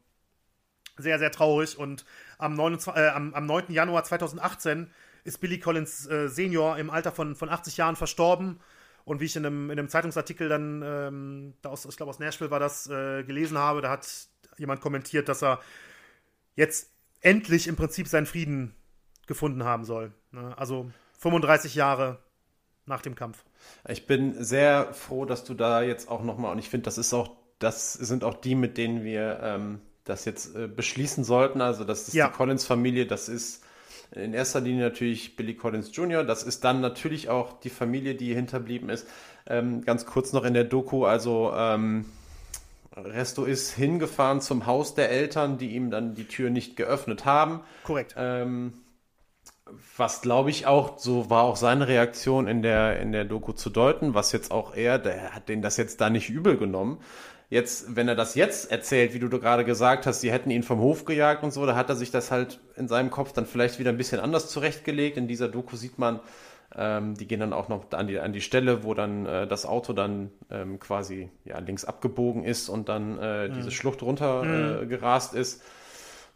sehr, 0.97 1.19
sehr 1.19 1.31
traurig. 1.31 1.77
Und 1.77 2.05
am 2.37 2.55
9, 2.55 2.79
äh, 2.95 3.09
am, 3.09 3.33
am 3.33 3.45
9. 3.45 3.71
Januar 3.71 4.03
2018 4.03 4.91
ist 5.23 5.39
Billy 5.39 5.59
Collins 5.59 6.07
äh, 6.07 6.27
Senior 6.27 6.77
im 6.77 6.89
Alter 6.89 7.11
von, 7.11 7.35
von 7.35 7.49
80 7.49 7.77
Jahren 7.77 7.95
verstorben. 7.95 8.59
Und 9.03 9.19
wie 9.19 9.25
ich 9.25 9.35
in 9.35 9.45
einem, 9.45 9.71
in 9.71 9.79
einem 9.79 9.89
Zeitungsartikel 9.89 10.47
dann, 10.47 10.83
ähm, 10.85 11.53
aus, 11.63 11.85
ich 11.85 11.97
glaube 11.97 12.09
aus 12.09 12.19
Nashville 12.19 12.51
war 12.51 12.59
das, 12.59 12.87
äh, 12.87 13.23
gelesen 13.23 13.57
habe, 13.57 13.81
da 13.81 13.89
hat 13.89 14.07
jemand 14.57 14.81
kommentiert, 14.81 15.27
dass 15.27 15.41
er 15.41 15.59
jetzt 16.55 16.91
endlich 17.21 17.67
im 17.67 17.75
Prinzip 17.75 18.07
seinen 18.07 18.25
Frieden 18.25 18.75
gefunden 19.27 19.63
haben 19.63 19.85
soll. 19.85 20.11
Ne? 20.31 20.53
Also 20.57 20.91
35 21.19 21.75
Jahre 21.75 22.19
nach 22.85 23.01
dem 23.01 23.15
Kampf. 23.15 23.43
Ich 23.87 24.07
bin 24.07 24.43
sehr 24.43 24.93
froh, 24.93 25.25
dass 25.25 25.43
du 25.43 25.53
da 25.53 25.81
jetzt 25.81 26.09
auch 26.09 26.23
nochmal, 26.23 26.51
und 26.51 26.59
ich 26.59 26.69
finde, 26.69 26.85
das 26.85 26.97
ist 26.97 27.13
auch, 27.13 27.37
das 27.59 27.93
sind 27.93 28.23
auch 28.23 28.33
die, 28.33 28.55
mit 28.55 28.77
denen 28.77 29.03
wir 29.03 29.39
ähm, 29.41 29.81
das 30.03 30.25
jetzt 30.25 30.55
äh, 30.55 30.67
beschließen 30.67 31.23
sollten. 31.23 31.61
Also, 31.61 31.83
das 31.83 32.07
ist 32.07 32.13
ja. 32.13 32.27
die 32.27 32.33
Collins-Familie, 32.33 33.05
das 33.05 33.29
ist 33.29 33.63
in 34.11 34.33
erster 34.33 34.59
Linie 34.59 34.83
natürlich 34.83 35.35
Billy 35.35 35.55
Collins 35.55 35.91
Jr., 35.93 36.23
das 36.23 36.43
ist 36.43 36.63
dann 36.63 36.81
natürlich 36.81 37.29
auch 37.29 37.59
die 37.59 37.69
Familie, 37.69 38.15
die 38.15 38.33
hinterblieben 38.33 38.89
ist. 38.89 39.07
Ähm, 39.47 39.83
ganz 39.83 40.05
kurz 40.05 40.33
noch 40.33 40.43
in 40.43 40.53
der 40.53 40.65
Doku, 40.65 41.05
also 41.05 41.51
ähm, 41.55 42.05
Resto 42.95 43.45
ist 43.45 43.71
hingefahren 43.71 44.41
zum 44.41 44.65
Haus 44.65 44.95
der 44.95 45.09
Eltern, 45.09 45.57
die 45.57 45.71
ihm 45.71 45.91
dann 45.91 46.13
die 46.13 46.27
Tür 46.27 46.49
nicht 46.49 46.75
geöffnet 46.75 47.25
haben. 47.25 47.61
Korrekt. 47.83 48.15
Ähm, 48.17 48.73
was 49.95 50.21
glaube 50.21 50.49
ich 50.49 50.67
auch, 50.67 50.97
so 50.97 51.29
war 51.29 51.43
auch 51.43 51.55
seine 51.55 51.87
Reaktion 51.87 52.47
in 52.47 52.61
der, 52.61 52.99
in 52.99 53.13
der 53.13 53.23
Doku 53.23 53.53
zu 53.53 53.69
deuten, 53.69 54.13
was 54.13 54.33
jetzt 54.33 54.51
auch 54.51 54.75
er, 54.75 54.99
der 54.99 55.33
hat 55.33 55.47
den 55.47 55.61
das 55.61 55.77
jetzt 55.77 56.01
da 56.01 56.09
nicht 56.09 56.29
übel 56.29 56.57
genommen. 56.57 56.99
Jetzt, 57.51 57.97
wenn 57.97 58.07
er 58.07 58.15
das 58.15 58.35
jetzt 58.35 58.71
erzählt, 58.71 59.13
wie 59.13 59.19
du 59.19 59.27
gerade 59.27 59.65
gesagt 59.65 60.05
hast, 60.05 60.21
sie 60.21 60.31
hätten 60.31 60.51
ihn 60.51 60.63
vom 60.63 60.79
Hof 60.79 61.03
gejagt 61.03 61.43
und 61.43 61.51
so, 61.51 61.65
da 61.65 61.75
hat 61.75 61.89
er 61.89 61.97
sich 61.97 62.09
das 62.09 62.31
halt 62.31 62.61
in 62.77 62.87
seinem 62.87 63.11
Kopf 63.11 63.33
dann 63.33 63.45
vielleicht 63.45 63.77
wieder 63.77 63.89
ein 63.89 63.97
bisschen 63.97 64.21
anders 64.21 64.49
zurechtgelegt. 64.49 65.17
In 65.17 65.27
dieser 65.27 65.49
Doku 65.49 65.75
sieht 65.75 65.99
man, 65.99 66.21
ähm, 66.73 67.15
die 67.15 67.27
gehen 67.27 67.41
dann 67.41 67.51
auch 67.51 67.67
noch 67.67 67.91
an 67.91 68.07
die, 68.07 68.19
an 68.19 68.31
die 68.31 68.39
Stelle, 68.39 68.85
wo 68.85 68.93
dann 68.93 69.25
äh, 69.25 69.47
das 69.47 69.65
Auto 69.65 69.91
dann 69.91 70.31
ähm, 70.49 70.79
quasi 70.79 71.29
ja, 71.43 71.59
links 71.59 71.83
abgebogen 71.83 72.45
ist 72.45 72.69
und 72.69 72.87
dann 72.87 73.19
äh, 73.19 73.49
mhm. 73.49 73.53
diese 73.55 73.71
Schlucht 73.71 74.01
runtergerast 74.01 75.35
äh, 75.35 75.41
ist. 75.41 75.61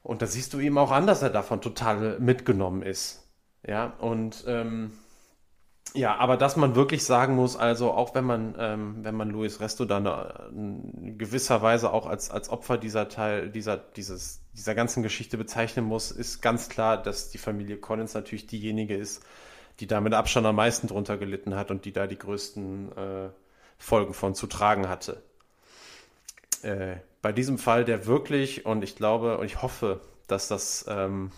Und 0.03 0.21
da 0.21 0.25
siehst 0.25 0.53
du 0.53 0.59
ihm 0.59 0.77
auch 0.77 0.91
an, 0.91 1.07
dass 1.07 1.21
er 1.21 1.29
davon 1.29 1.61
total 1.61 2.19
mitgenommen 2.19 2.81
ist. 2.81 3.25
Ja, 3.65 3.93
und 3.99 4.43
ähm, 4.47 4.91
ja, 5.95 6.15
aber 6.17 6.37
dass 6.37 6.55
man 6.55 6.75
wirklich 6.75 7.03
sagen 7.03 7.35
muss, 7.35 7.55
also 7.55 7.91
auch 7.91 8.13
wenn 8.15 8.25
man, 8.25 8.55
ähm, 8.59 8.95
wenn 9.03 9.15
man 9.15 9.29
Luis 9.29 9.59
Resto 9.59 9.85
dann 9.85 10.05
in 10.51 11.17
gewisser 11.17 11.61
Weise 11.61 11.91
auch 11.91 12.05
als, 12.05 12.29
als 12.29 12.49
Opfer 12.49 12.77
dieser 12.77 13.09
Teil, 13.09 13.49
dieser, 13.49 13.77
dieses, 13.77 14.41
dieser 14.53 14.75
ganzen 14.75 15.03
Geschichte 15.03 15.37
bezeichnen 15.37 15.85
muss, 15.85 16.11
ist 16.11 16.41
ganz 16.41 16.69
klar, 16.69 17.01
dass 17.01 17.29
die 17.29 17.37
Familie 17.37 17.77
Collins 17.77 18.13
natürlich 18.13 18.45
diejenige 18.47 18.95
ist, 18.95 19.23
die 19.79 19.87
da 19.87 20.01
mit 20.01 20.13
Abstand 20.13 20.45
am 20.45 20.55
meisten 20.55 20.87
drunter 20.87 21.17
gelitten 21.17 21.55
hat 21.55 21.71
und 21.71 21.85
die 21.85 21.93
da 21.93 22.07
die 22.07 22.19
größten 22.19 22.91
äh, 22.91 23.29
Folgen 23.77 24.13
von 24.13 24.35
zu 24.35 24.47
tragen 24.47 24.87
hatte. 24.87 25.21
Äh, 26.61 26.97
bei 27.21 27.31
diesem 27.31 27.57
Fall, 27.57 27.85
der 27.85 28.05
wirklich, 28.05 28.65
und 28.65 28.83
ich 28.83 28.95
glaube 28.95 29.37
und 29.37 29.45
ich 29.45 29.61
hoffe, 29.61 30.01
dass 30.27 30.47
das 30.47 30.85
ähm, 30.87 31.31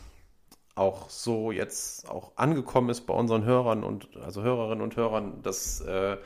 auch 0.78 1.10
so 1.10 1.52
jetzt 1.52 2.10
auch 2.10 2.32
angekommen 2.36 2.90
ist 2.90 3.02
bei 3.02 3.14
unseren 3.14 3.44
Hörern 3.44 3.84
und 3.84 4.16
also 4.18 4.44
Hörerinnen 4.44 4.82
und 4.82 4.96
Hörern, 4.96 5.42
dass 5.42 5.82
äh, 5.82 6.18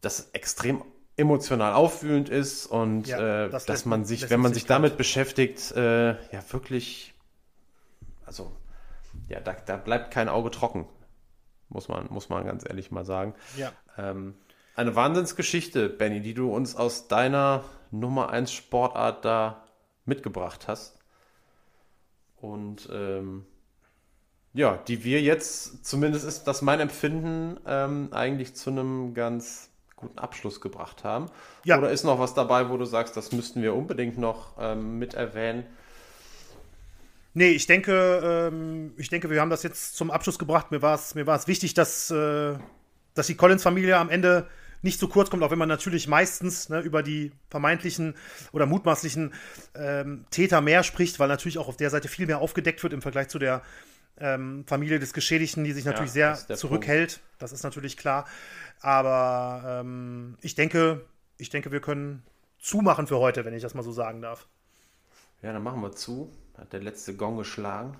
das 0.00 0.30
extrem 0.32 0.82
emotional 1.16 1.74
aufwühlend 1.74 2.28
ist 2.28 2.66
und 2.66 3.06
ja, 3.06 3.46
äh, 3.46 3.50
das 3.50 3.66
dass 3.66 3.84
man 3.84 4.04
sich, 4.04 4.30
wenn 4.30 4.40
man 4.40 4.54
sich 4.54 4.64
damit 4.64 4.96
beschäftigt, 4.96 5.72
äh, 5.72 6.10
ja 6.10 6.42
wirklich, 6.50 7.14
also 8.24 8.52
ja, 9.28 9.40
da, 9.40 9.52
da, 9.52 9.76
bleibt 9.76 10.10
kein 10.10 10.28
Auge 10.28 10.50
trocken, 10.50 10.88
muss 11.68 11.88
man, 11.88 12.06
muss 12.10 12.28
man 12.28 12.44
ganz 12.44 12.64
ehrlich 12.66 12.90
mal 12.90 13.04
sagen. 13.04 13.34
Ja. 13.56 13.72
Ähm, 13.98 14.34
eine 14.74 14.96
Wahnsinnsgeschichte, 14.96 15.90
Benny, 15.90 16.20
die 16.20 16.34
du 16.34 16.50
uns 16.50 16.76
aus 16.76 17.08
deiner 17.08 17.64
Nummer 17.90 18.30
1 18.30 18.52
Sportart 18.52 19.24
da 19.24 19.64
mitgebracht 20.06 20.66
hast. 20.66 20.98
Und 22.42 22.88
ähm, 22.92 23.46
ja, 24.52 24.76
die 24.88 25.04
wir 25.04 25.22
jetzt, 25.22 25.86
zumindest 25.86 26.26
ist 26.26 26.44
das 26.44 26.60
mein 26.60 26.80
Empfinden, 26.80 27.58
ähm, 27.66 28.08
eigentlich 28.10 28.54
zu 28.54 28.70
einem 28.70 29.14
ganz 29.14 29.70
guten 29.94 30.18
Abschluss 30.18 30.60
gebracht 30.60 31.04
haben. 31.04 31.26
Ja. 31.64 31.78
Oder 31.78 31.90
ist 31.90 32.02
noch 32.02 32.18
was 32.18 32.34
dabei, 32.34 32.68
wo 32.68 32.76
du 32.76 32.84
sagst, 32.84 33.16
das 33.16 33.30
müssten 33.30 33.62
wir 33.62 33.74
unbedingt 33.74 34.18
noch 34.18 34.56
ähm, 34.58 34.98
mit 34.98 35.14
erwähnen? 35.14 35.64
Nee, 37.32 37.50
ich 37.50 37.66
denke, 37.66 38.50
ähm, 38.52 38.92
ich 38.96 39.08
denke, 39.08 39.30
wir 39.30 39.40
haben 39.40 39.48
das 39.48 39.62
jetzt 39.62 39.96
zum 39.96 40.10
Abschluss 40.10 40.38
gebracht. 40.38 40.72
Mir 40.72 40.82
war 40.82 40.96
es 40.96 41.14
mir 41.14 41.26
wichtig, 41.26 41.74
dass, 41.74 42.10
äh, 42.10 42.58
dass 43.14 43.28
die 43.28 43.36
Collins-Familie 43.36 43.96
am 43.96 44.10
Ende 44.10 44.48
nicht 44.82 44.98
zu 44.98 45.08
kurz 45.08 45.30
kommt, 45.30 45.42
auch 45.42 45.50
wenn 45.50 45.58
man 45.58 45.68
natürlich 45.68 46.08
meistens 46.08 46.68
ne, 46.68 46.80
über 46.80 47.02
die 47.02 47.32
vermeintlichen 47.48 48.14
oder 48.52 48.66
mutmaßlichen 48.66 49.32
ähm, 49.74 50.26
Täter 50.30 50.60
mehr 50.60 50.82
spricht, 50.82 51.18
weil 51.18 51.28
natürlich 51.28 51.58
auch 51.58 51.68
auf 51.68 51.76
der 51.76 51.90
Seite 51.90 52.08
viel 52.08 52.26
mehr 52.26 52.40
aufgedeckt 52.40 52.82
wird 52.82 52.92
im 52.92 53.02
Vergleich 53.02 53.28
zu 53.28 53.38
der 53.38 53.62
ähm, 54.18 54.64
Familie 54.66 54.98
des 54.98 55.12
Geschädigten, 55.12 55.64
die 55.64 55.72
sich 55.72 55.84
natürlich 55.84 56.14
ja, 56.14 56.34
sehr 56.34 56.56
zurückhält. 56.56 57.20
Punkt. 57.20 57.42
Das 57.42 57.52
ist 57.52 57.62
natürlich 57.62 57.96
klar. 57.96 58.26
Aber 58.80 59.80
ähm, 59.80 60.36
ich 60.40 60.54
denke, 60.54 61.04
ich 61.38 61.50
denke, 61.50 61.72
wir 61.72 61.80
können 61.80 62.22
zumachen 62.58 63.06
für 63.06 63.18
heute, 63.18 63.44
wenn 63.44 63.54
ich 63.54 63.62
das 63.62 63.74
mal 63.74 63.82
so 63.82 63.92
sagen 63.92 64.22
darf. 64.22 64.46
Ja, 65.42 65.52
dann 65.52 65.62
machen 65.62 65.80
wir 65.80 65.92
zu. 65.92 66.30
Hat 66.56 66.72
der 66.72 66.80
letzte 66.80 67.16
Gong 67.16 67.36
geschlagen. 67.36 67.96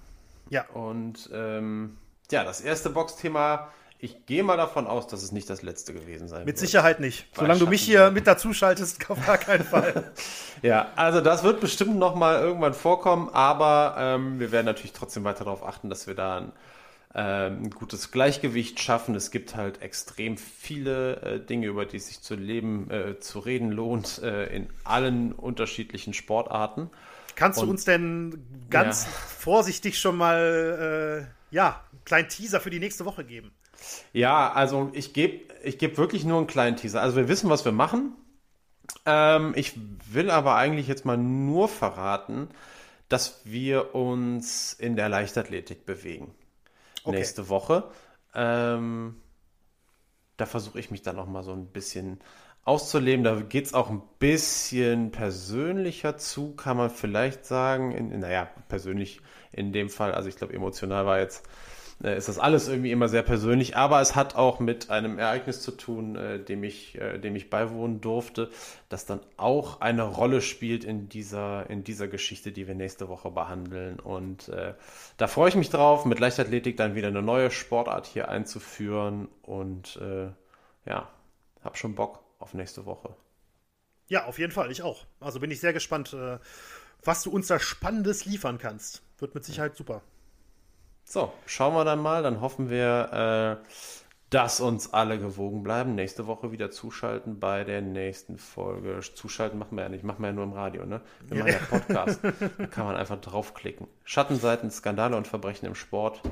Ja. 0.51 0.66
Und 0.68 1.30
ähm, 1.33 1.97
ja, 2.30 2.45
das 2.45 2.61
erste 2.61 2.91
Boxthema 2.91 3.72
ich 4.03 4.27
gehe 4.27 4.43
mal 4.43 4.57
davon 4.57 4.89
aus, 4.89 5.07
dass 5.07 5.23
es 5.23 5.31
nicht 5.31 5.49
das 5.49 5.63
letzte 5.63 5.95
gewesen 5.95 6.27
sein 6.27 6.41
Mit 6.41 6.49
wird. 6.49 6.59
Sicherheit 6.59 6.99
nicht. 6.99 7.29
Solange 7.37 7.61
du 7.61 7.69
mich 7.69 7.83
hier 7.83 8.11
mit 8.11 8.27
dazu 8.27 8.53
schaltest, 8.53 9.09
auf 9.09 9.25
gar 9.25 9.39
keinen 9.39 9.63
Fall. 9.63 10.11
ja, 10.63 10.91
also 10.97 11.21
das 11.21 11.45
wird 11.45 11.61
bestimmt 11.61 11.97
noch 11.97 12.17
mal 12.17 12.41
irgendwann 12.41 12.75
vorkommen, 12.75 13.29
aber 13.33 13.95
ähm, 13.97 14.41
wir 14.41 14.51
werden 14.51 14.67
natürlich 14.67 14.93
trotzdem 14.93 15.23
weiter 15.23 15.45
darauf 15.45 15.65
achten, 15.65 15.89
dass 15.89 16.09
wir 16.09 16.17
da 16.17 16.39
ein, 16.39 16.53
ähm, 17.15 17.63
ein 17.63 17.71
gutes 17.71 18.11
Gleichgewicht 18.11 18.81
schaffen. 18.81 19.15
Es 19.15 19.31
gibt 19.31 19.55
halt 19.55 19.83
extrem 19.83 20.37
viele 20.37 21.23
äh, 21.23 21.39
Dinge, 21.39 21.69
über 21.69 21.87
die 21.87 21.99
es 21.99 22.09
sich 22.09 22.21
zu 22.23 22.35
leben, 22.35 22.91
äh, 22.91 23.21
zu 23.21 23.39
reden 23.39 23.71
lohnt, 23.71 24.21
äh, 24.21 24.47
in 24.47 24.69
allen 24.83 25.31
unterschiedlichen 25.31 26.13
Sportarten. 26.13 26.91
Kannst 27.37 27.61
Und, 27.61 27.67
du 27.67 27.71
uns 27.71 27.85
denn 27.85 28.45
ganz 28.69 29.05
ja. 29.05 29.11
vorsichtig 29.13 30.01
schon 30.01 30.17
mal 30.17 31.29
äh, 31.53 31.55
ja, 31.55 31.85
einen 31.93 32.05
kleinen 32.05 32.29
Teaser 32.29 32.59
für 32.59 32.71
die 32.71 32.81
nächste 32.81 33.05
Woche 33.05 33.23
geben? 33.23 33.53
Ja, 34.12 34.53
also 34.53 34.91
ich 34.93 35.12
gebe 35.12 35.53
ich 35.62 35.78
geb 35.78 35.97
wirklich 35.99 36.24
nur 36.24 36.39
einen 36.39 36.47
kleinen 36.47 36.76
Teaser. 36.76 37.01
Also 37.01 37.16
wir 37.16 37.28
wissen, 37.28 37.51
was 37.51 37.64
wir 37.64 37.72
machen. 37.72 38.16
Ähm, 39.07 39.53
ich 39.57 39.74
will 40.11 40.30
aber 40.30 40.57
eigentlich 40.57 40.89
jetzt 40.89 41.05
mal 41.05 41.16
nur 41.16 41.68
verraten, 41.68 42.49
dass 43.09 43.41
wir 43.45 43.95
uns 43.95 44.72
in 44.72 44.97
der 44.97 45.09
Leichtathletik 45.09 45.87
bewegen. 45.87 46.35
Okay. 47.05 47.18
Nächste 47.18 47.49
Woche. 47.49 47.85
Ähm, 48.35 49.16
da 50.37 50.47
versuche 50.47 50.80
ich 50.80 50.91
mich 50.91 51.03
dann 51.03 51.16
noch 51.16 51.26
mal 51.26 51.43
so 51.43 51.53
ein 51.53 51.66
bisschen 51.66 52.20
auszuleben. 52.64 53.24
Da 53.24 53.41
geht 53.41 53.66
es 53.66 53.74
auch 53.74 53.91
ein 53.91 54.03
bisschen 54.18 55.11
persönlicher 55.11 56.16
zu, 56.16 56.55
kann 56.55 56.76
man 56.76 56.91
vielleicht 56.91 57.45
sagen. 57.45 57.93
In, 57.93 58.20
naja, 58.20 58.49
persönlich 58.68 59.20
in 59.53 59.72
dem 59.72 59.91
Fall, 59.91 60.12
also 60.12 60.28
ich 60.28 60.37
glaube, 60.37 60.55
emotional 60.55 61.07
war 61.07 61.18
jetzt 61.18 61.45
äh, 62.03 62.17
ist 62.17 62.29
das 62.29 62.39
alles 62.39 62.69
irgendwie 62.69 62.91
immer 62.91 63.09
sehr 63.09 63.23
persönlich, 63.23 63.77
aber 63.77 64.01
es 64.01 64.15
hat 64.15 64.35
auch 64.35 64.61
mit 64.61 64.91
einem 64.91 65.19
Ereignis 65.19 65.61
zu 65.61 65.73
tun, 65.73 66.17
äh, 66.17 66.39
dem, 66.39 66.65
ich, 66.65 67.01
äh, 67.01 67.19
dem 67.19 67.37
ich 67.37 67.51
beiwohnen 67.51 68.01
durfte, 68.01 68.51
das 68.89 69.07
dann 69.07 69.21
auch 69.37 69.81
eine 69.81 70.03
Rolle 70.03 70.43
spielt 70.43 70.85
in 70.85 71.09
dieser, 71.09 71.69
in 71.71 71.85
dieser 71.85 72.09
Geschichte, 72.09 72.53
die 72.53 72.67
wir 72.67 72.75
nächste 72.75 73.09
Woche 73.09 73.31
behandeln. 73.31 74.01
Und 74.01 74.49
äh, 74.49 74.75
da 75.17 75.27
freue 75.27 75.49
ich 75.49 75.55
mich 75.55 75.71
drauf, 75.71 76.05
mit 76.05 76.19
Leichtathletik 76.19 76.77
dann 76.77 76.95
wieder 76.95 77.09
eine 77.09 77.23
neue 77.23 77.51
Sportart 77.51 78.07
hier 78.07 78.29
einzuführen 78.29 79.29
und 79.43 79.97
äh, 79.97 80.29
ja, 80.85 81.09
hab 81.63 81.77
schon 81.77 81.95
Bock 81.95 82.23
auf 82.39 82.55
nächste 82.55 82.87
Woche. 82.87 83.15
Ja, 84.09 84.27
auf 84.27 84.39
jeden 84.39 84.53
Fall, 84.53 84.71
ich 84.71 84.83
auch. 84.83 85.07
Also 85.21 85.41
bin 85.41 85.51
ich 85.51 85.61
sehr 85.61 85.73
gespannt, 85.73 86.13
äh, 86.13 86.39
was 87.05 87.23
du 87.23 87.31
uns 87.31 87.47
da 87.47 87.59
Spannendes 87.59 88.25
liefern 88.25 88.59
kannst. 88.59 89.03
Wird 89.19 89.35
mit 89.35 89.45
Sicherheit 89.45 89.77
super. 89.77 90.03
So, 91.05 91.33
schauen 91.47 91.75
wir 91.75 91.85
dann 91.85 92.01
mal. 92.01 92.23
Dann 92.23 92.41
hoffen 92.41 92.71
wir, 92.71 93.61
äh, 93.63 93.69
dass 94.33 94.61
uns 94.61 94.95
alle 94.95 95.19
gewogen 95.19 95.63
bleiben. 95.63 95.95
Nächste 95.95 96.27
Woche 96.27 96.53
wieder 96.53 96.71
zuschalten 96.71 97.39
bei 97.39 97.65
der 97.65 97.83
nächsten 97.83 98.39
Folge. 98.39 99.01
Zuschalten 99.15 99.59
machen 99.59 99.77
wir 99.77 99.85
ja 99.85 99.91
nicht, 99.91 100.05
machen 100.05 100.23
wir 100.23 100.29
ja 100.29 100.33
nur 100.33 100.45
im 100.45 100.53
Radio, 100.53 100.87
ne? 100.87 101.03
Wir 101.29 101.39
machen 101.39 101.53
ja 101.53 101.79
Podcast. 101.79 102.21
da 102.59 102.67
kann 102.67 102.87
man 102.87 102.97
einfach 102.97 103.21
draufklicken. 103.21 103.89
Schattenseiten, 104.05 104.71
Skandale 104.71 105.17
und 105.17 105.29
Verbrechen 105.29 105.67
im 105.67 105.75
Sport. 105.75 106.23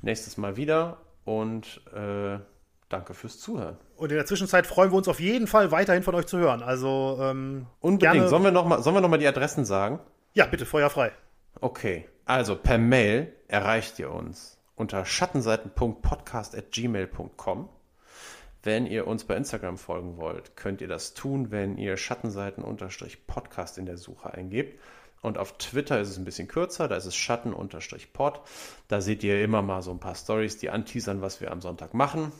Nächstes 0.00 0.38
Mal 0.38 0.56
wieder 0.56 0.96
und 1.24 1.82
äh, 1.94 2.38
danke 2.88 3.12
fürs 3.12 3.38
Zuhören. 3.38 3.76
Und 3.96 4.10
in 4.10 4.16
der 4.16 4.26
Zwischenzeit 4.26 4.66
freuen 4.66 4.90
wir 4.90 4.96
uns 4.96 5.08
auf 5.08 5.20
jeden 5.20 5.46
Fall 5.46 5.70
weiterhin 5.70 6.02
von 6.02 6.14
euch 6.14 6.26
zu 6.26 6.38
hören. 6.38 6.62
Also 6.62 7.18
ähm, 7.20 7.66
unbedingt. 7.80 8.14
Gerne... 8.14 8.28
Sollen 8.28 8.44
wir 8.44 8.50
nochmal 8.50 8.80
noch, 8.80 9.16
die 9.18 9.26
Adressen 9.26 9.66
sagen? 9.66 10.00
Ja, 10.32 10.46
bitte, 10.46 10.64
feuerfrei. 10.64 11.12
Okay, 11.60 12.08
also 12.24 12.56
per 12.56 12.78
Mail 12.78 13.30
erreicht 13.48 13.98
ihr 13.98 14.10
uns 14.10 14.56
unter 14.76 15.04
schattenseiten.podcast.gmail.com. 15.04 17.68
Wenn 18.64 18.86
ihr 18.86 19.08
uns 19.08 19.24
bei 19.24 19.34
Instagram 19.36 19.76
folgen 19.76 20.18
wollt, 20.18 20.56
könnt 20.56 20.80
ihr 20.80 20.86
das 20.88 21.14
tun, 21.14 21.50
wenn 21.50 21.78
ihr 21.78 21.96
Schattenseiten-Podcast 21.96 23.78
in 23.78 23.86
der 23.86 23.96
Suche 23.96 24.32
eingebt. 24.32 24.80
Und 25.20 25.36
auf 25.38 25.58
Twitter 25.58 26.00
ist 26.00 26.10
es 26.10 26.16
ein 26.16 26.24
bisschen 26.24 26.46
kürzer, 26.48 26.86
da 26.88 26.96
ist 26.96 27.06
es 27.06 27.16
Schatten-Pod. 27.16 28.40
Da 28.88 29.00
seht 29.00 29.24
ihr 29.24 29.42
immer 29.42 29.62
mal 29.62 29.82
so 29.82 29.90
ein 29.90 30.00
paar 30.00 30.14
Stories, 30.14 30.58
die 30.58 30.70
anteasern, 30.70 31.22
was 31.22 31.40
wir 31.40 31.50
am 31.50 31.60
Sonntag 31.60 31.92
machen. 31.94 32.30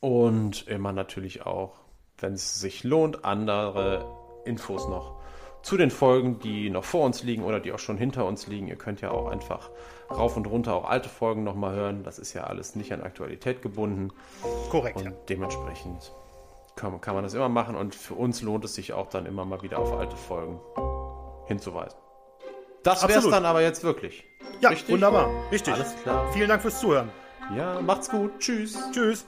Und 0.00 0.66
immer 0.68 0.92
natürlich 0.92 1.46
auch, 1.46 1.74
wenn 2.18 2.34
es 2.34 2.60
sich 2.60 2.84
lohnt, 2.84 3.24
andere 3.24 4.06
Infos 4.44 4.88
noch 4.88 5.17
zu 5.62 5.76
den 5.76 5.90
Folgen, 5.90 6.38
die 6.38 6.70
noch 6.70 6.84
vor 6.84 7.04
uns 7.04 7.22
liegen 7.22 7.42
oder 7.42 7.60
die 7.60 7.72
auch 7.72 7.78
schon 7.78 7.96
hinter 7.96 8.26
uns 8.26 8.46
liegen. 8.46 8.68
Ihr 8.68 8.76
könnt 8.76 9.00
ja 9.00 9.10
auch 9.10 9.28
einfach 9.28 9.70
rauf 10.10 10.36
und 10.36 10.46
runter 10.46 10.74
auch 10.74 10.88
alte 10.88 11.08
Folgen 11.08 11.44
nochmal 11.44 11.74
hören. 11.74 12.02
Das 12.04 12.18
ist 12.18 12.32
ja 12.32 12.44
alles 12.44 12.74
nicht 12.76 12.92
an 12.92 13.02
Aktualität 13.02 13.62
gebunden. 13.62 14.12
Korrekt. 14.70 14.96
Und 14.96 15.04
ja. 15.04 15.12
dementsprechend 15.28 16.12
kann, 16.76 17.00
kann 17.00 17.14
man 17.14 17.24
das 17.24 17.34
immer 17.34 17.48
machen 17.48 17.76
und 17.76 17.94
für 17.94 18.14
uns 18.14 18.40
lohnt 18.42 18.64
es 18.64 18.74
sich 18.74 18.92
auch 18.92 19.08
dann 19.08 19.26
immer 19.26 19.44
mal 19.44 19.62
wieder 19.62 19.78
auf 19.78 19.92
alte 19.92 20.16
Folgen 20.16 20.60
hinzuweisen. 21.46 21.98
Das 22.82 23.06
wäre 23.06 23.18
es 23.18 23.28
dann 23.28 23.44
aber 23.44 23.60
jetzt 23.60 23.82
wirklich. 23.82 24.24
Ja, 24.60 24.70
Richtig? 24.70 24.88
wunderbar. 24.88 25.28
Richtig. 25.50 25.74
Alles 25.74 25.94
klar. 26.02 26.32
Vielen 26.32 26.48
Dank 26.48 26.62
fürs 26.62 26.80
Zuhören. 26.80 27.10
Ja, 27.54 27.80
macht's 27.80 28.08
gut. 28.08 28.38
Tschüss. 28.38 28.78
Tschüss. 28.92 29.26